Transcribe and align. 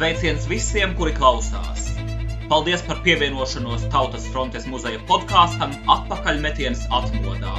Sveiciens 0.00 0.46
visiem, 0.48 0.94
kuri 0.96 1.10
klausās! 1.12 1.90
Paldies 2.48 2.80
par 2.86 3.02
pievienošanos 3.04 3.82
Tautas 3.92 4.24
frontes 4.32 4.64
muzeja 4.64 4.96
podkāstam 5.04 5.74
Atpakaļmetiens 5.94 6.86
atmodā. 6.88 7.52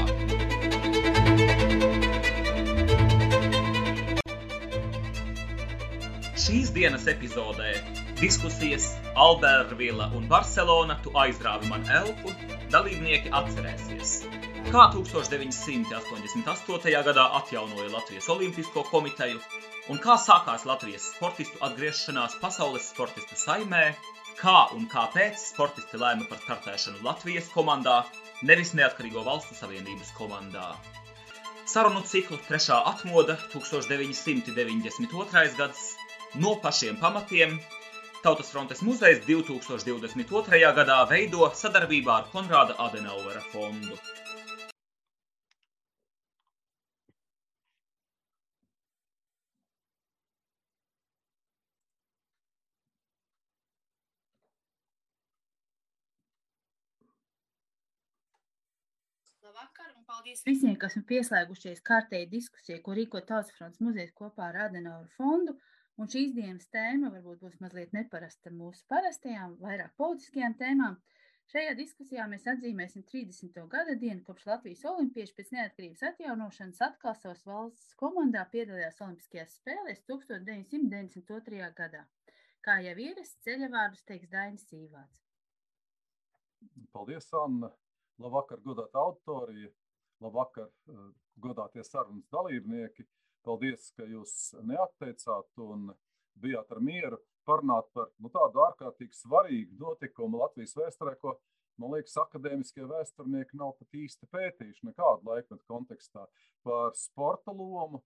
Šīs 6.33 6.73
dienas 6.73 7.05
epizodē 7.13 7.75
diskusijas 8.23 8.89
Albertvila 9.13 10.09
un 10.17 10.25
Barcelona 10.31 10.97
tu 11.05 11.13
aizrāvi 11.13 11.69
man 11.69 11.85
elpu, 11.99 12.33
dalībnieki 12.73 13.29
atcerēsies. 13.37 14.25
Kā 14.71 14.89
1988. 14.97 16.89
gadā 17.05 17.25
atjaunoja 17.43 17.93
Latvijas 17.99 18.33
Olimpisko 18.33 18.81
komiteju 18.89 19.37
un 19.89 19.97
kā 20.03 20.15
sākās 20.21 20.65
Latvijas 20.69 21.07
sportistu 21.15 21.57
atgriešanās 21.67 22.33
pasaules 22.41 22.89
sportistu 22.93 23.35
saimē, 23.39 23.85
kā 24.41 24.57
un 24.77 24.83
kāpēc 24.91 25.35
sportisti 25.41 25.95
lēma 26.01 26.25
par 26.29 26.39
startēšanu 26.43 26.97
Latvijas 27.07 27.47
komandā, 27.55 27.97
nevis 28.45 28.71
Neatkarīgo 28.77 29.21
valstu 29.25 29.53
savienības 29.57 30.09
komandā. 30.17 30.67
Sarunu 31.71 32.01
ciklu 32.05 32.37
trešā 32.47 32.77
atmoda 32.93 33.35
1992. 33.53 35.55
gads 35.57 35.81
no 36.35 36.55
pašiem 36.63 36.95
pamatiem 37.01 37.59
Tautas 38.21 38.51
frontes 38.53 38.83
muzejs 38.85 39.23
2022. 39.25 40.59
gadā 40.77 40.97
veido 41.09 41.47
sadarbībā 41.57 42.17
ar 42.19 42.25
Konrāda 42.33 42.75
Adenauvera 42.85 43.41
fondu. 43.53 43.97
Labvakar 59.51 59.89
un 59.97 60.03
paldies 60.07 60.45
visiem, 60.47 60.75
kas 60.81 60.93
ir 60.95 61.03
pieslēgušies 61.09 61.81
kārtēji 61.87 62.27
diskusijai, 62.33 62.77
ko 62.85 62.93
rīko 62.95 63.19
Tautas 63.31 63.49
fronts 63.57 63.81
muzejs 63.83 64.13
kopā 64.19 64.45
ar 64.45 64.59
Adenauer 64.65 65.09
fondu. 65.17 65.55
Un 65.99 66.07
šīs 66.13 66.31
dienas 66.37 66.69
tēma 66.71 67.09
varbūt 67.11 67.41
būs 67.41 67.57
mazliet 67.63 67.91
neparasta 67.97 68.53
mūsu 68.59 68.85
parastajām, 68.93 69.57
vairāk 69.65 69.91
politiskajām 69.99 70.55
tēmām. 70.61 70.95
Šajā 71.51 71.73
diskusijā 71.81 72.29
mēs 72.31 72.47
atzīmēsim 72.53 73.03
30. 73.11 73.59
gada 73.75 73.97
dienu, 74.05 74.23
kopš 74.29 74.47
Latvijas 74.53 74.85
olimpieši 74.93 75.35
pēc 75.41 75.51
neatkarības 75.57 76.07
atjaunošanas 76.13 76.81
atkal 76.87 77.19
savas 77.19 77.43
valsts 77.51 77.99
komandā 77.99 78.47
piedalījās 78.55 79.03
Olimpiskajās 79.03 79.59
spēlēs 79.59 80.05
1992. 80.07 81.71
gadā. 81.83 82.05
Kā 82.63 82.79
jau 82.87 82.95
ierasts, 83.09 83.43
ceļavārdus 83.43 84.07
teiks 84.07 84.31
Dainis 84.31 84.63
Sīvāts. 84.71 85.25
Paldies, 86.95 87.33
Anna! 87.35 87.75
Labvakar, 88.21 88.59
godāta 88.61 89.01
auditorija, 89.01 89.71
labvakar, 90.21 90.69
eh, 90.89 91.09
godātie 91.41 91.83
sarunas 91.83 92.27
dalībnieki. 92.29 93.07
Paldies, 93.41 93.87
ka 93.97 94.05
jūs 94.05 94.53
neatteicāt 94.61 95.61
un 95.65 95.87
bijāt 96.37 96.71
ar 96.71 96.79
mieru 96.79 97.17
parunāt 97.47 97.87
par 97.95 98.11
nu, 98.19 98.29
tādu 98.29 98.61
ārkārtīgi 98.67 99.17
svarīgu 99.17 99.79
notikumu 99.79 100.37
Latvijas 100.43 100.75
vēsturē, 100.77 101.15
ko, 101.23 101.39
man 101.81 101.95
liekas, 101.95 102.13
akadēmiskie 102.21 102.85
vēsturnieki 102.85 103.57
nav 103.57 103.73
pat 103.79 103.97
īsti 104.03 104.29
pētījuši 104.35 104.91
nekādu 104.91 105.25
laikmetu 105.31 105.65
kontekstā 105.67 106.27
par 106.67 106.93
sporta 106.93 107.51
lomu 107.51 108.03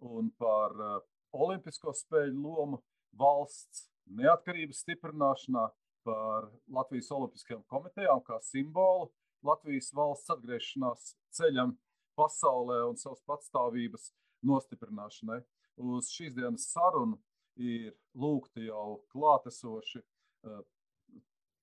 un 0.00 0.30
par 0.40 0.72
uh, 0.80 1.02
olimpisko 1.36 1.92
spēļu 1.92 2.40
lomu 2.40 2.80
valsts 3.20 3.90
neatkarības 4.08 4.80
stiprināšanā, 4.86 5.68
par 6.08 6.46
Latvijas 6.72 7.10
Olimpiskajām 7.12 7.66
komitejām 7.68 8.22
kā 8.24 8.38
simbolu 8.40 9.10
Latvijas 9.46 9.92
valsts 9.94 10.32
atgriešanās 10.34 11.12
ceļam 11.36 11.76
pasaulē 12.18 12.80
un 12.88 12.98
savas 12.98 13.22
patstāvības 13.28 14.10
nostiprināšanai. 14.46 15.40
Uz 15.78 16.10
šīs 16.10 16.34
dienas 16.34 16.66
sarunu 16.72 17.18
ir 17.58 17.94
lūgti 18.18 18.66
jau 18.66 18.98
klātesoši 19.12 20.00
uh, 20.02 20.62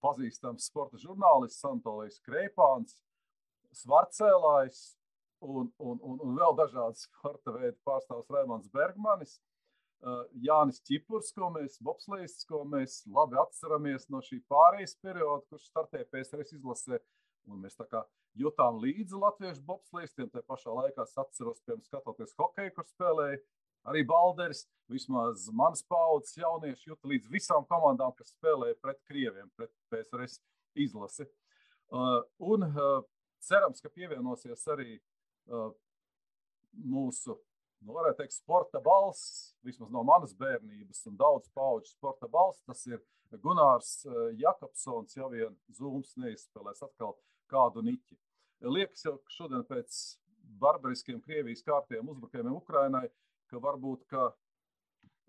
pazīstams 0.03 0.69
sporta 0.69 0.99
žurnālists 1.01 1.65
Antolijas 1.67 2.21
Kreipāns, 2.23 3.01
Svarcēlājs 3.75 4.95
un, 5.43 5.67
un, 5.83 5.99
un, 5.99 6.19
un 6.23 6.37
vēl 6.37 6.55
dažādas 6.55 7.05
sporta 7.09 7.51
veidu 7.57 7.75
pārstāvs 7.87 8.31
Raimons 8.31 8.69
Bergmanis. 8.71 9.39
Uh, 10.03 10.25
Jānis 10.44 10.81
Čipurs, 10.85 11.31
ko 11.33 11.47
mēs, 11.56 11.79
bobslīsts, 11.81 12.45
ko 12.50 12.61
mēs 12.69 13.00
labi 13.09 13.39
atceramies 13.41 14.09
no 14.13 14.19
šī 14.22 14.41
pārejas 14.51 14.97
perioda, 15.01 15.41
kurš 15.50 15.69
startēja 15.72 16.09
PSRS 16.11 16.57
izlasē 16.59 17.00
Un 17.51 17.61
mēs 17.61 17.78
tā 17.78 17.85
kā 17.89 18.01
jutām 18.39 18.79
līdzi 18.81 19.19
latviešu 19.19 19.63
bobslēgstiem. 19.67 20.31
Tā 20.34 20.41
pašā 20.50 20.73
laikā 20.73 21.05
es 21.05 21.16
atceros, 21.22 21.61
piemēram, 21.66 21.85
skatoties 21.85 22.35
hokeju, 22.39 22.73
kur 22.75 22.88
spēlēja 22.89 23.39
arī 23.91 24.03
Balderis. 24.09 24.66
Vismaz 24.91 25.47
manas 25.53 25.81
paudzes 25.89 26.38
jaunieši 26.38 26.91
juta 26.91 27.09
līdz 27.09 27.31
visām 27.34 27.66
komandām, 27.69 28.13
kas 28.17 28.34
spēlēja 28.35 28.78
pret 28.81 29.01
krieviem, 29.09 29.50
pret 29.57 29.73
PSRS 29.94 30.39
izlasi. 30.85 31.25
Uh, 31.94 32.22
un 32.41 32.66
uh, 32.67 33.01
cerams, 33.45 33.81
ka 33.81 33.94
pievienosies 33.94 34.66
arī 34.73 35.00
mūsu 36.73 37.35
nu, 37.85 37.94
varētu 37.96 38.22
teikt, 38.22 38.35
sporta 38.38 38.81
balss, 38.84 39.56
vismaz 39.66 39.91
no 39.94 40.03
manas 40.07 40.34
bērnības, 40.38 41.03
un 41.09 41.18
daudz 41.19 41.50
pauģu 41.56 41.91
sporta 41.91 42.29
balss. 42.31 42.63
Tas 42.66 42.84
ir 42.90 43.01
Gunārs 43.44 44.06
Jakobsons, 44.40 45.16
jau 45.18 45.29
vien 45.34 45.56
zūms 45.78 46.16
neizspēlēs 46.22 46.84
atkal 46.85 47.16
kādu 47.51 47.84
niķi. 47.85 48.18
Liekas 48.66 49.06
jau 49.06 49.18
šodien 49.29 49.66
pēc 49.68 50.00
barbariskiem 50.62 51.22
Krievijas 51.22 51.63
kārtiem 51.66 52.09
uzbrukumiem 52.09 52.56
Ukrainai, 52.56 53.07
ka 53.51 53.62
varbūt 53.62 54.06
ka 54.09 54.29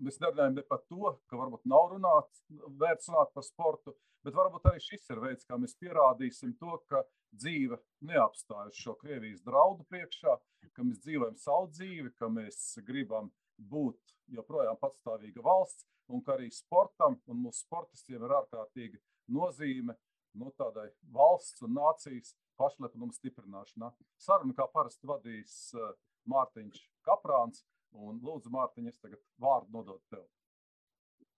mēs 0.03 0.19
nerunājam 0.21 0.56
ne 0.56 0.65
par 0.69 0.83
to, 0.91 1.15
ka 1.31 1.38
varbūt 1.41 1.65
nav 1.69 1.91
runāt, 1.94 2.43
vērts 2.81 3.11
runāt 3.11 3.33
par 3.34 3.44
sportu, 3.47 3.97
bet 4.27 4.37
varbūt 4.37 4.69
arī 4.71 4.83
šis 4.83 5.09
ir 5.12 5.23
veids, 5.23 5.47
kā 5.49 5.59
mēs 5.61 5.77
pierādīsim 5.81 6.55
to, 6.61 6.78
ka 6.91 7.03
dzīve 7.37 7.78
neapstājas 8.09 8.78
šo 8.81 8.97
Krievijas 9.00 9.44
draudu 9.47 9.87
priekšā, 9.91 10.37
ka 10.75 10.87
mēs 10.87 11.03
dzīvojam 11.04 11.37
savu 11.41 11.69
dzīvi, 11.75 12.12
ka 12.19 12.31
mēs 12.32 12.78
gribam 12.87 13.31
būt 13.56 14.16
joprojām 14.37 14.78
patstāvīga 14.81 15.44
valsts 15.44 15.87
un 16.12 16.22
ka 16.22 16.37
arī 16.37 16.50
sportam 16.54 17.19
un 17.27 17.43
mūsu 17.44 17.65
sportistiem 17.65 18.22
ir 18.22 18.34
ārkārtīga 18.41 19.00
nozīme 19.32 19.97
no 20.37 20.53
tādai 20.59 20.88
valsts 21.12 21.65
un 21.66 21.75
nācijas 21.76 22.34
pašlepnuma 22.60 23.15
stiprināšanā. 23.16 23.91
Sarunu 24.21 24.55
kā 24.56 24.66
parasti 24.72 25.09
vadīs 25.09 25.56
eh, 25.75 25.93
Mārtiņš 26.31 26.82
Kaprāns. 27.06 27.65
Un 27.97 28.19
lūdzu, 28.21 28.50
Mārtiņ, 28.53 28.88
es 28.91 28.99
tagad 29.00 29.21
vārdu 29.41 29.72
nododu 29.72 30.03
tev. 30.12 30.25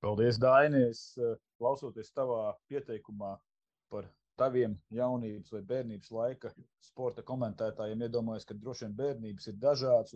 Paldies, 0.03 0.39
Dainis. 0.43 1.03
Eh, 1.19 1.37
klausoties 1.61 2.11
tavā 2.15 2.55
pieteikumā 2.71 3.37
par 3.93 4.09
taviem 4.39 4.77
jaunības 4.95 5.53
vai 5.55 5.63
bērnības 5.73 6.13
laika 6.15 6.53
sporta 6.85 7.25
komentētājiem, 7.27 8.05
iedomājos, 8.07 8.47
ka 8.49 8.57
droši 8.59 8.87
vien 8.87 8.99
bērnības 9.01 9.51
ir 9.51 9.59
dažādas. 9.63 10.15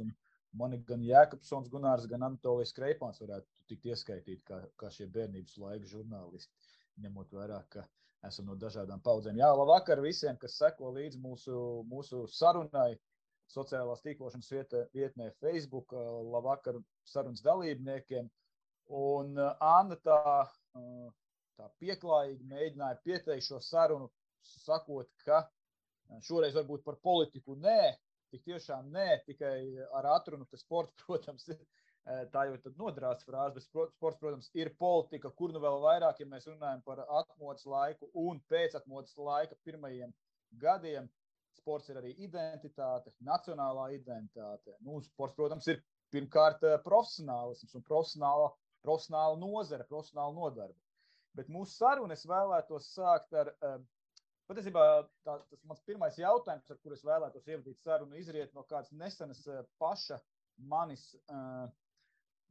Man 0.53 0.77
gan 0.89 1.05
Jēkabsons, 1.07 1.71
Gunārs, 1.73 2.05
gan 2.11 2.27
Anatolijas 2.27 2.75
Kreipāns 2.77 3.23
varētu 3.23 3.67
tikt 3.71 3.89
ieskaitīti 3.89 4.45
kā, 4.49 4.59
kā 4.77 4.91
šie 4.93 5.07
bērnības 5.15 5.57
laika 5.63 5.89
žurnālisti, 5.89 6.53
ņemot 7.01 7.33
vērā, 7.33 7.63
ka 7.73 7.87
esam 8.29 8.51
no 8.51 8.57
dažādām 8.59 9.01
paudzēm. 9.03 9.41
Jā, 9.41 9.49
labvakar 9.57 10.03
visiem, 10.05 10.37
kas 10.41 10.59
seko 10.61 10.93
līdzi 10.99 11.23
mūsu, 11.23 11.57
mūsu 11.89 12.27
sarunai. 12.31 12.95
Sociālās 13.53 14.01
tīklošanas 14.01 14.49
vietē, 14.49 14.79
vietnē, 14.97 15.27
Facebook, 15.43 15.91
labvakar 16.33 16.79
sarunas 17.05 17.43
dalībniekiem. 17.45 18.31
Un 18.97 19.35
Anna 19.37 19.99
tā, 20.01 20.21
tā 21.59 21.69
pieklājīgi 21.83 22.49
mēģināja 22.51 23.01
pieteikt 23.05 23.49
šo 23.49 23.61
sarunu, 23.65 24.09
sakot, 24.43 25.11
ka 25.27 25.45
šoreiz 26.27 26.57
varbūt 26.57 26.85
par 26.87 26.99
politiku 27.05 27.57
nē, 27.61 27.95
tik 28.33 28.45
tiešām 28.49 28.91
nē, 28.93 29.09
tikai 29.27 29.57
ar 29.99 30.09
atrunu, 30.17 30.49
ka 30.51 30.61
sports, 30.61 30.95
protams, 31.05 31.49
ir 31.53 31.61
tā 32.35 32.47
jau 32.49 32.57
ir 32.57 32.77
nodrāsta 32.79 33.29
frāze, 33.29 33.55
bet 33.55 33.65
sports, 33.65 34.19
protams, 34.21 34.51
ir 34.59 34.73
politika, 34.79 35.31
kur 35.39 35.53
nu 35.55 35.63
vēl 35.63 35.79
vairāk, 35.85 36.21
ja 36.21 36.27
mēs 36.27 36.49
runājam 36.51 36.83
par 36.87 37.05
atmodas 37.07 37.67
laiku 37.67 38.11
un 38.19 38.41
pēcatmodas 38.51 39.15
laika 39.17 39.59
pirmajiem 39.65 40.15
gadiem. 40.65 41.09
Sports 41.53 41.91
ir 41.93 41.99
arī 42.01 42.15
identitāte, 42.25 43.13
nacionālā 43.21 43.91
identitāte. 43.95 44.73
Nu, 44.81 44.99
sports, 45.05 45.37
protams, 45.37 45.69
ir 45.69 45.83
pirmkārt 46.11 46.65
profesionālisms 46.83 47.77
un 47.79 47.85
profesionāla, 47.87 48.49
profesionāla 48.83 49.39
nozara, 49.39 49.87
profesionāla 49.87 50.35
nodarbe. 50.35 50.79
Bet 51.39 51.49
mūsu 51.53 51.73
sarunu 51.79 52.13
es 52.13 52.27
vēlētos 52.29 52.91
sākt 52.93 53.33
ar, 53.41 53.53
patiesībā 54.51 54.85
tā, 55.25 55.39
tas 55.49 55.63
mans 55.69 55.85
pirmais 55.87 56.19
jautājums, 56.21 56.69
ar 56.71 56.81
kur 56.83 56.97
es 56.97 57.05
vēlētos 57.07 57.49
ievadīt 57.49 57.81
sarunu, 57.81 58.19
izriet 58.21 58.53
no 58.57 58.67
kādas 58.69 58.93
nesenas 58.93 59.41
paša 59.81 60.21
manis 60.69 61.07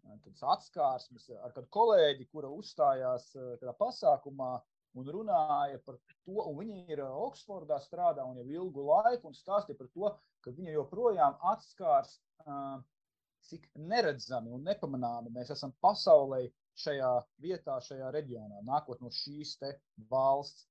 tādas 0.01 0.43
atskārsmes 0.55 1.29
ar 1.37 1.53
kādu 1.53 1.69
kolēģi, 1.77 2.27
kura 2.33 2.49
uzstājās 2.49 3.29
kādā 3.35 3.73
pasākumā 3.77 4.53
un 4.97 5.11
runāja 5.15 5.79
par 5.85 5.99
to, 6.25 6.41
un 6.41 6.57
viņi 6.59 6.85
ir 6.91 7.03
Oksfordā 7.05 7.77
strādā 7.83 8.25
un 8.27 8.41
jau 8.41 8.47
ilgu 8.49 8.87
laiku 8.89 9.29
un 9.29 9.37
stāstīja 9.37 9.79
par 9.79 9.91
to, 9.93 10.09
ka 10.43 10.53
viņa 10.57 10.73
joprojām 10.75 11.37
atskārs, 11.53 12.17
cik 13.47 13.69
neredzami 13.77 14.51
un 14.53 14.65
nepamanāmi 14.67 15.31
mēs 15.33 15.53
esam 15.55 15.73
pasaulē 15.85 16.43
šajā 16.79 17.11
vietā, 17.43 17.77
šajā 17.83 18.11
reģionā, 18.15 18.61
nākot 18.67 19.01
no 19.03 19.11
šīs 19.13 19.57
valsts. 20.09 20.67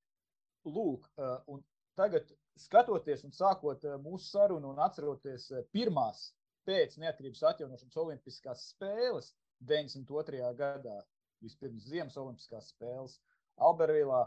Lūk, 0.64 1.06
un 1.48 1.62
tagad 1.96 2.28
skatoties 2.60 3.24
un 3.24 3.32
sākot 3.32 3.86
mūsu 4.04 4.26
sarunu 4.28 4.74
un 4.74 4.82
atceroties 4.84 5.46
pirmās 5.72 6.34
pēc 6.68 6.98
neatkarības 7.00 7.42
atjaunošanas 7.52 7.96
Olimpiskās 8.02 8.66
spēles 8.74 9.32
92. 9.64 10.42
gadā, 10.58 10.98
vispirms 11.40 11.88
Ziemas 11.88 12.18
Olimpiskās 12.20 12.68
spēles 12.74 13.16
Albervīlā, 13.60 14.26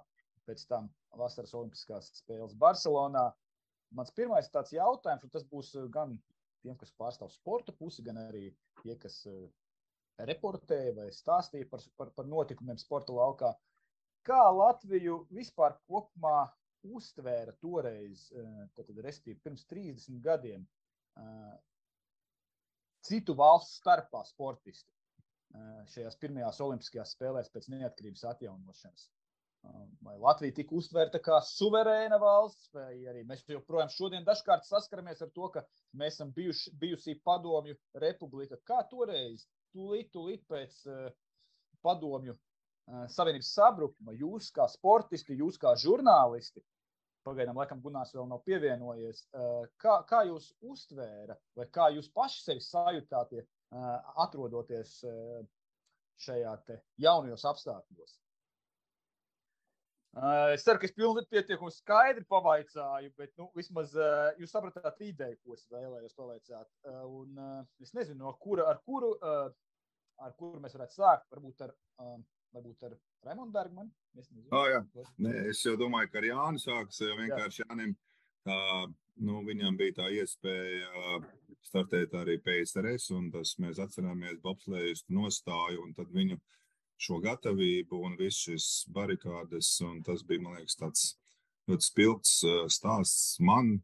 pēc 0.50 0.66
tam 0.70 0.90
Vasaras 1.18 1.54
Olimpiskās 1.58 2.10
spēles 2.18 2.58
Barcelonā. 2.60 3.30
Mans 3.94 4.14
pirmais 4.18 4.50
tāds 4.50 4.74
jautājums, 4.74 5.24
un 5.26 5.34
tas 5.34 5.46
būs 5.50 5.76
gan 5.94 6.18
tiem, 6.64 6.76
kas 6.80 6.94
pārstāv 6.98 7.30
sporta 7.34 7.74
pusi, 7.78 8.02
gan 8.06 8.18
arī 8.26 8.48
tie, 8.82 8.98
kas 8.98 9.22
reportēja 10.20 10.94
vai 10.98 11.10
stāstīja 11.14 11.70
par, 11.72 11.84
par, 11.98 12.12
par 12.18 12.28
notikumiem 12.30 12.78
sporta 12.82 13.16
laukā. 13.16 13.54
Kā 14.28 14.42
Latviju 14.56 15.24
vispār 15.34 15.76
kopumā 15.90 16.48
uztvēra 16.84 17.56
toreiz, 17.64 18.28
tad, 18.76 18.90
respektīvi, 19.04 19.40
pirms 19.44 19.66
30 19.72 20.20
gadiem, 20.24 20.66
citu 23.04 23.36
valstu 23.36 23.80
starpā 23.82 24.24
sportisti 24.28 24.92
šajās 25.94 26.16
pirmajās 26.22 26.62
Olimpiskajās 26.66 27.12
spēlēs 27.14 27.52
pēc 27.54 27.68
neatkarības 27.74 28.24
atjaunošanas. 28.32 29.10
Vai 30.04 30.18
Latvija 30.20 30.56
tika 30.58 30.76
uztvērta 30.76 31.22
kā 31.24 31.38
suverēna 31.48 32.18
valsts, 32.20 32.68
vai 32.76 33.06
arī 33.08 33.22
mēs 33.28 33.46
joprojām 33.48 33.92
šodien 33.94 34.26
dažkārt 34.28 34.66
saskaramies 34.68 35.22
ar 35.24 35.30
to, 35.36 35.48
ka 35.54 35.64
mēs 36.00 36.18
esam 36.18 36.34
bijuši, 36.36 36.74
bijusī 36.82 37.16
padomju 37.24 37.78
republika. 38.04 38.60
Kā 38.68 38.82
toreiz, 38.90 39.46
tūlīt, 39.74 40.12
tūlīt 40.14 40.46
pēc 40.50 40.80
uh, 40.88 41.08
padomju 41.86 42.36
uh, 42.36 42.44
savienības 43.12 43.52
sabrukuma, 43.56 44.16
jūs 44.20 44.52
kā 44.56 44.68
sportisti, 44.72 45.38
jūs 45.40 45.60
kā 45.62 45.74
žurnālisti, 45.80 46.64
pagaidām 47.24 47.60
laikam 47.60 47.82
Gunārs 47.84 48.14
vēl 48.16 48.28
nav 48.28 48.42
pievienojies. 48.48 49.22
Kā, 49.80 50.02
kā 50.10 50.24
jūs 50.28 50.50
uztvēra, 50.60 51.38
vai 51.56 51.68
kā 51.72 51.88
jūs 51.96 52.10
paši 52.12 52.42
sevi 52.44 52.66
sajūtāt, 52.66 53.38
atrodoties 54.26 54.98
šajā 56.26 56.58
jaunajos 57.06 57.46
apstākļos? 57.54 58.18
Es 60.54 60.62
ceru, 60.62 60.78
ka 60.78 60.86
es 60.86 60.94
pilnīgi 60.94 61.32
pietiekami 61.32 61.74
skaidri 61.74 62.28
pavaicāju, 62.30 63.10
bet 63.18 63.32
nu, 63.40 63.48
vismaz 63.58 63.96
jūs 64.38 64.52
sapratāt 64.54 65.00
ideju, 65.02 65.40
ko 65.42 65.56
es 65.56 65.64
vēlējos 65.74 66.14
pavaicāt. 66.20 66.68
Un 67.08 67.40
es 67.82 67.96
nezinu, 67.98 68.20
no 68.20 68.36
kura, 68.44 68.68
ar 68.70 68.84
kuru, 68.86 69.16
ar 70.24 70.38
kuru 70.40 70.62
mēs 70.64 70.78
varētu 70.78 70.98
sākt. 70.98 71.30
Varbūt 71.34 71.68
ar 71.68 71.76
varbūt 72.54 72.86
ar 72.88 72.98
Raimondu 73.26 73.54
Bergmanu. 73.56 73.92
Es, 74.20 74.30
oh, 74.52 74.66
jā. 74.70 74.82
Nē, 75.22 75.32
es 75.52 75.64
jau 75.66 75.76
domāju, 75.80 76.12
ka 76.12 76.20
ar 76.22 76.28
Jānu 76.30 76.62
sāks, 76.62 77.02
jo 77.02 77.16
vienkārši 77.18 77.64
jā. 77.64 77.68
Jānim 77.70 77.96
tā, 78.46 78.58
nu, 79.26 79.42
viņam 79.48 79.78
bija 79.80 79.98
tā 80.02 80.10
iespēja 80.14 81.22
startēt 81.66 82.14
arī 82.20 82.38
PSRS, 82.44 83.10
un 83.18 83.32
tas 83.34 83.56
mēs 83.64 83.82
atceramies 83.82 84.42
bobslējas 84.44 85.06
nostāju, 85.14 85.82
un 85.86 85.96
tad 85.98 86.12
viņu 86.14 86.38
šo 87.04 87.20
gatavību 87.24 88.04
un 88.06 88.18
visu 88.20 88.54
šis 88.54 88.68
barikādes, 88.94 89.74
un 89.88 90.04
tas 90.06 90.24
bija, 90.28 90.44
man 90.44 90.60
liekas, 90.60 90.78
tāds 90.80 91.08
ļoti 91.72 91.90
spilgts 91.90 92.36
stāsts 92.76 93.40
man. 93.44 93.80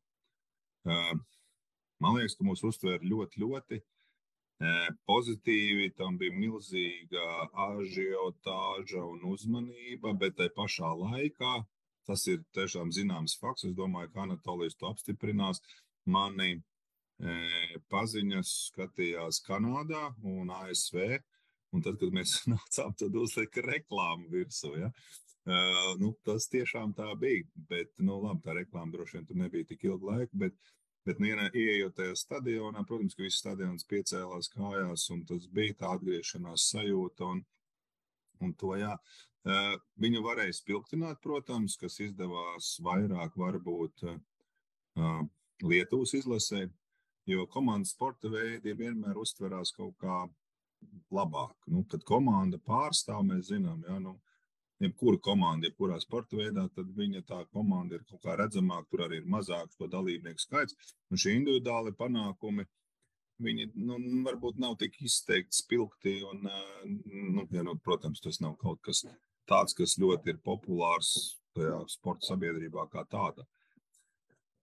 Man 0.86 2.16
liekas, 2.16 2.38
ka 2.38 2.46
mūs 2.48 2.62
uztvēra 2.68 3.02
ļoti, 3.04 3.42
ļoti 3.42 3.82
pozitīvi, 5.08 5.94
tam 5.96 6.18
bija 6.20 6.36
milzīga 6.36 7.26
ažiotāža 7.70 9.04
un 9.08 9.22
uzmanība, 9.32 10.14
bet 10.20 10.36
tai 10.36 10.50
pašā 10.56 10.90
laikā 11.00 11.60
tas 12.10 12.26
ir 12.28 12.42
tiešām 12.58 12.92
zināms 12.92 13.38
fakts. 13.40 13.68
Es 13.70 13.76
domāju, 13.78 14.12
ka 14.14 14.26
Anatolijas 14.26 14.76
to 14.80 14.90
apstiprinās. 14.90 15.62
Mani 16.10 16.56
e, 16.56 17.34
paziņas 17.92 18.54
skatījās 18.72 19.44
Kanādā 19.46 20.10
un 20.26 20.50
ASV. 20.50 21.20
Un 21.76 21.86
tad, 21.86 22.00
kad 22.02 22.16
mēs 22.16 22.40
nācām, 22.54 22.96
tad 22.98 23.16
uzlika 23.16 23.64
reklāmu 23.66 24.32
virsū. 24.34 24.74
Ja? 24.82 24.90
Uh, 25.50 25.96
nu, 26.02 26.12
tas 26.26 26.50
tiešām 26.52 26.92
tā 26.98 27.08
bija. 27.18 27.46
Bet, 27.70 27.94
nu, 28.02 28.18
labi, 28.26 28.42
tā 28.46 28.58
reklāma 28.58 28.92
droši 28.94 29.18
vien 29.18 29.30
tur 29.30 29.40
nebija 29.40 29.70
tik 29.70 29.86
ilgu 29.88 30.10
laiku. 30.10 30.42
Bet, 30.42 30.58
uh, 30.58 30.79
Bet, 31.08 31.22
nu, 31.22 31.30
ieejot 31.30 31.96
tajā 31.96 32.16
stadionā, 32.20 32.84
protams, 32.88 33.16
ka 33.16 33.24
viss 33.24 33.40
stadions 33.42 33.88
piecēlās 33.90 34.52
kājās, 34.54 35.08
un 35.16 35.24
tas 35.26 35.48
bija 35.48 35.78
tā 35.80 35.94
atgriešanās 35.96 36.68
sajūta. 36.74 37.30
Un, 37.34 37.44
un 38.44 38.54
to, 38.60 38.74
jā, 38.78 38.92
viņu 40.04 40.24
varēja 40.26 40.58
spilgtināt, 40.60 41.22
protams, 41.24 41.78
kas 41.80 42.00
izdevās 42.04 42.76
vairāk 42.84 43.38
varbūt 43.40 44.06
Lietuvas 45.64 46.14
izlasē, 46.16 46.68
jo 47.28 47.46
komandas 47.52 47.96
sporta 47.96 48.30
veidi 48.32 48.76
vienmēr 48.76 49.18
uztverās 49.20 49.72
kaut 49.76 49.96
kā 50.00 50.22
labāk. 51.12 51.56
Nu, 51.68 51.84
kad 51.90 52.04
komanda 52.08 52.60
pārstāv, 52.60 53.24
mēs 53.28 53.50
zinām, 53.52 53.82
jā, 53.88 53.98
nu, 54.04 54.18
jebkura 54.84 55.20
komanda, 55.24 55.68
jebkurā 55.68 56.00
sporta 56.02 56.38
veidā, 56.40 56.66
tad 56.76 56.92
viņa 56.96 57.24
tā 57.28 57.40
komanda 57.54 57.98
ir 57.98 58.06
kaut 58.10 58.22
kā 58.24 58.36
redzamāka, 58.40 58.88
tur 58.92 59.06
arī 59.06 59.22
ir 59.22 59.32
mazāks 59.32 59.80
to 59.80 59.90
dalībnieku 59.92 60.44
skaits. 60.44 60.94
Un 61.12 61.22
šie 61.22 61.36
individuāli 61.40 61.96
panākumi, 62.00 62.66
viņi 63.44 63.70
nu, 63.76 64.00
varbūt 64.28 64.60
nav 64.64 64.78
tik 64.80 64.98
izteikti 65.04 65.60
spilgti. 65.62 66.16
Un, 66.32 66.48
nu, 67.36 67.46
ja, 67.52 67.64
nu, 67.68 67.76
protams, 67.84 68.24
tas 68.24 68.42
nav 68.44 68.56
kaut 68.64 68.82
kas 68.88 69.04
tāds, 69.50 69.76
kas 69.76 69.98
ļoti 70.02 70.34
ir 70.34 70.42
populārs 70.46 71.14
tajā 71.58 71.80
sporta 71.92 72.32
sabiedrībā 72.32 72.88
kā 72.94 73.06
tādā. 73.12 73.48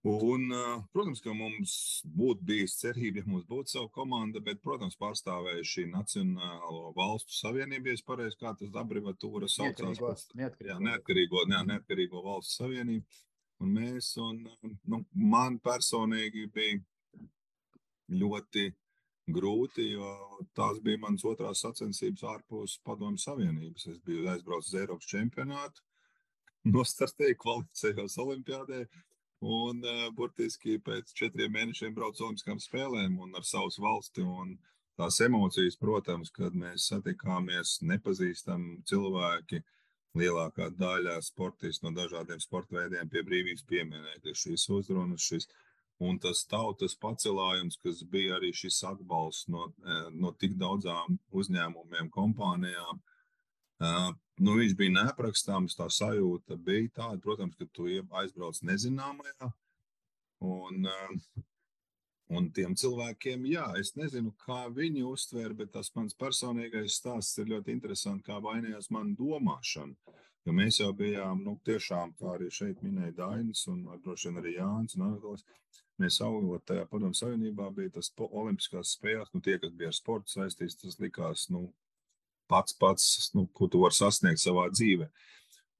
Un, 0.07 0.51
protams, 0.93 1.19
ka 1.23 1.33
mums 1.35 1.71
būtu 2.15 2.45
bijis 2.47 2.77
cerība, 2.79 3.19
ja 3.21 3.27
mums 3.27 3.47
būtu 3.49 3.73
sava 3.73 3.89
komanda, 3.93 4.39
bet, 4.43 4.61
protams, 4.63 4.95
pārstāvēja 4.99 5.65
šī 5.67 5.87
Nacionālo 5.91 6.93
valstu 6.95 7.35
savienība, 7.35 7.91
ja 7.91 8.05
pareizi 8.07 8.37
kā 8.39 8.53
tas 8.59 8.75
abreviatūra 8.77 9.49
saucās. 9.51 10.27
Neatkarīgo, 10.37 10.69
jā, 10.69 10.77
neatkarīgo, 10.85 11.43
jā, 11.51 11.63
neatkarīgo 11.71 12.23
valstu 12.23 12.61
savienību. 12.61 13.23
Un 13.65 13.73
mēs, 13.73 14.11
un, 14.21 14.43
nu, 14.85 15.01
man 15.17 15.57
personīgi 15.65 16.45
bija 16.53 16.77
ļoti 18.21 18.67
grūti, 19.33 19.89
jo 19.95 20.13
tās 20.55 20.79
bija 20.83 21.01
manas 21.01 21.25
otrās 21.27 21.65
sacensības 21.65 22.23
ārpus 22.35 22.77
padomju 22.85 23.19
savienības. 23.19 23.89
Es 23.91 23.99
biju 24.05 24.29
aizbraucis 24.31 24.71
uz 24.71 24.79
Eiropas 24.83 25.09
čempionātu, 25.09 25.83
nostartēju, 26.77 27.41
kvalificējos 27.43 28.17
olimpiādē 28.23 28.85
Un 29.45 29.83
uh, 29.85 30.07
burtiski 30.17 30.79
pēc 30.81 31.11
četriem 31.13 31.51
mēnešiem 31.53 31.93
braucu 31.93 32.25
Olimpiskām 32.25 32.57
spēlēm 32.61 33.19
un 33.21 33.35
ar 33.37 33.45
savus 33.45 33.77
valsti. 33.77 34.25
Tās 34.97 35.19
emocijas, 35.21 35.77
protams, 35.77 36.31
kad 36.33 36.55
mēs 36.57 36.87
satikāmies 36.89 37.75
nepazīstami 37.85 38.79
cilvēki, 38.89 39.61
lielākā 40.17 40.71
daļa 40.73 41.19
sportistu 41.21 41.85
no 41.85 41.93
dažādiem 41.93 42.41
sporta 42.41 42.79
veidiem 42.79 43.09
pie 43.13 43.21
brīvības 43.27 43.67
pieminēja 43.69 44.33
šīs 44.33 44.65
uzrunas, 44.73 45.21
šis, 45.21 45.45
un 46.01 46.17
tas 46.17 46.41
tautas 46.49 46.97
pacelājums, 46.97 47.77
kas 47.83 48.01
bija 48.09 48.39
arī 48.39 48.49
šis 48.57 48.81
atbalsts 48.89 49.51
no, 49.53 49.67
no 50.17 50.33
tik 50.41 50.57
daudzām 50.57 51.19
uzņēmumiem, 51.29 52.09
kompānijām. 52.09 53.03
Uh, 53.77 54.15
nu, 54.43 54.57
viņš 54.59 54.75
bija 54.77 54.95
neaprakstāms. 54.99 55.77
Tā 55.77 55.89
sajūta 55.93 56.57
bija 56.57 56.89
tāda, 57.01 57.19
protams, 57.23 57.57
ka 57.59 57.67
tu 57.73 57.89
aizbrauc 58.21 58.61
nezināmajā. 58.67 59.51
Un, 60.47 60.85
eh, 60.85 61.43
un 62.29 62.49
tiem 62.53 62.75
cilvēkiem, 62.75 63.47
jā, 63.49 63.65
es 63.79 63.95
nezinu, 63.95 64.33
kā 64.45 64.67
viņi 64.73 65.05
uztver, 65.07 65.55
bet 65.57 65.71
tas 65.73 65.89
mans 65.95 66.13
personīgais 66.13 66.99
stāsts 66.99 67.39
ir 67.39 67.49
ļoti 67.53 67.73
interesants, 67.73 68.25
kā 68.27 68.39
vainojās 68.43 68.91
man 68.91 69.15
domāšana. 69.15 69.95
Jo 70.45 70.53
mēs 70.55 70.77
jau 70.79 70.93
bijām, 70.95 71.41
nu, 71.43 71.57
tiešām, 71.67 72.13
kā 72.19 72.37
arī 72.37 72.47
šeit 72.53 72.83
minēja 72.85 73.15
Dainis 73.17 73.65
un 73.67 73.81
droši 74.03 74.29
vien 74.29 74.37
arī 74.39 74.53
Jānis 74.55 74.95
un 74.95 75.01
Anatolis, 75.09 75.43
mēs 75.99 76.21
augot 76.23 76.63
tajā 76.69 76.85
padomu 76.87 77.17
savienībā 77.17 77.67
bija 77.75 77.97
tas 77.97 78.11
olimpiskās 78.29 78.93
spēles, 78.95 79.33
nu, 79.33 79.41
tie, 79.43 79.57
kas 79.59 79.73
bija 79.75 79.91
ar 79.91 79.97
sportu 79.97 80.31
saistīts, 80.31 80.77
tas 80.79 80.99
likās, 81.03 81.49
nu, 81.51 81.65
pats, 82.49 82.75
pats 82.79 83.31
nu, 83.35 83.47
ko 83.53 83.69
tu 83.71 83.83
vari 83.83 83.95
sasniegt 83.97 84.41
savā 84.43 84.67
dzīvē. 84.73 85.07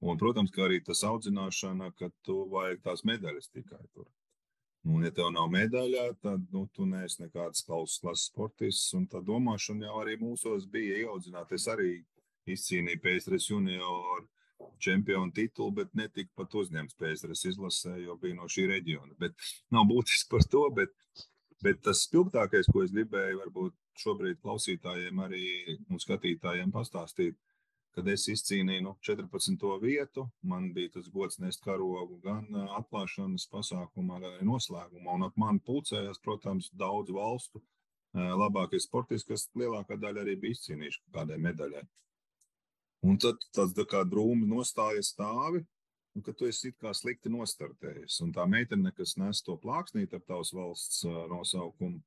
Un, 0.06 0.18
protams, 0.20 0.52
ka 0.54 0.68
arī 0.68 0.78
tas 0.86 1.02
audzināšana, 1.06 1.90
ka 1.98 2.12
tu 2.26 2.44
vajag 2.52 2.84
tās 2.84 3.02
medaļas 3.08 3.50
tikai 3.50 3.82
tur. 3.90 4.06
Un, 4.86 5.02
ja 5.04 5.10
tev 5.12 5.32
nav 5.34 5.50
medaļā, 5.52 6.04
tad 6.22 6.44
nu, 6.54 6.68
tu 6.72 6.86
neesi 6.86 7.24
nekāds 7.24 7.64
klases 7.66 7.98
klases 8.00 8.28
sportists. 8.30 8.92
Un 8.96 9.08
tā 9.10 9.20
domāšana 9.24 9.88
jau 9.88 9.98
arī 10.04 10.14
mūsos 10.20 10.68
bija 10.70 11.02
ieaudzināta. 11.02 11.58
Es 11.58 11.66
arī 11.68 11.96
izcīnīju 12.48 13.02
PSRS 13.04 13.50
junioru 13.50 14.28
čempionu 14.78 15.34
titulu, 15.34 15.74
bet 15.80 15.90
netika 15.98 16.30
pat 16.38 16.54
uzņemts 16.60 16.96
PSRS 16.98 17.44
izlasē, 17.52 17.96
jo 18.04 18.16
bija 18.22 18.38
no 18.38 18.46
šī 18.50 18.68
reģiona. 18.70 19.14
Bet 19.18 19.34
nav 19.74 19.88
būtiski 19.90 20.30
par 20.30 20.46
to. 20.50 20.64
Bet, 20.74 20.94
bet 21.64 21.82
tas 21.86 22.04
spilgtākais, 22.06 22.70
ko 22.72 22.84
es 22.84 22.94
gribēju 22.94 23.42
varbūt 23.42 23.76
šobrīd 23.98 24.40
klausītājiem 24.42 25.22
arī 25.24 25.44
un 25.88 26.00
skatītājiem 26.02 26.72
pastāstīt, 26.74 27.38
kad 27.96 28.06
es 28.12 28.28
izcīnīju 28.30 28.84
nu, 28.84 28.92
14. 29.02 29.64
vietu. 29.82 30.28
Man 30.46 30.70
bija 30.74 30.94
tas 30.98 31.08
gods 31.10 31.40
nest 31.42 31.64
karogu 31.64 32.20
gan 32.22 32.46
atklāšanas 32.78 33.48
pasākumā, 33.50 34.20
gan 34.22 34.36
arī 34.36 34.46
noslēgumā. 34.46 35.16
Un 35.16 35.26
ap 35.26 35.40
mani 35.40 35.62
pulcējās, 35.66 36.22
protams, 36.22 36.70
daudz 36.78 37.10
valstu 37.14 37.62
labākie 38.14 38.80
sportisti, 38.80 39.32
kas 39.32 39.48
lielākā 39.58 39.98
daļa 40.00 40.22
arī 40.22 40.36
bija 40.40 40.56
izcīnījuši 40.56 41.02
kādai 41.14 41.40
medaļai. 41.42 41.82
Un 43.06 43.18
tad 43.22 43.42
tāds 43.54 43.74
tā 43.76 43.84
kā 43.86 44.02
drūmi 44.06 44.46
nostājas 44.50 45.12
stāvi, 45.12 45.62
un 46.18 46.22
ka 46.26 46.34
tu 46.34 46.48
esi 46.50 46.72
it 46.72 46.78
kā 46.82 46.90
slikti 46.94 47.30
nostartējis. 47.30 48.18
Un 48.24 48.32
tā 48.34 48.44
meitene, 48.50 48.90
kas 48.96 49.14
nes 49.20 49.42
to 49.46 49.54
plāksnīt 49.62 50.14
ar 50.16 50.24
tavas 50.26 50.50
valsts 50.56 51.04
nosaukumu, 51.30 52.00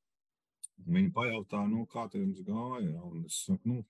viņa 0.92 1.14
pajautā, 1.16 1.64
nu, 1.70 1.86
kā 1.88 2.08
tev 2.12 2.26
jums 2.26 2.42
gāja. 2.44 3.00
Un 3.08 3.24
es 3.30 3.44
saku, 3.46 3.72
nu, 3.72 3.86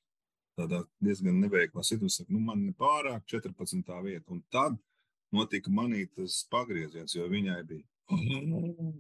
tādā 0.59 0.83
diezgan 1.01 1.39
neveiklā 1.41 1.83
situācijā. 1.87 2.27
Nu, 2.29 2.43
man 2.45 2.67
ir 2.67 2.77
pārāk 2.77 3.25
14. 3.33 3.89
vieta. 4.05 4.27
Un 4.29 4.43
tad 4.53 4.77
notika 5.33 5.73
manī 5.73 6.05
tas 6.13 6.43
pagrieziens, 6.51 7.15
jo 7.15 7.25
viņai 7.31 7.59
bija 7.67 7.87
oh, 8.11 8.93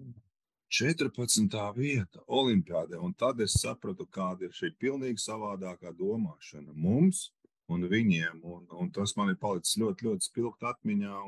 14. 0.71 1.59
vieta 1.77 2.23
Olimpijādē. 2.25 2.97
Un 2.97 3.13
tad 3.13 3.43
es 3.45 3.59
sapratu, 3.61 4.07
kāda 4.07 4.47
ir 4.47 4.57
šī 4.57 4.71
pilnīgi 4.79 5.21
savādākā 5.21 5.93
domāšana 5.99 6.73
mums 6.73 7.27
un 7.71 7.87
viņiem. 7.91 8.39
Un, 8.47 8.65
un 8.83 8.89
tas 8.95 9.15
man 9.17 9.33
ir 9.33 9.39
palicis 9.41 9.79
ļoti, 9.81 10.07
ļoti 10.07 10.27
spilgt 10.29 10.65
atmiņā. 10.71 11.19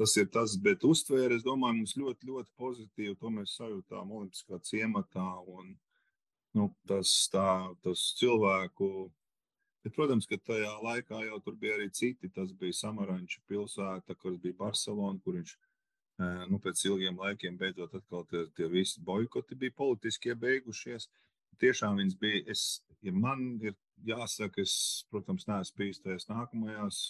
Tas 0.00 0.16
ir 0.16 0.28
tas, 0.34 0.56
bet 0.56 0.84
uztvēre, 0.88 1.36
es 1.36 1.46
domāju, 1.46 1.82
mums 1.82 1.96
ļoti, 2.00 2.28
ļoti 2.30 2.54
pozitīvi. 2.58 3.16
To 3.20 3.32
mēs 3.34 3.56
sajūtām 3.58 4.14
Olimpiskā 4.18 4.60
ciematā. 4.66 5.26
Un, 5.52 5.74
nu, 6.58 6.70
tas, 6.88 7.12
tā, 7.32 7.48
tas 7.84 8.06
cilvēku 8.20 9.10
Bet, 9.82 9.96
protams, 9.96 10.28
ka 10.30 10.38
tajā 10.38 10.72
laikā 10.78 11.24
jau 11.26 11.40
tur 11.42 11.56
bija 11.58 11.74
arī 11.74 11.88
citi. 11.90 12.30
Tas 12.30 12.52
bija 12.54 12.76
Samaranča 12.78 13.40
pilsēta, 13.50 14.14
kur 14.14 14.36
bija 14.38 14.54
Barcelona, 14.60 15.18
kur 15.24 15.34
viņš 15.40 15.56
nu, 16.50 16.60
pēc 16.62 16.84
ilgiem 16.86 17.18
laikiem 17.18 17.56
beidzot 17.58 17.94
atkal 17.98 18.22
tie, 18.30 18.44
tie 18.56 18.68
visi 18.70 19.02
boikoti 19.02 19.58
bija 19.58 19.74
politiskie 19.76 20.36
beigušies. 20.38 21.08
Tiešām 21.60 21.98
viņas 22.00 22.18
bija, 22.20 22.44
es, 22.54 22.62
ja 23.02 23.12
man 23.12 23.58
ir 23.62 23.74
jāsaka, 24.06 24.62
es, 24.62 25.04
protams, 25.10 25.46
neesmu 25.50 25.82
bijis 25.82 26.00
tajās 26.04 26.28
nākamajās. 26.30 27.02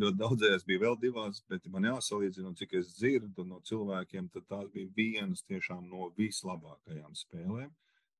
Ļoti 0.00 0.20
daudzējās 0.20 0.64
bija 0.68 0.82
vēl 0.82 0.96
divās, 1.00 1.40
bet 1.48 1.68
man 1.72 1.88
jāsalīdzina, 1.88 2.52
cik 2.58 2.74
es 2.82 2.92
dzirdu 2.98 3.46
no 3.48 3.62
cilvēkiem, 3.64 4.28
tad 4.34 4.44
tās 4.50 4.68
bija 4.74 4.92
vienas 4.96 5.44
tiešām 5.48 5.86
no 5.88 6.10
vislabākajām 6.18 7.14
spēlēm. 7.16 7.70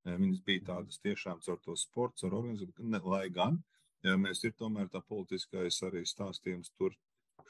Viņas 0.06 0.44
bija 0.46 0.64
tādas 0.70 1.00
tiešām 1.02 1.42
caur 1.44 1.58
to 1.64 1.74
sportu, 1.76 2.22
caur 2.22 2.38
organizāciju, 2.38 3.02
lai 3.10 3.26
gan 3.34 3.58
Ja 4.06 4.14
mēs 4.20 4.44
ir 4.46 4.52
tomēr 4.54 4.86
tā 4.92 5.00
politiskais 5.02 5.80
arī 5.86 6.04
stāstījums 6.06 6.70
tur. 6.78 6.94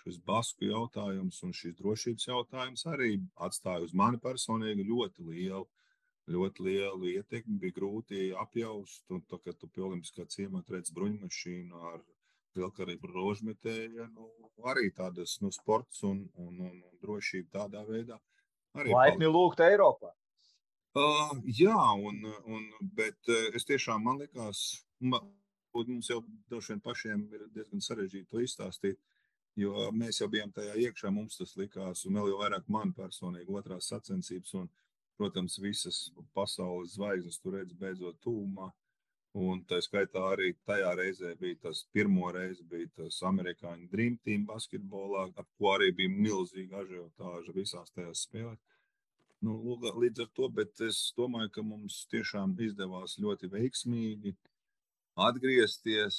Šis 0.03 0.21
basku 0.29 0.69
jautājums 0.69 1.41
un 1.43 1.53
šis 1.57 1.75
drošības 1.81 2.29
jautājums 2.29 2.85
arī 2.93 3.17
atstāja 3.47 3.83
uz 3.85 3.93
mani 4.01 4.21
personīgi 4.23 4.87
ļoti 4.87 5.27
lielu, 5.27 5.67
ļoti 6.33 6.67
lielu 6.67 7.11
ietekmi. 7.15 7.59
Bija 7.63 7.77
grūti 7.79 8.29
apjaust, 8.37 9.05
un 9.15 9.23
tā, 9.31 9.39
kad 9.45 9.59
tu 9.61 9.69
pie 9.71 9.85
Olimpiskā 9.87 10.27
ciemata 10.33 10.77
redz 10.77 10.93
bruņmašīnu 10.97 11.83
ar 11.93 12.03
lielkarību 12.57 13.11
rožmetēju, 13.13 14.07
nu, 14.15 14.31
arī 14.71 14.91
tādas 14.97 15.37
nu, 15.43 15.51
sports 15.53 16.03
un, 16.09 16.25
un, 16.41 16.55
un, 16.69 16.79
un 16.81 17.01
drošība 17.03 17.61
tādā 17.61 17.85
veidā. 17.89 18.19
Laipni 18.77 19.29
lūgt 19.29 19.61
Eiropā. 19.65 20.13
Uh, 20.97 21.35
jā, 21.45 21.77
un, 22.09 22.23
un, 22.49 22.63
bet 22.97 23.29
uh, 23.29 23.51
es 23.57 23.69
tiešām 23.69 24.05
man 24.09 24.23
likās, 24.23 24.63
man, 25.05 25.27
mums 25.77 26.09
jau 26.09 26.23
vien 26.25 26.81
pašiem 26.81 27.27
ir 27.37 27.45
diezgan 27.53 27.85
sarežģīti 27.85 28.31
to 28.33 28.41
izstāstīt. 28.41 28.99
Jo 29.57 29.91
mēs 29.97 30.21
jau 30.21 30.29
bijām 30.33 30.51
tajā 30.53 30.75
iekšā, 30.85 31.11
mums 31.13 31.39
tas 31.41 31.55
likās, 31.57 32.05
un 32.09 32.17
vēl 32.19 32.31
jau 32.33 32.41
vairāk 32.43 32.67
man 32.73 32.93
personīgi 32.97 33.53
otrās 33.57 33.89
sacensības, 33.93 34.53
un, 34.61 34.67
protams, 35.19 35.59
visas 35.63 36.01
pasaules 36.37 36.97
zvaigznes 36.97 37.41
tur 37.43 37.59
redz 37.59 37.75
beidzot 37.81 38.19
tūmā. 38.25 38.71
Un 39.37 39.61
tā 39.69 39.83
skaitā 39.85 40.23
arī 40.33 40.55
tajā 40.65 40.95
reizē 40.97 41.35
bija 41.41 41.59
tas 41.67 41.83
pirmo 41.93 42.31
reizi, 42.33 42.65
bija 42.71 42.89
tas 43.03 43.19
amerikāņu 43.31 43.91
Dream 43.93 44.17
Team 44.25 44.47
basketbolā, 44.49 45.27
ap 45.37 45.49
ko 45.59 45.75
arī 45.75 45.91
bija 45.99 46.13
milzīga 46.15 46.81
ažiotāža 46.81 47.53
visās 47.57 47.93
tajās 47.93 48.25
spēlēs. 48.25 48.63
Nu, 49.45 49.77
līdz 49.77 50.25
ar 50.25 50.31
to, 50.39 50.49
bet 50.49 50.81
es 50.81 51.03
domāju, 51.19 51.51
ka 51.53 51.63
mums 51.63 51.99
tiešām 52.13 52.57
izdevās 52.65 53.19
ļoti 53.21 53.51
veiksmīgi 53.53 54.33
atgriezties, 55.27 56.17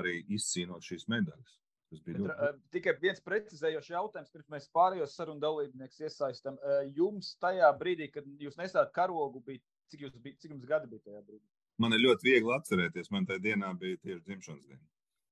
arī 0.00 0.18
izcīnot 0.34 0.82
šīs 0.86 1.06
medaļas. 1.10 1.54
Ļoti... 1.90 2.14
Bet, 2.22 2.58
tikai 2.74 2.94
viens 3.02 3.22
precizējošs 3.24 3.90
jautājums, 3.90 4.30
pirms 4.30 4.52
mēs 4.52 4.68
pārējos 4.74 5.16
sarunu 5.18 5.42
dalībniekus 5.42 6.04
iesaistām. 6.06 6.58
Jums 6.94 7.32
tajā 7.42 7.70
brīdī, 7.80 8.10
kad 8.14 8.26
jūs 8.38 8.58
nesāt 8.60 8.92
karogu, 8.94 9.42
bija, 9.46 9.62
cik, 9.90 10.06
jūs 10.06 10.14
bija, 10.22 10.38
cik 10.38 10.54
jums 10.54 10.68
gadi 10.70 10.90
bija 10.92 11.02
tajā 11.08 11.22
brīdī? 11.24 11.44
Man 11.82 11.96
ir 11.96 12.04
ļoti 12.04 12.28
viegli 12.28 12.54
atcerēties. 12.54 13.10
Man 13.10 13.26
tajā 13.26 13.42
dienā 13.48 13.72
bija 13.80 13.98
tieši 14.04 14.22
dzimšanas 14.28 14.66
diena. 14.68 14.82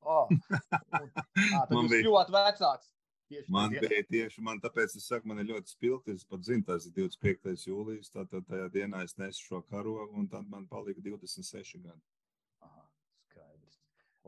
Oh, 0.08 0.30
à, 0.30 1.64
tad 1.68 1.74
jūs 1.76 1.90
bija 1.92 2.06
ļoti 2.08 2.34
vecāks. 2.34 2.92
Tieši 3.28 3.52
man 3.52 3.74
dienā. 3.74 3.82
bija 3.84 4.04
tieši, 4.08 4.42
man 4.46 4.60
tāpēc 4.64 4.94
es 4.96 5.06
saku, 5.10 5.28
man 5.28 5.42
ir 5.42 5.50
ļoti 5.50 5.74
spilgti. 5.74 6.14
Es 6.16 6.24
pat 6.26 6.46
zinu, 6.48 6.64
tas 6.66 6.86
ir 6.88 6.94
25. 6.96 7.54
jūlijas. 7.68 8.10
Tātad 8.14 8.46
tajā 8.48 8.70
dienā 8.74 9.04
es 9.06 9.18
nesu 9.20 9.44
šo 9.44 9.60
karogu, 9.68 10.14
un 10.16 10.30
tad 10.32 10.48
man 10.48 10.64
palika 10.70 11.04
26 11.04 11.82
gadi. 11.84 12.00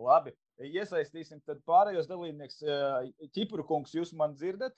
Labi, 0.01 0.33
iesaistīsim 0.69 1.41
tad 1.47 1.61
pārējos 1.69 2.09
dalībniekus. 2.11 2.63
Ķipru 3.37 3.65
kungs, 3.69 3.95
jūs 3.97 4.13
man 4.17 4.35
dzirdat? 4.37 4.77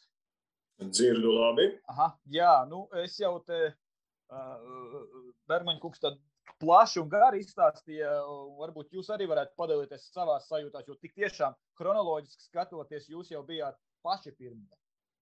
Dzirdu 0.83 1.33
labi. 1.37 1.69
Aha, 1.93 2.13
jā, 2.33 2.53
nu 2.71 2.85
es 3.03 3.19
jau 3.21 3.37
te 3.47 3.59
uh, 3.71 5.03
Bermaņa 5.51 5.83
kungs 5.83 6.03
tad 6.03 6.19
plaši 6.63 7.01
un 7.03 7.11
gari 7.13 7.43
izstāstīja. 7.43 8.13
Varbūt 8.59 8.95
jūs 8.97 9.11
arī 9.15 9.29
varētu 9.31 9.55
padalīties 9.59 10.09
savā 10.15 10.39
sajūtās, 10.43 10.87
jo 10.89 10.97
tik 11.01 11.15
tiešām 11.19 11.57
kronoloģiski 11.79 12.49
skatoties, 12.49 13.11
jūs 13.13 13.33
jau 13.35 13.43
bijāt 13.47 13.79
paši 14.07 14.35
pirmie. 14.39 14.71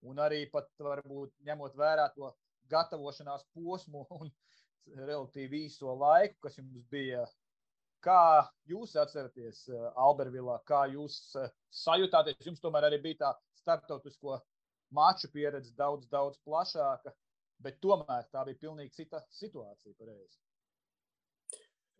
Un 0.09 0.21
arī 0.21 0.47
pat 0.49 0.69
varbūt 0.81 1.33
ņemot 1.45 1.77
vērā 1.77 2.07
to 2.15 2.31
gatavošanās 2.71 3.45
posmu 3.53 4.07
un 4.17 4.31
relatīvi 4.97 5.65
īso 5.67 5.93
laiku, 5.93 6.39
kas 6.47 6.57
jums 6.57 6.87
bija 6.89 7.25
Kā 8.01 8.41
jūs 8.65 8.95
atceraties 8.97 9.67
eh, 9.69 9.81
Albervilā, 10.01 10.57
kā 10.65 10.87
jūs 10.89 11.17
eh, 11.37 11.51
sajutāties? 11.83 12.39
Jums 12.47 12.61
tomēr 12.63 12.87
arī 12.87 12.97
bija 13.03 13.19
tā 13.19 13.31
starptautisko 13.61 14.39
maču 14.97 15.29
pieredze 15.33 15.75
daudz, 15.77 16.07
daudz 16.09 16.39
plašāka, 16.41 17.13
bet 17.61 17.77
tomēr 17.83 18.25
tā 18.33 18.45
bija 18.47 18.57
pilnīgi 18.63 18.95
cita 19.03 19.21
situācija. 19.37 19.93
Pareizi. 19.99 20.39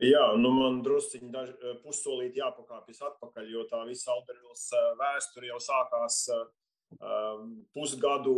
Jā, 0.01 0.31
nu 0.41 0.49
man 0.57 0.81
druskuļi. 0.81 1.29
Eh, 1.37 1.77
pussolīti 1.85 2.41
jāpakāpjas 2.41 3.03
atpakaļ, 3.11 3.53
jo 3.53 3.67
tā 3.69 3.83
visa 3.85 4.15
Albervīlas 4.15 4.65
vēsture 5.03 5.53
jau 5.53 5.61
sākās 5.61 6.23
pusgadu, 7.71 8.33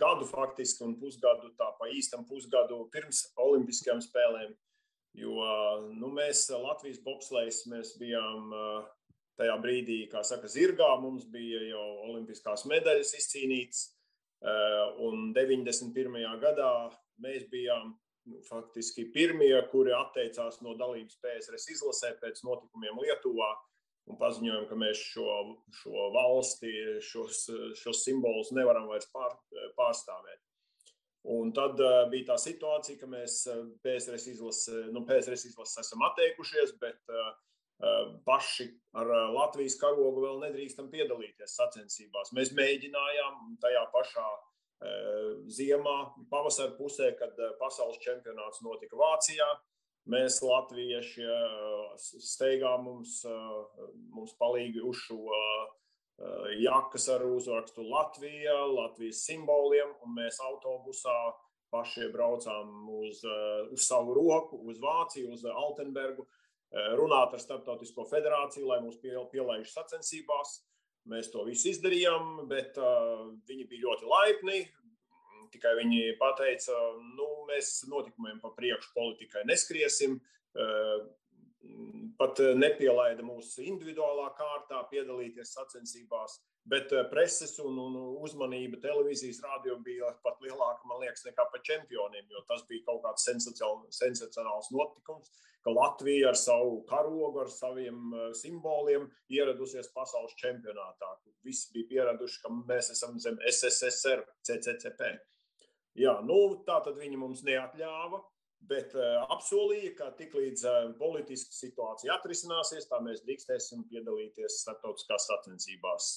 gadu 0.00 0.24
faktiski, 0.26 0.82
un 0.82 0.96
pusgadu 0.98 1.52
tā 1.54 1.68
pa 1.78 1.86
īstam 1.94 2.24
pusgadu 2.26 2.80
pirms 2.90 3.20
Olimpiskajām 3.44 4.00
spēlēm. 4.02 4.56
Jo 5.16 5.40
nu, 5.96 6.10
mēs, 6.12 6.44
Latvijas 6.52 7.00
bobslēgs, 7.04 7.64
mēs 7.72 7.94
bijām 8.00 8.52
tajā 9.40 9.56
brīdī, 9.62 10.00
kā 10.12 10.22
saka, 10.26 10.48
zirgā. 10.50 10.88
Mums 11.00 11.24
bija 11.32 11.62
jau 11.70 11.86
olimpiskās 12.10 12.66
medaļas 12.68 13.14
izcīnītas. 13.20 13.84
Un 15.02 15.30
91. 15.36 16.18
gadā 16.42 16.72
mēs 17.24 17.46
bijām 17.52 17.94
nu, 18.28 18.42
faktiski 18.48 19.06
pirmie, 19.14 19.54
kuri 19.70 19.94
atteicās 19.96 20.60
no 20.64 20.76
dalības 20.76 21.16
PSRS 21.22 21.70
izlasē 21.76 22.12
pēc 22.20 22.42
notikumiem 22.44 23.00
Lietuvā 23.00 23.54
un 24.06 24.18
paziņojām, 24.20 24.66
ka 24.68 24.78
mēs 24.78 25.00
šo, 25.14 25.30
šo 25.80 26.10
valsti, 26.14 26.72
šos, 27.02 27.46
šos 27.80 28.04
simbolus 28.04 28.52
nevaram 28.54 28.86
vairs 28.90 29.08
pār, 29.14 29.34
pārstāvēt. 29.78 30.45
Un 31.26 31.50
tad 31.54 31.80
uh, 31.82 32.04
bija 32.10 32.30
tā 32.32 32.36
situācija, 32.38 33.00
ka 33.00 33.08
mēs 33.10 33.40
PSRS 33.82 34.28
izlases, 34.30 34.90
nu, 34.94 35.02
PSRS 35.08 35.48
izlases 35.48 35.82
esam 35.82 36.04
atteikušies, 36.06 36.76
bet 36.82 37.00
uh, 37.10 37.32
paši 38.24 38.68
ar 38.96 39.10
Latvijas 39.34 39.74
karogu 39.80 40.22
vēl 40.22 40.38
nedrīkstam 40.46 40.86
piedalīties 40.92 41.56
sacensībās. 41.58 42.30
Mēs 42.32 42.54
mēģinājām 42.56 43.58
tajā 43.60 43.82
pašā 43.92 44.28
ziemā, 45.52 45.96
pavasara 46.30 46.72
pusē, 46.76 47.10
kad 47.18 47.36
pasaules 47.60 48.00
čempionāts 48.00 48.62
notika 48.64 48.96
Vācijā. 48.96 49.46
Mēs, 50.08 50.38
Latvieši, 50.40 51.24
steigā 52.00 52.76
mums, 52.80 53.18
mums 54.14 54.32
palīgi 54.40 54.80
uz 54.84 55.00
šo 55.04 55.20
jakas 56.60 57.08
ar 57.12 57.24
uzrakstu 57.28 57.84
Latvija, 57.84 58.54
Latvijas 58.72 59.24
simboliem, 59.26 59.90
un 60.04 60.14
mēs 60.16 60.40
autobusā 60.44 61.16
paši 61.74 62.08
braucām 62.12 62.86
uz, 62.94 63.20
uz 63.74 63.84
savu 63.84 64.14
roku, 64.16 64.60
uz 64.70 64.78
Vāciju, 64.80 65.34
uz 65.34 65.44
Altenbergu, 65.50 66.24
runāt 66.96 67.34
ar 67.34 67.42
Startautisko 67.42 68.06
federāciju, 68.08 68.68
lai 68.70 68.80
mūs 68.84 68.96
pielaiž 69.02 69.68
sacensībās. 69.72 70.60
Mēs 71.06 71.30
to 71.30 71.44
visu 71.46 71.70
izdarījām, 71.70 72.48
bet 72.50 72.78
uh, 72.82 73.28
viņi 73.46 73.68
bija 73.70 73.84
ļoti 73.84 74.08
laipni. 74.10 74.64
Tikai 75.52 75.76
viņi 75.78 76.16
teica, 76.40 76.78
nu, 77.14 77.28
mēs 77.46 77.84
notikumiem 77.86 78.40
pa 78.42 78.50
priekšu 78.56 78.90
politikai 78.96 79.44
neskriesim. 79.46 80.18
Uh, 80.56 81.06
pat 82.18 82.40
nepielaida 82.56 83.24
mūsu 83.26 83.64
individuālā 83.66 84.30
kārtā 84.38 84.82
piedalīties 84.90 85.52
sacensībās. 85.56 86.38
Bet 86.66 86.90
eh, 86.92 87.04
preses 87.10 87.54
un, 87.62 87.76
un 87.78 87.96
uzmanība 88.26 88.80
televīzijas 88.82 89.38
rādio 89.44 89.76
bija 89.86 90.10
pat 90.24 90.40
lielāka, 90.42 90.82
man 90.90 91.02
liekas, 91.04 91.22
nekā 91.28 91.44
par 91.52 91.62
čempioniem. 91.66 92.26
Jo 92.32 92.42
tas 92.48 92.64
bija 92.70 92.82
kaut 92.88 93.04
kāds 93.04 93.28
sensacionāls 94.00 94.72
notikums, 94.74 95.30
ka 95.62 95.74
Latvija 95.74 96.32
ar 96.32 96.38
savu 96.40 96.80
karogu, 96.90 97.44
ar 97.44 97.52
saviem 97.54 98.10
eh, 98.18 98.26
simboliem 98.40 99.06
ieradusies 99.30 99.92
pasaules 99.94 100.34
čempionātā. 100.42 101.12
Visi 101.46 101.70
bija 101.76 101.92
pieraduši, 101.92 102.42
ka 102.42 102.50
mēs 102.56 102.90
esam 102.96 103.14
zem 103.22 103.38
SSSR, 103.46 104.26
CCCP. 104.48 105.14
Jā, 105.96 106.18
nu, 106.26 106.40
tā 106.66 106.80
tad 106.84 106.98
viņi 106.98 107.20
mums 107.20 107.46
neatļāva. 107.46 108.20
Bet 108.66 108.94
uh, 108.96 109.22
apsolīja, 109.30 109.92
ka 109.98 110.08
tiklīdz 110.18 110.64
uh, 110.66 110.78
politiska 110.98 111.54
situācija 111.54 112.16
atrisināsies, 112.16 112.88
tā 112.90 112.98
mēs 113.04 113.22
drīkstēsim 113.26 113.84
piedalīties 113.90 114.62
starptautiskās 114.64 115.28
sacensībās. 115.30 116.08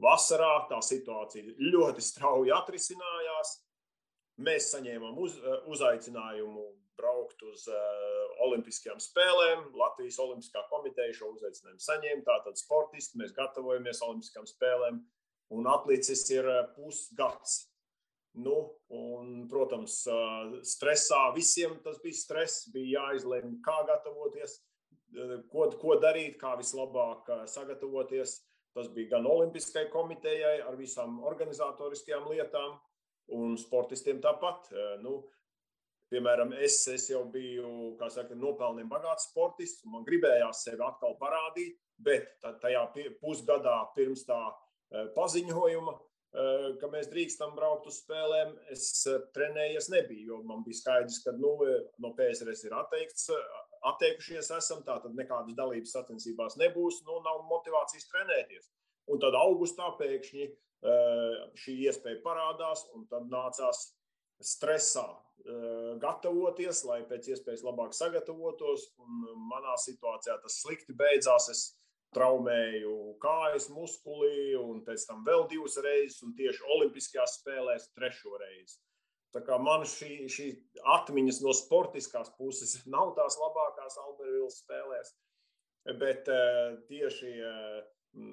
Vasarā 0.00 0.66
tā 0.68 0.80
situācija 0.84 1.56
ļoti 1.72 2.04
strauji 2.04 2.52
atrisinājās. 2.56 3.54
Mēs 4.44 4.68
saņēmām 4.74 5.16
uz, 5.24 5.38
uh, 5.40 5.62
uzaicinājumu 5.72 6.66
braukt 7.00 7.40
uz 7.48 7.62
Olimpiskajām 8.44 8.98
spēlēm. 9.00 9.62
Latvijas 9.72 10.18
Olimpiskā 10.20 10.66
komiteja 10.68 11.14
šo 11.16 11.30
uzaicinājumu 11.32 11.80
saņēma. 11.80 12.26
Tātad 12.26 12.60
sportisti 12.60 13.16
mēs 13.22 13.32
gatavojamies 13.38 14.02
Olimpiskajām 14.04 14.48
spēlēm. 14.50 14.98
Un 15.56 15.70
atlicis 15.70 16.26
ir 16.34 16.44
pusgads 16.74 17.69
Nu, 18.38 18.56
un, 18.94 19.46
protams, 19.50 20.04
stresā 20.62 21.22
visiem 21.34 21.74
tas 21.84 21.98
bija 22.02 22.14
stress. 22.14 22.68
Bija 22.74 23.00
jāizlemj, 23.00 23.56
kā 23.64 23.80
gatavoties, 23.88 24.60
ko, 25.50 25.66
ko 25.80 25.96
darīt, 26.02 26.38
kā 26.38 26.54
vislabāk 26.60 27.30
sagatavoties. 27.50 28.38
Tas 28.76 28.86
bija 28.94 29.16
gan 29.16 29.26
Olimpiskai 29.26 29.88
komitejai 29.90 30.60
ar 30.62 30.76
visām 30.78 31.18
organizatoriskajām 31.26 32.28
lietām, 32.30 32.76
un 33.34 33.56
sportistiem 33.58 34.20
tāpat. 34.22 34.68
Nu, 35.02 35.24
piemēram, 36.10 36.54
es, 36.62 36.78
es 36.90 37.08
jau 37.10 37.24
biju 37.32 37.96
saka, 38.14 38.38
nopelniem 38.38 38.86
bagāts 38.90 39.26
sportists, 39.30 39.82
un 39.86 39.96
man 39.96 40.06
gribējās 40.06 40.62
sevi 40.68 40.86
atkal 40.86 41.18
parādīt, 41.18 41.80
bet 41.98 42.38
tajā 42.62 42.86
pusgadā 43.18 43.76
pirms 43.96 44.22
tā 44.28 44.38
paziņojuma 45.18 45.98
ka 46.30 46.90
mēs 46.92 47.08
drīkstam 47.10 47.56
braukt 47.56 47.88
uz 47.90 48.00
spēlēm. 48.04 48.54
Es 48.70 48.86
eh, 49.10 49.18
trenējies 49.34 49.90
nebiju, 49.90 50.26
jo 50.28 50.42
man 50.46 50.62
bija 50.66 50.78
skaidrs, 50.78 51.18
ka 51.24 51.34
nu, 51.34 51.56
eh, 51.66 51.80
no 52.02 52.12
PSRS 52.18 52.66
ir 52.68 52.76
atteikts, 52.78 53.30
atteikušies 53.90 54.52
esam, 54.54 54.84
tātad 54.86 55.16
nekādas 55.16 55.56
dalības 55.58 55.96
sacensībās 55.96 56.58
nebūs, 56.60 57.00
nu 57.08 57.18
nav 57.24 57.42
motivācijas 57.50 58.06
trenēties. 58.12 58.68
Un 59.10 59.18
tad 59.22 59.34
augustā 59.34 59.88
pēkšņi 59.98 60.50
šī 61.60 61.72
iespēja 61.88 62.20
parādās, 62.24 62.86
un 62.96 63.02
tad 63.10 63.26
nācās 63.28 63.80
stresā 64.40 65.08
gatavoties, 66.00 66.84
lai 66.88 67.00
pēc 67.08 67.32
iespējas 67.34 67.64
labāk 67.66 67.96
sagatavotos. 67.96 68.86
Un 69.02 69.26
manā 69.50 69.74
situācijā 69.80 70.38
tas 70.40 70.60
slikti 70.62 70.96
beidzās. 70.96 71.48
Es 71.52 71.64
traumēju 72.16 72.94
kājas 73.22 73.68
muskuli, 73.72 74.54
un 74.58 74.82
pēc 74.86 75.06
tam 75.08 75.22
vēl 75.26 75.46
divas 75.50 75.78
reizes, 75.84 76.20
un 76.26 76.34
tieši 76.38 76.66
Olimpiskajās 76.76 77.38
spēlēs 77.40 77.90
trešo 77.94 78.34
reizi. 78.40 78.80
Tā 79.30 79.44
kā 79.46 79.60
man 79.62 79.84
šī, 79.86 80.26
šī 80.30 80.48
atmiņas 80.96 81.38
no 81.44 81.54
sportiskās 81.54 82.32
puses 82.38 82.80
nav 82.94 83.14
tās 83.18 83.38
labākās 83.40 83.98
Albertvīlas 84.02 84.60
spēlēs, 84.64 85.14
bet 86.00 86.30
uh, 86.30 86.76
tieši 86.90 87.34
uh, 87.38 87.80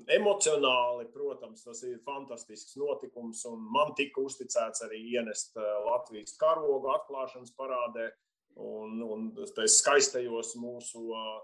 emocionāli, 0.09 1.05
protams, 1.13 1.61
tas 1.67 1.83
ir 1.85 1.99
fantastisks 2.05 2.79
notikums, 2.81 3.43
un 3.49 3.61
man 3.73 3.93
tika 3.99 4.23
uzticēts 4.25 4.81
arī 4.87 5.03
ienest 5.13 5.53
uh, 5.59 5.67
Latvijas 5.85 6.33
karogu 6.41 6.89
atklāšanas 6.95 7.53
parādē, 7.59 8.09
un, 8.57 8.97
un 9.05 9.29
skaistajos 9.69 10.55
mūsu 10.57 11.03
uh, 11.13 11.37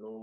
nu, 0.00 0.14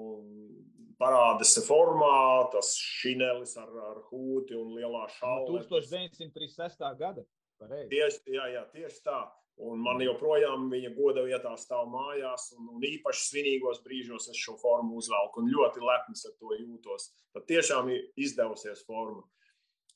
parādas 0.99 1.55
formā, 1.65 2.49
tas 2.53 2.73
šinelis 2.77 3.55
ar, 3.61 3.71
ar 3.91 3.99
hūti 4.09 4.57
un 4.57 4.75
lielā 4.77 5.07
šāda. 5.17 5.49
1936. 5.65 6.87
gada. 6.99 7.25
Pareizi. 7.57 7.89
Tieši, 7.89 8.23
jā, 8.35 8.47
jā, 8.53 8.63
tieši 8.73 9.03
tā. 9.05 9.19
Un 9.65 9.79
man 9.81 9.97
joprojām 10.05 10.67
viņa 10.69 10.91
goda 10.93 11.23
vietā 11.25 11.55
stāv 11.57 11.87
mājās, 11.89 12.51
un, 12.53 12.67
un 12.75 12.83
īpaši 12.85 13.23
svinīgos 13.31 13.81
brīžos 13.81 14.29
es 14.29 14.37
šo 14.37 14.53
formu 14.61 14.99
uzvelku 14.99 15.41
un 15.41 15.49
ļoti 15.49 15.81
lepns 15.81 16.27
ar 16.29 16.35
to 16.37 16.53
jūtos. 16.59 17.09
Tad 17.33 17.47
tiešām 17.49 17.89
ir 17.89 18.03
izdevusies 18.21 18.85
forma. 18.85 19.25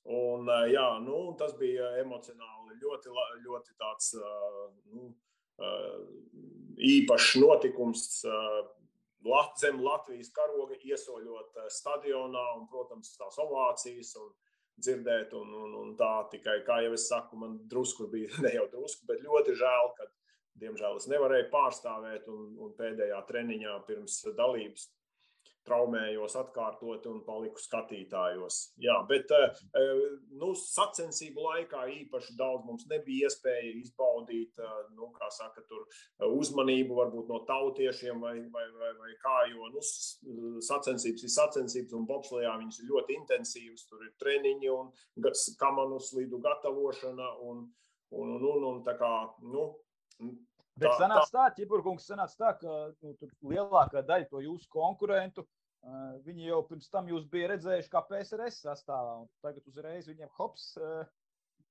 Un, 0.09 0.49
jā, 0.73 0.87
nu, 1.05 1.19
tas 1.37 1.53
bija 1.59 1.91
emocionāli 2.01 2.79
ļoti, 2.81 3.13
ļoti 3.45 3.77
tāds 3.77 4.15
nu, 4.89 5.11
īpašs 6.81 7.35
notikums 7.43 8.07
Lat, 9.25 9.57
zem 9.61 9.81
Latvijas 9.85 10.31
karoga 10.33 10.77
iesoļot 10.81 11.59
eh, 11.61 11.67
stadionā 11.69 12.45
un, 12.57 12.65
protams, 12.71 13.13
tās 13.19 13.37
ovācijas 13.41 14.15
un 14.21 14.31
dzirdēt. 14.81 15.35
Un, 15.37 15.51
un, 15.63 15.75
un 15.83 15.91
tā 15.99 16.13
tikai, 16.31 16.61
kā 16.67 16.81
jau 16.85 16.95
es 16.97 17.05
saku, 17.11 17.37
man 17.43 17.59
drusku 17.69 18.09
bija, 18.11 18.31
ne 18.45 18.55
jau 18.55 18.65
drusku, 18.71 19.05
bet 19.09 19.21
ļoti 19.25 19.57
žēl, 19.59 19.91
ka, 19.97 20.09
diemžēl, 20.61 20.97
es 21.01 21.09
nevarēju 21.11 21.51
pārstāvēt 21.53 22.31
un, 22.33 22.49
un 22.65 22.73
pēdējā 22.79 23.21
treniņā 23.29 23.77
pirms 23.89 24.23
dalības 24.37 24.89
traumējos 25.67 26.35
atkārtot 26.39 27.05
un 27.11 27.21
paliku 27.25 27.61
skatītājos. 27.61 28.59
Jā, 28.81 28.97
bet 29.09 29.31
eh, 29.35 29.59
eh, 29.77 30.03
nu, 30.41 30.51
sacensību 30.57 31.45
laikā 31.45 31.83
īpaši 32.01 32.35
daudz 32.39 32.65
mums 32.67 32.87
nebija 32.89 33.29
iespēja 33.29 33.73
izbaudīt 33.81 34.61
eh, 34.61 34.77
nu, 34.97 35.11
saka, 35.31 35.63
uzmanību 36.27 36.97
varbūt 36.97 37.29
no 37.31 37.41
tautiešiem 37.47 38.23
vai, 38.23 38.35
vai, 38.53 38.65
vai, 38.79 38.91
vai 38.99 39.13
kā, 39.21 39.37
jo 39.51 39.69
nu, 39.73 39.83
sacensības 40.65 41.27
ir 41.27 41.33
sacensības 41.35 41.97
un 41.97 42.07
bobslijā 42.09 42.55
viņas 42.59 42.81
ir 42.81 42.91
ļoti 42.91 43.19
intensīvas. 43.21 43.85
Tur 43.89 44.05
ir 44.07 44.15
treniņi 44.21 44.73
un 44.73 44.91
kamanu 45.61 46.01
slidu 46.01 46.41
gatavošana 46.41 47.35
un, 47.47 47.67
un, 48.11 48.35
un, 48.37 48.47
un, 48.55 48.67
un 48.73 48.81
tā 48.87 48.97
kā, 48.99 49.13
nu, 49.45 49.69
Bet 50.79 50.95
sanāca 50.99 51.27
tā, 51.33 51.47
Čiburkungs, 51.57 52.05
sanāca 52.07 52.37
tā, 52.39 52.51
ka 52.61 52.75
nu, 53.03 53.31
lielākā 53.51 54.03
daļa 54.07 54.29
to 54.31 54.39
jūsu 54.43 54.69
konkurentu, 54.71 55.43
uh, 55.43 56.13
viņi 56.25 56.47
jau 56.47 56.61
pirms 56.69 56.87
tam 56.93 57.09
jūs 57.11 57.27
bija 57.31 57.51
redzējuši 57.51 57.91
kā 57.91 58.03
PSRS 58.07 58.61
sastāvā, 58.63 59.17
un 59.23 59.29
tagad 59.43 59.67
uzreiz 59.67 60.07
viņiem 60.07 60.31
hops, 60.39 60.71
uh, 60.79 61.03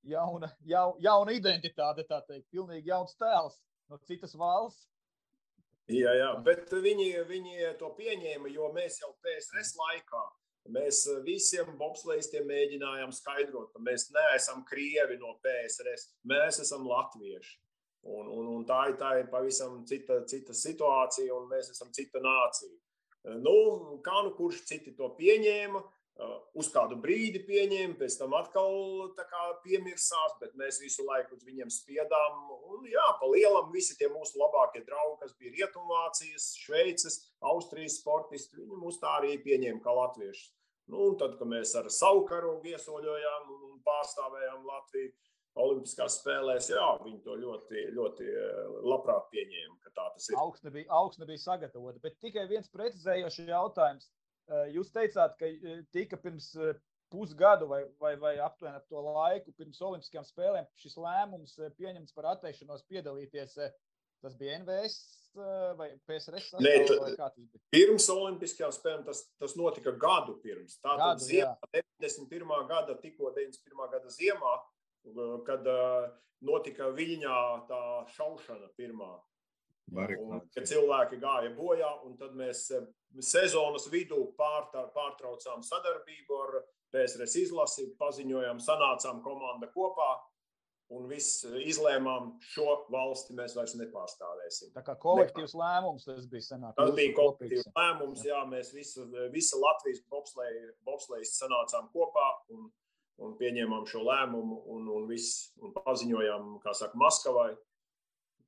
jauna, 0.07 0.53
jau, 0.69 0.95
jauna 1.01 1.37
identitāte, 1.37 2.05
tā 2.09 2.21
teikt, 2.29 2.51
pilnīgi 2.53 2.93
jauns 2.93 3.17
tēls 3.21 3.57
no 3.91 4.01
citas 4.05 4.37
valsts. 4.37 4.87
Jā, 5.91 6.13
jā, 6.15 6.35
bet 6.47 6.71
viņi, 6.71 7.09
viņi 7.27 7.73
to 7.81 7.89
pieņēma, 7.97 8.53
jo 8.53 8.69
mēs 8.77 9.01
jau 9.01 9.11
PSRS 9.25 9.75
laikā 9.81 10.23
Mēs 10.69 11.03
visiem 11.25 11.73
bobslēgstiem 11.81 12.45
mēģinājām 12.47 13.13
skaidrot, 13.17 13.71
ka 13.73 13.81
mēs 13.83 14.11
neesam 14.13 14.61
krievi 14.69 15.17
no 15.19 15.33
PSRS, 15.45 16.11
mēs 16.29 16.61
esam 16.65 16.85
latvieši. 16.89 17.57
Un, 18.09 18.29
un, 18.33 18.47
un 18.57 18.63
tā, 18.65 18.87
ir, 18.89 18.97
tā 19.01 19.11
ir 19.21 19.27
pavisam 19.33 19.83
cita, 19.89 20.23
cita 20.29 20.57
situācija, 20.57 21.35
un 21.37 21.51
mēs 21.51 21.73
esam 21.75 21.91
cita 21.93 22.23
nācija. 22.25 22.77
Nu, 23.45 23.55
kā 24.05 24.23
nu 24.25 24.33
kurš 24.37 24.63
citi 24.71 24.95
to 24.97 25.11
pieņēma, 25.19 25.83
uz 26.61 26.69
kādu 26.73 26.99
brīdi 27.01 27.43
pieņēma, 27.47 27.97
pēc 28.01 28.17
tam 28.21 28.35
atkal 28.37 28.75
piemirsās, 29.65 30.37
bet 30.41 30.57
mēs 30.59 30.81
visu 30.83 31.05
laiku 31.07 31.37
uz 31.37 31.45
viņiem 31.47 31.73
spiedām. 31.73 32.41
Un, 32.73 32.87
jā, 32.91 33.07
pa 33.21 33.29
lielam 33.31 33.71
visi 33.75 33.97
tie 33.99 34.11
mūsu 34.13 34.41
labākie 34.41 34.83
draugi, 34.87 35.19
kas 35.23 35.37
bija 35.39 35.55
Rietumvācijas, 35.57 36.51
Šveices, 36.65 37.21
Austrijas 37.53 38.01
sportisti, 38.01 38.61
viņi 38.61 38.81
mūs 38.81 39.01
tā 39.03 39.17
arī 39.21 39.37
pieņēma 39.45 39.85
kā 39.85 39.97
latviešus. 39.97 40.51
Nu, 40.91 41.05
un 41.13 41.19
tad, 41.21 41.37
kad 41.39 41.47
mēs 41.47 41.73
ar 41.79 41.87
savu 41.95 42.25
karogu 42.27 42.73
iesoļojām 42.73 43.51
un 43.55 43.77
pārstāvējām 43.87 44.65
Latviju 44.67 45.13
Olimpiskās 45.61 46.18
spēlēs, 46.20 46.70
jā, 46.73 46.87
viņi 47.05 47.20
to 47.25 47.37
ļoti, 47.40 47.85
ļoti 47.96 48.29
labprāt 48.87 49.29
pieņēma, 49.35 49.77
ka 49.85 49.92
tā 49.96 50.07
tas 50.14 50.29
ir. 50.31 50.38
Augsne 50.40 50.73
bija, 50.75 50.88
augsne 51.01 51.29
bija 51.29 51.42
sagatavota, 51.44 52.03
bet 52.05 52.18
tikai 52.23 52.46
viens 52.51 52.70
precizējošs 52.73 53.42
jautājums. 53.49 54.11
Jūs 54.75 54.90
teicāt, 54.94 55.37
ka 55.38 55.51
tika 55.94 56.18
pirms 56.18 56.51
pusgadu 57.11 57.66
vai, 57.70 57.85
vai, 58.03 58.16
vai 58.18 58.35
aptuveni 58.38 58.79
ap 58.79 58.87
to 58.90 59.03
laiku, 59.03 59.55
pirms 59.59 59.81
Olimpiskajām 59.83 60.27
spēlēm, 60.27 60.68
šis 60.79 60.99
lēmums 60.99 61.57
pieņemts 61.79 62.14
par 62.14 62.33
atteikšanos 62.37 62.87
piedalīties. 62.90 63.57
Tas 64.20 64.35
bija 64.37 64.59
NVS 64.61 64.99
vai 65.79 65.88
PSRS? 66.07 66.51
Nē, 66.61 66.75
tas 66.87 67.01
bija. 67.07 67.61
Pirms 67.73 68.09
Olimpiskajām 68.12 68.75
spēlēm 68.75 69.07
tas, 69.07 69.25
tas 69.40 69.57
notika 69.59 69.94
gadu 69.96 70.37
pirms. 70.42 70.79
Tātad 70.83 71.23
ziemā, 71.25 71.55
91. 71.73 72.66
gada, 72.70 72.99
tikko 73.03 73.33
91. 73.37 73.90
gada 73.94 74.12
ziemā, 74.14 74.55
kad 75.47 75.67
notika 76.47 76.91
Viļņā 76.97 77.41
tā 77.69 77.83
šaušana 78.17 78.71
pirmā. 78.79 79.13
Un, 79.91 80.41
kad 80.55 80.69
cilvēki 80.71 81.19
gāja 81.19 81.51
bojā, 81.57 81.91
un 82.07 82.15
tad 82.19 82.37
mēs 82.39 82.69
sezonas 83.27 83.89
vidū 83.91 84.21
pārtraucām 84.39 85.65
sadarbību 85.67 86.37
ar 86.45 86.61
PSRS 86.95 87.35
izlasi, 87.43 87.89
paziņojām, 87.99 88.61
sanācām 88.63 89.19
komanda 89.25 89.67
kopā 89.75 90.13
un 90.95 91.07
viss 91.11 91.45
izlēmām, 91.47 92.33
šo 92.43 92.67
valsti 92.91 93.35
mēs 93.39 93.55
vairs 93.55 93.77
nepārstāvēsim. 93.79 94.73
Tā 94.75 94.83
kā 94.87 94.97
kolektīvs 94.99 95.55
Nepār. 95.55 95.63
lēmums 95.63 96.07
tas 96.09 96.27
bija 96.31 96.47
senāk. 96.49 96.75
Tas 96.79 96.91
bija 96.97 97.15
kolektīvs 97.19 97.67
kopīgs. 97.67 97.77
lēmums, 97.77 98.25
jā, 98.27 98.41
mēs 98.51 98.73
visa, 98.75 99.07
visa 99.35 99.61
Latvijas 99.63 100.03
bobslejas 100.11 101.37
sanācām 101.39 101.91
kopā 101.95 102.27
un, 102.55 102.67
un 103.21 103.37
pieņēmām 103.41 103.87
šo 103.91 104.05
lēmumu 104.07 104.63
un, 104.75 104.89
un, 104.89 105.07
viss, 105.11 105.51
un 105.61 105.75
paziņojām, 105.77 106.57
kā 106.65 106.75
saka, 106.77 106.99
Maskavai, 107.01 107.51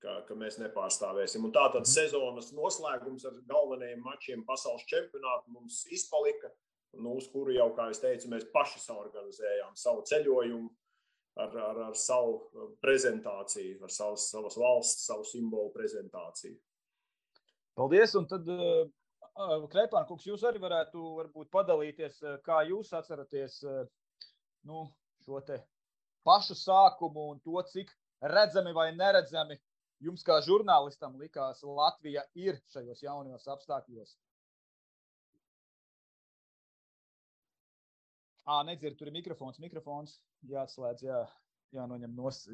ka, 0.03 0.19
ka 0.29 0.37
mēs 0.39 0.59
nepārstāvēsim. 0.63 1.45
Un 1.47 1.55
tātad 1.55 1.85
mm. 1.85 1.93
sezonas 1.93 2.53
noslēgums 2.57 3.27
ar 3.29 3.39
galvenajiem 3.49 4.03
mačiem 4.05 4.45
pasaules 4.49 4.87
čempionātu 4.91 5.55
mums 5.55 5.85
izpalika 5.93 6.53
nu, 6.93 7.17
uz 7.17 7.29
kuru 7.33 7.55
jau, 7.57 7.71
kā 7.77 7.89
es 7.93 8.01
teicu, 8.03 8.31
mēs 8.33 8.49
paši 8.53 8.83
organizējām 8.93 9.77
savu 9.79 10.03
ceļojumu 10.09 10.69
ar, 11.41 11.55
ar, 11.57 11.79
ar 11.89 11.97
savu 11.97 12.67
prezentāciju, 12.85 13.79
ar 13.85 13.93
savas, 13.93 14.27
savas 14.33 14.59
valsts, 14.61 15.07
savu 15.09 15.25
simbolu 15.25 15.73
prezentāciju. 15.73 16.59
Paldies! 17.79 18.13
Un 18.21 18.29
tad, 18.29 18.49
uh, 18.53 18.85
Krepāna 19.73 20.05
kungs, 20.09 20.27
jūs 20.29 20.45
arī 20.45 20.61
varētu 20.61 21.01
varbūt, 21.23 21.49
padalīties, 21.55 22.21
kā 22.45 22.61
jūs 22.69 22.93
atceraties 22.99 23.63
nu, 24.69 24.87
šo 25.27 25.41
pašu 26.27 26.55
sākumu 26.59 27.31
un 27.33 27.41
to, 27.43 27.63
cik 27.73 27.91
redzami 28.23 28.73
vai 28.73 28.91
neredzami 28.95 29.59
jums 30.03 30.25
kā 30.27 30.39
žurnālistam 30.43 31.17
likās 31.19 31.63
Latvija 31.63 32.25
ir 32.35 32.59
šajos 32.75 33.03
jaunajos 33.03 33.49
apstākļos. 33.55 34.17
À, 38.43 38.63
nedzird, 38.67 38.97
tur 38.99 39.07
ir 39.07 39.15
mikrofons. 39.15 39.61
Mikrofons 39.63 40.17
jāatslēdz, 40.51 41.05
jā, 41.07 41.21
jānoņem 41.77 42.17
nost. 42.19 42.51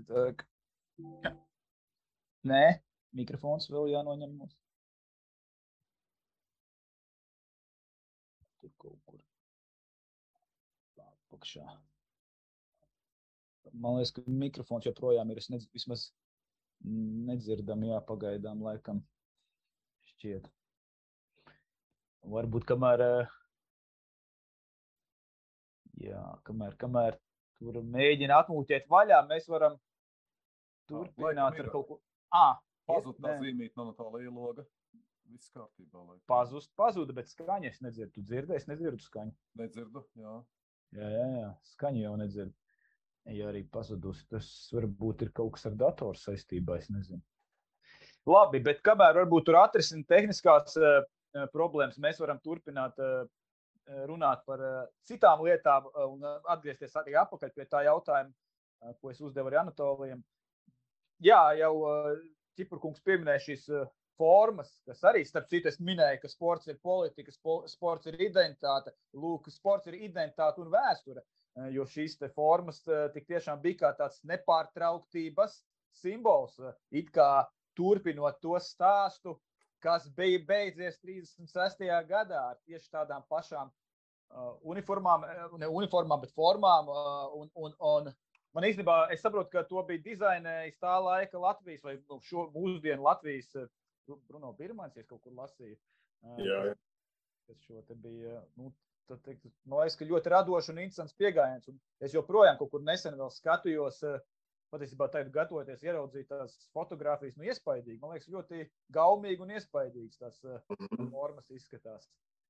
Nē, 2.49 2.65
mikrofons 3.17 3.71
vēl 3.73 3.95
jānoņem 3.95 4.37
nost. 4.37 4.61
Tur 8.61 8.75
kaut 8.77 9.01
kur 9.09 9.25
apakšā. 11.39 11.65
Man 13.79 13.99
liekas, 13.99 14.15
ka 14.17 14.25
mikrofons 14.27 14.87
joprojām 14.89 15.31
ir. 15.33 15.41
Es 15.43 15.51
nedz, 15.53 15.69
vismaz 15.75 16.09
nedzirdam, 16.83 17.83
jā, 17.87 17.99
pagaidām 18.07 18.63
laikam 18.67 19.03
šķiet. 20.13 20.47
Varbūt 22.29 22.67
kamēr 22.69 23.03
Jā, 25.99 26.23
kamēr, 26.47 26.77
kamēr 26.79 27.17
tur 27.59 27.81
mēģina 27.83 28.37
atmūķēt 28.45 28.87
vaļā, 28.91 29.19
mēs 29.31 29.49
varam 29.51 29.79
turpināt 30.91 31.59
ar 31.59 31.71
kaut 31.73 31.89
ko. 31.89 31.97
Ah, 32.35 32.59
Pazūd 32.89 33.19
tā 33.21 33.35
zīmīt 33.41 33.75
no 33.77 33.91
tā 33.97 34.07
liela 34.15 34.65
Viss 35.29 35.51
kārtībā. 35.53 36.01
Laikam. 36.01 36.23
Pazust, 36.31 36.71
pazuda, 36.79 37.13
bet 37.13 37.29
skaņa 37.29 37.69
es 37.69 37.83
nedzirdu. 37.85 38.15
Tu 38.15 38.23
dzirdi, 38.31 38.55
es 38.57 38.65
nedzirdu 38.65 39.03
skaņu. 39.05 39.35
Nedzirdu, 39.61 40.01
jā. 40.17 40.37
Jā, 40.97 41.09
jā, 41.13 41.27
jā. 41.35 41.51
skaņa 41.75 42.01
jau 42.01 42.15
nedzirdu. 42.17 42.55
Ja 43.29 43.51
arī 43.51 43.65
pazudusi, 43.69 44.25
tas 44.33 44.47
varbūt 44.73 45.27
ir 45.27 45.33
kaut 45.37 45.57
kas 45.57 45.67
ar 45.69 45.75
datoru 45.77 46.17
saistībā, 46.17 46.79
es 46.81 46.89
nezinu. 46.93 47.21
Labi, 48.29 48.61
bet 48.65 48.81
kamēr 48.85 49.19
varbūt 49.23 49.49
tur 49.49 49.59
atrisināt 49.61 50.09
tehniskās 50.09 50.77
uh, 50.81 51.03
problēmas, 51.53 52.01
mēs 52.01 52.21
varam 52.21 52.41
turpināt 52.45 52.97
uh, 53.05 53.27
runāt 54.09 54.43
par 54.45 54.61
eh, 54.61 54.81
citām 55.09 55.41
lietām 55.47 55.87
un 56.05 56.25
atgriezties 56.53 56.97
arī 57.01 57.15
atpakaļ 57.17 57.53
pie 57.55 57.65
tā 57.71 57.81
jautājuma, 57.87 58.35
ko 59.01 59.13
es 59.13 59.21
uzdevu 59.25 59.49
arī 59.49 59.63
Anatolijam. 59.63 60.21
Jā, 61.25 61.41
jau 61.57 61.73
Ciprkungs 62.59 63.01
pieminēja 63.01 63.47
šīs 63.47 63.65
formas, 64.19 64.71
kas 64.87 65.01
arī, 65.09 65.25
starp 65.27 65.49
citu, 65.51 65.71
es 65.71 65.81
minēju, 65.81 66.21
ka 66.23 66.31
sports 66.31 66.69
ir 66.69 66.79
politika, 66.83 67.33
sports 67.71 68.11
ir 68.11 68.19
identitāte. 68.21 68.93
Lūk, 69.17 69.49
sports 69.55 69.89
ir 69.91 69.99
identitāte 69.99 70.63
un 70.63 70.71
vēsture. 70.75 71.25
Jo 71.75 71.85
šīs 71.91 72.19
formas 72.35 72.83
tik 73.15 73.27
tiešām 73.27 73.61
bija 73.63 73.81
kā 73.83 73.93
tāds 73.99 74.21
nepārtrauktības 74.29 75.57
simbols. 75.99 76.59
It 76.95 77.11
kā 77.15 77.49
turpinot 77.79 78.39
to 78.43 78.55
stāstu, 78.63 79.35
kas 79.83 80.09
bija 80.15 80.41
beidzies 80.47 80.99
36. 81.03 81.85
gadā 82.09 82.45
ar 82.53 82.61
tieši 82.67 82.91
tādām 82.95 83.27
pašām 83.31 83.71
uniformām, 84.69 85.25
ne 85.59 85.69
uniformām, 85.69 86.21
bet 86.23 86.35
formām. 86.37 86.91
Un, 87.39 87.51
un, 87.55 87.75
un 87.79 88.11
man 88.55 88.69
īstenībā, 88.69 89.01
es 89.15 89.23
saprotu, 89.25 89.51
ka 89.55 89.65
to 89.69 89.83
bija 89.89 90.05
dizainējis 90.05 90.79
tā 90.83 90.99
laika 91.03 91.41
Latvijas 91.43 91.85
vai 91.85 91.97
nu, 92.01 92.21
šo 92.25 92.49
mūsdienu 92.55 93.07
Latvijas 93.07 93.51
Bruno 94.29 94.53
Birmans, 94.59 94.97
ja 94.97 95.05
kaut 95.05 95.23
kur 95.25 95.35
lasīju. 95.37 95.77
Jā. 96.43 96.61
Tas 97.49 97.65
šo 97.65 97.83
te 97.89 97.97
bija. 97.97 98.43
Nu, 98.57 98.73
teikt, 99.25 99.47
no 99.69 99.83
es, 99.85 99.97
ļoti 99.99 100.33
radošs 100.33 100.73
un 100.73 100.83
interesants 100.83 101.17
pieejams. 101.19 101.71
Es 102.05 102.15
joprojām 102.17 102.59
kaut 102.61 102.73
kur 102.73 102.85
nesen 102.85 103.17
skatījos 103.35 104.03
uh, 104.07 104.19
patiesībā 104.73 105.09
tagad 105.13 105.33
gatavoties 105.33 105.85
ieraudzīt 105.87 106.29
tās 106.31 106.57
fotogrāfijas, 106.77 107.37
nu, 107.39 107.47
iespaidīgi. 107.49 108.01
Man 108.03 108.15
liekas, 108.15 108.31
ļoti 108.33 108.67
gaumīgi 108.95 109.45
un 109.45 109.55
iespaidīgs 109.57 110.21
tās 110.21 110.41
uh, 110.45 110.61
formas 111.13 111.49
izskatās. 111.55 112.09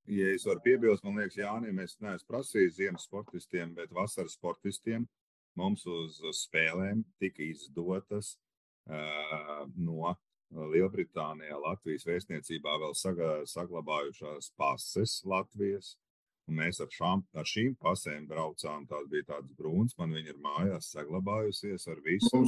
Ja 0.08 0.30
es 0.32 0.46
varu 0.48 0.62
piebilst, 0.64 1.04
man 1.04 1.20
liekas, 1.20 1.36
Jānis, 1.36 1.74
mēs 1.76 1.98
neesam 2.00 2.30
prasījuši 2.30 2.76
ziemas 2.78 3.04
sportistiem, 3.04 3.74
bet 3.76 3.92
vasaras 3.94 4.38
sportistiem 4.38 5.04
mums 5.58 5.84
uz 5.90 6.20
spēlēm 6.38 7.02
tika 7.20 7.44
izdotas 7.44 8.36
uh, 8.88 9.66
no 9.76 10.14
Lielbritānijā, 10.48 11.58
Latvijas 11.60 12.06
vēstniecībā 12.08 12.78
vēl 12.80 12.94
saga, 12.96 13.32
saglabājušās 13.50 14.52
pases 14.56 15.18
Latvijas 15.28 15.92
Un 16.48 16.60
mēs 16.62 16.80
ar, 16.80 16.88
šām, 16.92 17.22
ar 17.36 17.48
šīm 17.48 17.74
pasēm 17.82 18.26
braucām. 18.30 18.86
Tās 18.88 19.08
bija 19.12 19.34
tādas 19.34 19.52
brūnas, 19.58 19.96
man 20.00 20.14
viņa 20.16 20.32
ir 20.32 20.38
mājās 20.44 20.92
saglabājusies 20.94 21.88
ar 21.92 22.00
visu. 22.06 22.44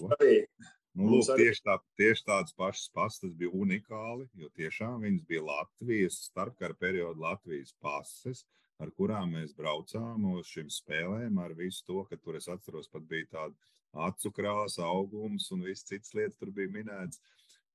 Nu, 0.98 1.06
lūk, 1.12 1.28
tieši, 1.38 1.62
tā, 1.62 1.76
tieši 2.00 2.24
tādas 2.26 2.54
pašas 2.58 2.88
pastas 2.96 3.34
bija 3.38 3.52
unikāli, 3.54 4.24
jo 4.40 4.48
tiešām 4.58 5.04
viņas 5.04 5.26
bija 5.28 5.44
Latvijas 5.46 6.16
starpkara 6.26 6.74
perioda 6.80 7.28
Latvijas 7.28 7.70
pases, 7.84 8.42
ar 8.82 8.90
kurām 8.96 9.36
mēs 9.36 9.52
braucām 9.54 10.24
uz 10.32 10.48
šīm 10.50 10.72
spēlēm, 10.72 11.38
ar 11.44 11.54
visu 11.54 11.84
to, 11.86 12.02
ka 12.08 12.18
tur 12.18 12.40
es 12.40 12.48
atceros, 12.50 12.90
pat 12.90 13.06
bija 13.06 13.28
tāda 13.36 14.08
acu 14.08 14.32
krāsa, 14.34 14.88
augums 14.88 15.50
un 15.54 15.62
viss 15.68 15.86
cits 15.86 16.16
lietas 16.16 16.40
tur 16.40 16.50
bija 16.56 16.72
minēts. 16.74 17.22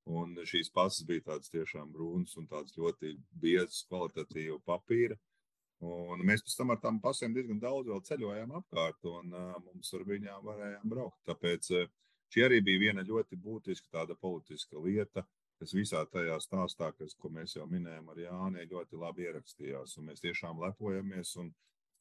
Un 0.06 0.36
šīs 0.46 0.68
pasas 0.74 1.06
bija 1.08 1.24
tādas 1.32 1.50
tiešām 1.50 1.90
brūnas 1.94 2.36
un 2.38 2.46
tādas 2.52 2.76
ļoti 2.78 3.16
biezas, 3.42 3.86
kvalitatīva 3.90 4.60
papīra. 4.68 5.18
Un 5.86 6.24
mēs 6.26 6.44
pēc 6.46 6.56
tam 6.58 6.74
ar 6.74 6.80
tām 6.82 6.98
pasēm 7.04 7.34
diezgan 7.36 7.60
daudz 7.62 7.92
ceļojām 8.08 8.54
apkārt, 8.60 9.06
un 9.12 9.34
uh, 9.34 9.56
mums 9.66 9.92
ar 9.98 10.06
viņām 10.08 10.46
varējām 10.48 10.92
braukt. 10.94 11.20
Tāpēc 11.30 11.70
uh, 11.76 11.90
šī 12.34 12.46
arī 12.48 12.62
bija 12.66 12.84
viena 12.88 13.04
ļoti 13.06 13.38
būtiska 13.42 13.92
tāda 13.98 14.16
politiska 14.22 14.82
lieta, 14.82 15.26
kas 15.60 15.76
visā 15.76 16.02
tajā 16.12 16.40
stāstā, 16.44 16.92
kas, 16.98 17.16
ko 17.20 17.32
mēs 17.34 17.56
jau 17.58 17.68
minējām 17.70 18.10
ar 18.12 18.22
Jāni, 18.24 18.68
ļoti 18.72 19.00
labi 19.02 19.28
ierakstījās. 19.28 19.98
Un 20.00 20.10
mēs 20.10 20.24
tiešām 20.24 20.62
lepojamies, 20.64 21.36
un 21.44 21.52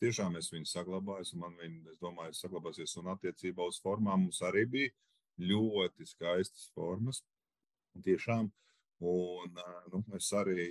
tiešām 0.02 0.38
es 0.40 0.50
viņu 0.54 0.70
saglabāju, 0.70 1.34
un 1.34 1.44
man 1.44 1.58
viņa, 1.60 1.94
es 1.94 2.00
domāju, 2.02 2.36
saglabāsies. 2.38 2.96
Un 3.02 3.12
attiecībā 3.14 3.68
uz 3.70 3.80
formām 3.84 4.26
mums 4.26 4.42
arī 4.46 4.66
bija 4.76 4.94
ļoti 5.50 6.06
skaistas 6.08 6.70
formas. 6.74 7.24
Un 7.94 8.06
tiešām, 8.06 8.52
un 9.06 9.64
uh, 9.66 9.82
nu, 9.92 10.04
es 10.18 10.30
arī 10.34 10.70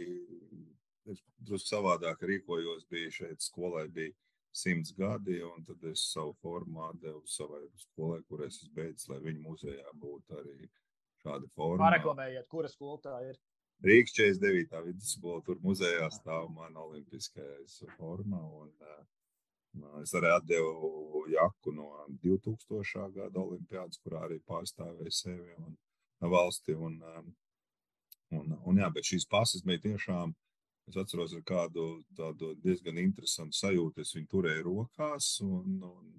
drusku 1.06 1.68
savādāk 1.68 2.24
rīkojos. 2.28 2.88
Bija 2.92 3.12
šeit 3.12 3.44
skolai 3.44 3.88
bija 3.94 4.13
simts 4.54 4.94
gadi, 4.98 5.39
un 5.44 5.66
tad 5.66 5.84
es 5.89 6.06
savu 6.12 6.36
formu 6.42 6.92
devu 7.02 7.24
savai 7.26 7.63
skolai, 7.82 8.22
kur 8.30 8.44
es 8.46 8.60
beidzu, 8.76 9.12
lai 9.12 9.22
viņu 9.24 9.42
muzejā 9.48 9.96
būtu 9.98 10.38
arī 10.42 10.70
šāda 11.24 11.50
forma. 11.56 11.82
Pareklamējiet, 11.88 12.48
kura 12.52 12.70
skola 12.70 13.02
tā 13.02 13.18
ir? 13.30 13.39
Rīgas 13.84 14.13
49. 14.16 14.84
vidusskola, 14.86 15.42
tur 15.44 15.58
muzejā 15.63 16.08
stāv 16.13 16.48
mana 16.54 16.86
olimpiskais 16.86 17.82
forma. 17.98 18.39
Un, 18.62 18.70
uh, 18.80 19.98
es 20.04 20.13
arī 20.16 20.30
atdevu 20.32 21.26
jaku 21.34 21.74
no 21.76 21.89
2000. 22.24 23.10
gada 23.18 23.42
olimpiādas, 23.42 24.00
kurā 24.06 24.24
arī 24.28 24.39
pārstāvēju 24.48 25.16
sevi 25.18 25.58
un 25.58 25.76
valsti. 26.36 26.78
Un, 26.78 27.02
um, 27.02 27.34
un, 28.38 28.56
un, 28.62 28.80
jā, 28.80 28.92
bet 28.94 29.10
šīs 29.10 29.28
pasas 29.30 29.66
bija 29.66 29.82
tiešām, 29.89 30.36
es 30.89 31.00
atceros 31.00 31.34
ar 31.38 31.43
kādu 31.48 31.88
tādu 32.17 32.54
diezgan 32.63 33.00
interesantu 33.02 33.60
sajūtu. 33.60 34.04
Es 34.04 34.15
viņu 34.17 34.30
turēju 34.36 34.67
rokās 34.67 35.36
un, 35.46 35.80
un 35.88 36.13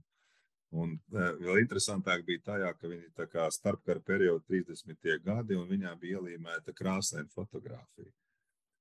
Un 0.74 0.96
vēl 1.14 1.60
interesantāk 1.60 2.24
bija 2.26 2.42
tajā, 2.48 2.72
ka 2.74 2.88
viņi 2.90 3.12
tā 3.14 3.28
kā 3.30 3.44
starpkara 3.54 4.00
periodā 4.02 4.42
30. 4.50 5.12
gadi, 5.22 5.54
un 5.54 5.68
viņā 5.70 5.92
bija 6.00 6.18
ielīmēta 6.18 6.74
krāsaina 6.74 7.30
fotografija. 7.30 8.10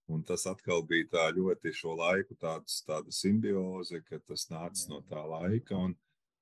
Un 0.10 0.24
tas 0.28 0.48
atkal 0.50 0.82
bija 0.90 1.12
tā 1.12 1.28
ļoti 1.36 1.72
šo 1.78 1.94
laiku 2.00 2.36
tāds, 2.42 2.82
tāda 2.88 3.14
simbioze, 3.14 4.02
ka 4.08 4.20
tas 4.28 4.48
nāca 4.50 4.90
no 4.90 5.04
tā 5.12 5.22
laika. 5.22 5.78
Un 5.78 5.94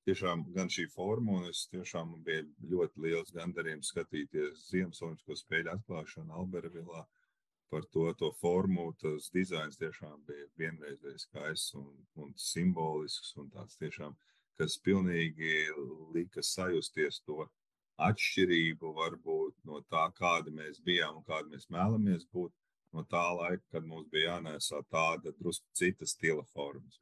tiešām 0.07 0.47
gan 0.55 0.71
šī 0.71 0.87
forma, 0.95 1.41
un 1.41 1.49
es 1.51 1.67
tiešām 1.73 2.15
bija 2.25 2.47
ļoti 2.71 3.03
liels 3.05 3.35
gandarījums 3.35 3.91
skatīties 3.91 4.69
Ziemassvētku 4.71 5.37
spēļu 5.43 5.75
atklāšanu 5.75 6.37
Albervilā 6.41 7.03
par 7.71 7.87
to, 7.93 8.09
to 8.19 8.31
formu. 8.41 8.91
Tas 9.01 9.31
dizains 9.33 9.79
tiešām 9.79 10.19
bija 10.27 10.49
vienreizējs 10.59 11.27
skaists 11.27 11.75
un, 11.79 11.89
un 12.19 12.35
simbolisks 12.35 13.33
un 13.41 13.49
tāds 13.55 13.79
tiešām 13.81 14.17
kas 14.61 14.77
pilnīgi 14.85 15.53
lika 16.13 16.43
sajusties 16.45 17.21
to 17.25 17.47
atšķirību 18.07 18.91
varbūt 18.97 19.55
no 19.69 19.81
tā, 19.93 20.07
kāda 20.17 20.53
mēs 20.53 20.81
bijām 20.85 21.21
un 21.21 21.25
kāda 21.25 21.49
mēs 21.53 21.67
vēlamies 21.69 22.27
būt 22.33 22.53
no 22.93 23.05
tā 23.13 23.23
laika, 23.37 23.63
kad 23.73 23.87
mums 23.87 24.09
bija 24.13 24.35
jānēsā 24.35 24.81
tāda 24.91 25.33
drusku 25.39 25.65
cita 25.77 26.05
stila 26.05 26.43
formas. 26.53 26.99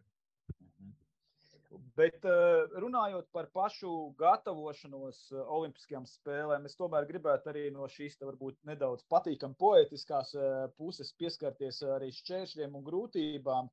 Bet 1.70 2.24
eh, 2.26 2.72
runājot 2.82 3.28
par 3.36 3.50
pašu 3.54 3.92
gatavošanos 4.18 5.20
eh, 5.36 5.42
Olimpiskajām 5.54 6.08
spēlēm, 6.10 6.66
es 6.66 6.78
tomēr 6.80 7.06
gribētu 7.10 7.52
arī 7.52 7.68
no 7.76 7.86
šīs 7.94 8.18
varbūt 8.24 8.58
nedaudz 8.66 9.06
patīkami 9.14 9.58
poetiskās 9.60 10.34
eh, 10.34 10.64
puses 10.80 11.14
pieskarties 11.20 11.84
arī 11.98 12.10
šķēršļiem 12.16 12.78
un 12.80 12.86
grūtībām 12.88 13.70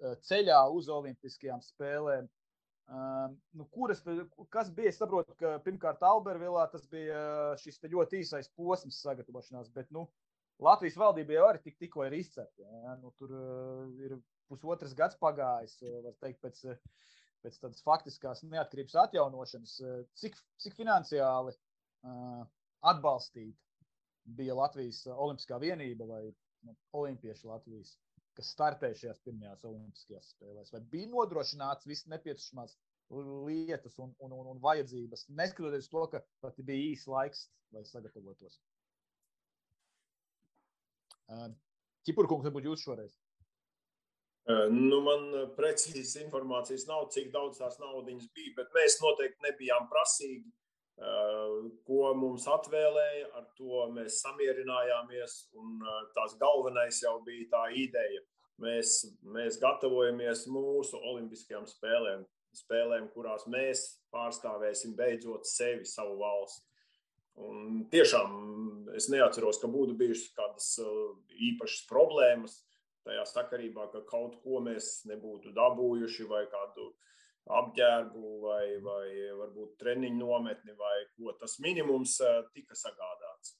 ceļā 0.00 0.60
uz 0.72 0.86
Olimpiskajām 0.88 1.60
spēlēm. 1.60 2.28
Uh, 2.90 3.26
nu, 3.54 3.66
kuras, 3.70 4.00
kas 4.50 4.70
bija? 4.74 4.88
Es 4.90 4.96
saprotu, 4.98 5.34
ka 5.38 5.58
pirmkārt 5.62 6.00
Albervilā 6.02 6.64
tas 6.72 6.86
bija 6.90 7.20
šis 7.60 7.76
ļoti 7.84 8.22
īsais 8.24 8.48
posms 8.56 9.02
sagatavošanās, 9.04 9.68
bet 9.76 9.92
nu, 9.94 10.06
Latvijas 10.64 10.96
valdība 10.98 11.36
jau 11.36 11.44
arī 11.50 11.60
tik, 11.66 11.76
tikko 11.84 12.06
ir 12.08 12.16
izcepta. 12.16 12.64
Ja? 12.64 12.96
Nu, 13.02 13.12
tur 13.20 13.36
ir 14.00 14.16
pusotras 14.48 14.96
gads 14.96 15.20
pagājis, 15.20 15.76
var 16.08 16.16
teikt, 16.24 16.40
pēc, 16.42 16.64
pēc 17.44 17.58
tādas 17.62 17.82
faktiskās 17.86 18.44
neatkarības 18.46 18.96
atjaunošanas. 19.06 19.74
Cik, 20.20 20.38
cik 20.62 20.76
finansiāli 20.78 21.54
uh, 21.54 22.44
atbalstīta 22.92 23.58
bija 24.40 24.58
Latvijas 24.58 25.02
Olimpiskā 25.10 25.58
vienība 25.62 26.06
vai 26.10 26.22
nu, 26.28 26.76
Olimpiešu 27.00 27.50
Latvijas? 27.50 27.96
kas 28.38 28.52
startē 28.54 28.92
šajās 28.96 29.20
pirmajās 29.24 29.64
Olimpiskajās 29.68 30.30
spēlēs, 30.34 30.72
vai 30.72 30.80
bija 30.92 31.08
nodrošināts 31.12 31.88
viss 31.88 32.08
nepieciešamās 32.08 32.76
lietas 33.46 33.96
un, 33.98 34.12
un, 34.22 34.34
un, 34.36 34.52
un 34.52 34.60
vajadzības, 34.62 35.26
neskatoties 35.40 35.90
to, 35.90 36.04
ka 36.12 36.22
pat 36.44 36.60
bija 36.66 36.92
īsts 36.92 37.10
laiks, 37.10 37.48
lai 37.74 37.82
sagatavotos. 37.88 38.60
Ķipurkungs, 42.06 42.46
varbūt 42.46 42.70
jūs 42.70 42.86
šoreiz. 42.86 43.18
Nu, 44.72 45.00
man 45.04 45.26
precīzas 45.56 46.16
informācijas 46.22 46.86
nav, 46.88 47.08
cik 47.14 47.30
daudz 47.34 47.60
tās 47.60 47.76
naudas 47.82 48.28
bija, 48.34 48.54
bet 48.56 48.72
mēs 48.76 48.98
noteikti 49.02 49.46
nebijām 49.46 49.88
prasīgi. 49.90 50.48
Ko 51.88 52.10
mums 52.16 52.44
atvēlēja, 52.50 53.30
ar 53.38 53.46
to 53.56 53.86
mēs 53.94 54.20
samierinājāmies. 54.24 55.36
Tās 56.16 56.36
galvenais 56.40 57.00
jau 57.04 57.16
bija 57.24 57.48
tā 57.54 57.64
ideja. 57.76 58.22
Mēs, 58.60 58.98
mēs 59.24 59.56
gatavojamies 59.60 60.44
mūsu 60.52 61.00
Olimpiskajām 61.10 61.64
spēlēm, 61.68 62.26
spēlēm, 62.56 63.06
kurās 63.14 63.46
mēs 63.48 63.86
pārstāvēsim 64.12 64.92
beidzot 64.98 65.48
sevi, 65.48 65.88
savu 65.88 66.18
valsti. 66.20 66.66
Un 67.40 67.86
tiešām 67.88 68.92
es 68.98 69.08
neatceros, 69.08 69.60
ka 69.62 69.70
būtu 69.72 69.96
bijušas 69.96 70.34
kādas 70.36 70.74
īpašas 71.48 71.86
problēmas 71.88 72.58
tajā 73.06 73.24
sakarībā, 73.28 73.88
ka 73.92 74.02
kaut 74.08 74.38
ko 74.44 74.60
mēs 74.64 75.00
nebūtu 75.10 75.54
dabūjuši 75.56 76.26
vai 76.30 76.44
kādu 76.52 76.90
apģērbu 77.50 78.32
vai, 78.44 78.64
vai 78.84 79.06
varbūt 79.38 79.78
treniņu 79.80 80.18
nometni 80.20 80.76
vai 80.78 80.96
ko. 81.14 81.32
Tas 81.40 81.58
minimums 81.64 82.18
eh, 82.24 82.42
tika 82.54 82.76
sagādāts. 82.78 83.56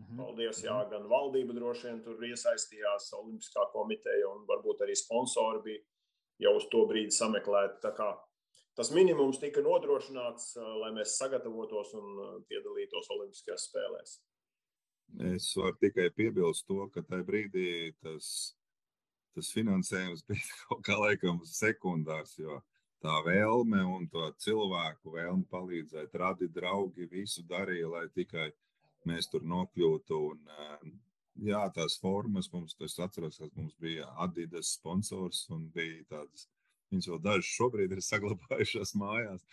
Mhm. 0.00 0.18
Paldies, 0.20 0.62
jā, 0.64 0.74
mhm. 0.74 0.90
gan 0.92 1.08
valdība 1.10 1.56
droši 1.56 1.88
vien 1.88 2.02
tur 2.04 2.20
iesaistījās, 2.28 3.12
Olimpiskā 3.18 3.68
komiteja 3.72 4.28
un 4.30 4.44
varbūt 4.48 4.84
arī 4.86 4.96
sponsori 4.98 5.64
bija 5.66 5.82
jau 6.46 6.56
uz 6.58 6.68
to 6.72 6.84
brīdi 6.88 7.14
sameklēti. 7.14 7.92
Tas 8.72 8.88
minimums 8.94 9.40
tika 9.40 9.60
nodrošināts, 9.64 10.54
eh, 10.56 10.74
lai 10.84 10.92
mēs 10.96 11.16
sagatavotos 11.20 11.94
un 11.98 12.12
eh, 12.26 12.36
piedalītos 12.50 13.10
Olimpiskajās 13.16 13.68
spēlēs. 13.70 14.18
Es 15.34 15.50
varu 15.58 15.76
tikai 15.76 16.08
piebilst 16.16 16.64
to, 16.70 16.86
ka 16.94 17.02
tajā 17.04 17.24
brīdī 17.28 17.92
tas, 18.00 18.56
tas 19.36 19.52
finansējums 19.54 20.24
bija 20.28 20.60
kaut 20.66 20.84
kā 20.86 20.98
laikam 20.98 21.40
sekundārs, 21.48 22.36
jo 22.38 22.60
tā 23.02 23.18
vēlme 23.26 23.82
un 23.96 24.06
to 24.12 24.28
cilvēku 24.44 25.14
vēlme 25.16 25.46
palīdzēt, 25.50 26.14
radīt 26.22 26.54
draugi, 26.54 27.08
visu 27.10 27.42
darīja, 27.48 27.88
lai 27.90 28.04
tikai 28.14 28.50
mēs 29.08 29.28
tur 29.32 29.44
nokļūtu. 29.48 30.20
Un, 30.30 30.42
eh, 30.56 30.92
jā, 31.50 31.62
tās 31.74 31.98
formas 32.02 32.50
mums, 32.52 32.76
es 32.80 32.98
atceros, 33.02 33.40
ka 33.42 33.50
mums 33.56 33.74
bija 33.82 34.08
Adidas 34.22 34.74
sponsors 34.76 35.44
un 35.50 35.66
bija 35.74 36.04
tādas, 36.14 36.46
viņas 36.92 37.10
vēl 37.10 37.22
dažas 37.26 37.54
šobrīd 37.56 37.96
ir 37.96 38.04
saglabājušās 38.06 38.94
mājās. 39.02 39.46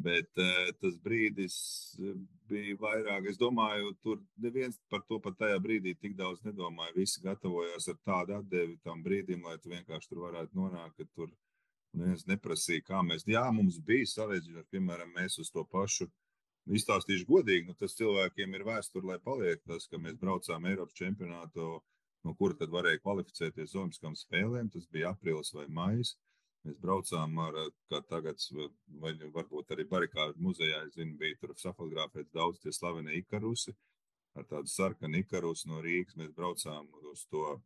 Bet 0.00 0.40
uh, 0.40 0.70
tas 0.80 0.94
brīdis 1.04 1.54
eh, 2.00 2.14
bija 2.48 2.78
vairāk. 2.80 3.26
Es 3.28 3.36
domāju, 3.36 3.92
tur 4.00 4.22
neviens 4.40 4.78
par 4.88 5.02
to 5.04 5.18
pat 5.20 5.36
tajā 5.42 5.58
brīdī 5.60 5.92
tik 6.00 6.16
daudz 6.16 6.40
nedomāja. 6.46 6.94
Visi 6.96 7.20
gatavojās 7.24 7.90
ar 7.92 7.98
tādu 8.08 8.38
atdevi 8.38 8.78
tam 8.86 9.04
brīdim, 9.04 9.44
lai 9.44 9.58
tu 9.60 9.74
vienkārši 9.74 10.08
tur 10.08 10.24
varētu 10.24 10.56
nonākt, 10.56 10.96
ka 10.96 11.08
tur 11.12 11.28
Neviens 11.92 12.24
neprasīja, 12.24 12.82
kā 12.88 13.02
mēs. 13.04 13.26
Jā, 13.28 13.44
mums 13.52 13.76
bija 13.88 14.08
sarežģīti, 14.08 14.64
piemēram, 14.72 15.12
mēs 15.18 15.36
uz 15.42 15.50
to 15.52 15.64
pašu. 15.68 16.08
Izstāstīšu 16.78 17.26
godīgi, 17.28 17.66
nu, 17.68 17.74
tas 17.76 17.96
cilvēkiem 17.98 18.54
ir 18.56 18.64
vēsture, 18.68 19.08
lai 19.10 19.18
paliek 19.20 19.60
tas, 19.66 19.88
ka 19.90 19.98
mēs 20.00 20.16
braucām 20.20 20.68
Eiropas 20.70 20.96
čempionātu, 20.96 21.66
no 22.22 22.34
kura 22.38 22.56
tad 22.60 22.72
varēja 22.72 23.02
kvalificēties 23.02 23.74
Olimpiskām 23.74 24.14
spēlēm. 24.16 24.70
Tas 24.72 24.86
bija 24.94 25.10
aprīlis 25.12 25.52
vai 25.58 25.66
maijs. 25.80 26.14
Mēs 26.66 26.76
braucām 26.82 27.38
ar, 27.42 27.56
kā 27.90 27.98
tagad, 28.06 28.42
vai 29.02 29.12
varbūt 29.36 29.72
arī 29.74 29.86
barikāžu 29.90 30.44
muzejā, 30.46 30.84
es 30.86 30.94
zinu, 30.94 31.16
bija 31.18 31.38
tur 31.40 31.54
fotografēts 31.58 32.30
daudz 32.38 32.60
tie 32.62 32.72
slavenie 32.74 33.16
ikarusi. 33.18 33.74
Ar 34.38 34.46
tādu 34.48 34.70
sarkanu 34.70 35.18
ikarusu 35.20 35.68
no 35.68 35.80
Rīgas 35.84 36.16
mēs 36.20 36.30
braucām 36.36 36.86
uz 37.10 37.26
to 37.32 37.58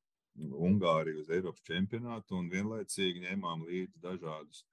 Ungāriju 0.68 1.20
uz 1.22 1.28
Eiropas 1.32 1.62
čempionātu 1.68 2.36
un 2.40 2.48
vienlaicīgi 2.52 3.22
ņēmām 3.26 3.62
līdzi 3.68 4.02
dažādus 4.02 4.64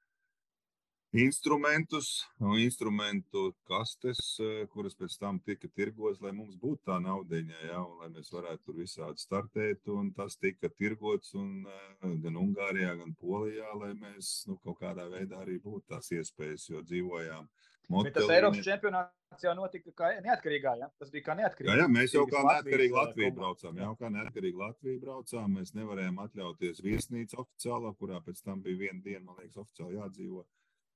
instrumentus, 1.13 2.25
instrumentu 2.57 3.53
kastes, 3.69 4.19
eh, 4.41 4.63
kuras 4.73 4.95
pēc 4.97 5.17
tam 5.21 5.39
tika 5.39 5.69
tirgotas, 5.69 6.21
lai 6.21 6.31
mums 6.33 6.55
būtu 6.59 6.81
tā 6.89 6.99
naudiņa, 7.03 7.59
ja, 7.69 7.81
un 7.83 7.99
lai 8.01 8.09
mēs 8.13 8.31
varētu 8.33 8.65
tur 8.65 8.79
visādi 8.81 9.21
startēt. 9.21 9.87
Un 9.93 10.11
tas 10.11 10.35
tika 10.35 10.69
tirgots 10.69 11.35
un, 11.35 11.65
eh, 11.67 12.15
gan 12.23 12.39
Ungārijā, 12.45 12.97
gan 12.97 13.15
Polijā, 13.21 13.73
lai 13.79 13.93
mēs 13.93 14.47
nu, 14.47 14.57
kaut 14.63 14.79
kādā 14.79 15.09
veidā 15.09 15.45
arī 15.45 15.59
būtu 15.61 15.85
tās 15.93 16.09
iespējas, 16.11 16.69
jo 16.69 16.81
dzīvojām 16.81 17.47
Bet 17.89 18.15
tas 18.15 18.29
Eiropas 18.31 18.63
čempionāts 18.63 19.43
jau 19.43 19.53
notika 19.57 19.91
kā 19.97 20.09
neatkarīgā. 20.23 20.75
Ja? 20.79 20.87
Tas 20.99 21.11
bija 21.13 21.27
kā 21.27 21.35
neatkarīgā. 21.37 21.75
Jā, 21.75 21.83
jā 21.83 21.89
mēs 21.91 22.15
jau 22.15 22.23
kā 22.29 22.43
neatkarīgi 22.47 22.95
Latviju 22.95 23.31
braucām. 23.35 23.79
Jā, 23.81 23.89
kā 23.99 24.11
neatkarīgi 24.13 24.61
Latviju 24.61 25.01
braucām. 25.03 25.57
Mēs 25.59 25.73
nevarējām 25.77 26.21
atļauties 26.23 26.81
viesnīcu 26.85 27.41
oficiālā, 27.43 27.93
kurā 27.99 28.21
pēc 28.23 28.39
tam 28.45 28.63
bija 28.63 28.85
viena 28.85 29.01
diena, 29.03 29.25
man 29.27 29.41
liekas, 29.41 29.59
oficiāli 29.65 29.99
jādzīvo. 29.99 30.45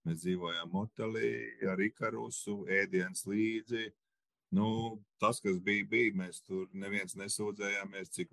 Mēs 0.07 0.21
dzīvojām 0.23 0.69
motelī 0.71 1.29
ar 1.67 1.81
Ikarusu, 1.83 2.61
ēdienas 2.71 3.25
līdzi. 3.27 3.89
Nu, 4.55 4.67
tas, 5.19 5.41
kas 5.43 5.57
bija, 5.59 5.83
bija, 5.91 6.13
mēs 6.15 6.39
tur 6.47 6.69
neviens 6.71 7.17
nesūdzējāmies, 7.19 8.13
cik 8.15 8.31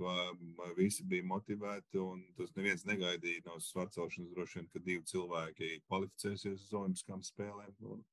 visi 0.79 1.03
bija 1.11 1.27
motivēti. 1.27 2.05
Tas 2.39 2.55
neviens 2.55 2.87
negaidīja 2.87 3.43
no 3.49 3.59
svarcelšanas 3.59 4.31
droši 4.37 4.61
vien, 4.61 4.69
ka 4.71 4.83
divi 4.85 5.03
cilvēki 5.11 5.73
kvalificēsies 5.89 6.69
uz 6.69 6.77
Olimpiskām 6.79 7.25
spēlēm. 7.27 7.75
Un, 7.83 8.05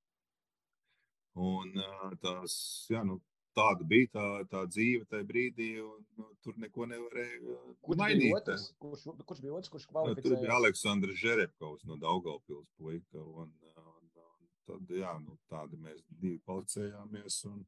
un 1.45 2.17
tās, 2.24 2.56
jā, 2.89 3.06
nu, 3.06 3.19
tāda 3.58 3.88
bija 3.88 4.12
tā, 4.16 4.28
tā 4.52 4.62
dzīve 4.70 5.08
tajā 5.12 5.28
brīdī, 5.28 5.72
un 5.84 6.06
nu, 6.20 6.30
tur 6.46 6.56
neko 6.62 6.88
nevarēja 6.92 7.58
kurš 7.82 8.00
mainīt. 8.00 8.38
Otrs, 8.38 8.70
kurš, 8.82 9.04
kurš 9.28 9.44
bija 9.44 9.58
otrs, 9.60 9.74
kurš 9.74 9.90
kvalificējās? 9.92 10.28
Tur 10.28 10.46
bija 10.46 10.56
Aleksandrs 10.58 11.20
Žerepkovs 11.22 11.86
no 11.90 12.00
Daugaupils 12.02 12.70
puika, 12.80 13.20
un, 13.20 13.52
un, 13.74 13.86
un 14.24 14.50
tad, 14.70 14.96
jā, 14.96 15.14
nu, 15.26 15.38
tādi 15.52 15.80
mēs 15.82 16.02
divi 16.10 16.40
kvalificējāmies, 16.46 17.44
un, 17.52 17.62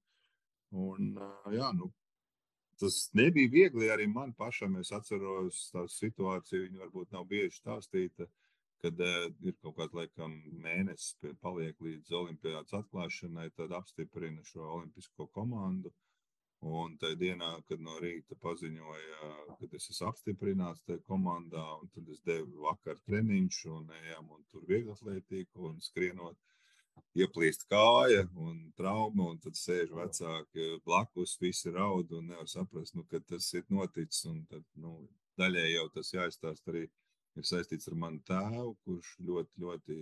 Un, 0.73 1.11
jā, 1.53 1.69
nu, 1.77 1.91
tas 2.81 2.95
nebija 3.13 3.51
viegli 3.51 3.89
arī 3.93 4.07
man 4.09 4.33
pašam. 4.33 4.79
Es 4.81 4.91
atceros 4.95 5.67
tā 5.73 5.85
situāciju, 5.89 6.67
viņa 6.67 6.81
varbūt 6.85 7.13
nav 7.13 7.27
bieži 7.29 7.59
stāstīta, 7.59 8.27
kad 8.83 8.99
uh, 9.01 9.27
ir 9.47 9.55
kaut 9.63 9.77
kāds 9.79 9.97
laikam 9.97 10.35
mēnesis, 10.63 11.15
paliek 11.41 11.79
līdz 11.87 12.15
olimpiādas 12.19 12.75
atklāšanai, 12.81 13.49
tad 13.57 13.75
apstiprina 13.79 14.43
šo 14.47 14.67
olimpisko 14.77 15.29
komandu. 15.37 15.93
Un 16.63 16.93
tajā 16.95 17.17
dienā, 17.19 17.49
kad 17.67 17.81
no 17.83 17.97
rīta 17.99 18.37
paziņoja, 18.39 19.31
ka 19.59 19.67
es 19.75 19.89
esmu 19.91 20.07
apstiprināts 20.07 20.83
tajā 20.87 21.01
komandā, 21.09 21.63
un 21.81 21.89
tad 21.95 22.07
es 22.13 22.21
devu 22.23 22.63
vakar 22.63 23.01
treniņš 23.03 23.57
un 23.73 23.89
ejam 23.97 24.29
un 24.31 24.45
tur 24.51 24.63
vieglatlētīku 24.69 25.67
un 25.69 25.81
skrienot 25.83 26.39
ieplīst 27.19 27.67
kāja 27.69 28.23
un 28.45 28.57
trauma, 28.79 29.29
un 29.33 29.41
tad 29.43 29.57
sēž 29.59 29.91
vecāki 29.97 30.69
blakus, 30.87 31.35
visi 31.41 31.73
raud 31.73 32.13
un 32.17 32.31
nevar 32.31 32.47
saprast, 32.49 32.95
nu, 32.95 33.03
ka 33.11 33.19
tas 33.19 33.49
ir 33.57 33.65
noticis. 33.69 34.23
Tad, 34.49 34.63
nu, 34.85 34.95
daļai 35.39 35.67
jau 35.73 35.87
tas 35.97 36.13
jāizstāst 36.13 36.71
arī 36.71 36.87
ir 37.39 37.47
saistīts 37.49 37.89
ar 37.89 37.97
manu 37.99 38.21
tēvu, 38.27 38.73
kurš 38.85 39.13
ļoti, 39.27 39.63
ļoti 39.63 39.97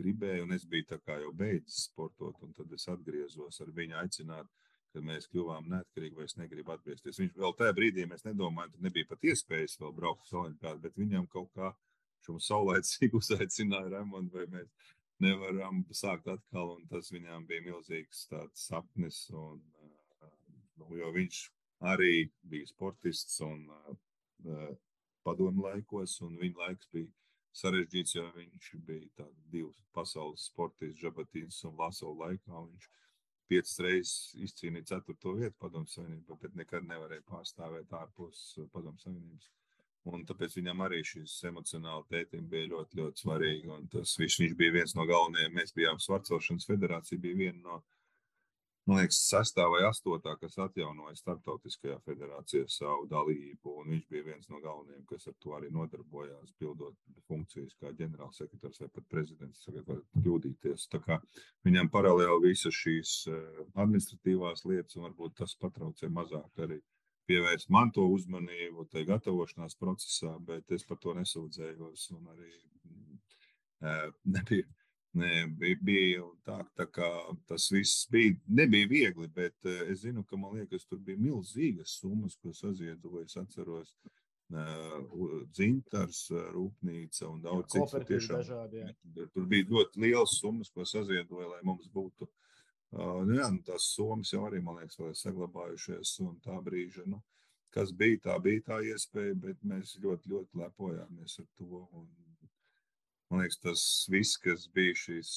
gribēja, 0.00 0.44
un 0.44 0.54
es 0.56 0.66
biju 0.68 0.90
tā 0.92 1.00
kā 1.04 1.18
jau 1.22 1.32
beidzis 1.36 1.86
sportot, 1.90 2.38
un 2.44 2.54
tad 2.56 2.72
es 2.76 2.86
atgriezos 2.92 3.60
ar 3.64 3.72
viņu 3.76 3.98
aicināt, 4.02 4.50
kad 4.92 5.04
mēs 5.04 5.28
kļuvām 5.32 5.68
neatkarīgi, 5.72 6.16
vai 6.16 6.24
es 6.28 6.36
negribu 6.40 6.72
atgriezties. 6.72 7.18
Viņš 7.20 7.34
vēl 7.36 7.56
tajā 7.58 7.76
brīdī 7.76 8.06
mēs 8.08 8.24
nedomājām, 8.24 8.72
tad 8.72 8.86
nebija 8.86 9.08
pat 9.10 9.26
iespējas 9.28 9.76
vēl 9.82 9.92
braukt 9.96 10.24
uz 10.28 10.36
olimpiādu, 10.40 10.82
bet 10.84 11.00
viņam 11.00 11.26
kaut 11.32 11.50
kā 11.56 11.72
šo 12.24 12.38
saulēcīgi 12.42 13.16
uzaicināja 13.20 13.92
Raimondu, 13.96 14.38
vai 14.38 14.46
mēs 14.54 14.94
nevaram 15.22 15.84
sākt 15.96 16.30
atkal. 16.32 16.76
Tas 16.90 17.12
viņām 17.12 17.46
bija 17.48 17.64
milzīgs 17.68 18.26
sapnis. 18.56 19.26
Un, 19.36 19.60
nu, 20.80 20.90
jo 20.96 21.12
viņš 21.12 21.42
arī 21.92 22.28
bija 22.48 22.68
sportists 22.72 23.40
un 23.44 23.68
padomu 25.26 25.66
laikos, 25.66 26.18
un 26.26 26.38
viņa 26.40 26.62
laiks 26.62 26.90
bija 26.94 27.10
sarežģīts, 27.56 28.14
jo 28.16 28.26
viņš 28.36 28.70
bija 28.86 29.26
divs 29.52 29.80
pasaules 29.96 30.46
sportists, 30.50 31.00
Žabatīns 31.02 31.62
un 31.68 31.76
Lasovs 31.80 32.20
laikā. 32.20 32.62
Viņš 32.70 32.88
piecas 33.50 33.76
reizes 33.84 34.14
izcīnīja 34.46 34.92
ceturto 34.94 35.36
vietu 35.38 35.56
padomu 35.62 35.88
savienībā, 35.90 36.38
bet 36.42 36.56
nekad 36.58 36.88
nevarēja 36.88 37.24
pārstāvēt 37.30 37.94
ārpus 38.00 38.42
padomu 38.74 38.98
savienības. 39.02 39.50
Un 40.06 40.22
tāpēc 40.26 40.54
viņam 40.60 40.84
arī 40.86 41.00
šis 41.02 41.32
emocionāli 41.48 42.06
tētim 42.12 42.44
bija 42.50 42.70
ļoti, 42.70 42.98
ļoti 43.00 43.22
svarīgi. 43.24 43.78
Tas, 43.90 44.12
viņš, 44.20 44.36
viņš 44.42 44.52
bija 44.60 44.74
viens 44.76 44.94
no 44.94 45.06
galvenajiem. 45.08 45.56
Mēs 45.56 45.74
bijām 45.74 45.98
Svarcelšanas 46.02 46.68
federācija, 46.68 47.18
bija 47.22 47.40
viena 47.40 47.58
no, 47.64 47.80
man 48.86 49.00
liekas, 49.00 49.18
sestā 49.28 49.66
vai 49.70 49.82
astotā, 49.88 50.36
kas 50.40 50.56
atjaunoja 50.62 51.16
starptautiskajā 51.18 51.98
federācijā 52.06 52.66
savu 52.70 53.06
dalību. 53.10 53.76
Viņš 53.88 54.08
bija 54.12 54.26
viens 54.30 54.50
no 54.52 54.60
galvenajiem, 54.62 55.04
kas 55.10 55.26
ar 55.30 55.36
to 55.42 55.54
arī 55.58 55.70
nodarbojās, 55.74 56.54
pildot 56.60 56.96
funkcijas 57.26 57.74
kā 57.80 57.92
ģenerālsekretārs 57.98 58.82
vai 58.84 58.90
pat 58.94 59.08
prezidents. 59.10 59.64
Tagad 59.66 59.88
var 59.90 60.02
kļūdīties. 60.16 60.88
Viņam 61.66 61.90
paralēli 61.92 62.52
visas 62.52 62.76
šīs 62.76 63.16
eh, 63.32 63.64
administratīvās 63.74 64.66
lietas, 64.70 64.98
un 64.98 65.08
varbūt 65.08 65.40
tas 65.42 65.56
patraucē 65.60 66.12
mazāk 66.12 66.66
arī 66.66 66.80
pievērst 67.26 67.70
man 67.74 67.90
to 67.94 68.06
uzmanību, 68.14 68.86
tai 68.92 69.04
gatavošanās 69.08 69.76
procesā, 69.80 70.36
bet 70.46 70.70
es 70.72 70.86
par 70.86 71.00
to 71.02 71.14
nesūdzējos. 71.18 72.08
Arī 72.14 72.52
mm, 72.86 73.16
nebija, 74.36 74.66
ne, 74.66 74.75
bija, 75.16 75.78
bija 75.82 76.26
tā, 76.46 76.58
tā 76.76 76.86
kā 76.92 77.08
tas 77.48 77.70
viss 77.72 78.06
bija, 78.12 78.36
nebija 78.48 78.90
viegli, 78.90 79.28
bet 79.32 79.68
es 79.86 80.02
zinu, 80.04 80.24
ka 80.28 80.38
man 80.40 80.58
liekas, 80.58 80.86
tur 80.86 81.00
bija 81.02 81.20
milzīgas 81.20 81.98
summas, 82.00 82.36
ko 82.42 82.52
saziedoju. 82.56 83.24
Es 83.24 83.36
atceros, 83.40 83.94
dzintars, 85.56 86.24
rūpnīca 86.54 87.30
un 87.30 87.40
daudz 87.42 87.72
citu. 87.74 88.02
Tiešām, 88.12 88.42
dažādi, 88.42 88.82
jā. 88.84 89.28
tur 89.34 89.46
bija 89.50 89.66
ļoti 89.72 90.04
liels 90.04 90.36
summas, 90.40 90.70
ko 90.70 90.86
saziedoja, 90.86 91.48
lai 91.56 91.62
mums 91.66 91.88
būtu 91.92 92.28
nu, 92.96 93.34
jā, 93.36 93.48
nu, 93.52 93.62
tās 93.66 93.88
somas 93.94 94.30
jau 94.32 94.44
arī, 94.46 94.60
man 94.62 94.78
liekas, 94.80 94.98
vēl 95.00 95.10
ir 95.12 95.18
saglabājušies. 95.20 96.12
Un 96.26 96.38
tā 96.44 96.58
brīža, 96.64 97.06
nu, 97.10 97.22
kas 97.74 97.92
bija, 97.92 98.22
tā 98.28 98.38
bija 98.42 98.64
tā 98.70 98.80
iespēja, 98.92 99.34
bet 99.42 99.58
mēs 99.66 99.96
ļoti, 100.02 100.32
ļoti 100.32 100.62
lepojāmies 100.62 101.40
ar 101.42 101.48
to. 101.58 101.82
Un, 101.92 102.06
man 103.30 103.42
liekas, 103.42 103.60
tas 103.62 103.82
viss, 104.12 104.38
kas 104.42 104.66
bija 104.74 104.94
šīs 105.02 105.34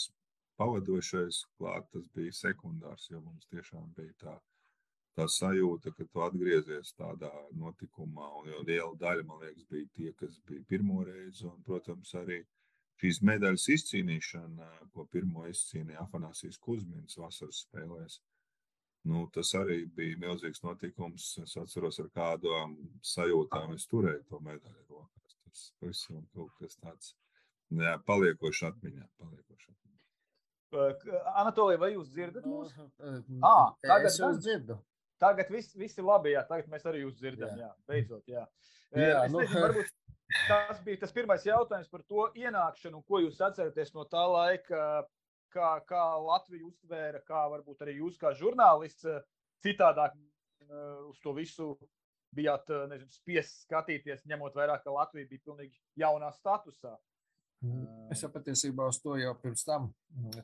pavadošais 0.60 1.44
klāt, 1.58 1.88
tas 1.94 2.08
bija 2.16 2.36
sekundārs, 2.36 3.08
jo 3.12 3.22
mums 3.24 3.48
tiešām 3.54 3.92
bija 3.98 4.14
tā, 4.24 4.36
tā 5.18 5.28
sajūta, 5.32 5.94
ka 5.96 6.06
tu 6.06 6.24
atgriezies 6.26 6.94
tādā 7.00 7.32
notikumā. 7.60 8.28
Un 8.42 8.50
jau 8.54 8.64
liela 8.68 8.96
daļa, 9.04 9.28
man 9.28 9.44
liekas, 9.46 9.68
bija 9.72 9.92
tie, 9.96 10.14
kas 10.20 10.40
bija 10.50 10.66
pirmo 10.72 11.04
reizi. 11.08 11.46
Un, 11.48 11.62
protams, 11.68 12.12
arī 12.20 12.42
šīs 13.00 13.22
medaļas 13.30 13.70
izcīnīšana, 13.76 14.68
ko 14.96 15.08
pirmo 15.14 15.48
izcīnīja 15.48 16.04
Afanāsijas 16.04 16.60
Kuzmins 16.60 17.18
vasaras 17.20 17.64
spēlēs, 17.66 18.20
nu, 19.08 19.24
tas 19.36 19.54
arī 19.56 19.86
bija 19.96 20.20
milzīgs 20.20 20.64
notikums. 20.66 21.32
Es 21.46 21.56
atceros, 21.62 22.02
ar 22.04 22.12
kādām 22.20 22.76
sajūtām 23.16 23.78
es 23.78 23.88
turēju 23.92 24.28
to 24.28 24.44
medaļu 24.44 24.86
rokās. 24.92 25.40
Tas 25.46 25.66
pavisam 25.80 26.28
kaut 26.36 26.52
kas 26.60 26.76
tāds 26.84 27.16
jā, 27.70 27.96
paliekoši 28.10 28.68
atmiņā. 28.70 29.08
Paliekoši 29.22 29.72
atmiņā. 29.74 31.24
Anatolija, 31.42 31.82
vai 31.82 31.94
jūs 31.96 32.12
dzirdat 32.14 32.46
nu, 32.46 32.64
mūs? 32.64 32.76
Ah, 33.46 33.74
tagad 33.86 34.12
es 34.12 34.20
jūs 34.22 34.42
dzirdu. 34.44 34.80
Tagad 35.20 35.50
viss 35.52 35.76
vis 35.76 35.98
ir 36.00 36.06
labi, 36.08 36.34
jā. 36.36 36.46
Tagad 36.48 36.70
mēs 36.72 36.86
arī 36.88 37.04
jūs 37.04 37.18
dzirdam, 37.20 37.56
jā. 37.58 37.68
jā. 37.68 37.72
Beidzot, 37.90 38.24
jā. 38.30 38.46
jā 38.96 39.26
es 39.26 39.34
nu, 39.34 39.42
nezinu, 39.44 39.64
varbūt 39.66 39.98
Tas 40.48 40.82
bija 40.86 41.00
tas 41.02 41.14
pirmais 41.14 41.46
jautājums 41.46 41.90
par 41.90 42.04
to 42.06 42.28
ienākšanu, 42.38 43.02
ko 43.10 43.22
jūs 43.24 43.40
atceraties 43.42 43.96
no 43.96 44.06
tā 44.06 44.22
laika, 44.30 44.82
kā, 45.54 45.70
kā 45.90 46.04
Latvija 46.22 46.68
uztvēra, 46.68 47.22
kā 47.26 47.48
varbūt 47.50 47.82
arī 47.86 47.96
jūs, 47.98 48.20
kā 48.22 48.36
žurnālists, 48.38 49.08
citādāk 49.66 50.14
uz 51.10 51.18
to 51.24 51.34
visu 51.34 51.72
bijāt 52.38 52.70
nezinu, 52.92 53.10
spiests 53.10 53.64
skatīties, 53.66 54.28
ņemot 54.30 54.58
vērā, 54.60 54.78
ka 54.84 54.94
Latvija 54.94 55.32
bija 55.32 55.48
pilnīgi 55.48 55.74
jaunā 55.98 56.30
statusā. 56.38 56.94
Es 58.14 58.24
jau 58.24 58.30
patiesībā 58.32 58.86
uz 58.88 59.02
to 59.04 59.18
jau 59.20 59.34
pirms 59.42 59.66
tam, 59.68 59.90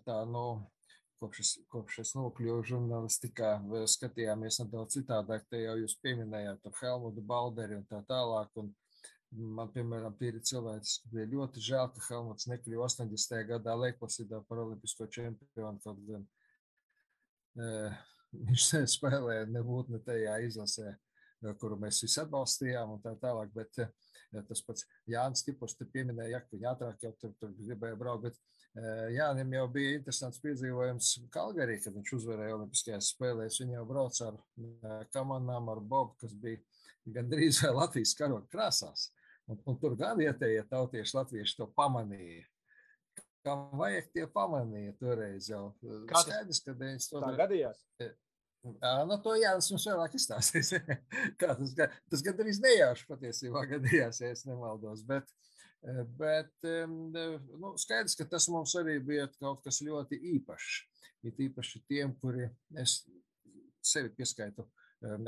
tā, 0.04 0.18
nu, 0.28 0.46
kopš 1.22 1.42
es, 1.44 1.52
kopš 1.72 2.00
es 2.04 2.16
nokļuvu 2.18 2.66
žurnālistikā, 2.72 3.54
skatījāmies 3.92 4.60
nedaudz 4.64 4.98
citādāk. 4.98 5.46
Te 5.50 5.64
jau 5.64 5.78
jūs 5.80 5.96
pieminējāt 6.04 6.68
ar 6.68 6.76
Helmutu 6.82 7.24
Balderi 7.24 7.80
un 7.80 7.88
tā 7.88 8.02
tālāk. 8.10 8.52
Un, 8.62 8.74
Man, 9.36 9.68
piemēram, 9.74 10.14
tīri 10.16 10.40
cilvēciski 10.48 11.10
bija 11.12 11.26
ļoti 11.28 11.60
žēl, 11.66 11.90
ka 11.92 12.04
Helmuts 12.06 12.48
nekļuva 12.48 12.86
80. 12.88 13.42
gadā 13.50 13.74
Leiklasidā 13.76 14.40
par 14.48 14.62
olimpisko 14.64 15.08
čempionu. 15.12 15.82
Kaut 15.84 16.00
gan 16.08 16.24
e, 17.60 17.90
viņš 18.32 18.68
spēlēja 18.96 19.50
nebūtu 19.52 19.96
ne 19.96 20.00
tajā 20.06 20.38
izlasē, 20.46 20.94
kuru 21.60 21.80
mēs 21.82 22.00
visi 22.06 22.22
atbalstījām 22.24 22.96
un 22.96 23.04
tā 23.04 23.16
tālāk. 23.20 23.52
Bet 23.58 23.82
ja, 23.82 23.90
tas 24.48 24.62
pats 24.66 24.86
Jānis 25.10 25.46
Tipurs 25.46 25.78
te 25.78 25.88
pieminēja, 25.90 26.42
ka 26.44 26.56
viņa 26.56 26.72
ātrāk 26.74 27.04
jau 27.06 27.12
tur, 27.22 27.34
tur 27.40 27.54
gribēja 27.60 28.00
braukt. 28.00 28.28
Bet, 28.28 28.40
Jānim 29.16 29.54
jau 29.56 29.68
bija 29.72 29.94
interesants 29.96 30.42
piedzīvojums 30.44 31.12
Kalgarī, 31.32 31.78
kad 31.84 31.96
viņš 31.96 32.16
uzvarēja 32.18 32.58
Olimpiskajās 32.58 33.14
spēlēs. 33.14 33.62
Viņa 33.62 33.78
jau 33.78 33.86
brauca 33.88 34.32
ar 34.32 35.06
kamanām, 35.16 35.70
ar 35.72 35.80
Bobu, 35.80 36.18
kas 36.20 36.34
bija 36.42 36.60
gandrīz 37.16 37.62
vai 37.64 37.72
Latvijas 37.78 38.16
karoga 38.20 38.50
krāsās. 38.52 39.10
Un, 39.48 39.62
un 39.70 39.80
tur 39.80 39.96
gan 39.96 40.18
vietējie 40.20 40.66
tautieši, 40.68 41.16
latvieši 41.20 41.58
to 41.60 41.70
pamanīja. 41.78 42.44
Kam 43.46 43.68
vajag, 43.78 44.10
tie 44.12 44.26
pamanīja 44.34 44.96
toreiz 45.00 45.52
jau. 45.52 45.70
Skaidrs, 46.10 46.64
ka 46.66 46.74
90. 46.74 47.20
Tā 47.22 47.34
gadījās? 47.38 47.84
Nu, 48.66 49.18
to 49.22 49.36
Jānis 49.38 49.70
mums 49.74 49.86
vēlāk 49.86 50.16
izstāstīs. 50.18 50.72
Tas, 51.42 51.74
tas 52.10 52.24
gandrīz 52.26 52.62
nejauši 52.64 53.06
patiesībā 53.10 53.66
gadījās, 53.70 54.22
ja 54.24 54.32
es 54.34 54.46
nemaldos. 54.48 55.04
Bet, 55.06 55.30
bet 56.18 56.66
nu, 56.66 57.76
skaidrs, 57.82 58.18
ka 58.18 58.26
tas 58.32 58.48
mums 58.50 58.74
arī 58.80 58.98
bija 59.06 59.28
kaut 59.38 59.62
kas 59.66 59.84
ļoti 59.86 60.18
īpašs. 60.36 60.80
Ir 61.26 61.46
īpaši 61.48 61.84
tiem, 61.90 62.14
kuri 62.22 62.48
es 62.82 63.04
sevi 63.86 64.12
pieskaitu. 64.18 64.66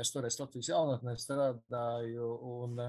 Es 0.02 0.10
toreiz 0.10 0.38
Latvijas 0.40 0.72
jaunatnē 0.72 1.14
strādāju, 1.20 2.32
un 2.58 2.80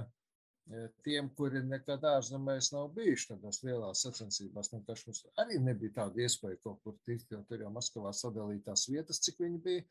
tiem, 1.06 1.30
kuri 1.38 1.62
nekad 1.66 2.04
ārzemēs 2.06 2.72
nav 2.74 2.92
bijuši 2.98 3.32
tādās 3.32 3.62
lielās 3.66 4.04
sacensībās, 4.06 4.70
vienkārši 4.74 5.08
mums 5.10 5.22
arī 5.42 5.58
nebija 5.64 5.96
tāda 6.02 6.22
iespēja 6.26 6.60
kaut 6.64 6.82
kur 6.86 6.98
tikt, 7.10 7.32
jo 7.34 7.42
tur 7.50 7.64
jau 7.64 7.72
Maskavā 7.74 8.14
sadalītās 8.14 8.86
vietas, 8.92 9.22
cik 9.26 9.42
viņi 9.46 9.62
bija. 9.66 9.86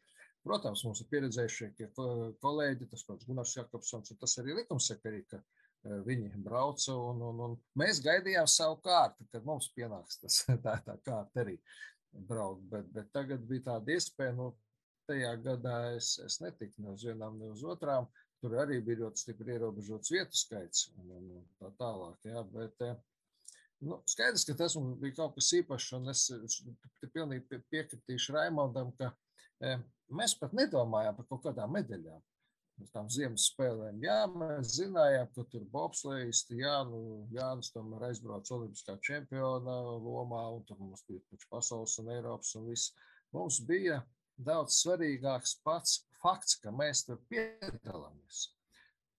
Protams, 0.46 0.84
mums 0.86 1.02
ir 1.02 1.08
pieredzējušie 1.10 1.88
kolēģi, 2.42 2.88
tas 2.92 3.04
pats 3.08 3.26
Gunārs 3.28 3.56
Jakobsons, 3.56 4.12
un 4.14 4.20
tas 4.20 4.36
arī 4.40 4.54
likumsakarīgi, 4.60 5.26
ka 5.32 5.42
viņi 6.06 6.30
brauca, 6.42 6.94
un, 6.94 7.20
un, 7.22 7.42
un 7.46 7.56
mēs 7.78 8.00
gaidījām 8.04 8.48
savu 8.50 8.78
kārtu, 8.84 9.26
kad 9.32 9.44
mums 9.46 9.70
pienāks 9.74 10.20
tas, 10.22 10.40
tā, 10.64 10.78
tā 10.86 10.96
kārta 11.04 11.44
arī 11.44 11.58
braukt. 12.12 12.64
Bet, 12.70 12.88
bet 12.94 13.12
tagad 13.14 13.44
bija 13.48 13.66
tāda 13.72 13.94
iespēja, 13.94 14.36
nu, 14.38 14.52
tajā 15.08 15.34
gadā 15.44 15.76
es, 15.96 16.16
es 16.24 16.40
netiku 16.44 16.84
ne 16.84 16.94
uz 16.96 17.04
vienām, 17.08 17.38
ne 17.40 17.52
uz 17.54 17.64
otrām. 17.64 18.08
Tur 18.38 18.54
arī 18.62 18.78
bija 18.84 19.02
ļoti 19.02 19.24
stipri 19.24 19.56
ierobežots 19.56 20.12
vietu 20.14 20.38
skaits 20.38 20.92
un, 20.94 21.06
un, 21.16 21.30
un 21.40 21.46
tā 21.58 21.72
tālāk. 21.80 22.18
Jā, 22.28 22.44
bet, 22.52 22.84
nu, 23.82 23.98
skaidrs, 24.06 24.44
ka 24.46 24.54
tas 24.60 24.76
bija 25.00 25.16
kaut 25.16 25.34
kas 25.38 25.48
īpašs, 25.58 25.88
un 25.98 26.12
es 26.12 26.28
pilnīgi 27.14 27.58
piekritīšu 27.72 28.36
Raimondam, 28.36 28.92
ka 29.00 29.10
mēs 30.14 30.34
pat 30.38 30.54
nedomājām 30.56 31.16
par 31.16 31.28
kaut 31.30 31.46
kādām 31.46 31.72
medaļām 31.76 32.20
uz 32.82 32.90
tām 32.94 33.08
ziemas 33.10 33.48
spēlēm. 33.50 33.98
Jā, 34.04 34.18
mēs 34.30 34.76
zinājām, 34.78 35.30
ka 35.34 35.44
tur 35.52 35.64
bobslēgisti, 35.72 36.60
jā, 36.62 36.76
nu, 36.88 37.24
Jānis 37.34 37.72
tomēr 37.74 38.08
aizbrauca 38.10 38.54
olimpiskā 38.58 38.94
čempiona 39.04 39.78
lomā, 39.98 40.44
un 40.54 40.62
tur 40.68 40.78
mums 40.80 41.02
bija 41.08 41.24
taču 41.30 41.48
pasaules 41.50 41.96
un 42.02 42.12
Eiropas 42.14 42.54
un 42.58 42.68
viss. 42.70 42.92
Mums 43.34 43.60
bija 43.66 44.00
daudz 44.38 44.78
svarīgāks 44.82 45.58
pats 45.66 46.04
fakts, 46.22 46.58
ka 46.62 46.72
mēs 46.74 47.04
tur 47.08 47.20
piedalāmies. 47.30 48.46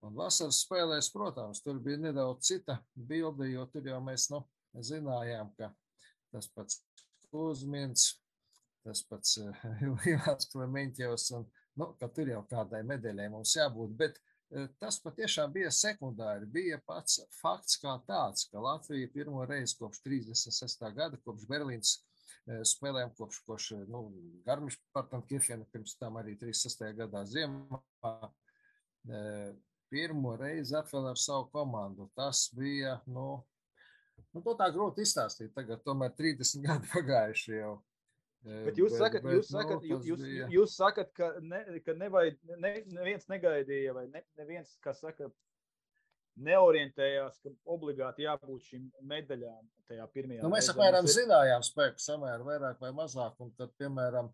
Un 0.05 0.15
vasaras 0.15 0.61
spēlēs, 0.63 1.11
protams, 1.11 1.59
tur 1.63 1.81
bija 1.83 1.99
nedaudz 1.99 2.47
cita 2.47 2.77
bilde, 2.95 3.49
jo 3.51 3.65
tur 3.73 3.89
jau 3.91 3.99
mēs, 4.03 4.29
nu, 4.31 4.45
zinājām, 4.79 5.51
ka 5.59 5.73
tas 6.31 6.47
pats 6.55 6.79
Kuzmins, 7.29 8.13
tas 8.85 9.01
pats 9.09 9.37
Ivāns 10.11 10.49
Klemeņķevs 10.51 11.29
un 11.37 11.47
nu, 11.79 11.93
tur 12.01 12.31
jau 12.31 12.41
kādai 12.49 12.81
medaļai 12.87 13.29
mums 13.33 13.55
jābūt. 13.57 13.95
Bet 13.99 14.19
eh, 14.19 14.67
tas 14.81 14.99
patiešām 15.03 15.53
bija 15.55 15.71
sekundāri. 15.73 16.49
Bija 16.49 16.79
pats 16.87 17.21
fakts 17.39 17.79
kā 17.81 17.95
tāds, 18.07 18.47
ka 18.51 18.63
Latvija 18.63 19.11
pirmo 19.13 19.45
reizi 19.49 19.77
kopš 19.79 20.03
36. 20.05 20.85
gada, 20.97 21.19
kopš 21.25 21.47
Berlīnas 21.49 21.95
eh, 21.99 22.63
spēlēm, 22.67 23.13
kopš, 23.17 23.41
kopš 23.47 23.71
nu, 23.91 24.05
Garmiša 24.47 24.81
Partankirchena, 24.95 25.67
pirms 25.73 25.95
tam 25.99 26.19
arī 26.21 26.35
36. 26.41 26.91
gadā 26.99 27.23
ziemā, 27.29 27.81
eh, 29.09 29.53
pirmo 29.89 30.35
reizi 30.37 30.75
atkal 30.77 31.07
ar 31.09 31.17
savu 31.17 31.49
komandu. 31.53 32.09
Tas 32.17 32.47
bija, 32.55 32.99
nu, 33.09 33.41
nu 34.33 34.43
to 34.45 34.53
tā 34.59 34.69
grūti 34.73 35.05
izstāstīt. 35.05 35.53
Tagad 35.55 35.85
tomēr 35.85 36.13
30 36.17 36.65
gadi 36.65 36.91
pagājuši 36.95 37.55
jau. 37.61 37.77
Bet 38.47 38.77
jūs 38.79 38.93
bet, 38.93 39.01
sakat, 39.01 39.25
bet, 39.25 39.35
jūs, 39.35 39.49
nu, 39.51 39.57
sakat, 39.57 39.85
jūs, 39.85 40.05
jūs, 40.07 40.23
bija... 40.23 40.47
jūs 40.53 40.73
sakat, 40.79 41.09
ka, 41.17 41.27
ne, 41.43 41.59
ka 41.83 41.95
nevajad, 41.99 42.37
ne, 42.55 42.71
neviens 42.95 43.27
negaidīja, 43.31 43.93
vai 43.97 44.05
ne, 44.13 44.21
neviens, 44.39 44.71
kas 44.83 45.01
saka, 45.03 45.27
neorientējās, 46.47 47.41
ka 47.43 47.51
obligāti 47.75 48.23
jābūt 48.23 48.69
šīm 48.69 48.85
medaļām 49.11 49.65
tajā 49.89 50.05
pirmajā. 50.13 50.43
Nu, 50.45 50.51
mēs 50.53 50.69
apmēram 50.71 51.09
zinājām 51.11 51.65
spēku 51.67 51.99
samēru 52.03 52.47
vairāk 52.47 52.79
vai 52.79 52.93
mazāk, 52.95 53.35
un 53.43 53.51
tad, 53.59 53.73
piemēram, 53.81 54.31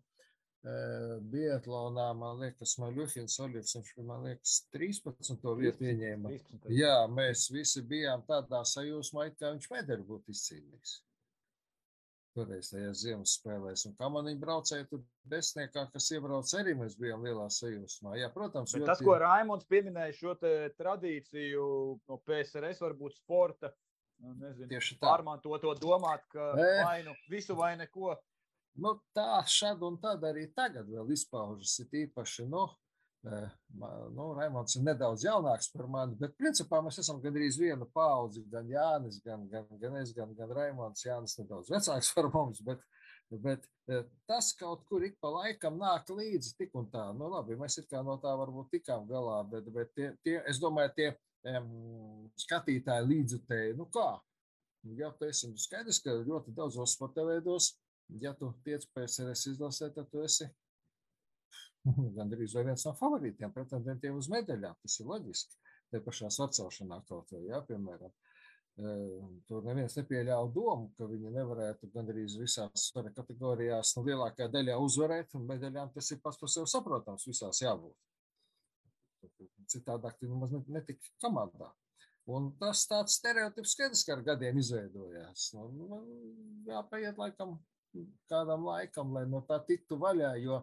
Biatlonā, 0.66 2.06
man 2.18 2.40
liekas, 2.42 2.72
Maļuhins 2.82 3.36
Oļivs, 3.42 3.74
viņš, 3.76 3.90
man 4.06 4.24
liekas, 4.26 4.54
13. 4.74 5.50
vietu 5.60 5.86
ieņēma. 5.86 6.30
13. 6.32 6.70
Jā, 6.74 6.94
mēs 7.10 7.44
visi 7.54 7.82
bijām 7.86 8.24
tādā 8.26 8.64
sajūsmā, 8.66 9.28
ka 9.38 9.52
viņš 9.54 9.68
medaļu 9.74 10.08
būtu 10.08 10.34
izcīnījis 10.34 10.96
toreiz 12.36 12.70
tajās 12.70 13.00
ziemas 13.02 13.34
spēlēs. 13.38 13.86
Un 13.88 13.96
kā 13.98 14.10
man 14.12 14.28
viņa 14.28 14.42
braucēja 14.42 14.86
tur 14.90 15.02
desmitniekā, 15.32 15.86
kas 15.94 16.10
iebrauc 16.14 16.52
arī, 16.58 16.76
mēs 16.78 16.94
bijām 17.00 17.24
lielā 17.26 17.48
sajūsmā. 17.52 18.14
Jā, 18.20 18.30
protams. 18.34 18.76
Bet 18.76 18.86
tas, 18.90 19.02
ko 19.04 19.16
Raimons 19.22 19.66
pieminēja, 19.70 20.14
šo 20.20 20.36
tradīciju 20.78 21.66
no 22.06 22.20
PSRS, 22.28 22.82
varbūt 22.84 23.18
sporta, 23.18 23.72
nu, 24.22 24.36
nezinu, 24.44 24.70
tieši 24.74 24.98
tā. 24.98 25.04
Pārmanto 25.08 25.58
to 25.62 25.74
domāt, 25.80 26.24
ka 26.32 26.52
e... 26.60 26.72
vai 26.84 26.98
nu 27.06 27.16
visu 27.32 27.58
vai 27.58 27.74
neko. 27.80 28.16
Nu, 28.84 28.98
tā 29.16 29.40
šad 29.48 29.80
un 29.88 29.96
tad 30.02 30.24
arī 30.28 30.50
tagad 30.52 30.88
vēl 30.92 31.14
izpaužas, 31.14 31.78
ir 31.80 32.02
īpaši, 32.04 32.44
nu, 32.52 32.66
Nu, 33.26 34.26
Raimons 34.36 34.76
ir 34.78 34.84
nedaudz 34.86 35.24
jaunāks 35.26 35.68
par 35.72 35.88
mani, 35.90 36.14
bet 36.20 36.36
principā 36.38 36.78
mēs 36.84 37.00
esam 37.02 37.18
gandrīz 37.22 37.58
viena 37.58 37.86
paudze. 37.94 38.44
Gan 38.52 38.68
Jānis, 38.70 39.18
gan, 39.24 39.46
gan, 39.50 39.66
gan 39.80 39.96
es, 40.00 40.12
gan, 40.14 40.34
gan 40.38 40.52
Raimons. 40.54 41.02
Jānis 41.06 41.34
nedaudz 41.40 41.72
vecāks 41.74 42.12
par 42.14 42.28
mums, 42.34 42.62
bet, 42.66 42.84
bet 43.42 43.66
tas 44.30 44.52
kaut 44.58 44.84
kur 44.90 45.04
ik 45.06 45.18
pa 45.22 45.32
laikam 45.34 45.78
nāk 45.80 46.12
līdzi 46.12 46.54
tik 46.60 46.76
un 46.78 46.86
tā. 46.92 47.08
Nu, 47.18 47.30
labi, 47.32 47.58
mēs 47.58 47.80
it 47.82 47.90
kā 47.90 48.04
no 48.06 48.14
tā 48.22 48.34
varbūt 48.38 48.70
tikām 48.76 49.08
galā, 49.10 49.40
bet, 49.50 49.72
bet 49.74 49.90
tie, 49.98 50.12
tie, 50.22 50.36
es 50.46 50.62
domāju, 50.62 50.94
tie 50.94 51.08
um, 51.56 52.30
skatītāji 52.46 53.10
līdzutēji, 53.10 53.74
nu 53.80 53.88
kā? 53.90 54.12
Ja 54.94 55.10
tu 55.18 55.26
esi 55.26 55.50
skaidrs, 55.58 55.98
ka 56.04 56.14
ļoti 56.22 56.54
daudzos 56.54 56.94
sporta 56.94 57.24
veidos, 57.26 57.72
ja 58.22 58.30
tu 58.38 58.52
tiec 58.62 58.86
PSRS 58.94 59.48
izlasē, 59.50 59.90
tad 59.96 60.06
tu 60.12 60.22
esi 60.22 60.46
gandrīz 62.18 62.54
vai 62.56 62.66
viens 62.70 62.84
no 62.86 62.92
favorītiem, 62.98 63.52
pretendentiem 63.54 64.18
uz 64.18 64.30
medaļām. 64.32 64.78
Tas 64.82 65.00
ir 65.00 65.10
loģiski. 65.10 65.58
Te 65.92 66.00
pašā 66.02 66.30
sacelšanā 66.34 67.02
kaut 67.06 67.30
vai, 67.34 67.44
jā, 67.46 67.60
piemēram. 67.66 68.12
Tur 69.48 69.62
neviens 69.64 69.94
nepieļāva 69.96 70.50
domu, 70.52 70.90
ka 70.98 71.06
viņi 71.08 71.30
nevarētu 71.32 71.88
gandrīz 71.94 72.34
visās 72.36 72.88
svara 72.90 73.12
kategorijās, 73.16 73.94
nu, 73.96 74.02
lielākajā 74.10 74.50
daļā 74.52 74.74
uzvarēt, 74.82 75.32
un 75.38 75.46
medaļām 75.48 75.94
tas 75.94 76.10
ir 76.12 76.20
pats 76.24 76.42
par 76.42 76.52
sevi 76.52 76.68
saprotams, 76.68 77.24
visās 77.30 77.62
jābūt. 77.62 77.96
Citādāk 79.72 80.18
tie 80.20 80.28
nemaz 80.28 80.52
netika 80.68 81.14
komandā. 81.24 81.70
Un 82.36 82.50
tas 82.60 82.82
tāds 82.90 83.16
stereotips 83.16 83.72
skaidrs, 83.72 84.02
ka 84.04 84.16
ar 84.16 84.26
gadiem 84.26 84.58
izveidojās. 84.60 85.48
Nu, 85.54 85.70
nu, 85.70 86.02
jāpaiet 86.66 87.16
laikam 87.22 87.56
kādam 88.28 88.66
laikam, 88.66 89.12
lai 89.14 89.24
no 89.30 89.40
tā 89.46 89.58
tiktu 89.64 89.96
vaļā, 90.00 90.34
jo, 90.42 90.60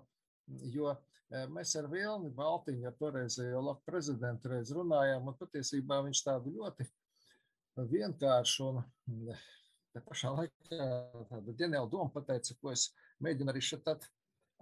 jo 0.75 0.93
Mēs 1.49 1.71
ar 1.79 1.87
Vilni 1.89 2.29
Baltiņu, 2.35 2.85
ar 2.85 2.95
toreizējo 2.99 3.61
Latvijas 3.65 3.87
prezidentu, 3.89 4.51
reiz 4.51 4.69
runājām, 4.75 5.31
un 5.31 5.37
patiesībā 5.39 5.97
viņš 6.05 6.21
tādu 6.27 6.53
ļoti 6.59 6.85
vienkāršu 7.89 8.67
un 8.67 8.83
te 9.93 10.01
pašā 10.05 10.33
laikā 10.37 10.89
tādu 11.31 11.55
ģeniālu 11.57 11.89
domu 11.89 12.13
pateica, 12.13 12.53
ko 12.61 12.73
es 12.73 12.91
mēģinu 13.25 13.53
arī 13.53 13.63
šeit 13.65 13.89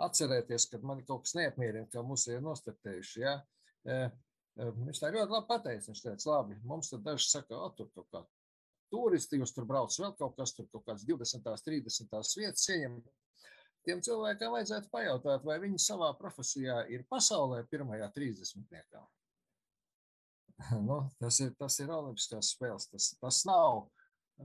atcerēties, 0.01 0.69
kad 0.71 0.85
man 0.87 1.03
kaut 1.07 1.25
kas 1.25 1.35
neapmierina, 1.39 1.89
kā 1.91 2.03
mūs 2.07 2.29
ir 2.31 2.43
nostartējuši. 2.45 3.23
Ja? 3.23 3.35
Viņš 4.55 5.01
tā 5.01 5.11
ļoti 5.11 5.35
labi 5.35 5.49
pateica. 5.49 5.89
Viņš 5.89 6.03
teica, 6.05 6.29
labi, 6.31 6.59
mums 6.67 6.91
tad 6.91 7.03
daži 7.05 7.27
saka, 7.29 7.57
o, 7.57 7.69
tur 7.75 7.91
kaut 7.95 8.07
kā 8.15 8.23
turisti, 8.91 9.39
jūs 9.39 9.53
tur 9.55 9.67
brauc 9.67 9.95
vēl 9.99 10.15
kaut 10.19 10.39
kas, 10.39 10.55
tur 10.55 10.67
kaut 10.71 10.87
kāds 10.87 11.03
20, 11.07 11.43
30 11.67 12.39
vietas 12.39 12.67
ieņem 12.71 12.97
tiem 13.87 14.01
cilvēkiem 14.03 14.53
vajadzētu 14.55 14.91
pajautāt, 14.93 15.45
vai 15.47 15.57
viņi 15.63 15.81
savā 15.81 16.11
profesijā 16.19 16.83
ir 16.93 17.05
pasaulē 17.09 17.63
pirmajā 17.71 18.11
trīsdesmitniekā. 18.15 19.01
nu, 20.87 21.01
tas, 21.19 21.39
ir, 21.43 21.53
tas 21.59 21.79
ir 21.81 21.91
Olimpiskās 21.93 22.53
spēles. 22.55 22.87
Tas, 22.91 23.11
tas 23.21 23.41
nav 23.49 23.85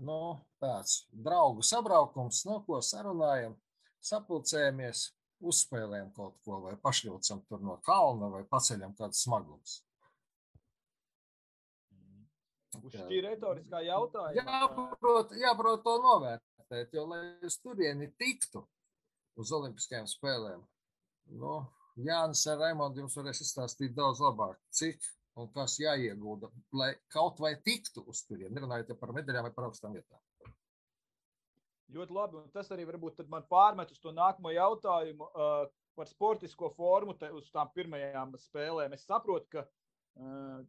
nu, 0.03 0.20
tāds 0.62 1.05
draugu 1.12 1.64
sabraukums, 1.64 2.43
no 2.49 2.61
ko 2.66 2.80
sarunājam, 2.84 3.57
sapulcējamies, 4.05 5.11
uzspēlējam 5.47 6.12
kaut 6.16 6.39
ko, 6.45 6.61
vai 6.64 6.76
pašļaucam 6.80 7.43
tur 7.49 7.64
no 7.64 7.76
kalna, 7.84 8.30
vai 8.32 8.45
paceļam 8.49 8.95
kādu 8.97 9.18
smagumus. 9.18 9.80
Uz 12.76 12.93
šī 12.93 13.22
retoriskā 13.24 13.80
jautājuma. 13.87 14.37
Jāprot, 14.37 15.32
jāprot 15.41 15.84
to 15.84 15.95
novērtēt, 16.05 16.97
jo, 16.97 17.07
lai 17.09 17.20
uz 17.47 17.57
turieni 17.62 18.11
tiktu, 18.20 18.66
uz 19.41 19.53
Olimpiskajām 19.53 20.09
spēlēm. 20.11 20.64
Nu, 21.41 21.59
Jānis 22.01 22.45
ar 22.51 22.61
Raimondu 22.61 23.03
jums 23.03 23.16
varēs 23.16 23.43
izstāstīt 23.45 23.95
daudz 23.97 24.20
labāk, 24.24 24.59
cik 24.74 25.03
un 25.41 25.49
kas 25.53 25.78
jāiegulda, 25.80 26.51
lai 26.76 26.93
kaut 27.12 27.41
vai 27.45 27.55
tiktu 27.64 28.05
uz 28.09 28.22
turieni, 28.28 28.55
nerunājot 28.57 28.95
par 29.01 29.12
medaļām 29.16 29.49
vai 29.49 29.55
par 29.57 29.68
augstām 29.68 29.97
vietām. 29.97 30.20
Ļoti 31.97 32.14
labi, 32.16 32.39
un 32.41 32.51
tas 32.51 32.70
arī 32.74 32.87
varbūt 32.89 33.20
man 33.30 33.45
pārmet 33.51 33.93
uz 33.95 34.01
to 34.03 34.11
nākamo 34.14 34.51
jautājumu 34.51 35.28
uh, 35.28 35.66
par 35.97 36.09
sportisko 36.11 36.72
formu 36.76 37.14
te, 37.18 37.28
uz 37.30 37.47
tām 37.55 37.70
pirmajām 37.76 38.34
spēlēm. 38.43 38.97
Es 38.97 39.07
saprotu, 39.07 39.47
ka 39.53 39.62
uh, 39.62 40.64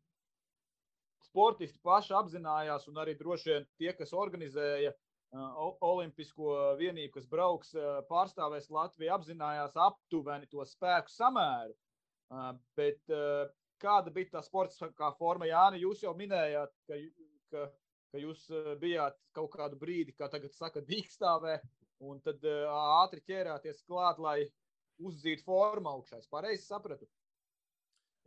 sportisti 1.26 1.82
paši 1.84 2.14
apzinājās, 2.20 2.86
un 2.92 3.02
arī 3.02 3.18
droši 3.18 3.50
vien 3.50 3.68
tie, 3.80 3.92
kas 3.98 4.14
organizēja, 4.14 4.94
olimpisko 5.34 6.76
vienību, 6.80 7.14
kas 7.18 7.28
brauks, 7.28 7.74
pārstāvēs 8.10 8.70
Latviju, 8.72 9.14
apzinājās 9.14 9.76
aptuveni 9.76 10.48
to 10.52 10.64
spēku 10.66 11.12
samēru. 11.12 11.76
Bet 12.78 13.02
kāda 13.82 14.14
bija 14.14 14.38
tā 14.38 14.44
sportiskā 14.46 15.12
forma? 15.18 15.48
Jāni, 15.50 15.84
jūs 15.84 16.04
jau 16.04 16.14
minējāt, 16.18 16.72
ka, 16.88 17.00
ka, 17.52 17.66
ka 18.12 18.22
jūs 18.24 18.48
bijāt 18.82 19.20
kaut 19.36 19.52
kādu 19.56 19.80
brīdi, 19.80 20.16
kā 20.16 20.30
tagad 20.32 20.56
saka, 20.56 20.82
dīkstāvē, 20.88 21.60
un 22.08 22.22
tad 22.24 22.44
ātri 22.46 23.24
ķērāties 23.28 23.84
klāt, 23.88 24.20
lai 24.20 24.40
uzdzītu 24.98 25.46
formu 25.46 25.92
augšā. 25.92 26.22
Es 26.22 26.32
pareizi 26.32 26.66
sapratu. 26.66 27.08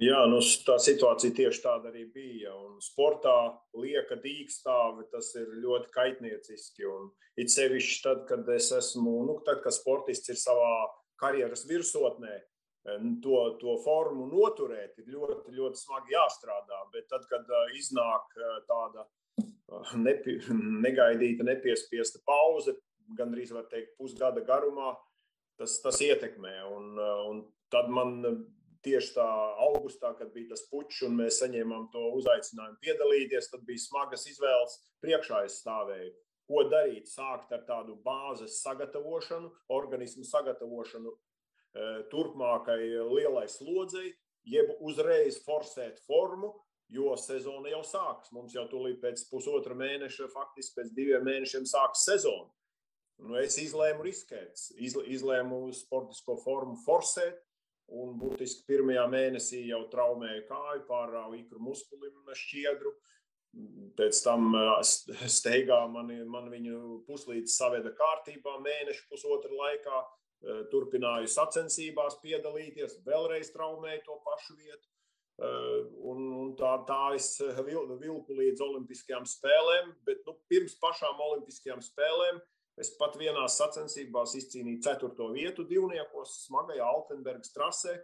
Jā, 0.01 0.21
nu, 0.33 0.39
tā 0.65 0.79
situācija 0.81 1.35
tieši 1.37 1.61
tāda 1.61 1.91
arī 1.91 2.07
bija. 2.09 2.55
Un 2.57 2.79
sportā 2.81 3.35
lieka 3.77 4.17
dīkstāve, 4.23 5.05
tas 5.13 5.29
ir 5.37 5.51
ļoti 5.61 5.93
kaitnieciski. 5.93 6.87
Un 6.89 7.11
it 7.41 7.53
sevišķi 7.53 7.99
tad, 8.07 8.23
kad 8.31 8.49
es 8.55 8.71
esmu, 8.73 9.19
nu, 9.29 9.35
tad, 9.45 9.61
kad 9.65 9.77
sportists 9.77 10.33
ir 10.33 10.39
savā 10.41 10.73
karjeras 11.21 11.67
virsotnē, 11.69 12.39
to, 13.21 13.41
to 13.61 13.75
formu 13.85 14.25
noturēt, 14.31 14.97
ir 15.03 15.11
ļoti, 15.13 15.53
ļoti 15.59 15.83
smagi 15.83 16.17
jāstrādā. 16.17 16.79
Bet 16.95 17.11
tad, 17.13 17.27
kad 17.29 17.53
iznāk 17.77 18.39
tāda 18.71 19.05
nepi, 20.01 20.39
negaidīta, 20.87 21.45
nepiespiesta 21.45 22.23
pauze, 22.25 22.79
gandrīz 23.19 23.53
var 23.53 23.69
teikt, 23.69 23.99
pusgada 24.01 24.41
garumā, 24.49 24.95
tas, 25.61 25.77
tas 25.85 26.01
ietekmē. 26.09 26.55
Un, 26.73 26.97
un 27.29 27.45
tad 27.69 27.93
man 27.93 28.17
tieši 28.85 29.15
tā 29.17 29.29
augustā, 29.67 30.13
kad 30.19 30.33
bija 30.35 30.55
tas 30.55 30.65
pučs 30.71 31.03
un 31.07 31.19
mēs 31.21 31.41
saņēmām 31.43 31.89
to 31.93 32.03
uzaicinājumu 32.19 32.81
piedalīties, 32.85 33.51
tad 33.53 33.65
bija 33.69 33.83
smagas 33.83 34.27
izvēles 34.31 34.79
priekšā 35.05 35.45
es 35.49 35.61
stāvēju. 35.63 36.13
Ko 36.51 36.65
darīt? 36.67 37.07
Sākt 37.07 37.53
ar 37.55 37.63
tādu 37.69 37.95
bāzes 38.05 38.59
sagatavošanu, 38.65 39.53
organismu 39.71 40.25
sagatavošanu 40.27 41.13
e, 41.13 41.19
turpmākai 42.11 42.81
lielai 43.13 43.47
slodzei, 43.49 44.11
jeb 44.49 44.73
uzreiz 44.81 45.39
forsēt 45.45 46.01
formu, 46.09 46.51
jo 46.91 47.13
sezona 47.21 47.71
jau 47.71 47.85
sākas. 47.87 48.33
Mums 48.35 48.57
jau 48.57 48.65
tūlīt 48.71 48.99
pēc 49.03 49.23
pusotra 49.31 49.77
mēneša, 49.79 50.27
faktiski 50.33 50.81
pēc 50.81 50.91
diviem 50.97 51.23
mēnešiem 51.29 51.69
sākas 51.71 52.03
sezona. 52.09 52.51
Nu, 53.21 53.37
es 53.37 53.59
izlēmu 53.61 54.03
riskēt, 54.07 54.57
izlēmu 54.81 55.67
sportisko 55.77 56.39
formu 56.41 56.79
forsēt, 56.87 57.39
un 57.97 58.17
būtiski 58.21 58.67
pirmajā 58.69 59.07
mēnesī 59.11 59.65
jau 59.69 59.83
traumēja 59.93 60.45
kāju, 60.49 60.85
pārrāva 60.89 61.39
ikru 61.39 61.63
muskulim 61.63 62.35
šķiedru. 62.37 62.93
Pēc 63.99 64.21
tam 64.23 64.53
steigā 65.39 65.81
man, 65.91 66.13
man 66.31 66.47
viņu 66.53 67.01
puslīdz 67.09 67.57
saveda 67.57 67.91
kārtībā 67.99 68.61
mēnešu 68.63 69.09
pusotra 69.11 69.51
laikā. 69.51 70.05
Turpināju 70.73 71.29
sacensībās 71.29 72.17
piedalīties, 72.23 73.03
vēlreiz 73.05 73.51
traumēju 73.53 74.07
to 74.07 74.15
pašu 74.25 74.55
vietu. 74.57 74.87
Un, 75.41 76.23
un 76.37 76.55
tā, 76.57 76.71
tā 76.89 77.01
es 77.17 77.35
vilku 77.41 78.37
līdz 78.39 78.63
Olimpiskajām 78.65 79.27
spēlēm, 79.29 79.93
bet 80.07 80.23
nu, 80.29 80.37
pirms 80.53 80.79
pašām 80.81 81.21
Olimpiskajām 81.27 81.83
spēlēm 81.85 82.41
Es 82.81 82.95
pat 82.97 83.19
vienā 83.21 83.45
sacensībās 83.53 84.33
izcīnīju 84.39 84.81
ceturto 84.87 85.29
vietu 85.35 85.67
divniekos, 85.69 86.39
smagajā 86.47 86.87
Altenbergas 86.87 87.53
trasē. 87.53 87.99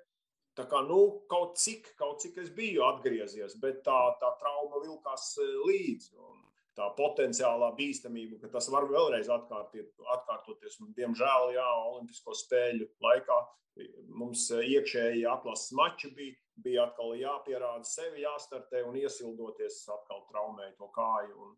Tā 0.57 0.64
kā 0.68 0.83
nu, 0.85 1.01
kaut 1.29 1.59
cik, 1.61 1.91
kaut 2.01 2.22
cik 2.24 2.39
es 2.43 2.51
biju 2.57 2.85
atgriezies, 2.87 3.57
bet 3.61 3.83
tā, 3.85 3.97
tā 4.20 4.31
trauma 4.41 4.81
vilkās 4.85 5.35
e, 5.41 5.49
līdzi. 5.68 6.12
Tā 6.77 6.91
potenciālā 6.97 7.70
bīstamība, 7.77 8.37
ka 8.43 8.51
tas 8.53 8.68
var 8.72 8.85
vēlreiz 8.89 9.31
atkārtiet, 9.33 9.95
atkārtoties. 10.12 10.77
Un, 10.85 10.93
diemžēl, 10.97 11.55
jā, 11.57 11.68
Olimpisko 11.89 12.37
spēļu 12.37 12.89
laikā 13.05 13.39
mums 14.16 14.47
e, 14.53 14.62
iekšēji 14.77 15.24
atlases 15.29 15.72
mači 15.77 16.12
bija, 16.16 16.37
bija 16.64 16.85
atkal 16.89 17.16
jāpierāda 17.20 17.85
sevi, 17.89 18.24
jāstartē 18.24 18.85
un 18.89 18.97
iesildoties 19.01 19.83
atkal 19.93 20.24
traumēja 20.29 20.77
to 20.81 20.89
kāju. 20.97 21.37
Un, 21.49 21.57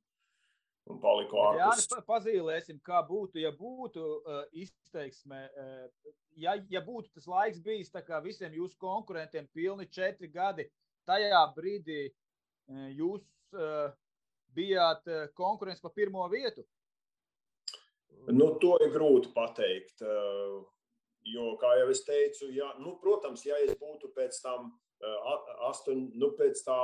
un 0.89 1.01
paliku 1.03 1.41
ārpus. 1.43 1.87
Jā, 1.91 2.01
pazīmēsim, 2.09 2.81
kā 2.85 3.01
būtu, 3.09 3.41
ja 3.43 3.53
būtu 3.55 4.05
uh, 4.05 4.41
izteiksme. 4.57 5.43
Uh, 5.53 6.15
ja, 6.41 6.57
ja 6.73 6.83
būtu 6.85 7.13
tas 7.15 7.29
laiks 7.31 7.61
bijis 7.65 7.93
tā 7.95 8.03
kā 8.07 8.21
visiem 8.25 8.55
jūsu 8.57 8.79
konkurentiem, 8.81 9.49
pilni 9.55 9.89
četri 9.93 10.31
gadi, 10.33 10.69
tajā 11.09 11.45
brīdī 11.57 12.09
uh, 12.09 12.89
jūs 12.95 13.25
uh, 13.57 13.93
bijāt 14.57 15.07
uh, 15.11 15.29
konkurence 15.39 15.85
par 15.85 15.95
pirmo 15.97 16.27
vietu? 16.33 16.65
Nu, 18.29 18.55
to 18.61 18.75
ir 18.85 18.93
grūti 18.93 19.31
pateikt. 19.35 20.03
Uh, 20.03 20.65
jo, 21.29 21.55
kā 21.61 21.75
jau 21.81 21.89
es 21.93 22.03
teicu, 22.07 22.51
ja, 22.55 22.73
nu, 22.83 22.97
protams, 23.03 23.45
ja 23.47 23.59
es 23.65 23.77
būtu 23.79 24.11
pēc 24.17 24.41
tam 24.45 24.73
astoņ, 25.69 26.01
nu, 26.19 26.33
pēc 26.39 26.63
tā 26.67 26.79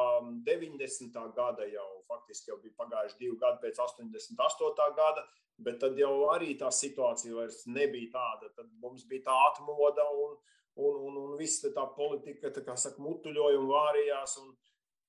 90. 0.47 1.17
gada 1.35 1.67
jau 1.67 1.89
faktiski 2.09 2.53
jau 2.53 2.59
bija 2.63 2.75
pagājuši 2.79 3.19
divi 3.19 3.39
gadi 3.41 3.59
pēc 3.65 3.81
88. 3.83 4.87
gada, 4.97 5.25
bet 5.59 5.81
tad 5.83 5.99
jau 5.99 6.31
arī 6.31 6.55
tā 6.59 6.71
situācija 6.71 7.35
vairs 7.35 7.65
nebija 7.67 8.13
tāda. 8.15 8.53
Tad 8.55 8.71
mums 8.83 9.07
bija 9.11 9.27
tā 9.31 9.39
atmoda 9.51 10.07
un, 10.15 10.37
un, 10.77 11.01
un, 11.09 11.19
un 11.25 11.37
viss 11.39 11.65
tā 11.65 11.87
politika, 11.97 12.53
tā 12.55 12.63
kā 12.63 12.77
saka, 12.79 13.03
mutuļoja 13.03 13.59
un 13.59 13.71
vārījās. 13.73 14.39
Un, 14.45 14.55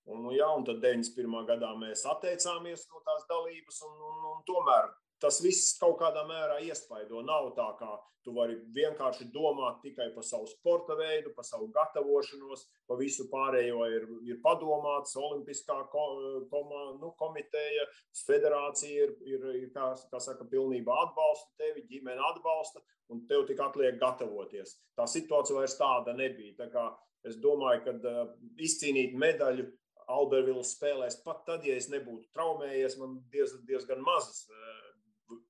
un, 0.10 0.30
jā, 0.34 0.50
un 0.50 0.66
tad 0.66 0.82
91. 0.82 1.46
gadā 1.46 1.74
mēs 1.78 2.06
atteicāmies 2.10 2.88
no 2.90 3.06
tās 3.06 3.26
dalības, 3.30 3.82
un, 3.86 3.98
un, 4.10 4.30
un 4.34 4.46
tomēr 4.50 4.90
tas 5.24 5.40
viss 5.44 5.76
kaut 5.80 5.98
kādā 6.02 6.26
mērā 6.28 6.60
iespaido. 6.66 7.22
Nav 7.26 7.54
tā, 7.58 7.68
kā 7.80 7.94
tu 8.26 8.34
vari 8.34 8.56
vienkārši 8.74 9.28
domāt 9.34 9.84
tikai 9.84 10.08
par 10.16 10.26
savu 10.26 10.48
sporta 10.50 10.96
veidu, 10.98 11.32
par 11.38 11.46
savu 11.46 11.68
gatavošanos, 11.76 12.66
par 12.90 12.98
visu 13.00 13.28
pārējo 13.30 13.86
ir, 13.94 14.08
ir 14.26 14.40
padomāts. 14.44 15.14
Olimpiskā 15.22 15.78
koma, 15.94 16.82
nu, 17.02 17.14
komiteja, 17.20 17.86
federācija 18.26 19.06
ir, 19.06 19.16
ir, 19.30 19.48
ir 19.62 19.72
kā, 19.76 19.92
kā 20.12 20.22
saka, 20.24 20.48
pilnībā 20.52 20.98
atbalsta 21.06 21.54
tevi, 21.62 21.86
ģimene 21.92 22.26
atbalsta, 22.32 22.82
un 23.14 23.24
tev 23.30 23.46
tik 23.50 23.62
atliek 23.62 24.00
gatavoties. 24.02 24.80
Tā 24.98 25.06
situācija 25.10 25.60
vairs 25.60 25.78
tāda 25.78 26.18
nebija. 26.18 26.58
Tā 26.64 26.72
kā 26.74 26.90
es 27.30 27.38
domāju, 27.42 27.86
ka 27.86 27.98
uh, 28.02 28.38
izcīnīt 28.58 29.14
medaļu 29.22 29.70
Albertvīlas 30.06 30.76
spēlēs, 30.76 31.22
pat 31.26 31.40
tad, 31.48 31.64
ja 31.66 31.78
es 31.78 31.88
nebūtu 31.90 32.30
traumējies, 32.36 32.98
man 33.02 33.16
diez, 33.34 33.56
diezgan 33.66 34.04
mazas 34.06 34.44
uh, 34.52 34.85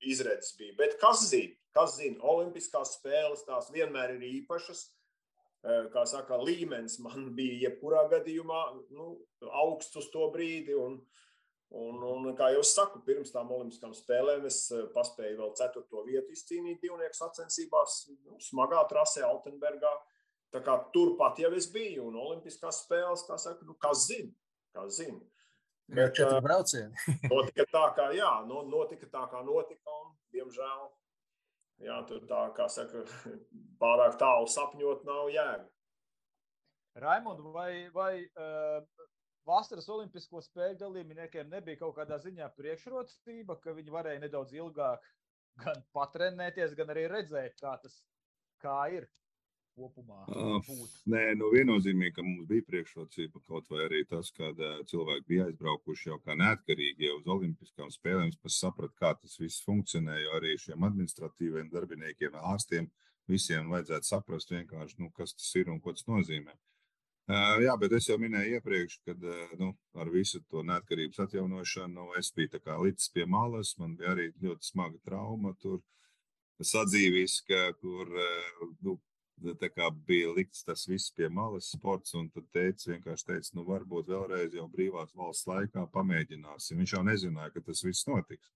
izredzes 0.01 0.55
bija. 0.59 0.75
Bet 0.79 0.97
kas 1.01 1.27
zina, 1.29 1.55
kas 1.75 1.97
zina, 1.99 2.21
Olimpiskās 2.31 2.95
spēles 2.99 3.45
tās 3.47 3.71
vienmēr 3.73 4.15
ir 4.17 4.27
īpašas. 4.41 4.87
Kā 5.65 6.03
saka, 6.05 6.37
līmenis 6.37 6.99
man 7.01 7.31
bija 7.37 7.69
jebkurā 7.69 8.03
gadījumā 8.11 8.61
nu, 8.93 9.15
augsts 9.63 9.97
uz 9.97 10.11
to 10.13 10.27
brīdi. 10.33 10.75
Un, 10.77 10.99
un, 11.73 12.03
un, 12.05 12.27
kā 12.37 12.51
jau 12.53 12.61
saku, 12.65 13.01
pirms 13.07 13.33
tam 13.33 13.49
Olimpiskām 13.55 13.95
spēlēm 13.97 14.45
es 14.45 14.67
paspēju 14.93 15.39
vēl 15.41 15.55
ceturto 15.57 16.03
vietu 16.05 16.35
izcīnīt 16.37 16.83
divnieku 16.85 17.17
sacensībās, 17.17 18.03
nu, 18.27 18.37
smagā 18.45 18.85
trasē, 18.91 19.25
kā 20.63 20.77
turpat 20.93 21.41
jau 21.41 21.49
es 21.57 21.65
biju, 21.73 22.11
un 22.11 22.21
Olimpiskās 22.21 22.83
spēles, 22.85 23.25
kā 23.27 23.39
saka, 23.41 23.65
nu, 23.65 23.73
kas 23.81 24.05
zina, 24.11 24.29
kas 24.77 25.01
zina. 25.01 25.19
Bet, 25.87 26.15
četri 26.17 26.41
braucieni. 26.41 26.95
notika 27.33 27.65
tā, 27.69 27.83
kā, 27.97 28.09
jā, 28.17 28.31
no, 28.49 28.63
notika 28.69 29.09
tā, 29.11 29.25
kā 29.29 29.41
notika, 29.45 29.97
un, 30.01 30.15
diemžēl, 30.33 30.87
jā, 31.85 31.99
tur 32.09 32.23
tā, 32.29 32.41
kā 32.57 32.65
saka, 32.71 33.03
pārāk 33.81 34.17
tālu 34.21 34.49
sapņot 34.49 35.05
nav 35.05 35.29
jēga. 35.33 35.67
Raimond, 37.03 37.43
vai, 37.51 37.89
vai 37.93 38.23
uh, 38.23 38.79
vasaras 39.45 39.89
olimpisko 39.91 40.41
spēļu 40.41 40.79
dalībniekiem 40.79 41.51
nebija 41.51 41.81
kaut 41.83 41.97
kādā 41.99 42.17
ziņā 42.23 42.47
priekšrocība, 42.55 43.59
ka 43.61 43.75
viņi 43.75 43.93
varēja 43.93 44.23
nedaudz 44.23 44.55
ilgāk 44.55 45.03
gan 45.61 45.83
patrenēties, 45.95 46.73
gan 46.79 46.93
arī 46.95 47.05
redzēt, 47.11 47.59
kā 47.59 47.75
tas 47.83 47.99
kā 48.63 48.79
ir? 48.95 49.09
Kopumā? 49.75 50.21
Uh, 50.31 50.73
nē, 51.11 51.23
nu 51.39 51.51
viennozīmīgi, 51.53 52.15
ka 52.17 52.25
mums 52.25 52.47
bija 52.49 52.65
priekšrocība 52.69 53.41
kaut 53.45 53.69
vai 53.71 53.85
arī 53.85 54.03
tas, 54.09 54.31
ka 54.35 54.51
cilvēki 54.89 55.27
bija 55.29 55.47
aizbraukuši 55.49 56.09
jau 56.09 56.19
kā 56.25 56.37
neatkarīgi 56.39 57.11
uz 57.17 57.27
Olimpiskām 57.37 57.91
spēlēm, 57.93 58.31
kas 58.43 58.59
saprata, 58.63 58.95
kā 59.01 59.13
tas 59.21 59.39
viss 59.41 59.65
funkcionē, 59.67 60.19
jo 60.23 60.37
arī 60.39 60.55
šiem 60.61 60.87
administratīviem 60.89 61.71
darbiniekiem, 61.73 62.37
ārstiem, 62.53 62.89
visiem 63.31 63.69
vajadzētu 63.73 64.09
saprast 64.09 64.53
vienkārši, 64.53 65.01
nu, 65.01 65.11
kas 65.17 65.35
tas 65.35 65.51
ir 65.59 65.71
un 65.73 65.81
ko 65.81 65.93
tas 65.95 66.07
nozīmē. 66.09 66.55
Uh, 67.25 67.55
jā, 67.63 67.73
bet 67.81 67.95
es 67.97 68.05
jau 68.05 68.19
minēju 68.21 68.59
iepriekš, 68.59 68.99
ka 69.01 69.15
uh, 69.17 69.53
nu, 69.57 69.71
ar 69.97 70.11
visu 70.13 70.43
to 70.45 70.61
neatkarības 70.61 71.23
atjaunošanu 71.23 72.11
es 72.19 72.29
biju 72.37 72.59
līdz 72.85 73.07
pie 73.15 73.25
malas. 73.25 73.71
Man 73.81 73.95
bija 73.97 74.11
arī 74.13 74.27
ļoti 74.43 74.67
smaga 74.67 75.01
trauma 75.07 75.55
tur 75.57 75.79
sadzīviska, 76.61 77.63
kur 77.81 78.13
uh, 78.13 78.67
nu, 78.85 78.99
tā 79.59 79.69
kā 79.69 79.89
bija 80.07 80.31
likts 80.35 80.63
tas 80.63 80.85
viss 80.87 81.11
pie 81.15 81.29
malas 81.29 81.71
sports, 81.75 82.15
un 82.15 82.29
tad 82.33 82.47
teica, 82.55 82.91
vienkārši 82.93 83.27
teica, 83.31 83.51
nu 83.57 83.65
varbūt 83.67 84.09
vēlreiz 84.11 84.55
jau 84.55 84.67
brīvās 84.71 85.15
valsts 85.15 85.47
laikā 85.49 85.85
pamēģināsim. 85.93 86.79
Viņš 86.81 86.95
jau 86.95 87.03
nezināja, 87.07 87.53
ka 87.53 87.63
tas 87.67 87.83
viss 87.85 88.07
notiks. 88.07 88.51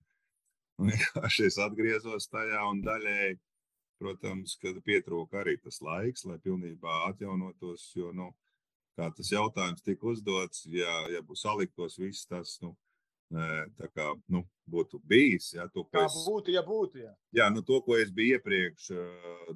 Un 0.80 0.90
vienkārši 0.94 1.48
es 1.50 1.60
atgriezos 1.62 2.30
tajā 2.32 2.64
un 2.72 2.84
daļēji, 2.86 3.40
protams, 4.00 4.56
kad 4.62 4.80
pietrūka 4.86 5.42
arī 5.42 5.58
tas 5.60 5.82
laiks, 5.84 6.24
lai 6.26 6.40
pilnībā 6.44 7.02
atjaunotos, 7.10 7.90
jo, 8.00 8.14
nu, 8.16 8.32
kā 8.96 9.10
tas 9.16 9.32
jautājums 9.34 9.84
tika 9.84 10.08
uzdots, 10.08 10.64
ja, 10.72 11.02
ja 11.12 11.24
saliktos 11.36 12.00
viss 12.00 12.28
tas, 12.30 12.56
nu, 12.64 12.76
Tā 13.30 13.88
kā 13.94 14.08
nu, 14.34 14.42
būtu 14.70 14.98
bijis. 15.06 15.52
Ja, 15.54 15.68
to, 15.70 15.84
kā 15.94 16.02
es, 16.08 16.16
būtu, 16.26 16.54
ja 16.56 16.64
būtu. 16.66 17.04
Ja. 17.04 17.12
Jā, 17.38 17.50
nu, 17.54 17.62
to, 17.66 17.78
ko 17.86 17.98
es 18.00 18.10
biju 18.16 18.40
iepriekš 18.40 18.88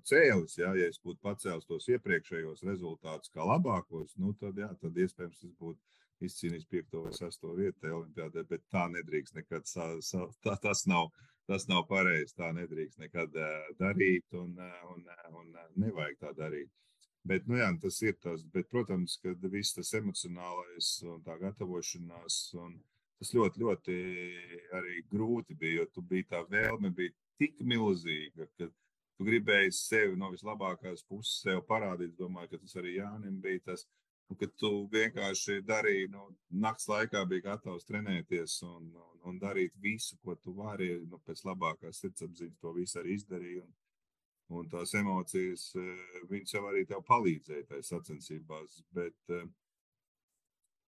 cēlis, 0.05 0.59
ja, 0.59 0.75
ja 0.77 0.91
es 0.91 1.01
būtu 1.01 1.17
pacēlis 1.25 1.65
tos 1.65 1.89
iepriekšējos 1.89 2.61
rezultātus 2.69 3.33
kā 3.33 3.45
labākos, 3.49 4.13
nu, 4.21 4.35
tad, 4.37 4.61
jā, 4.61 4.69
tad 4.81 4.99
iespējams 5.05 5.41
es 5.49 5.55
būtu 5.57 5.81
izcīnījis 6.27 6.69
piekto 6.69 7.03
vai 7.05 7.13
sesto 7.15 7.53
vietu 7.57 7.89
Olimpijādē, 7.89 8.45
bet 8.49 8.63
tā 8.71 8.85
nedrīkst 8.93 9.37
nekad. 9.39 9.67
Sa, 9.69 9.89
sa, 10.05 10.27
tā, 10.45 10.55
tas 10.61 10.85
nav, 10.89 11.09
tas 11.49 11.67
nav 11.71 11.85
pareizi. 11.89 12.35
Tā 12.37 12.51
nedrīkst 12.55 13.01
nekad 13.01 13.35
darīt 13.79 14.37
un, 14.39 14.55
un, 14.93 15.03
un 15.41 15.51
nevajag 15.83 16.19
tā 16.21 16.33
darīt. 16.37 16.71
Bet, 17.27 17.45
nu, 17.47 17.55
jā, 17.59 17.69
tas 17.79 18.01
ir 18.03 18.17
tas. 18.23 18.43
Bet, 18.53 18.67
protams, 18.71 19.15
ka 19.23 19.35
viss 19.47 19.75
tas 19.75 19.93
emocionālais 19.99 20.95
un 21.07 21.21
tā 21.23 21.37
gatavošanās 21.39 22.39
un, 22.59 22.75
tas 23.19 23.33
ļoti, 23.35 23.61
ļoti 23.63 23.97
arī 24.79 25.01
grūti 25.11 25.57
bija, 25.59 25.81
jo 25.81 25.89
tu 25.95 26.05
biji 26.09 26.29
tā 26.31 26.43
vēlme 26.49 26.91
bija 26.95 27.13
tik 27.41 27.59
milzīga, 27.65 28.47
ka 28.57 28.69
tu 29.17 29.27
gribēji 29.27 29.73
sevi 29.77 30.17
no 30.19 30.31
vislabākās 30.33 31.05
puses 31.09 31.41
sev 31.43 31.61
parādīt. 31.69 32.15
Domāju, 32.19 32.53
ka 32.53 32.63
tas 32.63 32.75
arī 32.81 32.97
Jānim 32.97 33.39
bija 33.43 33.61
tas, 33.71 33.85
nu, 34.29 34.37
ka 34.39 34.49
tu 34.59 34.71
vienkārši 34.93 35.61
darīji, 35.67 36.09
nu, 36.13 36.27
nakts 36.65 36.89
laikā 36.91 37.23
bija 37.29 37.49
gatavs 37.51 37.87
trenēties 37.89 38.59
un, 38.67 38.91
un, 38.91 39.15
un 39.29 39.39
darīt 39.41 39.75
visu, 39.81 40.17
ko 40.23 40.35
tu 40.35 40.55
vari, 40.57 40.93
nu, 41.09 41.21
pēc 41.27 41.45
labākās 41.47 42.03
sirdsapziņas 42.03 42.61
to 42.61 42.75
visu 42.77 43.01
arī 43.01 43.17
izdarīji. 43.19 43.63
Un, 43.63 43.73
un 44.59 44.69
tās 44.69 44.93
emocijas, 44.99 45.69
eh, 45.79 46.23
viņas 46.29 46.57
jau 46.57 46.63
arī 46.69 46.83
tev 46.89 47.03
palīdzēja 47.07 47.69
tajā 47.69 47.85
sacensībās, 47.93 48.81
bet 48.93 49.33
uh, 49.33 49.47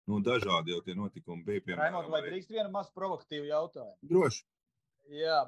Nu, 0.06 0.20
dažādi 0.22 0.74
jau 0.74 0.82
tie 0.86 0.93
notikumi 0.97 1.45
bija. 1.45 1.64
Piemēram, 1.66 1.82
Raimond, 1.82 2.12
vai 2.14 2.22
drīkst 2.28 2.51
vienu 2.53 2.70
mazu 2.74 2.93
provokatīvu 2.93 3.47
jautājumu? 3.49 3.95
Droši. 4.06 4.43
Jā, 5.18 5.39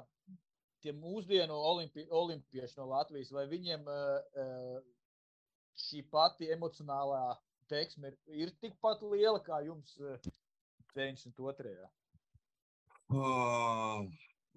tie 0.82 0.94
mūsdienu 0.94 1.54
olimpi, 1.54 2.06
olimpieši 2.10 2.80
no 2.80 2.88
Latvijas, 2.90 3.30
vai 3.34 3.46
viņiem 3.50 3.86
uh, 3.86 4.80
šī 5.86 6.02
pati 6.10 6.50
emocionālā 6.54 7.22
teiksme 7.70 8.10
ir, 8.10 8.18
ir 8.46 8.54
tikpat 8.62 9.02
liela 9.06 9.38
kā 9.46 9.60
jums 9.66 9.94
uh, 10.02 10.18
92. 10.96 11.76
Oh, 13.14 14.02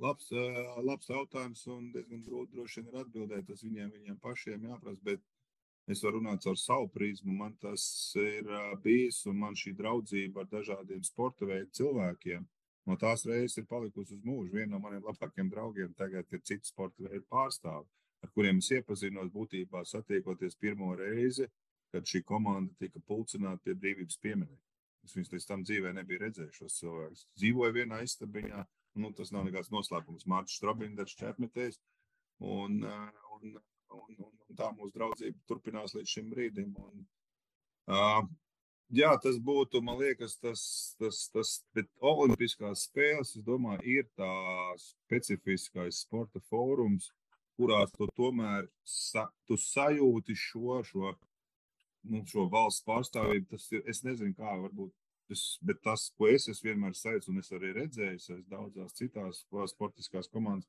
labs, 0.02 0.32
uh, 0.34 0.62
labs 0.82 1.14
jautājums 1.14 1.62
un 1.72 1.92
diezgan 1.94 2.26
grūti 2.26 2.58
droši 2.58 2.82
vien 2.82 2.90
ir 2.90 3.04
atbildēt. 3.06 3.46
Tas 3.52 3.62
viņiem, 3.68 3.94
viņiem 4.00 4.18
pašiem 4.26 4.66
jāprasa. 4.72 5.06
Bet 5.06 5.22
Es 5.90 6.04
varu 6.06 6.20
runāt 6.20 6.44
caur 6.44 6.58
savu 6.60 6.88
prizmu. 6.94 7.34
Man 7.34 7.56
tas 7.60 7.84
ir 8.20 8.48
bijis, 8.84 9.24
un 9.28 9.40
man 9.42 9.58
šī 9.58 9.74
draudzība 9.78 10.44
ar 10.44 10.52
dažādiem 10.52 11.02
sporta 11.04 11.48
veidu 11.50 11.72
cilvēkiem 11.82 12.46
no 12.90 12.98
tās 12.98 13.26
reizes 13.30 13.60
ir 13.62 13.68
palikusi 13.70 14.18
uz 14.18 14.24
mūžu. 14.26 14.52
Viena 14.56 14.76
no 14.76 14.82
maniem 14.84 15.06
labākajiem 15.06 15.50
draugiem 15.52 15.94
tagad 15.98 16.28
ir 16.34 16.44
cits 16.48 16.74
sporta 16.74 17.06
veidu 17.06 17.26
pārstāvji, 17.32 17.90
ar 18.26 18.34
kuriem 18.36 18.62
es 18.64 18.72
iepazinos 18.78 19.32
būtībā 19.34 19.84
satiekoties 19.88 20.58
pirmo 20.62 20.94
reizi, 20.98 21.48
kad 21.92 22.08
šī 22.08 22.24
komanda 22.28 22.74
tika 22.80 23.02
pulcināta 23.08 23.62
pie 23.66 23.76
brīvības 23.76 24.20
pieminiekta. 24.24 24.68
Es 25.06 25.16
viņus 25.18 25.32
līdz 25.34 25.48
tam 25.50 25.64
dzīvē 25.66 25.96
nebiju 25.98 26.22
redzējis 26.22 26.60
šos 26.62 26.78
cilvēkus. 26.78 27.26
Dzīvoju 27.42 27.74
vienā 27.80 28.04
istabiņā, 28.06 28.62
nu, 29.02 29.10
tas 29.18 29.32
nav 29.34 29.48
nekāds 29.48 29.72
noslēpums. 29.74 30.28
Mārcis 30.30 30.60
Strabinders, 30.62 31.16
Čepmetējs. 31.18 31.80
Un, 32.46 32.84
un 33.36 33.58
un, 33.96 34.16
un, 34.18 34.32
un 34.50 34.58
tā 34.58 34.70
mūsu 34.76 34.94
draudzība 34.96 35.38
turpinās 35.50 35.96
līdz 35.98 36.14
šim 36.16 36.30
brīdim. 36.34 36.72
Un, 36.82 37.04
uh, 37.92 38.22
jā, 38.96 39.12
tas 39.24 39.40
būtu, 39.42 39.82
man 39.86 40.00
liekas, 40.02 40.38
tas, 40.42 40.62
tas, 41.00 41.24
tas 41.34 41.56
Olimpiskās 42.12 42.86
spēles, 42.90 43.36
es 43.38 43.48
domāju, 43.48 43.84
ir 43.98 44.08
tā 44.20 44.32
specifiskais 44.82 46.04
sporta 46.06 46.42
fórums, 46.50 47.12
kurās 47.60 47.94
tu 47.98 48.08
tomēr 48.18 48.68
sa, 48.88 49.28
tu 49.48 49.58
sajūti 49.60 50.36
šo, 50.38 50.82
šo, 50.88 51.14
nu, 52.10 52.24
šo 52.28 52.48
valsts 52.52 52.86
pārstāvību. 52.88 53.48
Tas 53.54 53.70
ir, 53.76 53.86
es 53.92 54.04
nezinu, 54.08 54.36
kā 54.38 54.58
varbūt. 54.66 54.94
Es, 55.32 55.46
bet 55.64 55.80
tas, 55.86 56.10
ko 56.20 56.28
es, 56.28 56.50
es 56.52 56.60
vienmēr 56.60 56.92
sajūtu, 56.98 57.32
un 57.32 57.40
es 57.40 57.52
arī 57.56 57.70
redzēju, 57.78 58.18
es 58.20 58.48
daudzās 58.52 58.98
citās 58.98 59.46
sportiskās 59.72 60.28
komandas, 60.28 60.68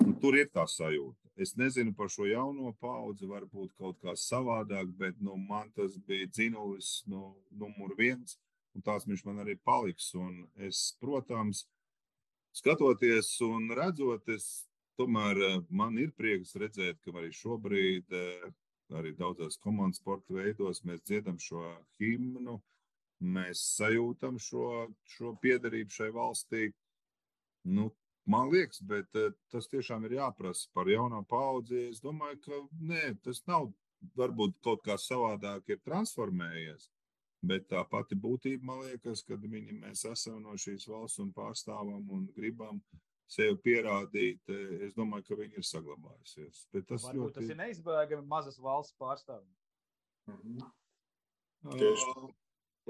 Un 0.00 0.14
tur 0.20 0.38
ir 0.38 0.48
tā 0.54 0.64
sajūta. 0.68 1.28
Es 1.36 1.54
nezinu 1.56 1.94
par 1.96 2.10
šo 2.12 2.26
jauno 2.28 2.72
paudzi, 2.80 3.26
varbūt 3.28 3.72
kaut 3.80 3.98
kā 4.04 4.14
savādāk, 4.18 4.90
bet 4.98 5.20
nu, 5.20 5.36
man 5.36 5.70
tas 5.76 5.96
bija 6.08 6.28
dzinulis 6.28 7.02
no 7.08 7.36
numur 7.50 7.94
viens, 7.98 8.36
un 8.76 8.84
tāds 8.84 9.06
viņš 9.08 9.24
man 9.28 9.40
arī 9.44 9.56
paliks. 9.64 10.10
Un 10.14 10.44
es, 10.68 10.92
protams, 11.00 11.64
skatoties 12.52 13.32
un 13.46 13.70
redzot, 13.76 14.28
es 14.28 14.66
tomēr 15.00 15.40
eh, 15.46 15.56
man 15.70 15.96
ir 16.00 16.12
prieks 16.16 16.56
redzēt, 16.60 17.00
ka 17.04 17.14
arī 17.16 17.32
šobrīd, 17.36 18.12
eh, 18.12 18.50
arī 18.92 19.14
daudzās 19.16 19.56
komandas 19.62 20.02
sporta 20.02 20.36
veidos, 20.36 20.82
mēs 20.84 21.00
dziedam 21.08 21.40
šo 21.40 21.64
himnu, 22.00 22.58
mēs 23.22 23.62
sajūtam 23.78 24.38
šo, 24.42 24.88
šo 25.16 25.32
piederību 25.42 25.96
šai 25.96 26.10
valstī. 26.12 26.72
Nu, 27.64 27.88
Man 28.30 28.50
liekas, 28.52 28.78
bet 28.86 29.18
uh, 29.18 29.32
tas 29.50 29.66
tiešām 29.70 30.04
ir 30.06 30.18
jāprasa 30.20 30.68
par 30.74 30.90
jaunā 30.90 31.24
paudzi. 31.28 31.88
Es 31.90 32.02
domāju, 32.02 32.38
ka 32.44 32.60
nē, 32.92 33.16
tas 33.24 33.42
nav 33.50 33.72
varbūt 34.18 34.58
kaut 34.62 34.82
kā 34.86 34.98
savādāk 34.98 35.72
ir 35.74 35.80
transformējies. 35.86 36.88
Bet 37.42 37.66
tā 37.72 37.82
pati 37.90 38.14
būtība, 38.14 38.62
man 38.68 38.84
liekas, 38.86 39.24
kad 39.26 39.42
viņi, 39.42 39.80
mēs 39.82 40.04
esam 40.06 40.38
no 40.44 40.54
šīs 40.54 40.86
valsts 40.86 41.18
un 41.24 41.32
pārstāvam 41.34 42.04
un 42.14 42.28
gribam 42.36 42.78
sevi 43.32 43.56
pierādīt, 43.64 44.42
eh, 44.52 44.84
es 44.86 44.94
domāju, 44.94 45.26
ka 45.26 45.38
viņi 45.40 45.58
ir 45.58 45.66
saglabājusies. 45.66 46.66
Bet 46.74 46.86
tas, 46.86 47.02
Varbūt 47.08 47.18
ļoti... 47.18 47.34
tas 47.40 47.50
ir 47.50 47.58
neizbēgami 47.58 48.28
mazas 48.30 48.60
valsts 48.62 48.94
pārstāvjiem. 49.00 49.58
Mhm. 50.30 50.62
Uh, 51.62 52.30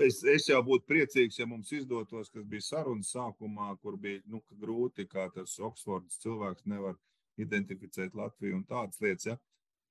Es, 0.01 0.23
es 0.25 0.47
jau 0.49 0.63
būtu 0.65 0.87
priecīgs, 0.89 1.37
ja 1.37 1.45
mums 1.45 1.69
izdotos, 1.77 2.31
kas 2.33 2.45
bija 2.49 2.65
sarunas 2.65 3.11
sākumā, 3.13 3.75
kur 3.83 3.99
bija 4.01 4.23
nu, 4.25 4.41
grūti, 4.63 5.05
kā 5.05 5.27
tas 5.35 5.59
Oksfords 5.61 6.17
cilvēks 6.23 6.65
nevar 6.65 6.97
identificēt 7.37 8.15
Latviju 8.17 8.57
un 8.57 8.63
tādas 8.65 9.03
lietas. 9.05 9.27
Ja, 9.27 9.37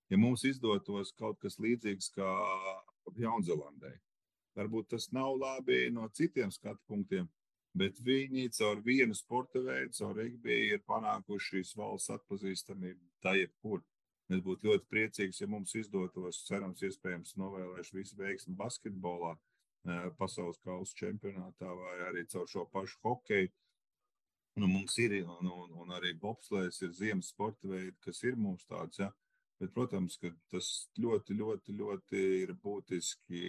ja 0.10 0.18
mums 0.18 0.42
izdotos 0.50 1.14
kaut 1.14 1.38
kas 1.44 1.60
līdzīgs 1.62 2.10
kā 2.16 2.32
Jaunzēlandē, 3.22 3.94
varbūt 4.58 4.90
tas 4.96 5.12
nav 5.14 5.36
labi 5.38 5.84
no 5.94 6.10
citiem 6.10 6.50
skatu 6.50 6.82
punktiem, 6.90 7.30
bet 7.78 8.02
viņi 8.02 8.50
caur 8.58 8.82
vienu 8.82 9.14
sporta 9.14 9.62
veidu, 9.62 9.94
caur 10.00 10.18
regbiju, 10.18 10.80
ir 10.80 10.84
panākuši 10.90 11.60
šīs 11.60 11.76
valsts 11.78 12.16
atpazīstamību 12.18 13.06
tā 13.22 13.38
jebkur. 13.38 13.86
Mēs 14.34 14.42
būtu 14.42 14.66
ļoti 14.72 14.90
priecīgi, 14.90 15.44
ja 15.44 15.48
mums 15.52 15.78
izdotos, 15.78 16.42
cerams, 16.48 16.82
iespējams, 16.82 17.38
novēlēšu 17.38 17.98
visu 18.00 18.18
veiksmu 18.18 18.58
basketbolā 18.58 19.36
pasaules 20.18 20.60
kausa 20.66 20.94
čempionātā 21.00 21.72
vai 21.78 21.96
arī 22.10 22.26
caur 22.30 22.48
šo 22.50 22.68
pašu 22.72 23.00
hokeju. 23.06 23.50
Nu, 24.60 24.68
mums 24.68 24.98
ir, 25.00 25.16
un, 25.24 25.48
un, 25.48 25.76
un 25.80 25.94
arī 25.96 26.12
bobslēgs 26.20 26.82
ir 26.84 26.92
ziemas 26.92 27.32
sporta 27.32 27.70
veidi, 27.72 27.96
kas 28.04 28.20
ir 28.28 28.36
mums 28.36 28.66
tāds. 28.68 29.00
Ja? 29.00 29.08
Bet, 29.62 29.72
protams, 29.76 30.18
ka 30.18 30.32
tas 30.52 30.68
ļoti, 31.00 31.36
ļoti, 31.38 31.76
ļoti 31.78 32.22
ir 32.42 32.52
būtiski, 32.64 33.42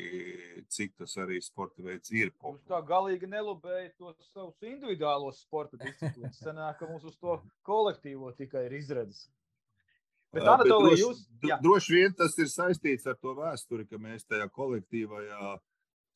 cik 0.68 0.94
tas 1.00 1.16
arī 1.24 1.40
sporta 1.42 1.82
veids 1.82 2.12
ir. 2.12 2.30
Jūs 2.36 2.66
tā 2.68 2.78
galīgi 2.86 3.30
nelubējat 3.32 3.96
tos 3.98 4.18
savus 4.28 4.60
individuālos 4.60 5.40
sporta 5.42 5.80
disciplīnas. 5.80 6.38
Sanāk, 6.44 6.78
ka 6.78 6.90
mums 6.90 7.08
uz 7.08 7.16
to 7.16 7.38
kolektīvo 7.66 8.30
tikai 8.38 8.66
ir 8.68 8.76
izredzes. 8.78 9.26
Bet, 10.32 10.44
Anatolija, 10.44 11.00
jūs... 11.00 11.24
Jā. 11.48 11.58
Droši 11.64 11.96
vien 11.96 12.14
tas 12.16 12.36
ir 12.40 12.48
saistīts 12.52 13.08
ar 13.08 13.16
to 13.20 13.34
vēsturi, 13.36 13.88
ka 13.88 13.98
mēs 14.00 14.28
tajā 14.28 14.46
kolektīvajā 14.52 15.40
uh, 15.56 15.64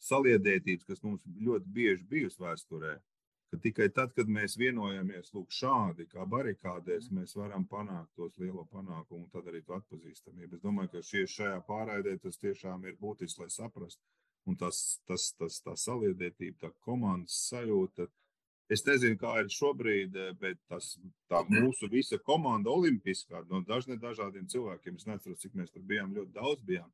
saliedētības, 0.03 0.87
kas 0.89 1.03
mums 1.05 1.23
ļoti 1.27 1.73
bieži 1.77 2.05
bijusi 2.11 2.43
vēsturē, 2.43 2.97
ka 3.51 3.61
tikai 3.63 3.89
tad, 3.95 4.13
kad 4.17 4.29
mēs 4.31 4.57
vienojamies 4.59 5.33
lūk, 5.35 5.55
šādi, 5.55 6.09
kā 6.11 6.27
barikādēs, 6.29 7.11
mēs 7.15 7.37
varam 7.39 7.67
panākt 7.71 8.13
tos 8.19 8.37
lielo 8.43 8.67
panākumu 8.73 9.25
un 9.25 9.31
tad 9.33 9.49
arī 9.51 9.63
to 9.65 9.79
atpazīstamību. 9.79 10.59
Es 10.59 10.65
domāju, 10.65 10.93
ka 10.97 11.03
šie, 11.07 11.25
šajā 11.31 11.61
pārraidē 11.69 12.17
tas 12.23 12.39
tiešām 12.43 12.85
ir 12.87 12.99
būtiski, 13.01 13.45
lai 13.45 13.51
saprastu. 13.55 14.03
Un 14.47 14.55
tas, 14.59 15.01
tas, 15.09 15.33
tas, 15.39 15.59
tā 15.65 15.75
saliedētība, 15.75 16.61
tā 16.61 16.71
komandas 16.87 17.39
sajūta. 17.49 18.07
Es 18.71 18.83
nezinu, 18.87 19.19
kā 19.19 19.33
ir 19.43 19.51
šobrīd, 19.51 20.15
bet 20.39 20.59
tas, 20.71 20.93
tā 21.31 21.43
mūsu 21.51 21.89
visa 21.91 22.19
komanda, 22.19 22.71
olimpiskā, 22.71 23.45
no 23.51 23.63
dažne, 23.67 23.99
dažādiem 24.03 24.47
cilvēkiem, 24.51 24.99
es 24.99 25.07
neatceros, 25.07 25.43
cik 25.43 25.55
mēs 25.59 25.75
tur 25.75 25.83
bijām, 25.87 26.15
ļoti 26.15 26.35
daudz 26.35 26.63
bijām. 26.67 26.91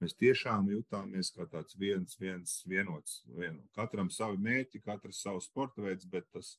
Mēs 0.00 0.16
tiešām 0.16 0.70
jutāmies 0.72 1.28
kā 1.36 1.44
tāds 1.50 1.76
viens, 1.76 2.16
viens 2.20 2.60
vienots. 2.68 3.20
Vien. 3.36 3.58
Katram 3.76 4.08
savi 4.12 4.40
mērķi, 4.40 4.80
katrs 4.84 5.20
savu 5.26 5.42
sporta 5.44 5.84
veids, 5.84 6.08
bet 6.08 6.24
tas 6.32 6.54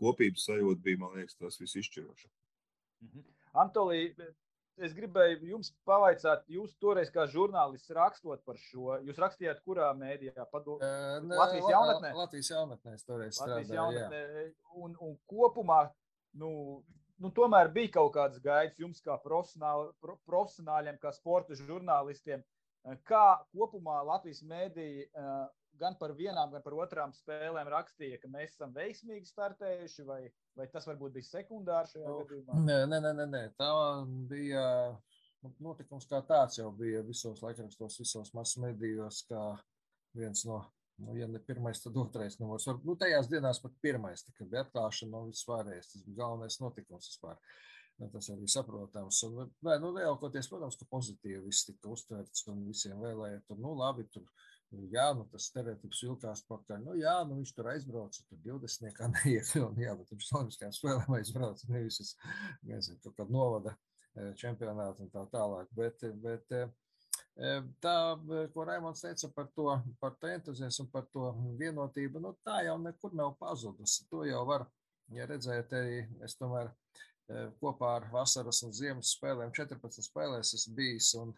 kopības 0.00 0.46
sajūta 0.48 0.80
bija, 0.84 1.00
man 1.02 1.18
liekas, 1.18 1.36
tas 1.36 1.60
viss 1.60 1.76
izšķirošais. 1.76 2.32
Mhm. 3.04 3.26
Antolī, 3.60 4.00
es 4.80 4.94
gribēju 4.96 5.48
jums 5.50 5.72
pavaicāt, 5.88 6.44
jūs 6.48 6.72
toreiz 6.80 7.10
kā 7.12 7.26
žurnālists 7.28 7.92
rakstot 7.96 8.44
par 8.46 8.56
šo. 8.60 8.96
Jūs 9.04 9.18
rakstījāt, 9.20 9.60
kurā 9.66 9.90
mēdījā? 9.98 10.46
Padu... 10.52 10.78
Uh, 10.78 11.18
ne, 11.24 11.36
Latvijas 11.36 11.68
jaunatnē? 11.72 12.12
Latvijas 12.16 12.52
jaunatnē 12.54 12.94
es 12.96 13.04
toreiz 13.08 13.40
Latvijas 13.40 13.68
strādāju. 13.68 13.76
Jaunatnē. 13.76 14.46
Un, 14.84 14.96
un 15.04 15.18
kopumā, 15.28 15.82
nu, 16.40 16.52
nu, 17.20 17.32
tomēr 17.36 17.72
bija 17.74 17.96
kaut 17.98 18.14
kāds 18.16 18.40
gaids 18.44 18.80
jums 18.80 19.02
kā 19.04 19.18
profesionāļiem, 19.20 21.00
kā 21.02 21.12
sporta 21.16 21.58
žurnālistiem. 21.58 22.44
Kā 23.08 23.24
kopumā 23.52 24.00
Latvijas 24.08 24.40
mēdīja 24.48 25.26
gan 25.80 25.96
par 26.00 26.12
vienām, 26.16 26.50
gan 26.52 26.62
par 26.64 26.76
otrām 26.80 27.12
spēlēm 27.16 27.68
rakstīja, 27.72 28.18
ka 28.22 28.28
mēs 28.32 28.54
esam 28.54 28.72
veiksmīgi 28.76 29.28
startējuši, 29.28 30.04
vai, 30.08 30.20
vai 30.58 30.66
tas 30.72 30.88
varbūt 30.88 31.14
bija 31.16 31.28
sekundārs 31.28 31.94
šajā 31.94 32.08
nu, 32.08 32.18
gadījumā? 32.24 32.58
Nē, 32.66 32.78
nē, 32.90 33.00
nē, 33.06 33.26
nē, 33.30 33.42
tā 33.60 33.70
bija 34.30 34.64
nu, 35.44 35.52
notikums 35.70 36.08
kā 36.10 36.20
tāds 36.26 36.60
jau 36.60 36.68
bija 36.76 37.04
visos 37.06 37.40
laikrakstos, 37.44 38.00
visos 38.02 38.34
masu 38.36 38.64
medijos, 38.64 39.22
kā 39.30 39.44
viens 40.16 40.44
no, 40.48 40.60
nu, 41.00 41.16
ja 41.16 41.28
ne 41.30 41.40
pirmais, 41.44 41.80
tad 41.84 41.96
otrais 42.00 42.38
numurs. 42.40 42.68
Nu, 42.84 42.96
tajās 43.00 43.30
dienās 43.30 43.62
pat 43.62 43.76
pirmais, 43.84 44.24
tā, 44.26 44.34
kad 44.36 44.50
bija 44.52 44.66
atklāšana 44.66 45.24
un 45.24 45.32
viss 45.32 45.48
pārējais. 45.48 45.92
Tas 45.94 46.06
bija 46.06 46.22
galvenais 46.24 46.60
notikums 46.60 47.12
vispār. 47.12 47.36
Nu, 47.36 47.69
tas 48.12 48.30
arī 48.32 48.48
saprotams. 48.48 49.18
Un, 49.28 49.50
vai, 49.66 49.76
nu, 49.82 49.90
lielākoties, 49.96 50.48
protams, 50.48 50.78
ka 50.80 50.88
pozitīvi 50.90 51.42
viss 51.44 51.68
tika 51.68 51.92
uztverts 51.92 52.46
un 52.48 52.64
visiem 52.68 53.02
vēlēja, 53.02 53.42
tur, 53.48 53.60
nu, 53.60 53.74
labi, 53.76 54.06
tur 54.14 54.24
Jā, 54.70 55.08
nu 55.18 55.24
tas 55.26 55.48
stereotips 55.50 56.04
vilkās 56.04 56.44
pakaļ. 56.46 56.82
Nu, 56.84 56.92
jā, 56.94 57.16
nu 57.26 57.40
viņš 57.40 57.52
tur 57.56 57.72
aizbrauca, 57.72 58.22
tur 58.28 58.38
20. 58.44 58.84
nekā 58.86 59.08
neiekļuva. 59.16 59.72
Jā, 59.82 59.96
bet 59.98 60.12
viņš 60.14 60.28
Olimpiskajām 60.38 60.76
spēlēm 60.76 61.16
aizbrauca, 61.18 61.70
nevis 61.74 61.98
uz, 62.04 62.12
nezinu, 62.68 63.00
kaut 63.02 63.16
kādu 63.18 63.34
novada 63.34 63.74
čempionātu 64.38 65.04
un 65.04 65.10
tā 65.10 65.24
tālāk. 65.32 65.70
Bet, 65.74 66.04
bet 66.22 66.54
tā, 67.82 67.96
ko 68.54 68.66
Raimons 68.68 69.02
teica 69.02 69.30
par 69.34 69.50
to, 69.56 69.66
par 70.02 70.14
to 70.22 70.30
entuziasmu, 70.30 70.86
par 70.94 71.06
to 71.14 71.32
vienotību, 71.58 72.22
nu 72.22 72.34
tā 72.46 72.62
jau 72.68 72.78
nekur 72.82 73.14
nav 73.18 73.34
pazudusi. 73.42 74.06
To 74.12 74.22
jau 74.28 74.44
var, 74.46 74.68
ja 75.16 75.26
redzēt, 75.30 75.74
arī 75.74 76.04
es 76.26 76.38
tomēr 76.38 76.70
kopā 77.60 77.94
ar 77.98 78.08
vasaras 78.12 78.62
un 78.66 78.74
ziemas 78.74 79.14
spēlēm 79.16 79.52
14 79.56 80.06
spēlēs 80.06 80.54
esmu 80.58 80.74
bijis 80.78 81.12
un 81.20 81.34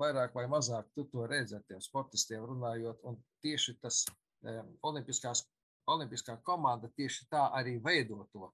vairāk 0.00 0.34
vai 0.34 0.46
mazāk 0.50 0.88
tu 0.94 1.06
to 1.12 1.26
redzi 1.30 1.56
ar 1.56 1.64
tiem 1.68 1.80
sportistiem 1.80 2.44
runājot. 2.44 3.02
Un 3.06 3.18
tieši 3.44 3.76
tas 3.82 4.04
olimpiskās, 4.82 5.44
olimpiskā 5.86 6.38
komanda 6.42 6.90
tieši 6.96 7.28
tā 7.30 7.46
arī 7.54 7.78
veido 7.82 8.26
to 8.32 8.50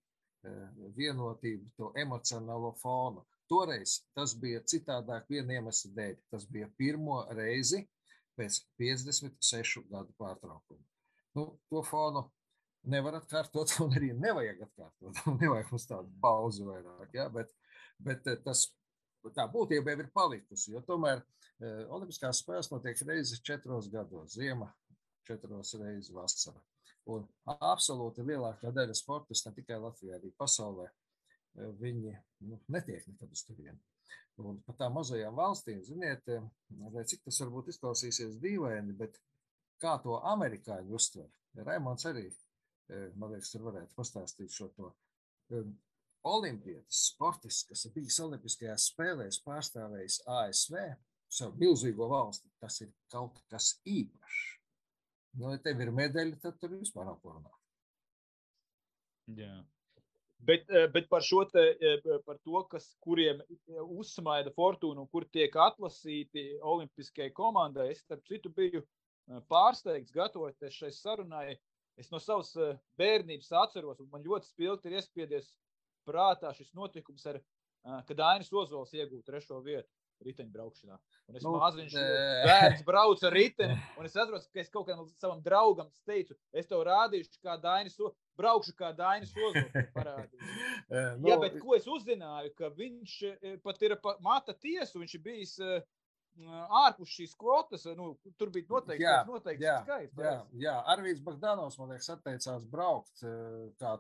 vienotību, 0.97 1.71
to 1.79 1.93
emocionālo 1.97 2.75
fonu. 2.83 3.25
Toreiz 3.49 4.01
tas 4.17 4.35
bija 4.39 4.63
citādāk 4.65 5.29
viena 5.31 5.59
iemesla 5.59 5.93
dēļ. 5.97 6.15
Tas 6.33 6.47
bija 6.49 6.69
pirmo 6.77 7.23
reizi 7.37 7.83
pēc 8.39 8.63
56 8.81 9.89
gadu 9.91 10.15
pārtraukuma. 10.19 10.85
Nu, 11.37 11.47
to 11.71 11.83
fonu 11.85 12.27
nevar 12.89 13.19
atkārtot, 13.21 13.75
un 13.85 13.97
arī 13.97 14.13
nevajag 14.19 14.65
atkārtot. 14.67 15.21
nevajag 15.43 15.73
mums 15.73 15.89
tādu 15.89 16.13
pauzi 16.23 16.67
vairāk. 16.67 17.13
Ja? 17.17 17.29
Bet, 17.33 17.53
bet 18.03 18.27
tas 18.45 18.67
tā 19.37 19.47
būtība 19.51 19.95
jau 19.95 20.03
ir 20.03 20.11
palikusi. 20.15 20.73
Jo 20.75 20.83
tomēr 20.87 21.21
e, 21.21 21.71
Olimpiskās 21.95 22.43
spēles 22.43 22.73
notiek 22.73 22.99
reizes 23.07 23.43
četros 23.47 23.91
gados, 23.93 24.35
ziema, 24.37 24.73
četros 25.29 25.77
reizes 25.81 26.11
vasara. 26.15 26.59
Un 27.11 27.25
absolūti 27.51 28.23
lielākā 28.27 28.71
daļa 28.75 28.95
sportistu, 28.95 29.51
ne 29.51 29.59
tikai 29.59 29.79
Latvijā, 29.83 30.19
arī 30.19 30.31
pasaulē, 30.39 30.89
e, 30.89 31.73
viņi 31.83 32.15
nu, 32.49 32.61
netiek 32.75 33.07
nekad 33.11 33.31
uz 33.31 33.47
turieni. 33.47 33.79
Un 34.43 34.63
par 34.65 34.79
tām 34.79 34.95
mazajām 34.97 35.35
valstīm, 35.37 35.83
ziniet, 35.85 36.25
cik 37.11 37.21
tas 37.27 37.39
varbūt 37.43 37.69
izklausīsies 37.69 38.39
dīvaini, 38.41 38.95
bet 38.97 39.19
kā 39.83 39.99
to 40.03 40.17
amerikāņi 40.31 40.95
uztver, 40.97 41.29
Raimons 41.67 42.07
arī, 42.09 42.31
man 43.17 43.33
liekas, 43.33 43.53
tur 43.53 43.67
varētu 43.69 43.97
pastāstīt 43.97 44.53
šo 44.53 44.69
to 44.77 44.93
olimpietis, 46.29 47.09
sportists, 47.11 47.67
kas 47.69 47.87
ir 47.87 47.95
bijis 47.97 48.21
Olimpiskajās 48.23 48.89
spēlēs, 48.93 49.41
pārstāvējis 49.47 50.21
ASV, 50.31 50.79
savu 51.33 51.59
milzīgo 51.61 52.09
valsti, 52.11 52.51
tas 52.63 52.79
ir 52.85 52.93
kaut 53.13 53.41
kas 53.51 53.75
īpašs. 53.89 54.41
Nu, 55.41 55.49
ja 55.55 55.61
tev 55.65 55.81
ir 55.81 55.93
medaļa, 55.97 56.39
tad 56.43 56.59
tur 56.61 56.75
vispār 56.77 57.09
nav 57.09 57.19
ko 57.23 57.33
runāt. 57.39 57.61
Jā. 59.39 59.55
Bet, 60.43 60.67
eh, 60.71 60.89
bet 60.93 61.09
par 61.09 61.23
šo 61.23 61.45
te, 61.49 61.63
eh, 61.81 62.19
par 62.27 62.37
to, 62.45 62.65
kas, 62.69 62.89
kuriem 63.01 63.41
uzsmaida 63.69 64.51
fortūnu 64.57 65.05
un 65.05 65.09
kur 65.09 65.25
tiek 65.25 65.55
atlasīti 65.55 66.59
olimpiskajai 66.61 67.33
komandai, 67.33 67.93
es 67.93 68.03
starp 68.03 68.25
citu 68.27 68.51
biju 68.51 68.83
eh, 68.83 69.41
pārsteigts 69.49 70.13
gatavoties 70.13 70.75
šai 70.75 70.91
sarunai. 70.91 71.57
Es 72.03 72.11
no 72.11 72.19
savas 72.19 72.51
bērnības 72.99 73.53
atceros, 73.63 74.01
un 74.03 74.11
man 74.11 74.25
ļoti 74.27 74.51
spilgti 74.51 74.91
ir 74.91 74.99
iespiedies 74.99 75.53
prātā 76.09 76.51
šis 76.57 76.73
notikums, 76.75 77.25
ar, 77.31 77.39
kad 78.09 78.23
Ainis 78.27 78.51
Ozols 78.51 78.95
iegūta 78.97 79.31
trešo 79.31 79.61
vietu 79.63 79.87
riteņbraukšanā. 80.23 80.97
Un 81.31 81.39
es 81.39 81.47
nu, 81.47 81.55
maziņš 81.59 81.95
bērns 82.47 82.83
braucu 82.87 83.27
ar 83.27 83.35
riteni, 83.35 83.79
un 83.99 84.07
es 84.07 84.15
atceros, 84.17 84.49
ka 84.51 84.61
es 84.63 84.71
kaut 84.71 84.87
kādam 84.89 85.09
savam 85.23 85.41
draugam 85.45 85.89
teicu, 86.07 86.37
es 86.55 86.69
tev 86.71 86.85
rādīšu, 86.87 87.41
kā 87.43 87.57
Dainis, 87.63 87.99
braukšu 88.39 88.75
kā 88.79 88.93
Dainis 88.99 89.33
Ozols 89.35 89.73
parādīšu. 89.97 90.53
nu, 91.19 91.31
Jā, 91.31 91.39
bet 91.43 91.59
ko 91.63 91.75
es 91.79 91.89
uzzināju, 91.91 92.55
ka 92.59 92.71
viņš 92.77 93.17
pat 93.67 93.83
ir 93.87 93.97
mata 94.23 94.55
tiesu, 94.55 95.03
viņš 95.03 95.19
ir 95.19 95.25
bijis 95.27 95.57
uh, 95.63 95.81
ārpus 96.41 97.13
šīs 97.13 97.35
kvotas, 97.39 97.85
nu, 97.97 98.13
tur 98.41 98.51
bija 98.55 98.67
noteikti, 98.71 99.05
jā, 99.05 99.17
noteikti 99.29 99.67
jā, 99.67 99.75
skaits. 99.85 100.17
Jā, 100.25 100.35
jā. 100.63 100.75
Arvīds 100.95 101.21
Bagdanovs, 101.25 101.77
man 101.81 101.93
liekas, 101.93 102.09
atteicās 102.15 102.65
braukt 102.73 103.25
kā 103.81 103.93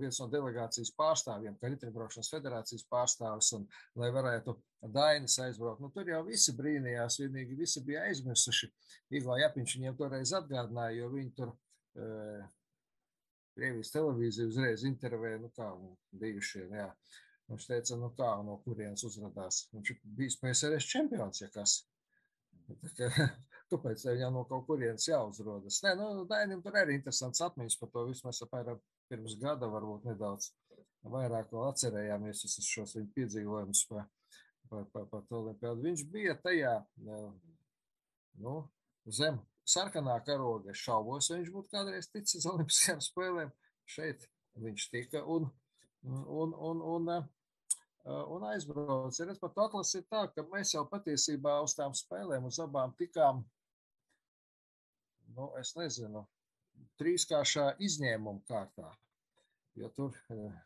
viens 0.00 0.20
no 0.22 0.28
delegācijas 0.32 0.92
pārstāvjiem, 0.98 1.58
kā 1.60 1.70
riteņbraukšanas 1.74 2.32
federācijas 2.32 2.86
pārstāvis, 2.90 3.52
un 3.58 3.68
lai 4.00 4.10
varētu 4.14 4.56
Dainis 4.94 5.36
aizbraukt. 5.44 5.84
Nu, 5.84 5.92
tur 5.92 6.08
jau 6.08 6.22
visi 6.26 6.56
brīnījās, 6.56 7.20
vienīgi 7.22 7.60
visi 7.60 7.84
bija 7.84 8.06
aizmirsuši. 8.08 8.70
Iglā 9.16 9.40
Japiņš 9.44 9.78
viņiem 9.78 9.98
toreiz 10.00 10.34
atgādināja, 10.36 11.02
jo 11.02 11.12
viņi 11.12 11.32
tur 11.38 11.54
Krievijas 13.54 13.92
televīzija 13.94 14.48
uzreiz 14.50 14.82
intervēja, 14.88 15.38
nu 15.44 15.52
kā 15.54 15.68
bijušie, 16.18 16.64
jā. 16.74 16.88
Viņš 17.50 17.66
teica, 17.68 17.96
nu 18.00 18.08
kā, 18.16 18.30
no 18.46 18.56
kurienes 18.64 19.04
uzrādās. 19.04 19.66
Viņš 19.74 19.90
ir 19.92 19.98
bijis 20.18 20.38
PSRS 20.40 20.88
čempions, 20.88 21.42
ja 21.42 21.50
kas. 21.52 21.82
Kāpēc 23.70 24.04
viņam 24.06 24.38
no 24.38 24.44
kaut 24.48 24.64
kurienes 24.68 25.06
jāuzrodas? 25.08 25.82
Nē, 25.84 25.94
nu, 26.00 26.24
Dainim 26.30 26.62
tur 26.64 26.76
arī 26.80 26.96
interesants 26.98 27.42
atmiņas 27.44 27.76
par 27.80 27.90
to 27.92 28.04
visu. 28.08 28.24
Mēs 28.26 28.40
apmēram 28.46 28.80
pirms 29.12 29.36
gada 29.40 29.68
varbūt 29.72 30.06
nedaudz 30.08 30.52
vairāk 31.12 31.50
vēl 31.52 31.66
atcerējāmies 31.68 32.44
visus 32.46 32.68
šos 32.68 32.94
viņa 32.96 33.10
piedzīvojumus 33.16 33.82
par, 33.90 34.06
par, 34.70 34.86
par, 34.92 35.08
par 35.10 35.26
to 35.28 35.40
olimpiādu. 35.42 35.84
Viņš 35.84 36.04
bija 36.12 36.36
tajā, 36.44 36.76
nu, 38.44 38.54
zem 39.04 39.40
sarkanā 39.68 40.16
karoga. 40.26 40.72
Es 40.72 40.80
šaubos, 40.84 41.28
vai 41.30 41.42
viņš 41.42 41.52
būtu 41.54 41.72
kādreiz 41.74 42.08
ticis 42.12 42.48
olimpiskajām 42.48 43.04
spēlēm. 43.04 43.52
Šeit 43.84 44.24
viņš 44.64 44.88
tika 44.92 45.24
un 45.28 45.50
un, 46.04 46.52
un, 46.52 46.80
un, 46.80 47.08
eh, 47.08 48.24
un 48.36 48.46
aizbrauc. 48.50 49.18
Redz, 49.20 49.40
pat 49.40 49.60
atlases 49.66 50.00
ir 50.00 50.06
tā, 50.10 50.24
ka 50.34 50.44
mēs 50.52 50.74
jau 50.76 50.84
patiesībā 50.90 51.56
uz 51.64 51.76
tām 51.78 51.96
spēlēm, 51.96 52.48
uz 52.50 52.60
abām 52.62 52.94
tikām, 52.98 53.42
nu, 55.36 55.48
es 55.60 55.74
nezinu, 55.78 56.26
trīskāršā 57.00 57.74
izņēmuma 57.82 58.44
kārtā. 58.48 58.92
Jo 59.74 59.88
tur 59.90 60.14
eh, 60.30 60.58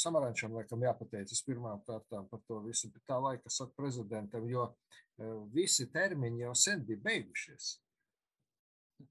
Samarančam 0.00 0.54
laikam 0.56 0.84
jāpateicas 0.86 1.42
pirmām 1.44 1.82
kārtām 1.84 2.28
par 2.30 2.40
to 2.48 2.62
visu, 2.64 2.88
bet 2.94 3.04
tā 3.08 3.18
laika 3.20 3.52
saka 3.52 3.74
prezidentam, 3.76 4.46
jo 4.48 4.70
eh, 4.70 5.34
visi 5.52 5.90
termiņi 5.92 6.46
jau 6.46 6.54
sen 6.56 6.84
bija 6.86 7.02
beigušies. 7.04 7.74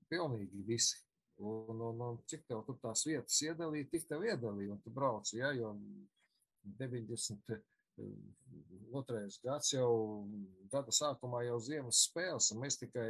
Pilnīgi 0.10 0.64
visi. 0.66 0.98
Un, 1.42 1.80
un, 1.82 2.02
un 2.02 2.18
cik 2.30 2.46
tev 2.48 2.62
tur 2.68 2.78
tās 2.82 3.06
vietas 3.08 3.40
iedalīja, 3.42 3.90
tik 3.92 4.06
tev 4.10 4.22
iedalīja, 4.28 4.76
un 4.76 4.82
tu 4.84 4.92
brauc, 4.94 5.26
ja, 5.34 5.50
jo 5.58 5.74
92. 6.80 7.58
gads 9.44 9.74
jau 9.74 9.90
gada 10.72 10.94
sākumā 10.94 11.44
jau 11.48 11.60
ziemas 11.62 12.04
spēles, 12.08 12.52
un 12.54 12.62
mēs 12.62 12.78
tikai 12.82 13.10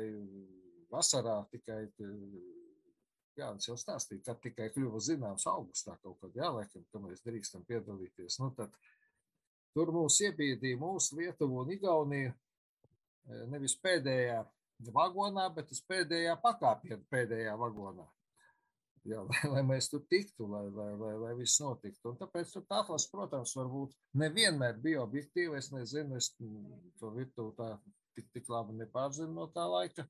vasarā 0.93 1.35
tikai, 1.51 1.81
jā, 3.37 3.51
es 3.57 3.67
jau 3.67 3.77
stāstīju, 3.79 4.23
kad 4.25 4.41
tikai 4.43 4.69
kļuva 4.73 4.99
zināms 5.03 5.47
augustā 5.51 5.97
kaut 6.01 6.17
kad, 6.23 6.31
jā, 6.37 6.49
laikam, 6.53 6.85
ka 6.91 7.03
mēs 7.03 7.25
drīkstam 7.27 7.67
piedalīties, 7.67 8.39
nu 8.39 8.49
tad 8.57 8.71
tur 9.75 9.91
mūs 9.93 10.21
iebiedīja 10.23 10.79
mūsu 10.79 11.19
Lietuvu 11.19 11.63
un 11.63 11.75
Igauniju, 11.75 12.33
nevis 13.51 13.75
pēdējā 13.83 14.43
vagonā, 14.93 15.47
bet 15.55 15.71
uz 15.71 15.81
pēdējā 15.87 16.35
pakāpienā, 16.43 17.01
pēdējā 17.11 17.55
vagonā. 17.59 18.05
Jā, 19.09 19.19
lai, 19.27 19.41
lai 19.51 19.63
mēs 19.67 19.89
tur 19.91 20.03
tiktu, 20.11 20.47
lai, 20.47 20.63
lai, 20.71 20.89
lai, 20.99 21.13
lai 21.19 21.33
viss 21.39 21.59
notiktu. 21.63 22.13
Un 22.13 22.19
tāpēc 22.21 22.53
tur 22.55 22.65
tāflas, 22.69 23.07
protams, 23.11 23.55
varbūt 23.59 23.95
nevienmēr 24.21 24.79
bija 24.83 25.03
objektīvi. 25.03 25.57
Es 25.59 25.71
nezinu, 25.75 26.19
es 26.21 26.31
to 27.01 27.11
virtuvi 27.15 27.55
tā 27.59 27.73
tik, 28.15 28.29
tik 28.37 28.51
labi 28.53 28.77
nepārzinu 28.79 29.33
no 29.35 29.49
tā 29.51 29.67
laika. 29.69 30.07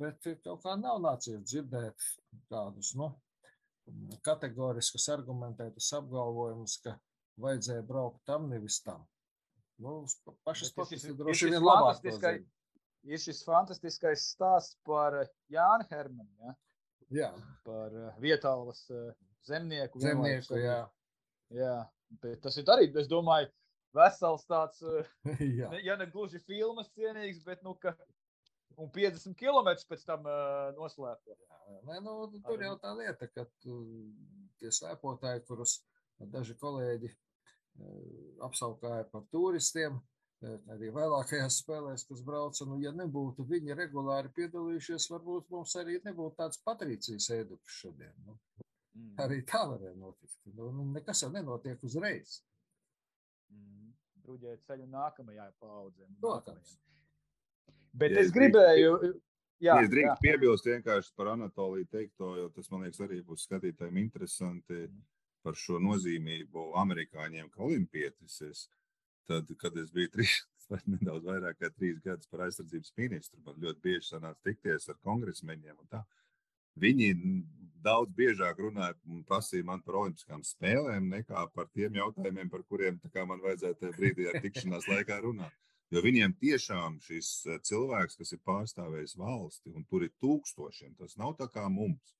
Bet 0.00 0.24
kaut 0.44 0.62
kā 0.64 0.76
nav 0.80 1.00
nācies 1.04 1.42
dzirdēt 1.44 2.04
tādus 2.48 2.94
nu, 2.96 3.10
kategoriskus 4.24 5.08
argumentētus 5.12 5.90
apgalvojumus, 5.98 6.78
ka 6.84 6.96
vajadzēja 7.40 7.84
braukt 7.88 8.22
tam, 8.28 8.48
nevis 8.52 8.80
tam. 8.84 9.04
Nu, 9.78 10.00
paši 10.44 10.70
sportisti 10.72 11.12
droši 11.14 11.52
vien 11.52 11.62
labāk 11.62 12.00
ir 13.08 13.20
šis 13.22 13.44
fantastiskais 13.46 14.24
stāsts 14.34 14.76
par 14.86 15.14
Jānu 15.52 15.86
Hermanu. 15.90 16.32
Ja? 16.42 16.56
Jā. 17.14 17.30
Par 17.66 17.94
uh, 17.94 18.10
vietālas 18.22 18.82
uh, 18.92 19.12
zemnieku. 19.48 20.00
Zemnieku, 20.02 20.58
jā. 20.60 20.82
jā. 21.54 21.76
Bet 22.22 22.42
tas 22.44 22.56
ir 22.60 22.68
arī, 22.72 22.88
es 23.00 23.08
domāju, 23.10 23.50
vesels 23.96 24.44
tāds, 24.48 24.82
uh, 24.88 25.10
ne, 25.28 25.82
ja 25.84 25.96
ne 26.00 26.08
gluži 26.12 26.40
filmas 26.44 26.90
cienīgs, 26.96 27.42
bet 27.46 27.64
nu, 27.66 27.74
ka 27.80 27.94
un 28.78 28.90
50 28.94 29.36
km 29.38 29.72
pēc 29.90 30.04
tam 30.08 30.26
uh, 30.28 30.68
noslēpta. 30.78 31.38
Nu, 32.04 32.20
tur 32.46 32.62
jau 32.64 32.74
tā 32.80 32.92
lieta, 32.96 33.28
ka 33.32 33.44
tu, 33.62 33.80
tie 34.60 34.70
slēpotāji, 34.72 35.44
kurus 35.48 35.80
daži 36.32 36.56
kolēģi 36.60 37.10
uh, 37.10 38.46
apsaukāja 38.48 39.08
par 39.12 39.26
turistiem, 39.32 39.98
arī 40.46 40.90
vēlākajās 40.94 41.60
spēlēs, 41.62 42.04
kas 42.08 42.22
brauca. 42.26 42.66
Nu, 42.68 42.78
ja 42.82 42.92
nebūtu 42.94 43.46
viņi 43.48 43.76
regulāri 43.78 44.30
piedalījušies, 44.36 45.08
varbūt 45.12 45.48
mums 45.54 45.74
arī 45.80 45.98
nebūtu 46.04 46.38
tāds 46.38 46.60
Patricijas 46.64 47.30
ēduklis 47.34 47.78
šodien. 47.82 48.14
Nu. 48.26 48.38
Mm. 48.98 49.14
Arī 49.24 49.40
tā 49.46 49.64
varēja 49.68 49.96
notikt. 49.98 50.38
Nu, 50.54 50.70
nu, 50.74 50.86
nekas 50.94 51.22
jau 51.24 51.30
nenotiek 51.34 51.82
uzreiz. 51.86 52.40
Mm. 53.52 53.92
Bruģēt 54.26 54.64
ceļu 54.68 54.86
nākamajai 54.92 55.50
paudzei. 55.60 56.08
Protams. 56.22 56.78
Bet 57.98 58.14
ja 58.14 58.22
es 58.22 58.32
gribēju. 58.34 58.96
Jā, 59.58 59.74
ja 59.74 59.82
es 59.82 59.90
drīkstu 59.90 60.22
piebilst 60.22 60.66
vienkārši 60.68 61.14
par 61.18 61.32
Anatoliju 61.32 61.88
teikto, 61.90 62.36
jo 62.38 62.50
tas, 62.54 62.68
man 62.70 62.84
liekas, 62.86 63.00
arī 63.02 63.24
būs 63.26 63.48
skatītājiem 63.48 63.96
interesanti 64.04 64.84
mm. 64.84 65.00
par 65.42 65.58
šo 65.58 65.80
nozīmību 65.82 66.68
amerikāņiem 66.78 67.50
kā 67.50 67.64
olimpietis. 67.66 68.38
Es 68.46 68.68
tad, 69.28 69.50
kad 69.60 69.76
es 69.80 69.92
biju 69.94 70.12
trīs, 70.16 70.40
vai 70.72 70.80
nedaudz 70.86 71.28
vairāk 71.28 71.60
kā 71.60 71.70
trīs 71.74 72.00
gadus 72.04 72.30
par 72.32 72.46
aizsardzības 72.48 72.94
ministru, 73.00 73.40
man 73.46 73.60
ļoti 73.64 73.84
bieži 73.84 74.06
sanāca 74.10 74.50
tikties 74.50 74.88
ar 74.92 74.98
kongresmeņiem. 75.06 75.78
Viņi 76.78 77.08
daudz 77.82 78.12
biežāk 78.18 78.60
runāja 78.62 78.94
un 79.10 79.22
prasīja 79.26 79.66
man 79.66 79.80
par 79.86 80.00
olimpiskām 80.02 80.44
spēlēm, 80.46 81.08
nekā 81.14 81.46
par 81.54 81.70
tiem 81.74 81.96
jautājumiem, 81.98 82.50
par 82.52 82.62
kuriem 82.68 83.00
man 83.30 83.42
vajadzēja 83.44 83.80
tajā 83.80 83.96
brīdī 83.96 84.28
ar 84.30 84.38
tikšanās 84.44 84.90
laikā 84.90 85.18
runāt. 85.24 85.54
Jo 85.88 86.02
viņiem 86.04 86.34
tiešām 86.36 86.98
šis 87.00 87.28
eh, 87.48 87.60
cilvēks, 87.64 88.18
kas 88.20 88.34
ir 88.34 88.40
pārstāvējis 88.44 89.16
valsti, 89.16 89.72
un 89.72 89.86
tur 89.88 90.04
ir 90.04 90.12
tūkstošiem, 90.20 90.94
tas 90.98 91.16
nav 91.16 91.32
tā 91.38 91.48
kā 91.52 91.64
mums. 91.72 92.12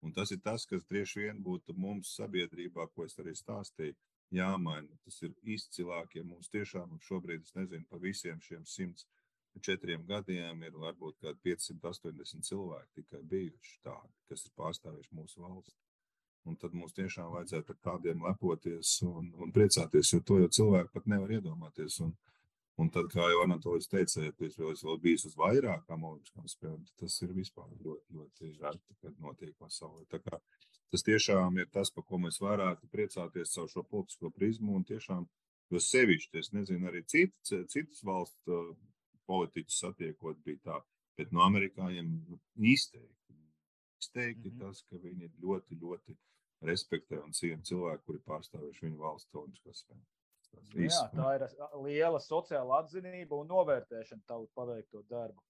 Un 0.00 0.14
tas 0.16 0.30
ir 0.32 0.40
tas, 0.40 0.64
kas 0.64 0.86
droši 0.88 1.26
vien 1.26 1.42
būtu 1.44 1.76
mums 1.76 2.14
sabiedrībā, 2.16 2.86
ko 2.94 3.04
es 3.04 3.18
arī 3.20 3.34
stāstīju, 3.36 3.92
jāmaina. 4.34 4.98
Tas 5.04 5.20
ir 5.26 5.34
izcilākie 5.56 6.22
mums 6.26 6.50
tiešām, 6.52 6.98
šobrīd 7.06 7.46
es 7.46 7.56
nezinu, 7.56 7.86
pa 7.90 8.00
visiem 8.02 8.40
šiem 8.44 8.66
simts 8.66 9.06
četriem 9.58 10.04
gadiem 10.06 10.62
ir 10.62 10.76
varbūt 10.78 11.18
kādi 11.24 11.40
580 11.50 12.46
cilvēki 12.46 13.00
tikai 13.00 13.22
bijuši 13.32 13.78
tādi, 13.84 14.12
kas 14.30 14.46
ir 14.46 14.54
pārstāvējuši 14.56 15.16
mūsu 15.18 15.42
valsti. 15.42 15.76
Un 16.48 16.56
tad 16.56 16.72
mums 16.72 16.94
tiešām 16.96 17.34
vajadzētu 17.34 17.74
ar 17.74 17.80
tādiem 17.84 18.22
lepoties 18.24 18.94
un, 19.04 19.28
un 19.36 19.50
priecāties, 19.52 20.14
jo 20.14 20.22
to 20.24 20.38
jau 20.40 20.48
cilvēki 20.60 20.94
pat 20.94 21.10
nevar 21.12 21.34
iedomāties. 21.36 21.98
Un, 22.06 22.14
un 22.80 22.90
tad, 22.94 23.10
kā 23.12 23.26
jau 23.28 23.42
Anatolijs 23.44 23.90
teica, 23.90 24.24
ja 24.24 24.32
tas 24.38 24.56
vēl, 24.58 24.98
bijis 25.02 25.26
uz 25.28 25.36
vairākām 25.38 26.04
olimpiskām 26.08 26.48
spēlēm, 26.50 26.84
tas 27.00 27.16
ir 27.24 27.34
vispār 27.36 27.68
ļoti, 27.84 28.16
ļoti 28.16 28.52
reti, 28.62 28.96
kad 29.02 29.16
notiek 29.20 29.54
pasaulē. 29.60 30.06
Tas 30.90 31.04
tiešām 31.06 31.60
ir 31.62 31.68
tas, 31.70 31.92
par 31.94 32.06
ko 32.08 32.18
mēs 32.18 32.40
varētu 32.42 32.88
priecāties 32.90 33.52
caur 33.54 33.68
šo 33.70 33.84
politisko 33.86 34.32
prizmu. 34.34 34.74
Un 34.78 34.86
tiešām, 34.88 35.26
jo 35.70 35.82
sevišķi, 35.86 36.40
es 36.40 36.50
nezinu, 36.56 36.88
arī 36.90 37.04
citi, 37.06 37.60
citas 37.70 38.02
valsts 38.06 38.50
uh, 38.50 38.72
politiķus 39.30 39.82
satiekot, 39.84 40.40
bija 40.46 40.64
tā, 40.64 40.80
bet 41.20 41.30
no 41.36 41.44
amerikāņiem 41.46 42.10
nu, 42.32 42.40
izteikti, 42.72 43.38
izteikti 44.02 44.48
mm 44.48 44.56
-hmm. 44.56 44.64
tas, 44.64 44.82
ka 44.88 44.98
viņi 45.04 45.30
ļoti, 45.44 45.78
ļoti 45.84 46.16
respektē 46.66 47.20
un 47.24 47.36
ciena 47.36 47.62
cilvēku, 47.62 48.06
kuri 48.06 48.24
pārstāvējuši 48.26 48.86
viņu 48.86 49.04
valsts 49.04 49.38
olimpiskās 49.42 49.84
spēles. 50.58 50.96
Jā, 50.96 51.06
tā 51.14 51.36
ir 51.36 51.46
liela 51.84 52.20
sociāla 52.22 52.82
atzinība 52.82 53.38
un 53.38 53.50
novērtēšana 53.50 54.26
tavu 54.28 54.48
paveikto 54.56 55.04
darbu. 55.10 55.40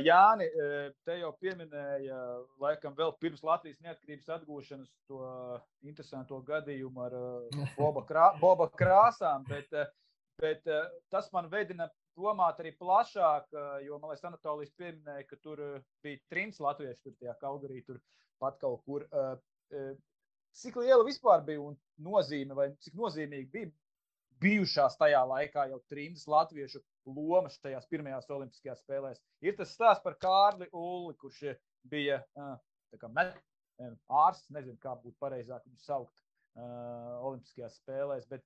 Jāni, 0.00 0.46
te 1.04 1.18
jau 1.20 1.34
pieminēja, 1.36 2.16
laikam, 2.62 2.94
vēl 2.96 3.12
pirms 3.20 3.42
Latvijas 3.44 3.76
neatkarības 3.84 4.30
atgūšanas 4.38 4.88
to 5.10 5.20
interesanto 5.84 6.40
gadījumu 6.46 7.04
ar 7.04 7.16
Boba, 7.78 8.06
krā, 8.08 8.30
Boba 8.40 8.70
krāsām, 8.72 9.44
bet, 9.50 9.68
bet 10.40 10.64
tas 11.12 11.28
man 11.34 11.50
veidina 11.52 11.90
domāt 12.16 12.62
arī 12.62 12.72
plašāk, 12.80 13.52
jo, 13.84 14.00
man 14.00 14.14
liekas, 14.14 14.24
Anatolijas 14.30 14.72
pieminēja, 14.80 15.28
ka 15.28 15.36
tur 15.44 15.60
bija 16.04 16.24
trims 16.32 16.62
latvieši, 16.64 17.02
tur 17.04 17.18
tajā 17.20 17.36
Kalgarī, 17.42 17.84
tur 17.84 18.00
pat 18.40 18.56
kaut 18.62 18.80
kur. 18.88 19.04
Cik 20.56 20.78
liela 20.80 21.04
vispār 21.04 21.42
bija 21.44 21.60
un 21.60 21.76
nozīme, 22.00 22.56
vai 22.56 22.70
cik 22.80 22.96
nozīmīgi 22.96 23.52
bija 23.52 23.68
bijušās 24.42 24.98
tajā 25.00 25.22
laikā 25.28 25.66
jau 25.70 25.80
trimdas 25.90 26.26
latviešu 26.30 26.82
loma 27.16 27.50
šajās 27.52 27.88
pirmajās 27.90 28.30
Olimpiskajās 28.36 28.82
spēlēs. 28.84 29.22
Ir 29.44 29.56
tas 29.58 29.72
stāsts 29.74 30.04
par 30.04 30.18
Kārli 30.22 30.68
Ulli, 30.72 31.14
kurš 31.20 31.56
bija 31.90 32.20
kā, 32.34 33.10
met, 33.14 33.36
ārsts, 34.08 34.50
nezinu, 34.54 34.78
kā 34.82 34.96
būtu 35.00 35.16
pareizāk 35.22 35.64
viņu 35.66 35.82
saukt 35.84 36.14
uh, 36.16 37.16
Olimpiskajās 37.28 37.78
spēlēs. 37.82 38.28
Bet 38.30 38.44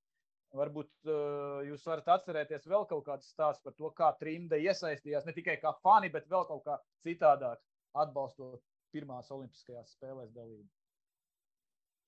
varbūt 0.56 0.90
uh, 1.06 1.60
jūs 1.68 1.86
varat 1.86 2.10
atcerēties 2.16 2.66
vēl 2.70 2.86
kaut 2.90 3.06
kādu 3.06 3.26
stāstu 3.26 3.68
par 3.68 3.78
to, 3.78 3.92
kā 3.96 4.10
trimda 4.20 4.58
iesaistījās 4.60 5.28
ne 5.28 5.36
tikai 5.36 5.58
kā 5.62 5.74
fani, 5.84 6.10
bet 6.12 6.28
vēl 6.30 6.46
kaut 6.48 6.66
kā 6.66 6.80
citādāk 7.06 7.62
atbalstot 7.98 8.62
pirmās 8.94 9.30
Olimpiskajās 9.34 9.94
spēlēs 9.96 10.34
dalību. 10.34 10.68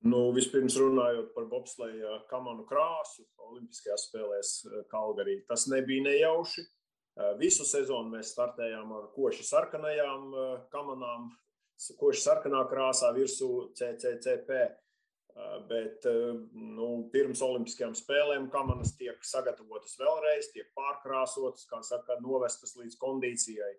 Nu, 0.03 0.33
vispirms 0.35 0.75
runājot 0.81 1.29
par 1.37 1.45
bobsleja 1.47 2.17
kamanu 2.31 2.65
krāsu 2.67 3.23
Olimpiskajās 3.53 4.09
spēlēs 4.09 4.53
Kalgarī, 4.91 5.37
tas 5.47 5.69
nebija 5.71 6.03
nejauši. 6.09 6.65
Visu 7.39 7.67
sezonu 7.69 8.11
mēs 8.15 8.33
startējām 8.33 8.91
ar 8.97 9.11
koši 9.15 9.45
sarkanajām 9.47 10.33
kamanām, 10.73 11.29
koši 12.01 12.23
sarkanā 12.25 12.65
krāsā 12.71 13.13
virsū 13.15 13.51
CCCP. 13.79 14.63
Bet 15.69 16.09
nu, 16.53 16.89
pirms 17.13 17.41
Olimpiskajām 17.45 17.95
spēlēm 17.97 18.51
kamanas 18.53 18.97
tiek 18.99 19.23
sagatavotas 19.25 19.95
vēlreiz, 20.01 20.51
tiek 20.53 20.73
pārkrāsotas, 20.77 21.69
kā 21.71 21.79
saka, 21.87 22.19
novestas 22.25 22.75
līdz 22.81 22.99
kondīcijai. 23.01 23.73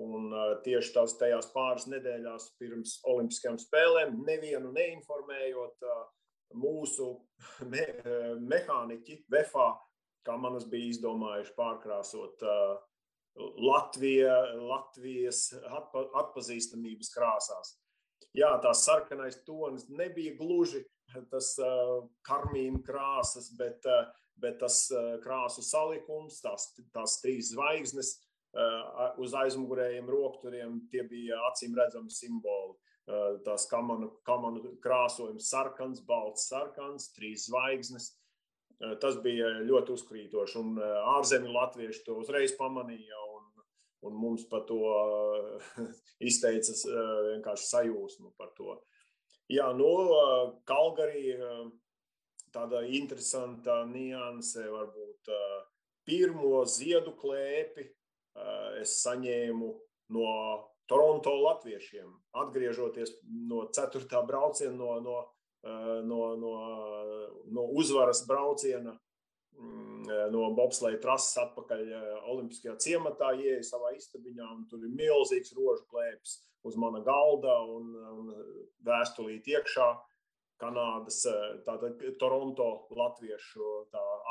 Un 0.00 0.30
tieši 0.64 0.94
tās 0.94 1.16
tajās 1.20 1.50
pāris 1.52 1.84
nedēļās 1.90 2.46
pirms 2.60 2.96
Olimpiskajām 3.10 3.58
spēlēm, 3.60 4.14
nevienu 4.24 4.72
neinformējot 4.72 5.84
mūsu 6.60 7.10
me, 7.72 7.84
mehāniķi, 8.40 9.24
VFA, 9.30 9.74
kā 10.24 10.36
manas 10.40 10.64
bija 10.70 10.94
izdomājuši 10.94 11.52
pārkrāsot 11.58 12.46
Latvija, 13.60 14.38
Latvijas 14.58 15.50
atpa, 15.68 16.06
atpazīstamības 16.24 17.12
krāsās. 17.14 17.76
Jā, 18.36 18.50
tās 18.62 18.84
sarkanais 18.86 19.40
tonis 19.44 19.88
nebija 19.90 20.36
gluži 20.38 20.82
tas 21.30 21.52
karmīna 22.26 22.80
krāsas, 22.86 23.50
bet, 23.58 23.84
bet 24.40 24.60
tas 24.62 24.84
krāsu 25.24 25.64
salikums, 25.66 26.40
tās, 26.46 26.70
tās 26.96 27.20
trīs 27.20 27.52
zvaigznes– 27.52 28.16
uz 29.20 29.34
aizmugurējiem 29.34 30.08
rokturiem 30.10 30.78
tie 30.90 31.04
bija 31.06 31.38
acīm 31.50 31.76
redzami 31.78 32.10
simboli. 32.10 32.74
Tās 33.44 33.66
kamanu, 33.70 34.10
kamanu 34.26 34.76
krāsojums 34.82 35.48
sarkans, 35.50 36.02
balts, 36.06 36.46
sarkans, 36.50 37.10
trīs 37.16 37.48
zvaigznes. 37.48 38.12
Tas 39.02 39.18
bija 39.20 39.48
ļoti 39.66 39.92
uzkrītoši, 39.92 40.60
un 40.60 40.78
ārzemju 41.18 41.50
latvieši 41.52 42.04
to 42.06 42.16
uzreiz 42.22 42.54
pamanīja, 42.56 43.18
un, 43.34 43.64
un 44.08 44.16
mums 44.16 44.46
par 44.48 44.62
to 44.68 44.78
izteica 46.30 46.76
vienkārši 47.34 47.66
sajūsmu 47.66 48.32
par 48.38 48.54
to. 48.56 48.78
Jā, 49.50 49.66
no 49.74 49.90
nu, 49.90 50.18
Kalgarī 50.64 51.34
tāda 52.54 52.84
interesanta 52.86 53.82
nianse 53.90 54.64
varbūt 54.70 55.32
pirmo 56.06 56.62
ziedu 56.70 57.12
klēpi 57.18 57.88
es 58.80 58.96
saņēmu 59.04 59.70
no 60.16 60.30
Toronto 60.90 61.36
latviešiem, 61.38 62.08
atgriežoties 62.42 63.12
no 63.46 63.68
4. 63.70 64.08
brauciena, 64.26 64.74
no, 64.74 64.96
no, 65.04 65.18
no, 66.08 66.20
no, 66.40 66.52
no 67.54 67.66
uzvaras 67.78 68.24
brauciena 68.26 68.96
mm, 69.54 70.30
no 70.34 70.48
bobsleja 70.56 70.98
trases 71.02 71.38
atpakaļ 71.44 71.84
Olimpiskajā 72.32 72.74
ciematā, 72.82 73.32
ieeja 73.38 73.62
savā 73.68 73.92
istabiņā, 73.94 74.48
un 74.56 74.64
tur 74.70 74.82
ir 74.82 74.96
milzīgs 74.98 75.54
rožu 75.58 75.86
klēpis 75.92 76.40
uz 76.66 76.78
mana 76.80 77.04
galda 77.06 77.60
un, 77.70 77.92
un 77.94 78.32
vēstulīt 78.86 79.46
iekšā. 79.54 79.90
Kanādas, 80.60 81.22
tātad 81.64 82.02
Toronto 82.20 82.66
latviešu 82.92 83.68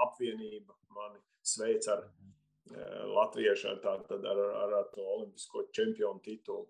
apvienība 0.03 0.75
mani 0.93 1.17
sveic 1.41 1.87
ar 1.89 2.03
latviešu 2.03 2.38
tātad 3.83 4.25
ar, 4.25 4.43
ar, 4.63 4.75
ar 4.81 4.91
to 4.93 5.05
olimpisko 5.15 5.67
čempionu 5.75 6.21
titulu. 6.25 6.67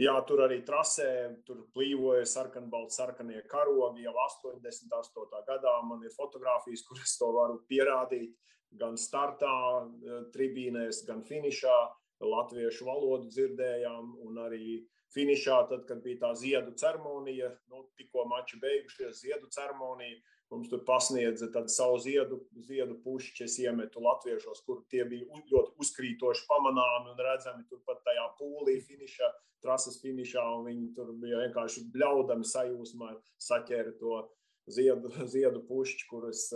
Jā, 0.00 0.14
tur 0.26 0.40
arī 0.46 0.62
trasē, 0.64 1.08
tur 1.46 1.66
plīvoja 1.74 2.24
sarkanbalti, 2.26 2.96
sarkanie 2.96 3.42
karogi 3.50 4.06
jau 4.06 4.14
88. 4.24 5.42
gadā. 5.46 5.74
Man 5.84 6.02
ir 6.06 6.14
fotografijas, 6.14 6.84
kuras 6.88 7.12
to 7.20 7.28
varu 7.36 7.60
pierādīt 7.68 8.32
gan 8.80 8.96
startā, 8.96 9.52
tribīnēs, 10.34 11.04
gan 11.08 11.20
finišā. 11.28 11.76
Latviešu 12.22 12.86
valodu 12.86 13.26
dzirdējām, 13.34 14.12
un 14.22 14.36
arī 14.38 14.76
finišā, 15.10 15.56
tad, 15.70 15.82
kad 15.88 16.02
bija 16.04 16.20
tā 16.20 16.30
ziedu 16.38 16.70
ceremonija, 16.78 17.50
nu, 17.72 17.82
tikko 17.98 18.28
mači 18.30 18.60
beigušies, 18.62 19.24
ziedu 19.24 19.50
ceremonija, 19.50 20.20
mums 20.52 20.68
tur 20.70 20.82
pasniedza 20.86 21.48
savu 21.72 21.98
ziedu, 22.02 22.42
ziedu 22.66 22.98
pušķi, 23.04 23.46
es 23.46 23.56
iemetu 23.62 24.02
latviešos, 24.04 24.62
kur 24.66 24.82
tie 24.92 25.04
bija 25.08 25.40
ļoti 25.52 25.74
uzkrītoši 25.82 26.46
pamanāmi 26.50 27.12
un 27.14 27.24
redzami 27.26 27.64
turpat 27.70 28.02
tajā 28.06 28.28
pūlī 28.38 28.78
finišā, 28.84 29.30
trases 29.64 29.98
finišā, 30.02 30.44
viņi 30.66 30.92
tur 30.96 31.12
bija 31.22 31.42
vienkārši 31.46 31.86
bļaudami 31.94 32.48
sajūsmā, 32.52 33.12
saķēra 33.48 33.96
to 34.00 34.22
ziedu, 34.68 35.12
ziedu 35.34 35.64
pušķi, 35.68 36.08
kurus 36.10 36.48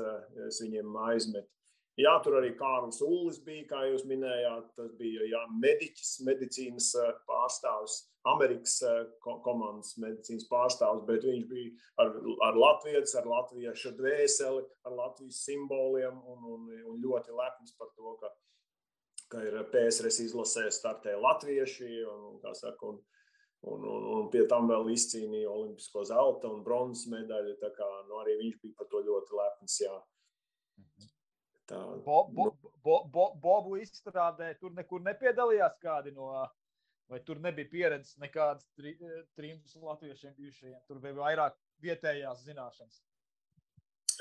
es 0.48 0.62
viņiem 0.64 0.96
aizmetu. 1.08 1.50
Jā, 1.96 2.12
tur 2.20 2.34
arī 2.36 2.50
Kārlis 2.58 2.98
Ullis 3.00 3.38
bija, 3.40 3.62
kā 3.70 3.78
jūs 3.88 4.02
minējāt. 4.04 4.66
Tas 4.76 4.90
bija 4.98 5.24
jā, 5.30 5.40
mediķis, 5.62 6.10
medicīnas 6.26 6.90
eh, 7.00 7.12
pārstāvs, 7.28 7.94
Amerikas 8.28 8.74
eh, 8.84 8.98
komandas 9.24 9.94
medicīnas 10.02 10.44
pārstāvs, 10.50 11.06
bet 11.08 11.24
viņš 11.24 11.46
bija 11.48 11.70
ar, 12.04 12.12
ar 12.50 12.58
latviešu, 12.60 13.14
ar 13.22 13.30
latviešu 13.30 13.94
dvēseli, 13.96 14.66
ar 14.84 14.96
latvijas 14.98 15.40
simboliem 15.48 16.20
un, 16.20 16.44
un, 16.52 16.68
un 16.92 17.00
ļoti 17.00 17.32
lepns 17.38 17.72
par 17.80 17.88
to, 17.96 18.12
ka, 18.20 18.32
ka 19.32 19.46
ir 19.48 19.56
PSRS 19.72 20.20
izlasē 20.26 20.66
startē 20.68 21.16
latvieši 21.16 22.02
un, 22.12 22.42
saka, 22.60 22.90
un, 22.90 23.00
un, 23.72 23.88
un, 23.94 24.10
un 24.18 24.28
pie 24.34 24.44
tam 24.52 24.68
vēl 24.68 24.92
izcīnīja 24.92 25.48
olimpisko 25.48 26.04
zelta 26.12 26.52
un 26.52 26.60
bronzas 26.66 27.08
medaļu. 27.08 27.56
Tā 27.64 27.72
kā 27.80 27.88
nu, 28.10 28.20
arī 28.20 28.36
viņš 28.42 28.60
bija 28.66 28.82
par 28.82 28.92
to 28.92 29.00
ļoti 29.08 29.40
lepns. 29.40 29.80
Jā. 29.86 29.96
Tā, 31.66 31.80
bo, 32.04 32.20
bo, 32.30 32.44
nu. 32.46 32.70
bo, 32.84 32.96
bo, 33.10 33.26
Bobu 33.42 33.74
izstrādē 33.82 34.52
tur 34.60 34.74
nekur 34.76 35.02
nepiedalījās 35.02 35.80
kādi 35.82 36.12
no, 36.14 36.28
vai 37.10 37.18
tur 37.26 37.40
nebija 37.42 37.70
pieredzes 37.72 38.14
nekādas 38.22 38.68
tri, 38.78 38.94
trījus 39.38 39.74
latviešiem 39.82 40.36
bijušajiem, 40.38 40.78
tur 40.86 41.02
bija 41.02 41.18
vairāk 41.18 41.58
vietējās 41.82 42.44
zināšanas. 42.46 43.02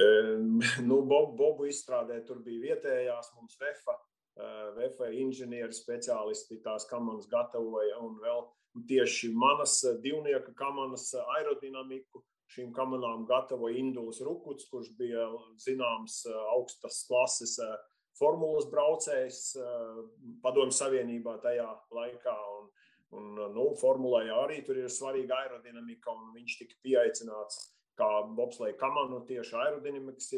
Um, 0.01 0.59
nu, 0.89 1.03
Bobu, 1.05 1.35
Bobu 1.37 1.69
izstrādē 1.69 2.19
tur 2.25 2.41
bija 2.45 2.71
vietējās, 2.71 3.29
mums 3.37 3.57
VEFA, 3.61 3.93
uh, 3.93 4.67
VEFA 4.79 5.13
inženieri 5.13 5.73
speciālisti 5.75 6.63
tās 6.65 6.89
kamanas 6.89 7.29
gatavoja 7.31 8.01
un 8.03 8.17
vēl 8.25 8.45
tieši 8.89 9.29
manas 9.37 9.79
divnieka 10.03 10.51
kamanas 10.57 11.11
aerodinamiku 11.37 12.25
šīm 12.55 12.71
kamerām 12.75 13.25
gatavo 13.27 13.69
Induls 13.73 14.21
Rukuts, 14.23 14.69
kurš 14.71 14.93
bija 14.99 15.27
zināms 15.61 16.21
eh, 16.29 16.39
augstas 16.55 17.03
klases 17.09 17.57
eh, 17.63 17.75
formulas 18.19 18.69
braucējs 18.71 19.41
eh, 19.59 20.01
Padomju 20.43 20.75
Savienībā 20.75 21.37
tajā 21.43 21.67
laikā. 21.95 22.35
Un, 22.55 22.71
un, 23.15 23.31
nu, 23.55 23.69
formulē 23.79 24.25
arī 24.33 24.61
tur 24.65 24.79
ir 24.81 24.91
svarīga 24.91 25.43
aerodinamika, 25.43 26.13
un 26.15 26.33
viņš 26.35 26.59
tika 26.61 26.79
pieaicināts 26.83 27.61
kā 27.95 28.09
bobsleja 28.35 28.75
kamanu 28.75 29.21
tieši 29.23 29.53
aerodinamikas 29.55 30.33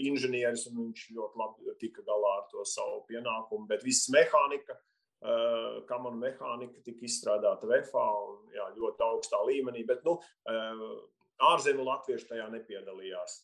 inženieris, 0.00 0.62
un 0.70 0.78
viņš 0.78 1.02
ļoti 1.12 1.36
labi 1.36 1.74
tika 1.82 2.00
galā 2.06 2.30
ar 2.38 2.46
to 2.48 2.64
savu 2.64 3.02
pienākumu. 3.10 3.66
Bet 3.68 3.84
viss 3.84 4.08
mehānika, 4.14 4.78
kamanu 5.90 6.22
mehānika 6.22 6.80
tika 6.86 7.04
izstrādāta 7.04 7.68
VFA 7.68 8.06
un 8.30 8.56
jā, 8.56 8.70
ļoti 8.78 9.04
augstā 9.10 9.42
līmenī. 9.50 9.84
Bet, 9.90 10.00
nu, 10.08 10.16
ārzemju 11.48 11.86
latvieši 11.86 12.28
tajā 12.34 12.50
nepiedalījās. 12.52 13.40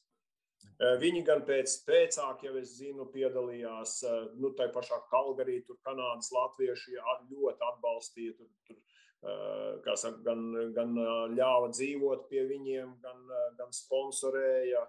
Eh, 0.77 0.99
viņi 1.01 1.23
gan 1.25 1.41
pēc 1.49 1.73
pēcāk, 1.87 2.43
jau 2.45 2.53
es 2.61 2.75
zinu, 2.77 3.07
piedalījās 3.13 3.95
eh, 4.05 4.17
nu, 4.43 4.51
tajā 4.59 4.75
pašā 4.75 4.99
Kalgarī, 5.13 5.63
tur 5.65 5.79
Kanādas 5.87 6.29
latvieši 6.35 6.99
ļoti 7.31 7.65
atbalstīja. 7.71 8.35
Tur, 8.37 8.51
tur, 8.69 8.83
eh, 9.25 9.97
saka, 9.97 10.21
gan, 10.27 10.45
gan 10.77 10.93
ļāva 11.33 11.73
dzīvot 11.73 12.29
pie 12.29 12.45
viņiem, 12.51 12.93
gan, 13.05 13.25
gan 13.57 13.73
sponsorēja 13.73 14.85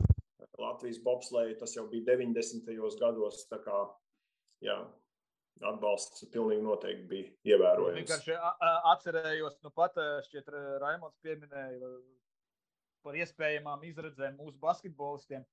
Latvijas 0.60 1.00
bobsleju. 1.06 1.56
Tas 1.62 1.76
jau 1.78 1.88
bija 1.88 2.12
90. 2.12 3.00
gados. 3.00 3.46
Kā, 3.64 3.80
jā, 4.66 4.78
atbalsts 5.72 6.28
pilnīgi 6.34 6.68
noteikti 6.68 7.08
bija 7.14 7.56
ievērojams. 7.56 8.04
Es 8.04 8.28
vienkārši 8.28 8.36
atcerējos, 8.92 9.60
nu 9.64 9.72
pat 9.72 9.96
šķiet, 10.28 10.52
Raimons 10.84 11.16
pieminēja 11.24 11.96
par 13.08 13.16
iespējamām 13.22 13.86
izredzēm 13.88 14.36
mūsu 14.42 14.60
basketbolistiem. 14.60 15.46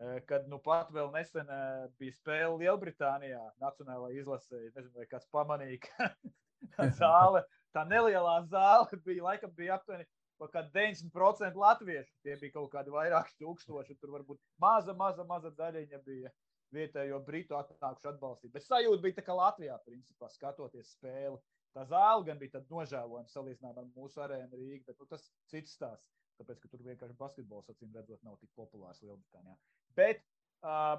Eh, 0.00 0.20
kad 0.24 0.46
nu 0.48 0.56
pat 0.64 0.88
vēl 0.94 1.10
nesen 1.12 1.50
eh, 1.52 1.88
bija 2.00 2.14
spēle 2.16 2.54
Lielbritānijā, 2.62 3.40
Nacionālajā 3.60 4.22
izlasē. 4.22 4.60
Nezinu, 4.70 4.94
vai 4.96 5.08
kāds 5.10 5.28
pamanīja, 5.34 5.80
ka 5.84 6.06
tā 6.78 6.86
zāle, 6.96 7.42
tā 7.76 7.84
nelielā 7.88 8.38
zāle 8.48 9.00
bija 9.04 9.26
laikam 9.26 9.52
bija 9.58 9.76
aptuveni 9.76 10.06
kaut 10.40 10.54
kādi 10.54 10.72
90% 10.78 11.60
latviešu. 11.60 12.14
Tie 12.24 12.38
bija 12.40 12.54
kaut 12.54 12.70
kādi 12.72 12.94
vairāki 12.94 13.36
tūkstoši. 13.42 13.98
Tur 14.00 14.14
varbūt 14.14 14.40
maza, 14.62 14.94
maza, 14.96 15.26
maza 15.28 15.52
daļiņa 15.58 16.00
bija 16.06 16.32
vietējo 16.72 17.20
britu 17.26 17.58
atnākuši 17.58 18.08
atbalstīt. 18.14 18.54
Bet 18.54 18.64
sajūta 18.64 19.04
bija 19.04 19.18
tā, 19.18 19.26
ka 19.26 19.36
Latvijā, 19.36 19.76
principā, 19.84 20.30
skatoties 20.32 20.94
spēli, 20.94 21.36
tā 21.76 21.84
zāle 21.90 22.24
gan 22.30 22.40
bija 22.40 22.62
nožēlojama 22.70 23.28
salīdzinājumā 23.34 23.84
ar 23.84 23.92
mūsu 23.98 24.24
arēnu 24.24 24.62
Rīgā, 24.62 24.86
bet 24.86 25.02
nu, 25.02 25.10
tas 25.10 25.28
cits 25.52 25.76
stāsts 25.76 26.08
tāpēc, 26.40 26.60
ka 26.62 26.70
tur 26.72 26.84
vienkārši 26.86 27.18
basketbols, 27.20 27.68
acīm 27.72 27.92
redzot, 27.94 28.20
nav 28.26 28.38
tik 28.40 28.50
populārs 28.58 29.02
Lielbritānijā. 29.04 29.56
Bet 29.98 30.22
uh, 30.64 30.96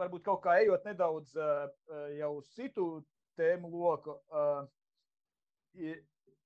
varbūt 0.00 0.24
kaut 0.26 0.42
kā 0.46 0.60
ejot 0.62 0.86
nedaudz 0.88 1.34
uh, 1.36 1.66
jau 2.18 2.32
citu 2.54 2.86
tēmu 3.40 3.72
loku. 3.74 4.18
Uh, 4.30 4.64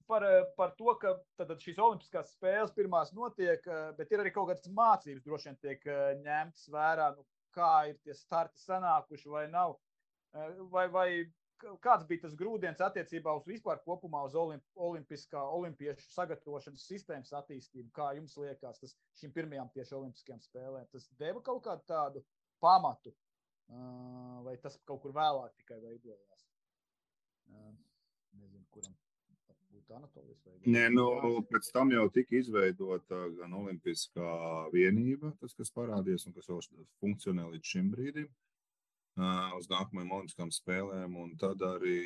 Par, 0.06 0.22
par 0.54 0.70
to, 0.78 0.92
ka 1.02 1.16
šīs 1.58 1.80
olimpiskās 1.82 2.28
spēles 2.36 2.70
pirmās 2.76 3.08
notiek, 3.10 3.64
bet 3.98 4.12
ir 4.14 4.20
arī 4.22 4.30
kaut 4.30 4.52
kādas 4.52 4.68
mācības, 4.70 5.24
droši 5.24 5.48
vien 5.48 5.56
tiek 5.64 5.88
ņemtas 6.20 6.68
vērā, 6.70 7.08
nu, 7.16 7.24
kā 7.56 7.70
ir 7.90 7.96
tie 8.06 8.14
starti 8.14 8.62
sanākuši 8.62 9.32
vai 9.32 9.42
nav. 9.50 9.74
Vai, 10.70 10.84
vai 10.94 11.08
kāds 11.84 12.06
bija 12.08 12.24
tas 12.24 12.34
grūdienis 12.38 12.82
attiecībā 12.84 13.34
uz 13.38 13.46
vispār 13.48 13.80
kopumā 13.84 14.22
uz 14.28 14.34
olimp, 14.38 14.64
olimpiskā, 14.88 15.42
olimpiešu 15.58 16.08
sagatavošanas 16.14 16.86
sistēmas 16.90 17.32
attīstību? 17.40 17.90
Kā 17.96 18.12
jums 18.18 18.36
liekas, 18.40 18.82
tas 18.82 18.96
šīm 19.20 19.32
pirmajām 19.36 19.72
tieši 19.74 19.96
olimpiskajām 20.00 20.42
spēlēm? 20.44 20.86
Tas 20.92 21.08
deva 21.20 21.42
kaut 21.44 21.64
kādu 21.66 21.86
tādu 21.88 22.24
pamatu, 22.62 23.14
vai 24.46 24.56
tas 24.62 24.78
kaut 24.84 25.02
kur 25.04 25.16
vēlāk 25.16 25.56
tikai 25.62 25.80
veidojās? 25.82 26.46
Nezinu, 28.36 28.64
kuram 28.74 28.96
būtu 29.76 29.96
Anatolijas 29.96 30.40
vai 30.46 30.72
Nē, 30.72 30.86
nu, 30.94 31.06
pēc 31.50 31.68
tam 31.74 31.92
jau 31.94 32.06
tika 32.12 32.36
izveidota 32.38 33.26
gan 33.38 33.54
olimpiskā 33.56 34.30
vienība, 34.72 35.32
tas, 35.40 35.54
kas 35.58 35.72
parādījās 35.74 36.26
un 36.28 36.36
kas 36.36 36.48
vēl 36.50 36.62
funkcionē 37.02 37.46
līdz 37.52 37.72
šim 37.74 37.90
brīdim 37.92 38.28
uz 39.16 39.70
nākamajām 39.70 40.12
Olimpiskām 40.18 40.52
spēlēm. 40.54 41.16
Un 41.22 41.32
tad 41.40 41.62
arī 41.64 42.00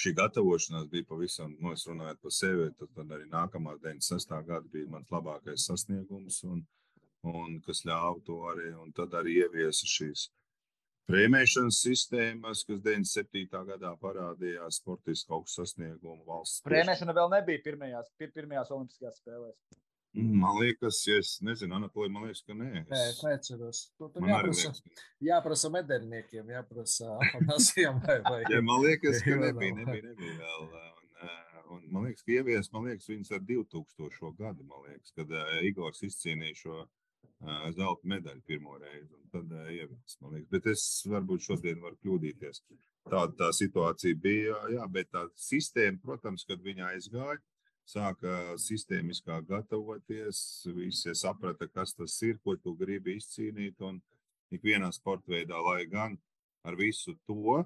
šī 0.00 0.14
gatavošanās 0.18 0.86
bija 0.92 1.06
pavisam, 1.08 1.56
nu, 1.60 1.72
es 1.74 1.86
runāju 1.88 2.18
par 2.22 2.34
sevi, 2.34 2.70
tad, 2.78 2.92
tad 2.96 3.12
arī 3.16 3.28
nākamā 3.30 3.76
96. 3.82 4.38
gada 4.46 4.70
bija 4.72 4.90
mans 4.90 5.10
labākais 5.14 5.66
sasniegums, 5.70 6.40
un, 6.50 6.64
un 7.30 7.60
kas 7.66 7.84
ļāva 7.88 8.18
to 8.26 8.40
arī, 8.52 8.72
un 8.78 8.90
tad 8.96 9.14
arī 9.20 9.38
ieviesa 9.44 9.90
šīs 9.90 10.28
Prēmēšanas 11.04 11.82
sistēmas, 11.84 12.62
kas 12.64 12.78
97. 12.80 13.64
gadā 13.68 13.90
parādījās 14.00 14.78
sportiski 14.80 15.34
augstu 15.36 15.60
sasniegumu 15.60 16.24
valsts. 16.24 16.62
Prēmēšana 16.64 17.12
vēl 17.18 17.28
nebija 17.34 17.60
pirmajās, 17.66 18.08
pir, 18.16 18.30
pirmajās 18.32 18.72
Olimpiskajās 18.72 19.18
spēlēs. 19.20 19.58
Man 20.14 20.60
liekas, 20.60 21.00
ja 21.08 21.16
es 21.18 21.40
nezinu, 21.42 21.74
Anatolija, 21.74 22.12
man 22.14 22.28
liekas, 22.28 22.44
ka 22.46 22.54
nē. 22.54 22.68
Es... 22.84 22.90
Nē, 22.90 22.98
es 23.10 23.20
neatceros. 23.26 23.78
To 23.98 24.08
tur 24.14 24.26
jāprasa, 24.30 24.70
jāprasa 25.26 25.70
medaļniekiem, 25.74 26.52
jāprasa 26.54 27.16
apmācījām 27.16 27.98
vai, 28.04 28.20
vai. 28.22 28.42
ja, 28.52 28.60
man 28.62 28.84
liekas, 28.84 29.24
ka 29.26 29.34
nebija, 29.40 29.74
nebija, 29.80 30.12
nebija 30.12 30.36
vēl. 30.38 30.68
un, 31.74 31.88
man 31.96 32.06
liekas, 32.06 32.22
ka 32.22 32.36
ievies, 32.36 32.70
man 32.76 32.86
liekas, 32.86 33.08
viņas 33.10 33.34
ar 33.34 33.42
2000. 33.48 34.30
gadu, 34.38 34.66
man 34.68 34.84
liekas, 34.86 35.10
kad 35.18 35.34
uh, 35.34 35.56
Igors 35.66 36.04
izcīnīja 36.06 36.60
šo 36.60 36.76
uh, 36.84 37.66
zelta 37.74 38.12
medaļu 38.14 38.44
pirmo 38.46 38.78
reizi. 38.78 39.18
Tad 39.34 39.50
uh, 39.50 39.66
ievies, 39.74 40.18
man 40.22 40.36
liekas. 40.36 40.52
Bet 40.54 40.70
es 40.76 40.84
varbūt 41.10 41.48
šodien 41.48 41.82
varu 41.82 41.98
kļūdīties. 42.04 42.62
Tāda 43.10 43.34
tā 43.40 43.50
situācija 43.50 44.22
bija, 44.22 44.62
jā, 44.76 44.86
bet 44.94 45.10
tā 45.10 45.26
sistēma, 45.42 45.98
protams, 46.06 46.46
kad 46.46 46.62
viņa 46.62 46.92
aizgāja, 46.94 47.42
sāka 47.88 48.56
sistēmiskāk 48.60 49.46
gatavoties, 49.48 50.38
visi 50.76 51.14
saprata, 51.18 51.68
kas 51.68 51.94
tas 51.94 52.16
ir, 52.26 52.38
ko 52.44 52.56
tu 52.56 52.74
gribi 52.78 53.18
izcīnīt. 53.20 53.80
Un 53.84 54.00
ikvienā 54.54 54.90
sporta 54.94 55.34
veidā, 55.34 55.60
lai 55.60 55.84
gan 55.90 56.18
ar 56.64 56.76
visu 56.80 57.16
to 57.28 57.64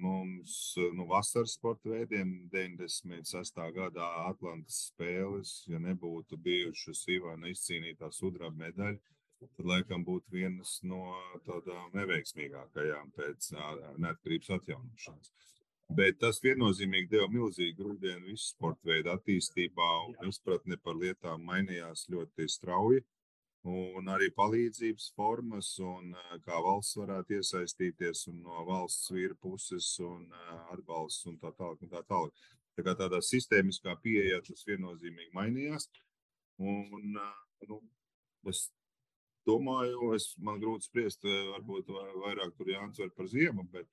mums 0.00 0.74
nu, 0.92 1.06
vasaras 1.08 1.54
sporta 1.56 1.88
veidiem 1.88 2.48
96. 2.52 3.60
gadā 3.72 4.08
Atlantas 4.26 4.90
spēles, 4.90 5.62
ja 5.70 5.78
nebūtu 5.78 6.36
bijušas 6.36 7.06
Ivana 7.08 7.48
izcīnītā 7.48 8.10
sudraba 8.12 8.66
medaļa, 8.66 8.98
tad 9.42 9.66
laikam 9.66 10.04
būtu 10.04 10.34
vienas 10.34 10.80
no 10.82 11.16
tādām 11.46 11.90
neveiksmīgākajām 11.96 13.14
pēc 13.16 13.52
neatkarības 13.98 14.52
atjaunošanas. 14.58 15.32
Bet 15.92 16.16
tas 16.22 16.38
viennozīmīgi 16.40 17.10
deva 17.12 17.26
milzīgu 17.28 17.74
grūdienu 17.76 18.30
visu 18.30 18.46
sporta 18.54 18.88
veidu 18.88 19.10
attīstībā, 19.12 19.88
un 20.06 20.30
izpratne 20.30 20.78
par 20.80 20.96
lietām 20.96 21.42
mainījās 21.44 22.06
ļoti 22.12 22.46
strauji. 22.48 23.02
Un 23.68 24.08
arī 24.10 24.30
palīdzības 24.34 25.10
formas, 25.14 25.68
un 25.84 26.14
kā 26.46 26.56
valsts 26.64 26.96
varētu 26.98 27.36
iesaistīties, 27.36 28.24
un 28.32 28.40
no 28.46 28.64
valsts 28.66 29.12
vīra 29.12 29.36
puses, 29.38 29.90
un 30.02 30.24
atbalsts, 30.72 31.28
un 31.30 31.36
tā 31.42 31.52
tālāk. 31.58 31.84
Un 31.84 31.92
tā 31.92 32.02
tālāk. 32.08 32.48
Tā 32.72 32.86
kā 32.86 32.96
tādā 32.98 33.20
sistēmiskā 33.22 33.94
pieeja 34.02 34.40
tas 34.46 34.64
viennozīmīgi 34.66 35.36
mainījās. 35.36 35.90
Un, 36.62 37.18
nu, 37.68 37.82
es 38.48 38.64
domāju, 39.46 40.14
es, 40.16 40.32
man 40.40 40.60
grūti 40.62 40.88
spriest, 40.88 41.26
varbūt 41.26 41.92
vairāk 42.24 42.56
tur 42.56 42.72
var 42.72 43.12
par 43.18 43.28
ziemu, 43.28 43.68
bet 43.74 43.90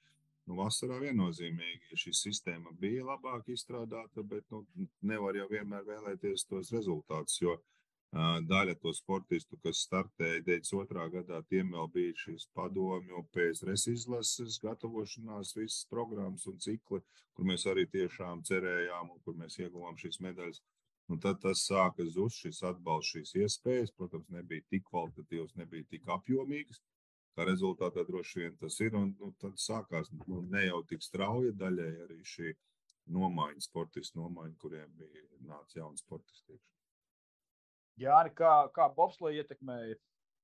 Nu, 0.49 0.55
vasarā 0.57 0.95
viennozīmīgi 1.03 1.97
šī 2.01 2.11
sistēma 2.17 2.71
bija 2.81 3.03
labāk 3.05 3.51
izstrādāta, 3.53 4.23
bet 4.31 4.47
nu, 4.49 4.63
nevar 5.05 5.37
jau 5.37 5.45
vienmēr 5.51 5.83
vēlēties 5.85 6.47
tos 6.49 6.71
rezultātus. 6.73 7.35
Jo 7.43 7.53
uh, 7.53 8.39
daļa 8.49 8.73
to 8.81 8.89
sportistu, 8.97 9.59
kas 9.61 9.83
startēja 9.85 10.41
92. 10.47 11.05
gadā, 11.19 11.43
tiem 11.53 11.69
vēl 11.75 11.91
bija 11.93 12.17
šīs 12.23 12.47
padomju 12.57 13.21
PSRS 13.35 13.85
izlases, 13.93 14.57
gatavošanās, 14.65 15.53
visas 15.59 15.85
programmas 15.93 16.49
un 16.49 16.57
cikli, 16.65 17.03
kur 17.37 17.49
mēs 17.51 17.67
arī 17.69 17.85
tiešām 17.93 18.41
cerējām 18.49 19.13
un 19.13 19.21
kur 19.21 19.37
mēs 19.37 19.61
ieguvām 19.61 20.01
šīs 20.01 20.17
medaļas. 20.25 20.63
Un 21.13 21.21
tad 21.21 21.43
tas 21.45 21.61
sāka 21.69 22.09
zust, 22.09 22.41
šis 22.41 22.63
atbalsts, 22.71 23.13
šīs 23.13 23.37
iespējas. 23.43 23.93
Protams, 23.97 24.29
nebija 24.33 24.65
tik 24.73 24.89
kvalitatīvas, 24.89 25.53
nebija 25.61 25.85
tik 25.93 26.09
apjomīgas. 26.17 26.81
Kā 27.39 27.45
rezultātā 27.47 28.03
droši 28.03 28.41
vien 28.41 28.55
tas 28.59 28.75
ir. 28.83 28.95
Un, 28.99 29.13
nu, 29.15 29.29
tad 29.39 29.53
sākās 29.63 30.09
nu, 30.27 30.41
ne 30.51 30.65
jau 30.65 30.81
tik 30.89 31.05
strauja 31.05 31.53
daļai 31.55 31.91
arī 32.03 32.17
šī 32.27 32.51
nomaiņa, 33.15 33.63
sportistu 33.63 34.19
nomaiņa, 34.19 34.57
kuriem 34.59 34.89
bija 34.99 35.23
nācis 35.47 35.77
jauns 35.79 36.03
sportists. 36.03 36.57
Jā, 37.99 38.17
kā, 38.35 38.51
kā 38.75 38.89
bobslēja 38.97 39.45
ietekmēja 39.45 39.95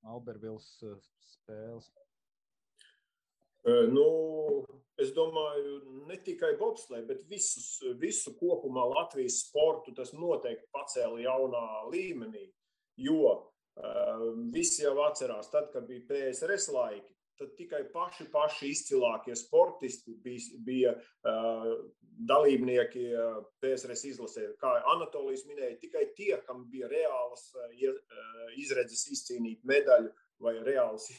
Albervils 0.08 0.70
uh, 0.88 0.96
spēles? 1.34 1.90
Uh, 3.68 3.92
nu, 3.92 4.08
es 5.02 5.12
domāju, 5.18 5.82
ne 6.08 6.16
tikai 6.24 6.54
bobslēju, 6.62 7.10
bet 7.12 7.28
visus, 7.28 7.68
visu 8.00 8.32
kopumā 8.40 8.88
Latvijas 8.94 9.42
sportu 9.50 9.92
tas 10.00 10.16
noteikti 10.16 10.72
pacēla 10.72 11.20
jaunā 11.28 11.66
līmenī. 11.92 12.48
Jo 13.04 13.52
visi 14.54 14.84
jau 14.84 14.96
atcerās, 15.04 15.50
tad, 15.52 15.70
kad 15.74 15.88
bija 15.88 16.06
PSRS 16.10 16.70
laiki, 16.72 17.16
tad 17.40 17.52
tikai 17.58 17.84
paši, 17.92 18.30
paši 18.32 18.70
izcilākie 18.72 19.36
sportisti 19.36 20.16
bija, 20.24 20.60
bija 20.66 20.94
uh, 20.96 21.72
dalībnieki 22.30 23.06
uh, 23.12 23.42
PSRS 23.64 24.06
izlasē. 24.14 24.46
Kā 24.62 24.78
Anatolijas 24.94 25.44
minēja, 25.50 25.76
tikai 25.82 26.06
tie, 26.16 26.34
kam 26.48 26.64
bija 26.72 26.88
reālas 26.92 27.50
uh, 27.60 27.66
izredzes 28.56 29.08
izcīnīt 29.12 29.66
medaļu 29.68 30.14
vai 30.44 30.56
reālas 30.64 31.10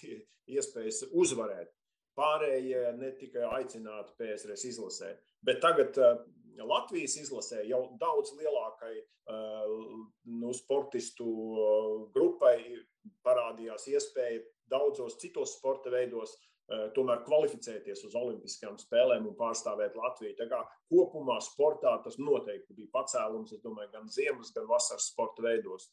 iespējas 0.57 1.05
uzvarēt. 1.13 1.73
Pārējie 2.17 2.95
ne 2.97 3.11
tikai 3.21 3.45
aicināti 3.59 4.17
PSRS 4.17 4.71
izlasē, 4.71 5.11
bet 5.45 5.61
tagad 5.61 5.99
Latvijas 6.65 7.17
izlasē 7.21 7.63
jau 7.69 7.83
daudz 8.01 8.33
lielākai 8.39 8.95
uh, 8.97 9.71
nu, 10.41 10.53
sportistu 10.57 11.27
uh, 11.27 12.05
grupai 12.15 12.59
parādījās 13.27 13.89
iespēja 13.93 14.43
daudzos 14.71 15.19
citos 15.23 15.57
sporta 15.59 15.93
veidos 15.93 16.33
uh, 16.37 16.89
tomēr 16.97 17.23
kvalificēties 17.27 18.05
uz 18.09 18.17
Olimpiskajām 18.19 18.79
spēlēm 18.81 19.29
un 19.29 19.37
pārstāvēt 19.39 19.99
Latviju. 19.99 20.37
Tā 20.39 20.49
kā 20.51 20.63
kopumā 20.91 21.39
sportā 21.45 21.97
tas 22.05 22.19
noteikti 22.19 22.79
bija 22.79 22.95
pacēlums, 22.97 23.53
es 23.53 23.63
domāju, 23.65 23.93
gan 23.93 24.11
ziemas, 24.11 24.55
gan 24.57 24.69
vasaras 24.71 25.11
sporta 25.13 25.45
veidos. 25.47 25.91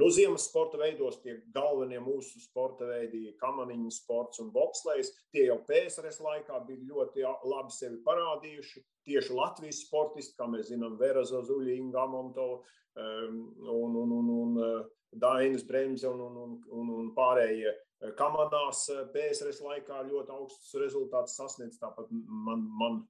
Nu, 0.00 0.08
ziemas 0.08 0.46
sporta 0.48 0.78
veidos 0.80 1.18
tie 1.20 1.34
galvenie 1.52 1.98
mūsu 2.00 2.40
sporta 2.40 2.86
veidi, 2.88 3.34
kamaniņu 3.40 3.90
sports 3.92 4.40
un 4.40 4.48
bobslēgs, 4.54 5.10
tie 5.34 5.44
jau 5.50 5.58
PSRS 5.68 6.22
laikā 6.24 6.60
bija 6.64 6.86
ļoti 6.88 7.26
labi 7.50 7.74
sevi 7.74 7.98
parādījuši. 8.06 8.80
Tieši 9.04 9.36
Latvijas 9.36 9.82
sportisti, 9.84 10.38
kā 10.38 10.46
mēs 10.48 10.70
zinām, 10.70 10.96
Vera 11.00 11.24
Zazuļa, 11.28 11.74
Inga 11.74 12.06
Amonto 12.06 12.46
um, 12.54 13.36
un, 13.74 14.00
un, 14.00 14.16
un, 14.16 14.32
un 14.38 14.56
uh, 14.62 14.80
Dainis 15.12 15.66
Bremse 15.68 16.08
un, 16.08 16.24
un, 16.24 16.56
un, 16.70 16.92
un 16.96 17.12
pārējie 17.16 17.74
Kamanās 18.16 18.86
eh, 18.88 19.02
PSRS 19.12 19.60
laikā 19.60 20.00
ļoti 20.08 20.32
augstus 20.32 20.72
rezultātus 20.80 21.36
sasniedz. 21.36 21.76
Tāpat 21.80 22.08
man, 22.10 22.64
man 22.80 23.00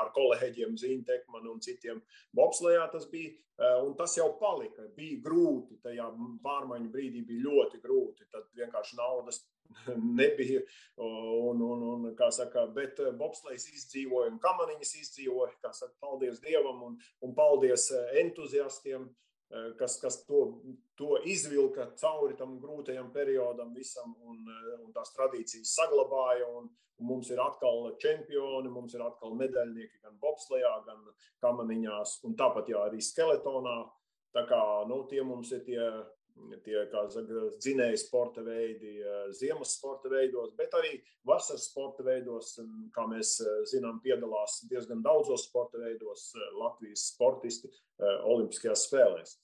ar 0.00 0.10
kolēģiem 0.16 0.74
Zīntekmanu 0.80 1.52
un 1.54 1.62
citiem 1.62 2.02
bobslējā 2.34 2.88
tas 2.92 3.06
bija. 3.12 3.30
Eh, 3.54 3.78
un 3.86 3.94
tas 3.94 4.16
jau 4.18 4.32
palika. 4.40 4.88
Bija 4.96 5.20
grūti. 5.22 5.78
Tajā 5.86 6.10
pārmaiņu 6.42 6.90
brīdī 6.90 7.22
bija 7.28 7.46
ļoti 7.46 7.82
grūti. 7.84 8.26
Tad 8.34 8.50
vienkārši 8.58 8.98
naudas 8.98 9.44
nebija. 10.20 10.64
Un, 10.98 11.62
un, 11.62 11.88
un, 11.92 12.08
saka, 12.34 12.66
bet 12.74 12.98
eh, 13.04 13.14
bobslēgs 13.14 13.70
izdzīvoja 13.70 14.34
un 14.34 14.42
kamaniņas 14.42 14.96
izdzīvoja. 15.04 15.54
Saka, 15.70 15.94
paldies 16.02 16.42
Dievam 16.42 16.82
un, 16.90 16.98
un 17.22 17.38
paldies 17.38 17.92
entuziastiem 18.18 19.06
Eh, 19.06 19.33
kas, 19.78 20.00
kas 20.00 20.24
to, 20.26 20.60
to 20.98 21.18
izvilka 21.30 21.86
cauri 22.00 22.36
tam 22.38 22.56
grūtajam 22.62 23.12
periodam 23.14 23.74
visam, 23.74 24.14
un, 24.26 24.40
eh, 24.50 24.72
un 24.82 24.90
tās 24.94 25.14
tradīcijas 25.14 25.76
saglabāja. 25.78 26.48
Un, 26.58 26.72
un 26.98 27.08
mums 27.10 27.30
ir 27.30 27.40
atkal 27.42 27.88
čempioni, 28.02 28.70
mums 28.70 28.94
ir 28.94 29.02
atkal 29.02 29.34
medaļnieki 29.38 30.02
gan 30.02 30.18
bobslejā, 30.22 30.74
gan 30.86 31.00
kamaniņās, 31.42 32.20
un 32.28 32.36
tāpat 32.38 32.70
jā, 32.70 32.84
arī 32.88 33.02
skeletonā. 33.02 33.78
Tā 34.34 34.44
kā 34.50 34.60
nu, 34.90 35.00
tie 35.10 35.22
mums 35.26 35.50
ir 35.54 35.62
tie, 35.66 35.88
tie 36.62 36.84
dzinēji 36.90 37.98
sporta 37.98 38.42
veidi, 38.46 38.96
eh, 39.02 39.30
ziemas 39.34 39.74
sporta 39.78 40.10
veidos, 40.10 40.54
bet 40.58 40.74
arī 40.78 40.96
vasaras 41.26 41.68
sporta 41.70 42.06
veidos, 42.06 42.56
kā 42.94 43.06
mēs 43.10 43.36
zinām, 43.70 44.02
piedalās 44.02 44.62
diezgan 44.70 45.02
daudzos 45.02 45.46
sporta 45.46 45.78
veidos 45.78 46.32
Latvijas 46.58 47.08
sportisti 47.14 47.70
Olimpiskajās 48.02 48.88
spēlēs. 48.88 49.38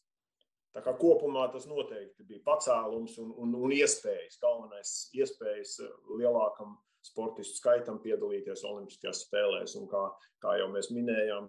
Tā 0.74 0.82
kā 0.84 0.94
kopumā 0.98 1.48
tas 1.50 1.66
noteikti 1.66 2.26
bija 2.28 2.44
pacēlums 2.46 3.16
un, 3.18 3.32
un, 3.42 3.56
un 3.58 3.72
iespējas, 3.74 4.38
galvenais 4.42 4.92
iespējas 5.18 5.80
lielākam 6.20 6.76
sportistu 7.02 7.56
skaitam 7.58 7.98
piedalīties 8.04 8.62
Olimpiskajās 8.68 9.24
spēlēs. 9.26 9.74
Un 9.80 9.88
kā, 9.90 10.04
kā 10.42 10.54
jau 10.60 10.68
mēs 10.72 10.90
minējām, 10.94 11.48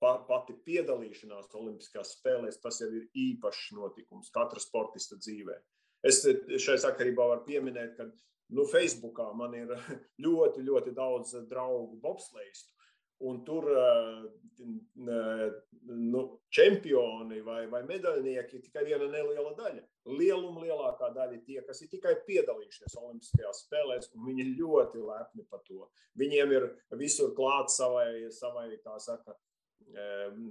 pa, 0.00 0.14
pati 0.28 0.56
piedalīšanās 0.66 1.50
Olimpiskajās 1.58 2.16
spēlēs 2.18 2.60
tas 2.62 2.80
jau 2.80 2.88
ir 2.94 3.08
īpašs 3.12 3.72
notikums 3.76 4.32
katra 4.34 4.62
sportista 4.62 5.18
dzīvē. 5.20 5.58
Es 6.06 6.22
šai 6.64 6.78
sakarībā 6.82 7.26
varu 7.28 7.44
pieminēt, 7.46 7.96
ka 7.98 8.08
nu, 8.56 8.64
Facebookā 8.70 9.28
man 9.38 9.56
ir 9.58 9.74
ļoti, 10.24 10.64
ļoti 10.64 10.94
daudz 10.96 11.36
draugu 11.50 11.98
bobslēstu 12.02 12.81
un 13.28 13.42
tur 13.46 13.68
eh, 13.70 14.24
nu, 15.92 16.22
čempioni 16.54 17.40
vai, 17.42 17.66
vai 17.70 17.82
medaļnieki 17.88 18.58
ir 18.58 18.64
tikai 18.66 18.84
viena 18.86 19.08
neliela 19.10 19.54
daļa. 19.58 19.82
Lieluma 20.18 20.64
lielākā 20.66 21.12
daļa 21.14 21.38
ir 21.38 21.44
tie, 21.46 21.60
kas 21.66 21.82
ir 21.82 21.90
tikai 21.92 22.16
piedalījušies 22.26 22.98
Olimpiskajās 23.00 23.64
spēlēs, 23.66 24.10
un 24.16 24.28
viņi 24.28 24.52
ļoti 24.58 25.02
lepni 25.06 25.46
par 25.50 25.62
to. 25.66 25.88
Viņiem 26.18 26.54
ir 26.58 26.68
visur 27.00 27.32
klāts 27.36 27.78
savai, 27.80 28.28
savai 28.34 28.68
kā 28.84 28.98
saka, 29.02 29.34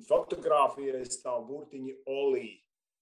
fotografijai 0.07 1.03
stāv 1.09 1.45
burtiņi 1.49 1.95
Olī. 2.11 2.49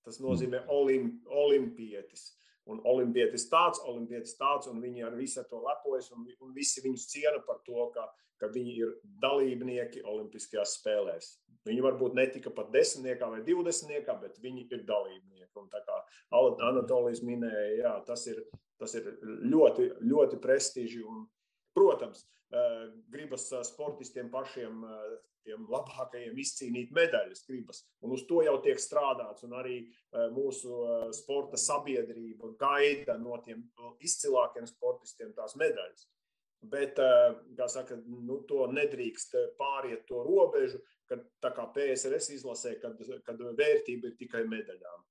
Tas 0.05 0.19
nozīmē 0.23 0.63
olim, 0.71 1.19
olimpietis. 1.27 2.35
Un 2.69 2.79
olimpietis 2.87 3.47
tāds, 3.49 3.81
olimpietis 3.89 4.35
tāds, 4.37 4.69
un 4.69 4.79
viņi 4.81 5.03
ar 5.07 5.15
visu 5.17 5.43
to 5.49 5.59
lepojas, 5.63 6.11
un, 6.13 6.27
un 6.45 6.53
visi 6.53 6.83
viņus 6.85 7.07
ciena 7.11 7.41
par 7.45 7.59
to, 7.65 7.89
ka 7.95 8.05
ka 8.39 8.49
viņi 8.53 8.75
ir 8.83 8.95
dalībnieki 9.23 10.03
Olimpiskajās 10.07 10.77
spēlēs. 10.79 11.33
Viņi 11.67 11.83
varbūt 11.83 12.15
netika 12.15 12.51
pat 12.55 12.71
desmitniekā 12.73 13.27
vai 13.33 13.41
divdesmitniekā, 13.45 14.15
bet 14.21 14.39
viņi 14.41 14.67
ir 14.71 14.85
dalībnieki. 14.87 15.51
Un 15.59 15.67
tā 15.71 15.81
kā 15.83 15.97
Anatolijas 16.31 17.19
minēja, 17.25 17.73
jā, 17.81 17.93
tas 18.07 18.23
ir, 18.31 18.39
tas 18.79 18.93
ir 18.95 19.09
ļoti, 19.23 19.89
ļoti 20.07 20.39
prestiži. 20.39 21.03
Un, 21.03 21.25
protams, 21.75 22.25
eh, 22.51 22.91
gribas 23.09 23.51
eh, 23.51 23.63
sportistiem 23.63 24.29
pašiem, 24.31 24.83
eh, 24.83 25.17
tiem 25.47 25.65
labākajiem 25.71 26.37
izcīnīt 26.37 26.91
medaļas, 26.95 27.45
gribas. 27.47 27.83
Un 28.03 28.11
uz 28.15 28.25
to 28.27 28.41
jau 28.43 28.57
tiek 28.61 28.77
strādāts. 28.77 29.45
Un 29.47 29.55
arī 29.55 29.77
mūsu 30.35 31.13
sporta 31.15 31.57
sabiedrība 31.57 32.51
gaida 32.59 33.15
no 33.17 33.37
tiem 33.45 33.63
izcilākiem 34.03 34.67
sportistiem 34.67 35.31
tās 35.33 35.55
medaļas. 35.55 36.05
Bet, 36.59 36.97
kā 37.55 37.67
saka, 37.71 37.95
nu, 38.03 38.41
to 38.47 38.65
nedrīkst 38.67 39.35
pāriet 39.59 40.03
to 40.09 40.23
robežu, 40.25 40.81
kad 41.07 41.21
tā 41.39 41.53
kā 41.55 41.63
PSRS 41.75 42.33
izlasē, 42.35 42.73
kad, 42.81 42.99
kad 43.25 43.39
vērtība 43.39 44.11
ir 44.11 44.17
tikai 44.19 44.43
medaļām. 44.49 45.05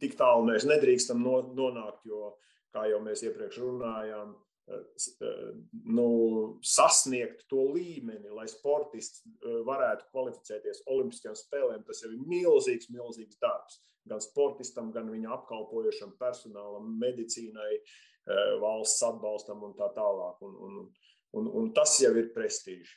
Tik 0.00 0.14
tālu 0.16 0.46
mēs 0.48 0.68
nedrīkstam 0.68 1.18
no, 1.20 1.40
nonākt, 1.56 2.06
jo, 2.08 2.36
kā 2.72 2.86
jau 2.88 3.02
mēs 3.04 3.24
iepriekš 3.26 3.58
runājām, 3.64 4.36
nu, 5.88 6.08
sasniegt 6.64 7.46
to 7.50 7.64
līmeni, 7.72 8.30
lai 8.34 8.46
sportists 8.50 9.24
varētu 9.66 10.08
kvalificēties 10.12 10.84
Olimpiskajām 10.92 11.36
spēlēm. 11.38 11.84
Tas 11.88 12.02
jau 12.04 12.12
ir 12.12 12.26
milzīgs, 12.28 12.90
milzīgs 12.92 13.40
darbs. 13.42 13.80
Gan 14.08 14.22
sportistam, 14.24 14.92
gan 14.92 15.10
viņa 15.12 15.32
apkalpojošam 15.36 16.14
personālam, 16.20 16.94
medicīnai, 17.00 17.80
valsts 18.62 19.04
atbalstam 19.06 19.62
un 19.66 19.74
tā 19.78 19.90
tālāk. 19.96 20.42
Un, 20.46 20.56
un, 20.66 20.78
un, 21.38 21.50
un 21.62 21.72
tas 21.76 21.96
jau 22.02 22.12
ir 22.18 22.32
prestiži. 22.34 22.96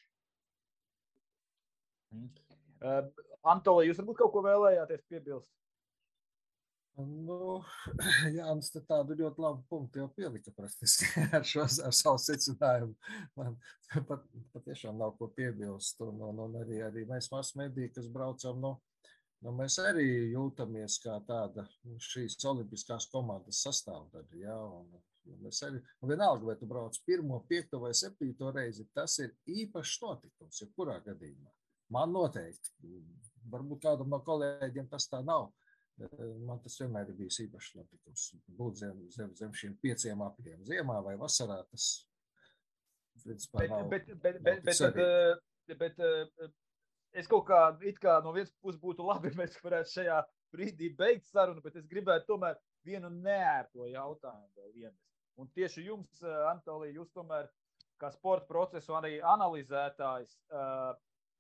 Mm. 2.11 2.29
Uh, 2.81 3.27
Antolī, 3.51 3.87
jūs 3.87 3.99
varbūt 4.01 4.19
kaut 4.19 4.33
ko 4.35 4.45
vēlējāties 4.45 5.05
piebilst? 5.09 5.51
Nu, 6.99 7.61
Jānis 8.37 8.71
tādu 8.87 9.15
ļoti 9.17 9.41
labu 9.41 9.63
punktu 9.69 10.01
jau 10.01 10.07
pielika 10.15 10.51
praktiski 10.55 11.07
ar, 11.37 11.45
šo, 11.47 11.63
ar 11.87 11.95
savu 11.95 12.19
secinājumu. 12.21 12.95
Man 13.39 13.57
pat, 14.09 14.25
patiešām 14.55 14.99
nav 14.99 15.15
ko 15.19 15.31
piebilst. 15.35 16.01
Un, 16.03 16.19
un, 16.27 16.41
un 16.45 16.57
arī, 16.61 16.81
arī 16.85 17.05
mēs 17.09 17.31
masmediji, 17.33 17.93
kas 17.95 18.09
braucam 18.11 18.59
no, 18.61 18.75
nu, 19.41 19.55
mēs 19.57 19.79
arī 19.81 20.07
jūtamies 20.33 20.99
kā 21.05 21.17
tāda 21.27 21.65
šīs 22.11 22.37
olimpiskās 22.51 23.07
komandas 23.13 23.63
sastāvdaļa. 23.65 24.41
Ja? 24.43 24.59
Un 24.59 24.91
vienalga, 26.09 26.45
vai 26.45 26.55
tu 26.59 26.67
brauc 26.69 26.97
pirmo, 27.05 27.41
piekto 27.49 27.79
vai 27.83 27.93
septīto 27.97 28.51
reizi, 28.55 28.87
tas 28.95 29.17
ir 29.23 29.33
īpašs 29.47 29.97
notikums, 30.03 30.61
jebkurā 30.63 30.99
gadījumā. 31.05 31.51
Man 31.91 32.13
noteikti. 32.15 32.71
Varbūt 33.51 33.81
kādam 33.83 34.11
no 34.13 34.21
kolēģiem 34.23 34.87
tas 34.91 35.09
tā 35.11 35.19
nav. 35.25 35.49
Man 36.45 36.61
tas 36.63 36.77
vienmēr 36.79 37.09
ir 37.11 37.17
bijis 37.17 37.41
īpašs 37.45 37.75
notikums. 37.77 38.27
Būt 38.57 38.79
zem, 38.81 39.01
zem, 39.13 39.33
zem 39.37 39.53
šiem 39.57 39.75
pieciem 39.81 40.23
apļiem. 40.25 40.63
Ziemā 40.69 41.01
vai 41.05 41.17
vasarā 41.19 41.59
tas 41.69 41.89
principā 43.25 43.67
nav. 43.67 43.89
Bet, 43.91 44.07
bet, 44.07 44.39
bet, 44.41 44.63
bet, 44.63 44.79
bet, 44.79 44.95
bet, 45.67 45.77
bet, 45.81 45.99
bet 46.39 46.53
es 47.17 47.27
kaut 47.29 47.45
kā, 47.49 47.61
kā 48.01 48.17
no 48.23 48.33
vienas 48.35 48.53
puses 48.63 48.79
būtu 48.81 49.05
labi, 49.07 49.29
ja 49.33 49.41
mēs 49.43 49.59
varētu 49.63 49.95
šajā 49.97 50.19
brīdī 50.55 50.91
beigt 50.97 51.27
sarunu, 51.29 51.63
bet 51.63 51.77
es 51.79 51.87
gribētu 51.91 52.33
tomēr 52.33 52.59
vienu 52.87 53.11
nērto 53.13 53.87
jautājumu 53.89 54.51
vēl 54.57 54.85
iemest. 54.85 55.10
Un 55.39 55.47
tieši 55.55 55.85
jums, 55.85 56.19
Antolī, 56.49 56.91
jūs 56.95 57.11
tomēr 57.15 57.47
kā 58.01 58.09
sporta 58.11 58.47
procesu 58.49 58.95
arī 58.97 59.19
analizētājs, 59.23 60.33
uh, 60.51 60.91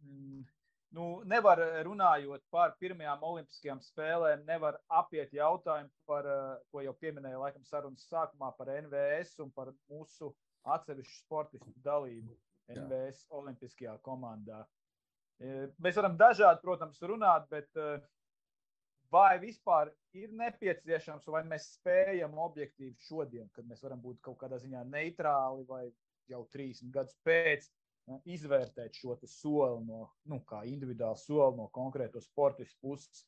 Mm, 0.05 0.43
nu, 0.95 1.05
nevar 1.29 1.61
runājot 1.85 2.43
par 2.53 2.75
pirmajām 2.81 3.23
olimpiskajām 3.27 3.81
spēlēm, 3.85 4.45
nevar 4.47 4.79
apiet 5.01 5.33
jautājumu 5.35 5.91
par, 6.09 6.27
eh, 6.27 6.61
ko 6.71 6.81
jau 6.85 6.93
pieminēja 7.03 7.39
laikam 7.39 7.65
sarunas 7.65 8.07
sākumā 8.09 8.51
par 8.57 8.73
NVS 8.77 9.39
un 9.45 9.51
par 9.51 9.73
mūsu 9.89 10.33
atsevišķu 10.65 11.17
sportistu 11.23 11.73
dalību 11.85 12.37
NVS 12.75 13.25
Jā. 13.25 13.29
olimpiskajā 13.39 13.97
komandā. 14.01 14.65
Eh, 15.39 15.67
mēs 15.81 15.95
varam 15.95 16.17
dažādi, 16.17 16.61
protams, 16.61 16.99
runāt, 17.01 17.47
bet 17.49 17.69
eh, 17.75 18.01
vai 19.11 19.35
vispār 19.41 19.91
ir 20.17 20.31
nepieciešams, 20.37 21.27
vai 21.33 21.43
mēs 21.47 21.73
spējam 21.77 22.37
objektīvi 22.41 22.95
šodien, 23.07 23.49
kad 23.55 23.67
mēs 23.67 23.83
varam 23.83 24.01
būt 24.03 24.21
kaut 24.25 24.39
kādā 24.41 24.59
ziņā 24.61 24.83
neitrāli 24.89 25.67
vai 25.69 25.85
jau 26.31 26.45
30 26.53 26.91
gadus 26.93 27.17
pēc, 27.27 27.67
izvērtēt 28.25 28.97
šo 28.97 29.15
soli 29.29 29.85
no, 29.85 30.07
nu, 30.27 30.41
kā 30.47 30.63
individuālu 30.67 31.19
soli 31.19 31.57
no 31.59 31.69
konkrēto 31.73 32.21
sportistu 32.23 32.77
puses. 32.81 33.25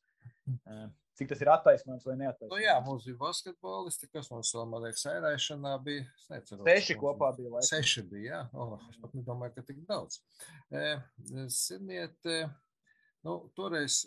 Mhm. 0.48 0.92
Cik 1.14 1.28
tas 1.30 1.42
ir 1.44 1.48
attaisnojams 1.52 2.06
vai 2.08 2.14
neattaisnojams? 2.18 2.56
Nu, 2.56 2.64
jā, 2.64 2.74
mums 2.82 3.04
bija 3.06 3.18
basketbolisti, 3.20 4.08
kas 4.10 4.32
mums 4.32 4.48
vēl, 4.56 4.64
man 4.66 4.82
liekas, 4.82 5.04
ērēšanā 5.12 5.74
bija. 5.84 6.06
Neceros, 6.32 6.64
Seši 6.66 6.96
kopā 6.98 7.28
bija. 7.36 7.52
Laikam. 7.52 7.68
Seši 7.68 8.02
bija, 8.10 8.24
jā. 8.32 8.40
Oh, 8.58 8.72
es 8.90 8.98
pat 8.98 9.14
nedomāju, 9.14 9.54
ka 9.54 9.62
tik 9.68 9.84
daudz. 9.86 10.18
E, 10.74 10.96
ziniet, 11.54 12.18
e, 12.26 12.40
nu, 13.24 13.34
toreiz 13.56 14.02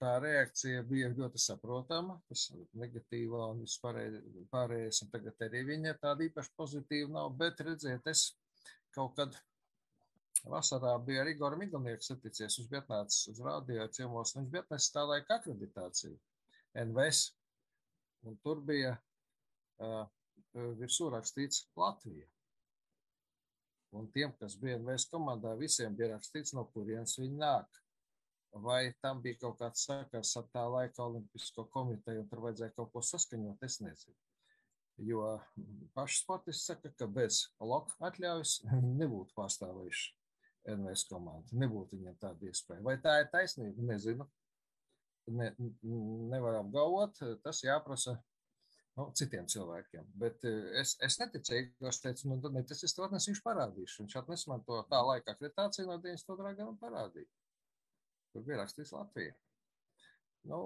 tā 0.00 0.14
reakcija 0.22 0.82
bija 0.88 1.10
ļoti 1.12 1.40
saprotama, 1.42 2.16
tas 2.28 2.46
negatīvā 2.80 3.50
un 3.52 3.62
vispārējais, 3.66 5.02
un 5.04 5.12
tagad 5.12 5.46
arī 5.48 5.62
viņa 5.74 5.96
tāda 6.02 6.26
īpaši 6.26 6.56
pozitīva 6.56 7.12
nav, 7.18 7.34
bet 7.40 7.60
redziet, 7.66 8.06
es 8.10 8.30
kaut 8.96 9.16
kad 9.18 9.36
Vasarā 10.48 10.94
bija 11.04 11.20
arī 11.20 11.34
Igor 11.36 11.56
Miglnieks 11.60 12.08
saticies, 12.08 12.56
viņš 12.56 12.68
bija 12.70 12.80
atnācis 12.80 13.28
uz 13.32 13.40
rādio 13.44 13.84
ciemos, 13.92 14.32
viņš 14.36 14.48
bija 14.52 14.62
atnesis 14.64 14.94
tā 14.94 15.04
laika 15.04 15.36
akreditāciju 15.36 16.16
NVS, 16.86 17.22
un 18.24 18.38
tur 18.44 18.62
bija 18.64 18.94
uh, 18.96 20.06
virsū 20.80 21.10
rakstīts 21.12 21.66
Latvija. 21.76 22.24
Un 23.98 24.06
tiem, 24.14 24.32
kas 24.38 24.54
bija 24.56 24.78
NVS 24.78 25.08
komandā, 25.10 25.52
visiem 25.58 25.96
bija 25.98 26.14
rakstīts, 26.14 26.54
no 26.54 26.64
kurienes 26.72 27.18
viņi 27.18 27.40
nāk. 27.42 27.80
Vai 28.52 28.92
tam 29.02 29.20
bija 29.22 29.38
kaut 29.44 29.60
kāds 29.60 29.84
sakars 29.86 30.32
ar 30.40 30.48
tā 30.50 30.64
laika 30.66 31.04
olimpisko 31.04 31.68
komiteju, 31.70 32.24
un 32.24 32.28
tur 32.30 32.42
vajadzēja 32.46 32.74
kaut 32.74 32.90
ko 32.92 33.02
saskaņot, 33.06 33.62
es 33.62 33.78
nezinu. 33.84 34.16
Jo 35.06 35.38
paši 35.94 36.18
sportisti 36.24 36.72
saka, 36.72 36.90
ka 36.98 37.06
bez 37.06 37.44
loka 37.62 37.94
atļaujas 38.10 38.58
nebūtu 38.74 39.36
pārstāvējuši 39.38 40.10
NVS 40.74 41.06
komanda. 41.08 41.56
Nebūtu 41.62 41.96
viņam 41.96 42.18
tāda 42.20 42.50
iespēja. 42.50 42.82
Vai 42.84 42.96
tā 43.00 43.20
ir 43.22 43.30
taisnība? 43.32 43.86
Nezinu. 43.92 44.26
Ne, 45.30 45.52
nevar 46.32 46.58
apgalvot. 46.60 47.22
Tas 47.44 47.62
jāprasa 47.64 48.16
nu, 48.98 49.06
citiem 49.16 49.48
cilvēkiem. 49.50 50.08
Bet 50.20 50.44
eh, 50.48 50.80
es, 50.82 50.96
es 51.06 51.18
neticēju, 51.22 51.70
ka 51.78 51.86
viņš 51.86 52.00
teica, 52.04 52.28
nu, 52.30 52.40
ne, 52.52 52.64
tas 52.66 52.82
ir 52.84 52.94
to 52.96 53.06
atnes, 53.06 53.28
viņš 53.30 53.42
parādīšu. 53.46 54.02
Viņš 54.02 54.18
atnes 54.20 54.46
man 54.50 54.64
to 54.66 54.82
tā 54.90 55.00
laika 55.06 55.34
akreditāciju 55.36 55.88
no 55.88 56.00
92. 56.02 56.54
gada 56.58 56.68
un 56.68 56.80
parādīja. 56.80 57.30
Tur 58.34 58.44
bija 58.46 58.60
rakstīts 58.62 58.92
Latvija. 58.94 59.34
Nu, 60.48 60.60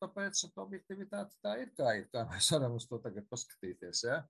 tāpēc 0.00 0.44
objektivitāte 0.54 1.34
tā 1.42 1.56
ir, 1.62 1.70
kā 1.78 1.96
ir. 1.98 2.08
Kā 2.12 2.26
mēs 2.30 2.50
varam 2.54 2.76
uz 2.78 2.86
to 2.86 3.00
tagad 3.02 3.26
paskatīties. 3.30 4.04
Ja? 4.06 4.20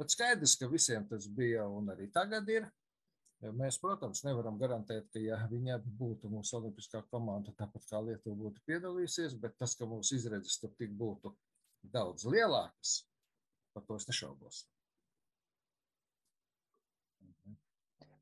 Bet 0.00 0.14
skaidrs, 0.14 0.56
ka 0.56 0.68
visiem 0.70 1.04
tas 1.10 1.26
bija 1.28 1.66
un 1.68 1.92
arī 1.92 2.08
tagad 2.14 2.48
ir. 2.48 2.68
Mēs, 3.56 3.78
protams, 3.80 4.20
nevaram 4.26 4.58
garantēt, 4.60 5.06
ka 5.12 5.20
ja 5.20 5.38
viņa 5.48 5.78
būtu 6.00 6.28
mūsu 6.28 6.58
olimpiskā 6.58 7.00
komanda, 7.08 7.54
tāpat 7.56 7.86
kā 7.88 8.00
Lietuva 8.04 8.36
būtu 8.36 8.60
piedalījusies, 8.68 9.36
bet 9.40 9.54
tas, 9.56 9.72
ka 9.78 9.88
mūsu 9.88 10.18
izredzes 10.18 10.58
tur 10.60 10.74
tik 10.76 10.92
būtu 10.92 11.32
daudz 11.94 12.26
lielākas, 12.28 12.98
par 13.72 13.86
to 13.88 13.96
es 13.96 14.04
nešaubos. 14.10 14.66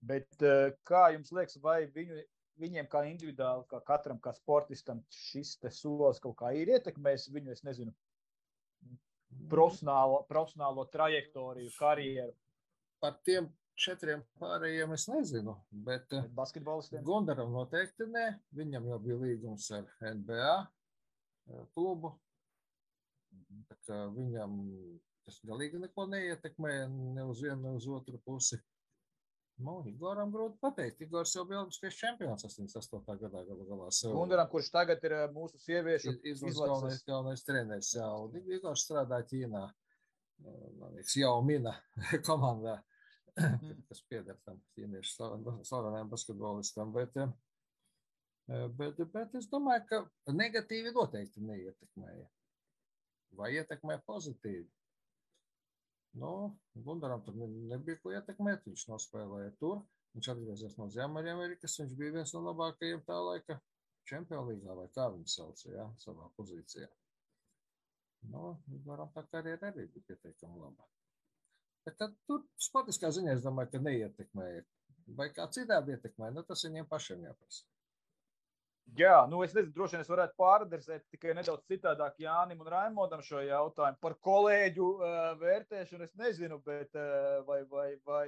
Bet 0.06 0.46
eh, 0.46 0.70
kā 0.86 1.08
jums 1.16 1.34
liekas, 1.34 1.58
vai 1.62 1.80
viņu, 1.90 2.22
viņiem 2.60 2.88
kā 2.90 3.04
individuāli, 3.08 3.66
kā 3.70 3.80
katram 3.86 4.18
kā 4.22 4.32
sportistam, 4.36 5.02
šis 5.14 5.56
solis 5.74 6.20
kaut 6.22 6.36
kā 6.40 6.52
ir 6.56 6.74
ietekmējis 6.76 7.28
viņu, 7.34 7.54
es 7.54 7.64
nezinu, 7.66 7.94
profesionālo, 9.50 10.22
profesionālo 10.28 10.84
trajektoriju, 10.92 11.72
karjeru? 11.78 12.34
Par 12.98 13.18
tiem 13.26 13.48
četriem 13.78 14.24
pārējiem 14.42 14.94
es 14.96 15.06
nezinu, 15.10 15.54
bet, 15.70 16.08
bet 16.10 16.32
basketbolistiem 16.36 17.04
Gundaram 17.06 17.52
noteikti 17.54 18.08
nē. 18.10 18.26
Viņam 18.58 18.88
jau 18.90 18.98
bija 19.04 19.18
līgums 19.22 19.68
ar 19.76 19.86
NBA 20.02 20.54
eh, 20.56 21.62
klubu. 21.74 22.14
Viņam 23.88 24.56
tas 25.28 25.38
galīgi 25.46 25.80
neko 25.80 26.06
neietekmē 26.08 26.72
ne 26.88 27.24
uz 27.28 27.40
vienu, 27.44 27.60
ne 27.64 27.76
uz 27.76 27.86
otru 27.92 28.20
pusi. 28.24 28.58
Nu, 29.58 29.80
Igoram 29.90 30.30
grūti 30.30 30.60
pateikt. 30.62 31.00
Igors 31.02 31.32
jau 31.34 31.42
bija 31.48 31.58
Olimpiskais 31.64 31.96
čempions 31.98 32.44
88. 32.46 33.16
gadā. 33.24 33.42
Galu 33.48 33.64
galā, 33.66 33.88
Gundaram, 34.14 34.46
kurš 34.52 34.68
tagad 34.74 35.02
ir 35.08 35.16
mūsu 35.34 35.58
sieviešu 35.64 36.14
izlases 36.30 37.02
galvenais, 37.08 37.42
treneris. 37.46 37.90
Jā, 37.96 38.06
un 38.22 38.38
Igors 38.54 38.86
strādā 38.86 39.18
Ķīnā. 39.26 39.64
Man 40.78 40.94
liekas, 40.94 41.16
jau 41.18 41.34
mina 41.42 41.74
komandā. 42.28 42.78
kas 43.34 44.00
pieder 44.10 44.38
tam 44.46 44.62
ķīniešu 44.78 45.28
slavenajam 45.66 46.08
basketbolistam. 46.14 46.94
Bet, 46.94 47.18
Bet, 48.48 48.96
bet 49.12 49.34
es 49.36 49.44
domāju, 49.52 49.82
ka 49.90 50.32
negatīvi 50.32 50.94
noteikti 50.96 51.42
neietekmēja. 51.44 52.24
Vai 53.36 53.50
ietekmē 53.58 53.98
pozitīvi? 54.06 54.64
Nu, 56.16 56.58
Gundaram 56.74 57.22
tur 57.24 57.36
nebija 57.38 57.98
ko 58.02 58.12
ietekmēt. 58.14 58.64
Viņš 58.66 58.86
nospēlēja 58.90 59.54
tur. 59.60 59.82
Viņš 60.16 60.30
atgriezās 60.32 60.78
no 60.80 60.88
Ziemeļamerikas. 60.92 61.76
Viņš 61.82 61.96
bija 61.98 62.16
viens 62.18 62.34
no 62.34 62.42
labākajiem 62.46 63.04
tā 63.06 63.18
laika 63.30 63.58
čempionīgā, 64.08 64.74
vai 64.78 64.88
kā 64.94 65.08
viņi 65.12 65.28
sauc, 65.34 65.64
ja, 65.68 65.84
savā 66.00 66.30
pozīcijā. 66.38 66.88
Nu, 68.32 68.56
varam 68.86 69.10
tā 69.14 69.22
karjera 69.30 69.70
arī 69.70 69.86
bija 69.92 70.08
pietiekami 70.08 70.62
laba. 70.62 70.88
Bet 71.86 71.98
tad 72.00 72.16
tur 72.28 72.42
sportiskā 72.60 73.12
ziņā 73.14 73.36
es 73.36 73.44
domāju, 73.44 73.74
ka 73.74 73.82
neietekmēja. 73.84 74.64
Vai 75.18 75.28
kā 75.36 75.46
citādi 75.54 75.94
ietekmē, 75.94 76.32
nu 76.34 76.42
tas 76.48 76.64
viņiem 76.66 76.88
pašiem 76.88 77.22
jāprasa. 77.28 77.64
Jā, 78.96 79.26
nu 79.28 79.42
es 79.44 79.52
nezinu, 79.52 79.72
droši 79.74 79.96
vien 79.96 80.02
es 80.02 80.10
varētu 80.10 80.36
pāradresēt 80.40 81.04
tikai 81.12 81.34
nedaudz 81.36 81.66
citādāk 81.68 82.16
Jānim 82.22 82.62
un 82.64 82.70
Raimondam 82.72 83.22
šo 83.24 83.42
jautājumu 83.44 84.00
par 84.00 84.16
kolēģu 84.24 84.86
uh, 84.96 85.16
vērtēšanu. 85.40 86.06
Es 86.08 86.14
nezinu, 86.18 86.60
bet 86.64 86.96
uh, 86.96 87.42
vai, 87.46 87.60
vai, 87.68 87.88
vai 88.08 88.24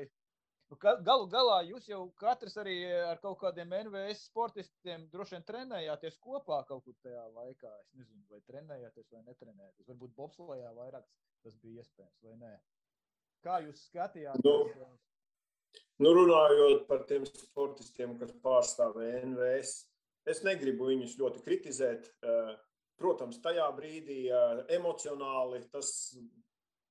nu, 0.71 0.79
galu 0.79 1.27
galā 1.33 1.61
jūs 1.67 1.89
jau 1.91 2.03
katrs 2.21 2.59
arī 2.61 2.77
ar 2.93 3.19
kaut 3.23 3.41
kādiem 3.41 3.73
NVS 3.81 4.27
sportistiem 4.29 5.09
droši 5.11 5.39
vien 5.39 5.49
trenējāties 5.49 6.21
kopā 6.23 6.63
kaut 6.69 6.85
kur 6.85 6.99
tajā 7.03 7.25
laikā. 7.33 7.73
Es 7.81 7.93
nezinu, 7.97 8.25
vai 8.31 8.43
trenējāties 8.51 9.11
vai 9.11 9.25
netrenējāties. 9.25 9.91
Varbūt 9.91 10.17
bobslējā 10.19 10.75
vairāk 10.77 11.07
tas 11.43 11.57
bija 11.63 11.83
iespējams 11.83 12.27
vai 12.27 12.37
nē. 12.45 12.57
Kā 13.41 13.63
jūs 13.65 13.87
skatījāties? 13.89 14.45
Nu, 14.45 14.91
nu 16.05 16.17
runājot 16.21 16.85
par 16.91 17.07
tiem 17.09 17.25
sportistiem, 17.27 18.19
kas 18.21 18.37
pārstāvēja 18.45 19.25
NVS 19.31 19.79
Es 20.29 20.43
negribu 20.45 20.91
viņus 20.91 21.17
ļoti 21.21 21.43
kritizēt. 21.45 22.11
Eh, 22.25 22.53
protams, 23.01 23.41
tajā 23.41 23.69
brīdī 23.77 24.27
eh, 24.29 24.61
emocionāli 24.77 25.63
tas, 25.73 25.93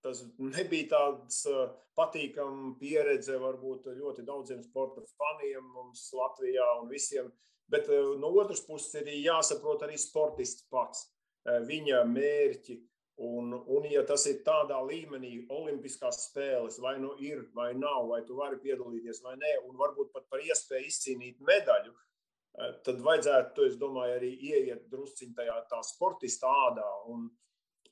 tas 0.03 0.23
nebija 0.41 0.89
tāds 0.95 1.43
eh, 1.49 1.61
patīkams 1.99 2.79
pieredze 2.81 3.37
varbūt 3.41 3.91
ļoti 3.99 4.25
daudziem 4.25 4.63
sporta 4.65 5.05
faniem 5.13 5.69
mums 5.75 6.07
Latvijā 6.17 6.67
un 6.81 6.89
visiem. 6.89 7.29
Bet 7.69 7.85
no 8.17 8.31
otras 8.41 8.63
puses 8.65 8.95
ir 8.97 9.11
jāsaprot 9.21 9.83
arī 9.85 9.93
sportists 10.01 10.63
pats, 10.73 11.03
viņa 11.45 11.99
mērķi. 12.09 12.79
Un, 13.21 13.51
un, 13.53 13.85
ja 13.85 14.01
tas 14.09 14.23
ir 14.25 14.39
tādā 14.41 14.79
līmenī, 14.87 15.43
Olimpiskās 15.53 16.23
spēles, 16.23 16.79
vai 16.81 16.95
nu 16.97 17.11
ir, 17.21 17.43
vai 17.53 17.75
nav, 17.77 18.07
vai 18.09 18.23
tu 18.25 18.39
vari 18.39 18.57
piedalīties, 18.63 19.21
vai 19.21 19.35
nē, 19.37 19.51
un 19.67 19.77
varbūt 19.77 20.09
pat 20.15 20.25
par 20.31 20.41
iespēju 20.41 20.89
izcīnīt 20.89 21.43
medaļu, 21.45 21.93
Eh, 21.93 22.08
tad 22.57 23.01
vajadzētu, 23.05 23.65
es 23.69 23.77
domāju, 23.79 24.17
arī 24.17 24.29
ieiet 24.49 24.87
drusciņā 24.91 25.35
tajā 25.37 25.57
tā 25.71 25.81
sportista 25.85 26.51
ādā 26.67 26.87
un, 27.11 27.27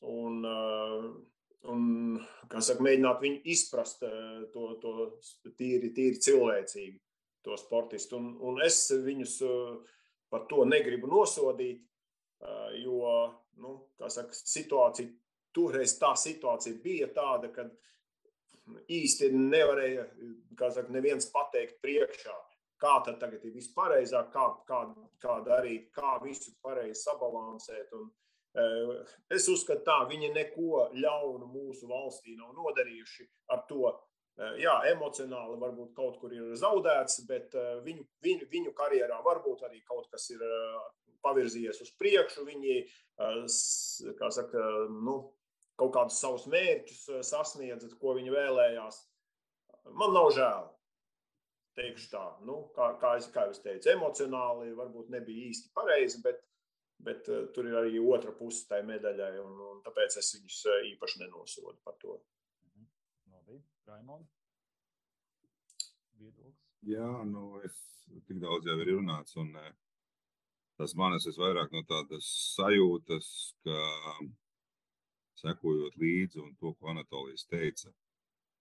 un, 0.08 0.40
eh, 0.52 1.10
un 1.72 1.84
saka, 2.60 2.84
mēģināt 2.84 3.22
viņu 3.24 3.42
izprast 3.54 4.04
eh, 4.08 4.48
to, 4.54 4.72
to 4.82 4.96
tīri, 5.60 5.94
tīri 5.96 6.22
cilvēcīgi, 6.24 6.98
to 7.46 7.58
sportistu. 7.60 8.20
Un, 8.20 8.34
un 8.44 8.64
es 8.66 8.82
viņus 8.92 9.38
par 10.32 10.48
to 10.50 10.66
negribu 10.68 11.08
nosodīt, 11.08 11.86
jo, 12.84 12.98
nu, 13.64 13.72
saka, 14.12 14.36
situācija, 14.36 15.08
toreiz 15.56 15.96
tā 15.98 16.12
situācija 16.20 16.82
bija 16.84 17.08
tāda, 17.16 17.50
ka 17.56 17.70
īsti 18.92 19.32
nevarēja, 19.32 20.04
kā 20.60 20.70
saka, 20.76 20.92
neviens 20.94 21.30
pateikt 21.32 21.80
priekšā 21.82 22.36
kā 22.82 22.98
tad 23.06 23.20
tagad 23.22 23.46
ir 23.46 23.56
vispareizāk, 23.56 24.32
kā, 24.34 24.48
kā, 24.70 24.82
kā 25.24 25.38
darīt, 25.46 25.90
kā 25.96 26.18
visu 26.24 26.54
pareizi 26.64 27.02
sabalansēt. 27.04 27.94
Un, 27.98 28.10
uh, 28.10 29.16
es 29.34 29.48
uzskatu, 29.52 29.86
tā 29.88 29.98
viņi 30.10 30.34
neko 30.36 30.90
ļaunu 30.98 31.50
mūsu 31.54 31.90
valstī 31.90 32.38
nav 32.38 32.54
nodarījuši 32.58 33.28
ar 33.56 33.66
to. 33.70 33.90
Uh, 34.38 34.54
jā, 34.62 34.76
emocionāli 34.92 35.58
varbūt 35.62 35.96
kaut 35.98 36.20
kur 36.22 36.36
ir 36.36 36.54
zaudēts, 36.60 37.24
bet 37.30 37.58
uh, 37.58 37.80
viņu, 37.86 38.06
viņu, 38.26 38.52
viņu 38.54 38.76
karjerā 38.78 39.18
varbūt 39.26 39.66
arī 39.70 39.82
kaut 39.88 40.10
kas 40.14 40.30
ir 40.36 40.46
pavirzījies 41.26 41.82
uz 41.82 41.92
priekšu. 42.00 42.46
Viņi, 42.46 42.78
saka, 43.50 44.62
nu, 44.94 45.18
kaut 45.82 45.96
kādus 45.96 46.20
savus 46.22 46.46
mērķus 46.54 47.26
sasniedz, 47.26 47.90
ko 47.98 48.14
viņi 48.16 48.36
vēlējās. 48.36 49.02
Man 49.98 50.14
nav 50.14 50.30
žēl 50.36 50.68
teikšu 51.78 52.10
tā, 52.12 52.26
nu, 52.48 52.58
kā, 52.76 52.92
kā, 53.02 53.16
es, 53.22 53.30
kā 53.34 53.48
es 53.52 53.62
teicu, 53.64 53.92
emocionāli 53.94 54.74
varbūt 54.78 55.12
nebija 55.14 55.50
īsti 55.52 55.74
pareizi, 55.78 56.22
bet, 56.26 56.42
bet 57.06 57.30
uh, 57.32 57.46
tur 57.56 57.70
ir 57.70 57.78
arī 57.82 58.02
otra 58.02 58.34
puse 58.36 58.66
tai 58.70 58.82
medaļai, 58.88 59.34
un, 59.44 59.60
un 59.72 59.84
tāpēc 59.86 60.20
es 60.22 60.34
viņus 60.38 60.62
uh, 60.72 60.80
īpaši 60.94 61.22
nenosodu 61.24 61.78
par 61.86 61.98
to. 62.02 62.18
Mhm. 62.72 62.88
Labi, 63.36 63.60
Raimond? 63.90 64.30
Viedoklis? 66.18 66.64
Jā, 66.88 67.12
nu, 67.30 67.50
es 67.68 67.78
tik 68.30 68.42
daudz 68.42 68.70
jau 68.70 68.80
ir 68.82 68.94
runāts, 68.96 69.38
un 69.38 69.54
uh, 69.54 69.70
tas 70.82 70.94
manas 70.98 71.26
visvairāk 71.30 71.74
no 71.74 71.86
tādas 71.90 72.28
sajūtas, 72.56 73.30
ka 73.66 73.78
sekojot 75.38 75.98
līdzi 76.02 76.42
un 76.42 76.54
to, 76.58 76.74
ko 76.78 76.92
Anatolijas 76.94 77.46
teica, 77.50 77.92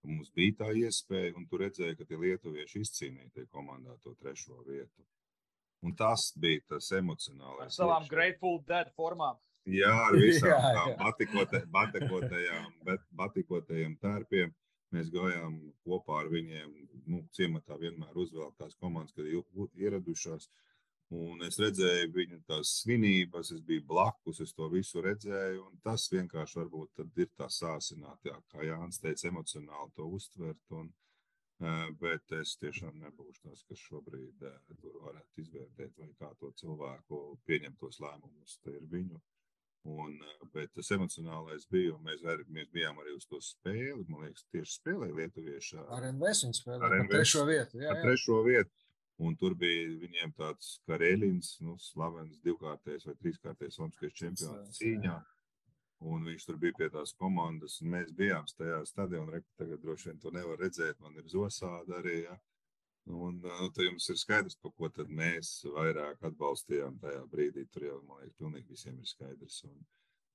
Mums 0.07 0.31
bija 0.37 0.61
tā 0.63 0.71
iespēja, 0.79 1.35
un 1.39 1.47
tu 1.51 1.59
redzēji, 1.61 1.97
ka 1.99 2.07
tie 2.09 2.19
lietuvieši 2.21 2.83
izcīnīja 2.85 3.33
tie 3.35 3.47
komandā 3.51 3.97
to 4.05 4.15
trešo 4.21 4.61
vietu. 4.67 5.07
Un 5.87 5.95
tas 5.99 6.31
bija 6.41 6.63
tas 6.75 6.91
emocionālais. 6.97 7.73
Ar 7.73 7.75
savām. 7.75 8.07
Grateful 8.11 8.61
Dead 8.69 8.93
formām. 8.97 9.41
Jā, 9.67 9.91
ar 10.07 10.15
visām 10.15 10.53
jā, 10.55 10.71
tām 10.79 10.93
batikote, 11.01 11.63
batikotajām, 11.75 12.71
batikotajiem 13.19 13.99
tērpiem. 14.03 14.55
Mēs 14.95 15.11
gājām 15.11 15.59
kopā 15.85 16.23
ar 16.23 16.31
viņiem. 16.31 16.71
Nu, 17.11 17.25
ciematā 17.35 17.77
vienmēr 17.81 18.15
uzvēlētās 18.15 18.79
komandas, 18.81 19.15
kad 19.17 19.27
ir 19.27 19.43
ieradušās. 19.75 20.47
Uh, 20.47 20.76
Un 21.15 21.43
es 21.47 21.55
redzēju 21.63 22.11
viņu 22.11 22.41
tās 22.51 22.73
svinības, 22.81 23.53
es 23.55 23.61
biju 23.63 23.85
blakus, 23.87 24.41
es 24.43 24.53
to 24.57 24.67
visu 24.73 25.03
redzēju. 25.05 25.69
Tas 25.85 26.09
vienkārši 26.11 26.59
varbūt 26.59 27.05
ir 27.23 27.29
tā 27.39 27.47
sāsināta, 27.47 28.41
kā 28.51 28.65
Jānis 28.67 28.99
teica, 28.99 29.29
emocionāli 29.29 29.95
to 29.95 30.09
uztvert. 30.19 30.59
Un, 30.75 30.91
bet 32.03 32.35
es 32.41 32.57
tiešām 32.59 32.99
nebūšu 33.05 33.47
tas, 33.47 33.63
kas 33.69 33.85
šobrīd 33.87 34.43
tur 34.83 34.99
varētu 35.05 35.45
izvērtēt, 35.45 35.95
vai 35.97 36.11
kā 36.19 36.33
to 36.41 36.51
cilvēku 36.59 37.23
pieņemt 37.47 37.79
tos 37.81 38.03
lēmumus. 38.03 38.59
Tā 38.65 38.75
ir 38.75 38.91
viņu. 38.91 39.23
Un, 39.87 40.17
bet 40.51 40.73
tas 40.75 40.91
emocionālais 40.91 41.69
bija, 41.71 41.95
un 41.95 42.03
mēs, 42.09 42.25
arī, 42.27 42.43
mēs 42.51 42.67
bijām 42.75 42.99
arī 42.99 43.15
uz 43.15 43.29
to 43.31 43.39
spēli. 43.39 44.03
Man 44.09 44.27
liekas, 44.27 44.43
tieši 44.51 44.81
spēlēja 44.81 45.15
Lietuvieši. 45.21 45.79
Ar 45.87 46.09
NVS 46.11 46.43
viņa 46.49 46.59
spēlēja 46.59 47.07
trešo 47.15 47.47
vietu. 47.47 47.79
Jā, 47.79 47.87
jā. 47.87 47.95
Ar 47.95 48.03
trešo 48.03 48.41
vietu. 48.49 48.75
Un 49.25 49.37
tur 49.41 49.55
bija 49.57 49.87
viņiem 50.03 50.35
tāds 50.37 50.75
Karelins, 50.85 51.55
nu, 51.65 51.79
slavens 51.81 52.37
divkārtais 52.45 53.07
vai 53.09 53.15
trīskārtais 53.17 53.79
Olimpiskais 53.81 54.19
čempions 54.19 54.77
cīņā. 54.77 55.17
Un 56.05 56.27
viņš 56.29 56.45
tur 56.45 56.59
bija 56.61 56.77
pie 56.77 56.91
tās 56.93 57.15
komandas, 57.17 57.79
un 57.81 57.95
mēs 57.95 58.11
bijām 58.19 58.45
tajā 58.59 58.83
stadionā. 58.91 59.41
Tagad 59.57 59.81
droši 59.81 60.11
vien 60.11 60.21
to 60.21 60.33
nevar 60.35 60.61
redzēt. 60.61 61.01
Man 61.01 61.17
ir 61.17 61.31
zosāda 61.33 62.03
arī. 62.03 62.19
Ja? 62.27 62.37
Un 63.07 63.39
nu, 63.41 63.71
tad 63.71 63.85
jums 63.87 64.11
ir 64.13 64.19
skaidrs, 64.21 64.59
par 64.61 64.75
ko 64.77 64.91
mēs 65.09 65.63
vairāk 65.79 66.25
atbalstījām 66.29 66.99
tajā 67.01 67.25
brīdī. 67.33 67.65
Tur 67.73 67.89
jau, 67.89 68.03
man 68.05 68.21
liekas, 68.21 68.37
pilnīgi 68.43 68.77
visiem 68.77 68.99
ir 69.01 69.09
skaidrs. 69.09 69.63
Un, 69.71 69.87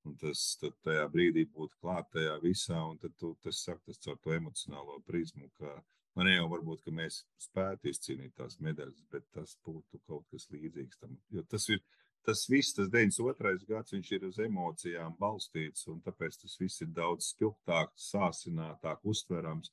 un 0.10 0.18
tas 0.18 0.44
tajā 0.64 1.06
brīdī 1.14 1.45
būt 1.45 1.78
klāt 1.78 2.10
tajā 2.18 2.40
visā, 2.41 2.82
un 2.82 2.98
tad 2.98 3.14
tu, 3.20 3.36
tas 3.44 3.62
saka 3.62 3.86
tas 3.86 4.02
caur 4.02 4.18
to 4.24 4.34
emocionālo 4.34 4.98
prizmu, 5.06 5.52
ka 5.60 5.78
Man 6.19 6.27
jau 6.27 6.47
varbūt, 6.51 6.81
ka 6.83 6.91
mēs 6.91 7.21
spētu 7.39 7.88
izcīnīt 7.91 8.33
tās 8.35 8.57
medaļas, 8.59 9.03
bet 9.13 9.23
tas 9.35 9.55
būtu 9.65 10.01
kaut 10.07 10.25
kas 10.31 10.49
līdzīgs 10.51 10.99
tam. 10.99 11.15
Jo 11.31 11.43
tas 11.47 11.69
ir 11.71 11.79
tas 12.27 12.43
viss, 12.49 12.75
tas 12.77 12.89
92. 12.91 13.65
gads, 13.69 13.93
viņš 13.95 14.11
ir 14.17 14.25
uz 14.27 14.39
emocijām 14.43 15.15
balstīts, 15.19 15.88
un 15.89 16.01
tāpēc 16.05 16.38
tas 16.43 16.57
viss 16.59 16.83
ir 16.83 16.91
daudz 16.93 17.31
spilgtāk, 17.31 17.93
sāsinātāk, 17.97 19.01
uztverams. 19.07 19.71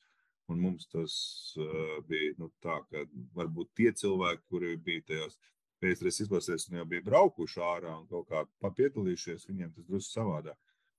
Un 0.48 0.62
mums 0.65 0.86
tas 0.89 1.15
uh, 1.60 1.98
bija 2.09 2.32
nu, 2.39 2.48
tā, 2.65 2.78
ka 2.89 3.02
varbūt 3.36 3.74
tie 3.77 3.90
cilvēki, 3.93 4.47
kuri 4.48 4.78
bija 4.81 5.05
tajos 5.10 5.36
pēcreiz 5.82 6.23
izlasēs 6.24 6.70
un 6.70 6.78
jau 6.78 6.86
bija 6.89 7.05
braukuši 7.05 7.60
ārā 7.66 7.93
un 7.98 8.06
kaut 8.09 8.31
kā 8.31 8.47
papiedalījušies, 8.65 9.44
viņiem 9.51 9.74
tas 9.74 9.90
drusku 9.90 10.15
savādāk. 10.15 10.56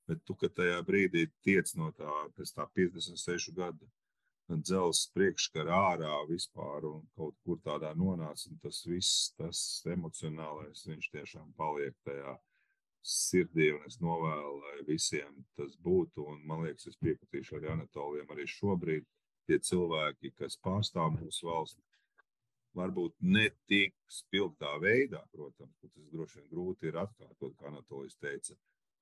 Bet 0.09 0.21
tu, 0.25 0.35
ka 0.37 0.51
tajā 0.53 0.77
brīdī 0.85 1.25
tiec 1.45 1.71
no 1.81 1.89
tā, 1.97 2.13
tā 2.37 2.67
56 2.77 3.55
gadu 3.57 3.89
dzelzs 4.57 5.09
priekškara 5.13 5.79
ārā 5.93 6.13
vispār 6.29 6.87
un 6.89 7.03
kaut 7.17 7.35
kur 7.45 7.59
tādā 7.65 7.91
nonāca. 7.97 8.49
Tas 8.63 8.81
viss, 8.89 9.31
tas 9.37 9.59
emocionālais, 9.85 10.87
viņš 10.89 11.09
tiešām 11.13 11.51
paliek 11.57 11.97
tajā 12.07 12.37
sirdī, 13.05 13.69
es 13.87 13.99
novēlu, 14.03 14.55
lai 14.63 14.85
visiem 14.87 15.43
tas 15.57 15.75
būtu. 15.85 16.25
Un, 16.33 16.41
man 16.49 16.65
liekas, 16.65 16.89
es 16.91 16.97
piekritīšu 17.03 17.59
arī 17.59 17.71
Anatoliem 17.75 18.33
arī 18.33 18.47
šobrīd. 18.49 19.07
Tie 19.49 19.57
cilvēki, 19.65 20.33
kas 20.37 20.59
pārstāv 20.61 21.15
mūsu 21.15 21.47
valsti, 21.49 21.81
varbūt 22.77 23.15
ne 23.25 23.47
tik 23.69 23.95
spilgtā 24.13 24.75
veidā, 24.81 25.23
protams, 25.33 25.77
tas 25.81 26.11
droši 26.11 26.41
vien 26.41 26.49
grūti 26.51 26.89
ir 26.89 26.99
atkārtot, 27.01 27.55
kā 27.57 27.71
Anatolijas 27.71 28.19
teica, 28.21 28.57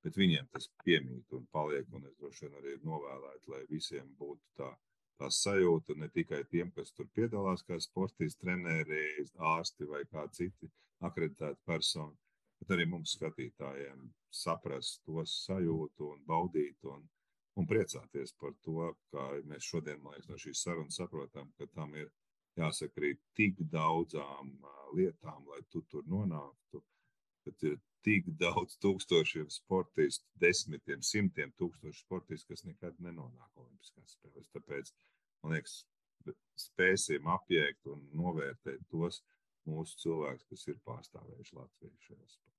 bet 0.05 0.19
viņiem 0.19 0.47
tas 0.53 0.69
piemīt 0.85 1.35
un 1.35 1.43
paliek, 1.51 1.87
un 1.91 2.07
es 2.07 2.15
droši 2.21 2.45
vien 2.45 2.59
arī 2.61 2.77
novēlētu, 2.83 3.51
lai 3.51 3.63
visiem 3.71 4.07
būtu 4.19 4.61
tā, 4.61 4.71
tā 5.19 5.29
sajūta, 5.33 5.95
ne 5.97 6.09
tikai 6.13 6.43
tiem, 6.51 6.71
kas 6.75 6.93
tur 6.95 7.09
piedalās, 7.15 7.63
kā 7.67 7.79
sportisti, 7.81 8.39
treneri, 8.43 9.25
ārsti 9.53 9.89
vai 9.89 10.03
kā 10.11 10.27
citi 10.33 10.69
akreditēti 11.05 11.61
personi, 11.65 12.15
bet 12.61 12.73
arī 12.75 12.87
mums 12.89 13.15
skatītājiem 13.17 14.07
saprast 14.33 15.03
to 15.05 15.23
sajūtu 15.25 16.11
un 16.13 16.23
baudīt 16.27 16.89
un, 16.91 17.03
un 17.57 17.69
priecāties 17.69 18.33
par 18.41 18.53
to, 18.65 18.91
kā 19.13 19.27
mēs 19.49 19.69
šodien, 19.71 20.01
man 20.03 20.15
liekas, 20.15 20.29
no 20.29 20.39
šīs 20.41 20.63
sarunas 20.65 20.99
saprotam, 21.01 21.51
ka 21.57 21.69
tam 21.73 21.95
ir 21.95 22.09
jāsaka 22.57 23.01
arī 23.01 23.13
tik 23.37 23.59
daudzām 23.73 24.53
lietām, 24.97 25.45
lai 25.51 25.61
tu 25.71 25.83
tur 25.91 26.05
nonāktu. 26.09 26.81
Kad 27.45 27.63
ir 27.69 27.77
tik 28.05 28.29
daudz 28.39 28.77
tūkstošiem 28.83 29.49
sportistu, 29.53 30.25
desmitiem, 30.41 31.03
simtiem 31.05 31.53
tūkstošu 31.59 32.03
sportistu, 32.03 32.53
kas 32.53 32.65
nekad 32.67 32.97
nenonāk 33.03 33.49
Olimpiskās 33.57 34.17
spēlēs. 34.17 34.51
Tāpēc, 34.55 34.93
man 35.43 35.57
liekas, 35.57 35.79
spēsim 36.59 37.27
apjēgt 37.31 37.89
un 37.91 38.03
novērtēt 38.17 38.85
tos 38.91 39.21
mūsu 39.67 39.97
cilvēkus, 40.03 40.47
kas 40.51 40.67
ir 40.71 40.79
pārstāvējuši 40.87 41.57
Latviju 41.57 42.07
šajā 42.07 42.23
spēlē. 42.25 42.55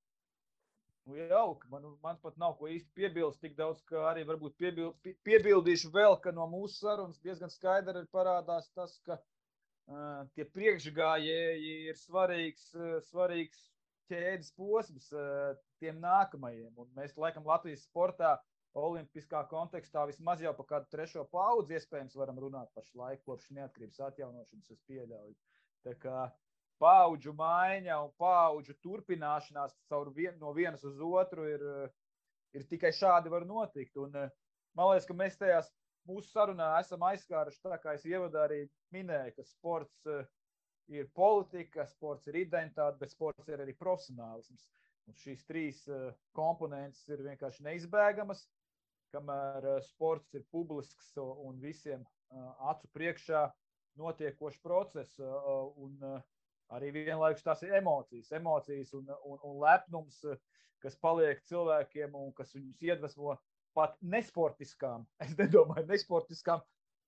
Nu, 1.09 1.16
jauki. 1.16 1.69
Man, 1.73 1.86
man 2.05 2.19
pat 2.20 2.36
nav 2.36 2.59
ko 2.59 2.69
īsti 2.69 2.93
piebilst, 2.98 3.40
tik 3.40 3.55
daudz, 3.56 3.81
ka 3.89 4.10
arī 4.10 4.27
varbūt 4.28 4.59
piebil, 4.60 4.90
piebildīšu 5.24 5.89
vēl, 5.94 6.19
ka 6.20 6.35
no 6.36 6.44
mūsu 6.52 6.82
sarunas 6.82 7.23
diezgan 7.24 7.52
skaidri 7.52 8.05
parādās 8.12 8.69
tas, 8.77 8.98
ka 9.06 9.16
tie 10.36 10.44
priekšgājēji 10.52 11.73
ir 11.89 11.97
svarīgs, 11.97 12.66
svarīgs 13.09 13.62
ķēdes 14.10 14.52
posms 14.59 15.10
tiem 15.82 16.01
nākamajiem. 16.02 16.72
Un 16.80 16.90
mēs, 16.97 17.16
laikam, 17.20 17.47
Latvijas 17.48 17.86
sportā, 17.86 18.36
olimpiskā 18.78 19.43
kontekstā 19.51 20.05
vismaz 20.09 20.43
jau 20.44 20.52
par 20.56 20.68
kādu 20.72 20.90
trešo 20.93 21.24
paudzi 21.32 21.78
iespējams 21.78 22.16
varam 22.18 22.39
runāt 22.43 22.70
pašlaik, 22.76 23.22
kopš 23.26 23.51
neatkarības 23.56 24.02
atjaunošanas 24.10 24.74
es 24.74 24.82
pieļauju. 24.90 25.35
Tā 25.86 25.94
kā 26.02 26.26
paudžu 26.82 27.35
maiņa 27.39 27.97
un 28.05 28.12
paudžu 28.20 28.76
turpināšanās 28.85 29.74
caur 29.90 30.12
vien, 30.14 30.36
no 30.39 30.52
vienas 30.55 30.85
uz 30.86 31.01
otru 31.02 31.48
ir, 31.48 31.64
ir 32.55 32.66
tikai 32.70 32.93
šādi 32.94 33.32
var 33.32 33.47
notikt. 33.48 33.97
Un, 33.98 34.14
man 34.78 34.93
liekas, 34.93 35.09
ka 35.09 35.16
mēs 35.16 35.39
tajās 35.40 35.72
mūsu 36.09 36.30
sarunā 36.30 36.74
esam 36.80 37.02
aizskāruši, 37.09 37.62
tā 37.64 37.80
kā 37.82 37.97
es 37.98 38.06
ievadā 38.09 38.47
arī 38.47 38.62
minēju, 38.94 39.35
ka 39.36 39.48
sports 39.48 40.06
uh, 40.06 40.24
ir 40.93 41.09
politika, 41.16 41.86
sports 41.89 42.28
ir 42.28 42.39
identitāte, 42.44 42.98
bet 43.01 43.12
sports 43.12 43.48
ir 43.48 43.62
arī 43.65 43.74
profesionālisms. 43.77 44.69
Un 45.09 45.16
šīs 45.16 45.44
trīs 45.48 45.82
uh, 45.89 46.10
komponentes 46.36 47.06
ir 47.09 47.23
vienkārši 47.24 47.65
neizbēgamas, 47.65 48.44
kamēr 49.15 49.69
uh, 49.69 49.78
sports 49.86 50.35
ir 50.36 50.44
publisks 50.52 51.15
un 51.19 51.60
visiem 51.60 52.05
acu 52.69 52.90
priekšā 52.93 53.47
notiekošs 53.97 54.60
process. 54.60 55.15
Un 55.19 56.02
arī 56.77 56.90
vienlaikus 56.93 57.44
tās 57.47 57.62
ir 57.65 57.74
emocijas, 57.78 58.32
emocijas 58.36 58.93
un, 58.98 59.09
un, 59.24 59.39
un 59.48 59.60
lepnums, 59.62 60.20
kas 60.82 60.98
paliek 61.01 61.40
cilvēkiem 61.48 62.15
un 62.19 62.32
kas 62.36 62.52
viņus 62.55 62.82
iedvesmo 62.85 63.39
pat 63.77 63.97
nesportiskām, 64.02 65.06
es 65.24 65.35
nedomāju, 65.39 65.86
nesportiskām 65.89 66.62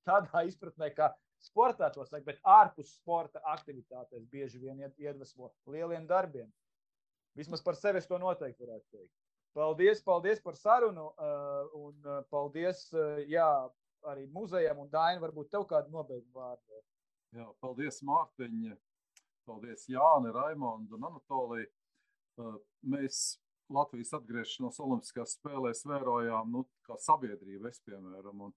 tādā 0.09 0.45
izpratnē, 0.49 0.91
kā 0.97 1.11
sportā 1.45 1.91
to 1.95 2.05
saka, 2.07 2.25
bet 2.27 2.41
ārpus 2.45 2.95
sporta 2.99 3.43
aktivitātēs 3.55 4.27
bieži 4.33 4.61
vien 4.63 4.83
iedvesmo 4.91 5.51
lieliem 5.71 6.07
darbiem. 6.09 6.51
Vismaz 7.39 7.63
par 7.63 7.79
sevi 7.79 8.03
to 8.05 8.19
noteikti 8.19 8.67
varētu 8.67 8.97
teikt. 8.97 9.13
Paldies, 9.55 10.03
paldies 10.07 10.43
par 10.43 10.57
sarunu 10.59 11.09
uh, 11.11 11.71
un 11.75 12.07
uh, 12.07 12.21
paldies 12.31 12.85
uh, 12.95 13.19
jā, 13.27 13.49
arī 14.07 14.27
muzejam 14.31 14.85
un 14.85 14.91
Dainu. 14.93 15.25
Varbūt 15.25 15.51
tev 15.51 15.67
kādu 15.71 15.91
nobeigumu 15.95 16.39
vārdu. 16.39 16.83
Jā, 17.35 17.47
paldies, 17.63 18.01
Mārtiņa. 18.07 18.77
Paldies, 19.47 19.87
Jāni, 19.91 20.31
Raimonda 20.35 20.95
un 20.97 21.07
Anatolija. 21.09 21.71
Mēs 22.87 23.41
Latvijas 23.71 24.13
atgriešanos 24.19 24.79
Olimpiskās 24.83 25.37
spēlēs 25.37 25.83
vērojām 25.87 26.51
nu, 26.55 26.65
kā 26.87 26.97
sabiedrība, 27.03 27.71
es 27.71 27.83
piemēram. 27.87 28.47
Un, 28.49 28.55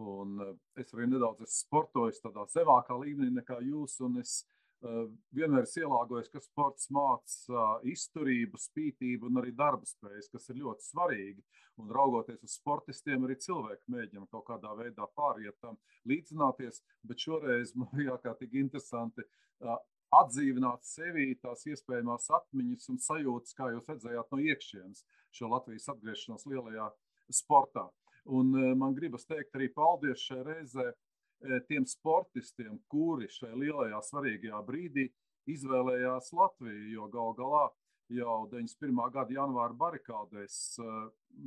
un 0.00 0.40
eh, 0.40 0.54
es 0.80 0.92
arī 0.94 1.08
nedaudz 1.10 1.44
esmu 1.44 1.58
sportojis 1.58 2.22
tādā 2.24 2.46
zemākā 2.52 2.96
līmenī 3.00 3.32
nekā 3.38 3.58
jūs. 3.66 3.98
Es 4.20 4.34
uh, 4.82 5.06
vienmēr 5.36 5.66
esmu 5.66 5.84
ielāgojis, 5.84 6.30
ka 6.32 6.42
sports 6.42 6.88
māca 6.94 7.38
uh, 7.52 7.86
izturību, 7.88 8.60
spītību 8.60 9.28
un 9.28 9.42
arī 9.42 9.52
darba 9.56 9.88
spējas, 9.88 10.30
kas 10.32 10.48
ir 10.50 10.62
ļoti 10.62 10.88
svarīgi. 10.88 11.44
Un 11.80 11.92
raugoties 11.92 12.42
uz 12.44 12.56
sportistiem, 12.58 13.24
arī 13.24 13.38
cilvēki 13.40 13.92
mēģina 13.92 14.28
kaut 14.32 14.44
kādā 14.50 14.74
veidā 14.76 15.08
pāriet 15.16 15.56
tam 15.64 15.78
līdzināties. 16.08 16.82
Bet 17.08 17.24
šoreiz 17.24 17.74
man 17.78 17.92
bija 17.96 18.16
ārkārtīgi 18.16 18.60
interesanti. 18.64 19.26
Uh, 19.62 19.78
atdzīvināt 20.12 20.84
sevī 20.84 21.30
tās 21.40 21.64
iespējamās 21.68 22.28
atmiņas 22.36 22.90
un 22.92 23.00
sajūtas, 23.00 23.56
kā 23.56 23.70
jūs 23.72 23.88
redzējāt 23.88 24.34
no 24.34 24.40
iekšienes 24.44 25.06
šo 25.32 25.48
Latvijas 25.48 25.88
atgriešanos 25.94 26.44
lielajā 26.52 26.90
sportā. 27.32 27.86
Un 28.24 28.54
eh, 28.54 28.74
man 28.78 28.94
gribas 28.94 29.26
teikt 29.26 29.56
arī 29.58 29.68
paldies 29.74 30.22
šai 30.22 30.42
reizē 30.46 30.88
eh, 30.90 31.60
tiem 31.68 31.86
sportistiem, 31.88 32.78
kuri 32.92 33.28
šajā 33.30 33.56
lielajā 33.58 34.02
svarīgajā 34.08 34.60
brīdī 34.66 35.08
izvēlējās 35.50 36.30
Latviju, 36.38 36.90
jo 36.94 37.08
gal 37.10 37.34
galā 37.38 37.64
jau 38.12 38.36
91. 38.52 39.00
gada 39.14 39.34
janvāra 39.34 39.74
barikādēs 39.74 40.58
eh, 40.78 41.00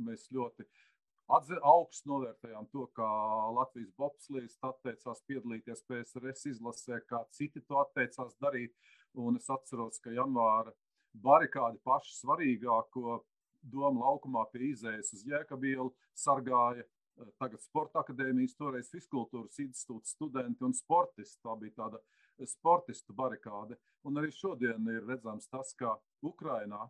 mēs 0.04 0.28
ļoti 0.36 0.68
augstu 1.26 2.10
novērtējām 2.12 2.68
to, 2.70 2.84
kā 2.94 3.06
Latvijas 3.56 3.94
bobslīds 3.98 4.58
atteicās 4.62 5.24
piedalīties 5.26 5.82
PSRS 5.88 6.52
izlasē, 6.52 7.00
kā 7.08 7.24
citi 7.32 7.64
to 7.66 7.80
atteicās 7.80 8.36
darīt. 8.38 8.76
Un 9.16 9.40
es 9.40 9.48
atceros, 9.50 9.98
ka 10.04 10.12
janvāra 10.12 10.70
barikādi 11.24 11.80
pašu 11.82 12.12
svarīgāko 12.20 13.22
domu 13.72 14.04
laukumā 14.04 14.44
pie 14.52 14.70
izējas 14.72 15.12
uz 15.16 15.24
Jēkabielu 15.26 15.88
sargāja 16.16 16.84
eh, 16.84 17.32
tagad 17.40 17.62
Sporta 17.64 18.02
akadēmijas, 18.04 18.56
toreiz 18.58 18.90
Fiskultūras 18.92 19.58
institūta 19.64 20.10
studenti 20.10 20.66
un 20.66 20.76
sportisti. 20.76 21.40
Tā 21.44 21.56
bija 21.60 21.82
tāda 21.82 22.02
sportistu 22.44 23.14
barikāde. 23.16 23.78
Un 24.04 24.20
arī 24.20 24.30
šodien 24.34 24.86
ir 24.92 25.06
redzams 25.08 25.48
tas, 25.48 25.72
ka 25.78 25.96
Ukrainā, 26.24 26.86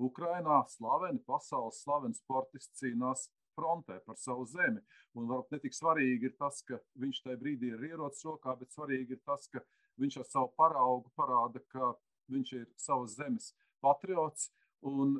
Ukrainā 0.00 0.62
slaveni, 0.68 1.20
pasaules 1.26 1.80
slaveni 1.82 2.16
sportisti 2.16 2.84
cīnās 2.84 3.28
frontē 3.56 3.98
par 4.06 4.18
savu 4.20 4.46
zemi. 4.48 4.80
Un 5.16 5.28
varbūt 5.28 5.56
ne 5.56 5.60
tik 5.64 5.76
svarīgi 5.76 6.30
ir 6.30 6.36
tas, 6.38 6.62
ka 6.66 6.78
viņš 7.00 7.22
tajā 7.24 7.40
brīdī 7.40 7.72
ir 7.74 7.88
ierocis 7.90 8.24
rokā, 8.28 8.54
bet 8.60 8.72
svarīgi 8.76 9.16
ir 9.16 9.22
tas, 9.26 9.48
ka 9.52 9.64
viņš 10.00 10.20
ar 10.22 10.30
savu 10.30 10.52
paraugu 10.56 11.12
parāda, 11.18 11.62
ka 11.72 11.92
viņš 12.30 12.52
ir 12.60 12.66
savas 12.78 13.16
zemes 13.18 13.52
patriots 13.82 14.50
un 14.86 15.18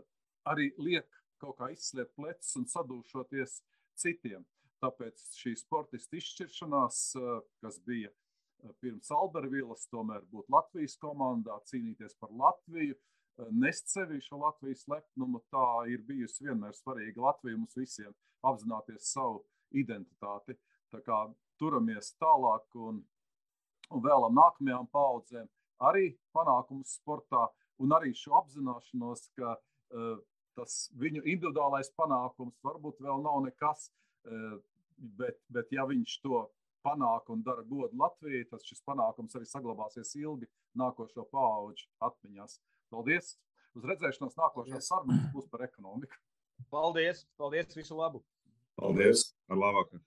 arī 0.48 0.70
liek 0.78 1.08
kaut 1.40 1.58
kā 1.58 1.70
izsliet 1.72 2.12
plecus 2.16 2.54
un 2.60 2.66
sadūšoties 2.68 3.60
citiem. 4.00 4.44
Tāpēc 4.80 5.20
šī 5.36 5.54
sportista 5.60 6.16
izšķiršanās, 6.16 7.00
kas 7.60 7.78
bija 7.84 8.12
pirms 8.80 9.10
Albervīlas, 9.12 9.86
tomēr 9.92 10.24
būt 10.32 10.48
Latvijas 10.52 10.96
komandā, 11.00 11.58
cīnīties 11.68 12.16
par 12.20 12.32
Latviju, 12.32 12.96
nest 13.56 13.92
sevi 13.92 14.20
šo 14.24 14.40
Latvijas 14.40 14.86
lepnumu. 14.88 15.42
Tā 15.52 15.66
ir 15.92 16.04
bijusi 16.08 16.46
vienmēr 16.48 16.76
svarīga 16.76 17.28
Latvija 17.28 17.60
mums 17.60 17.76
visiem 17.76 18.12
apzināties 18.46 19.12
savu 19.12 19.42
identitāti. 19.76 20.56
Tā 20.90 21.00
kā 21.04 21.22
turamies 21.60 22.14
tālāk 22.20 22.80
un, 22.80 23.00
un 23.90 24.04
vēlam 24.04 24.36
nākamajām 24.36 24.88
paudzēm 24.92 25.48
arī 25.88 26.10
panākumus 26.36 26.96
sportā 26.98 27.46
un 27.80 27.94
arī 27.96 28.12
šo 28.16 28.36
apzināšanos, 28.40 29.28
ka 29.38 29.54
uh, 29.56 30.18
tas 30.60 30.78
viņu 31.00 31.24
individuālais 31.24 31.92
panākums 31.96 32.56
varbūt 32.66 33.00
vēl 33.00 33.22
nav 33.24 33.40
nekas, 33.46 33.88
uh, 34.28 34.58
bet, 35.20 35.40
bet 35.48 35.72
ja 35.72 35.86
viņš 35.88 36.18
to 36.24 36.44
panāk 36.84 37.28
un 37.32 37.44
dara 37.44 37.64
godu 37.68 37.96
Latvijai, 38.00 38.46
tad 38.50 38.64
šis 38.64 38.82
panākums 38.86 39.36
arī 39.36 39.48
saglabāsies 39.48 40.12
ilgi 40.20 40.48
nākošo 40.80 41.26
pauģu 41.32 41.88
atmiņās. 42.08 42.60
Paldies! 42.92 43.34
Uz 43.78 43.86
redzēšanos 43.86 44.36
nākošajā 44.38 44.80
sarunā 44.82 45.30
būs 45.34 45.48
par 45.50 45.64
ekonomiku. 45.68 46.16
Paldies! 46.72 47.24
Paldies! 47.40 47.76
Visu 47.76 47.98
labu! 47.98 48.24
Paldies! 48.80 49.30
Ar 49.48 49.60
labāku! 49.60 50.00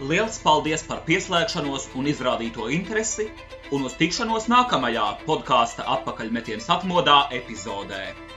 Liels 0.00 0.38
paldies 0.40 0.80
par 0.88 1.02
pieslēgšanos 1.04 1.90
un 2.00 2.06
izrādīto 2.08 2.70
interesi, 2.72 3.26
un 3.76 3.84
uz 3.84 3.98
tikšanos 4.00 4.46
nākamajā 4.48 5.04
podkāstu 5.26 5.84
atpakaļmetiens 5.96 6.70
atmodā 6.72 7.18
epizodē. 7.36 8.29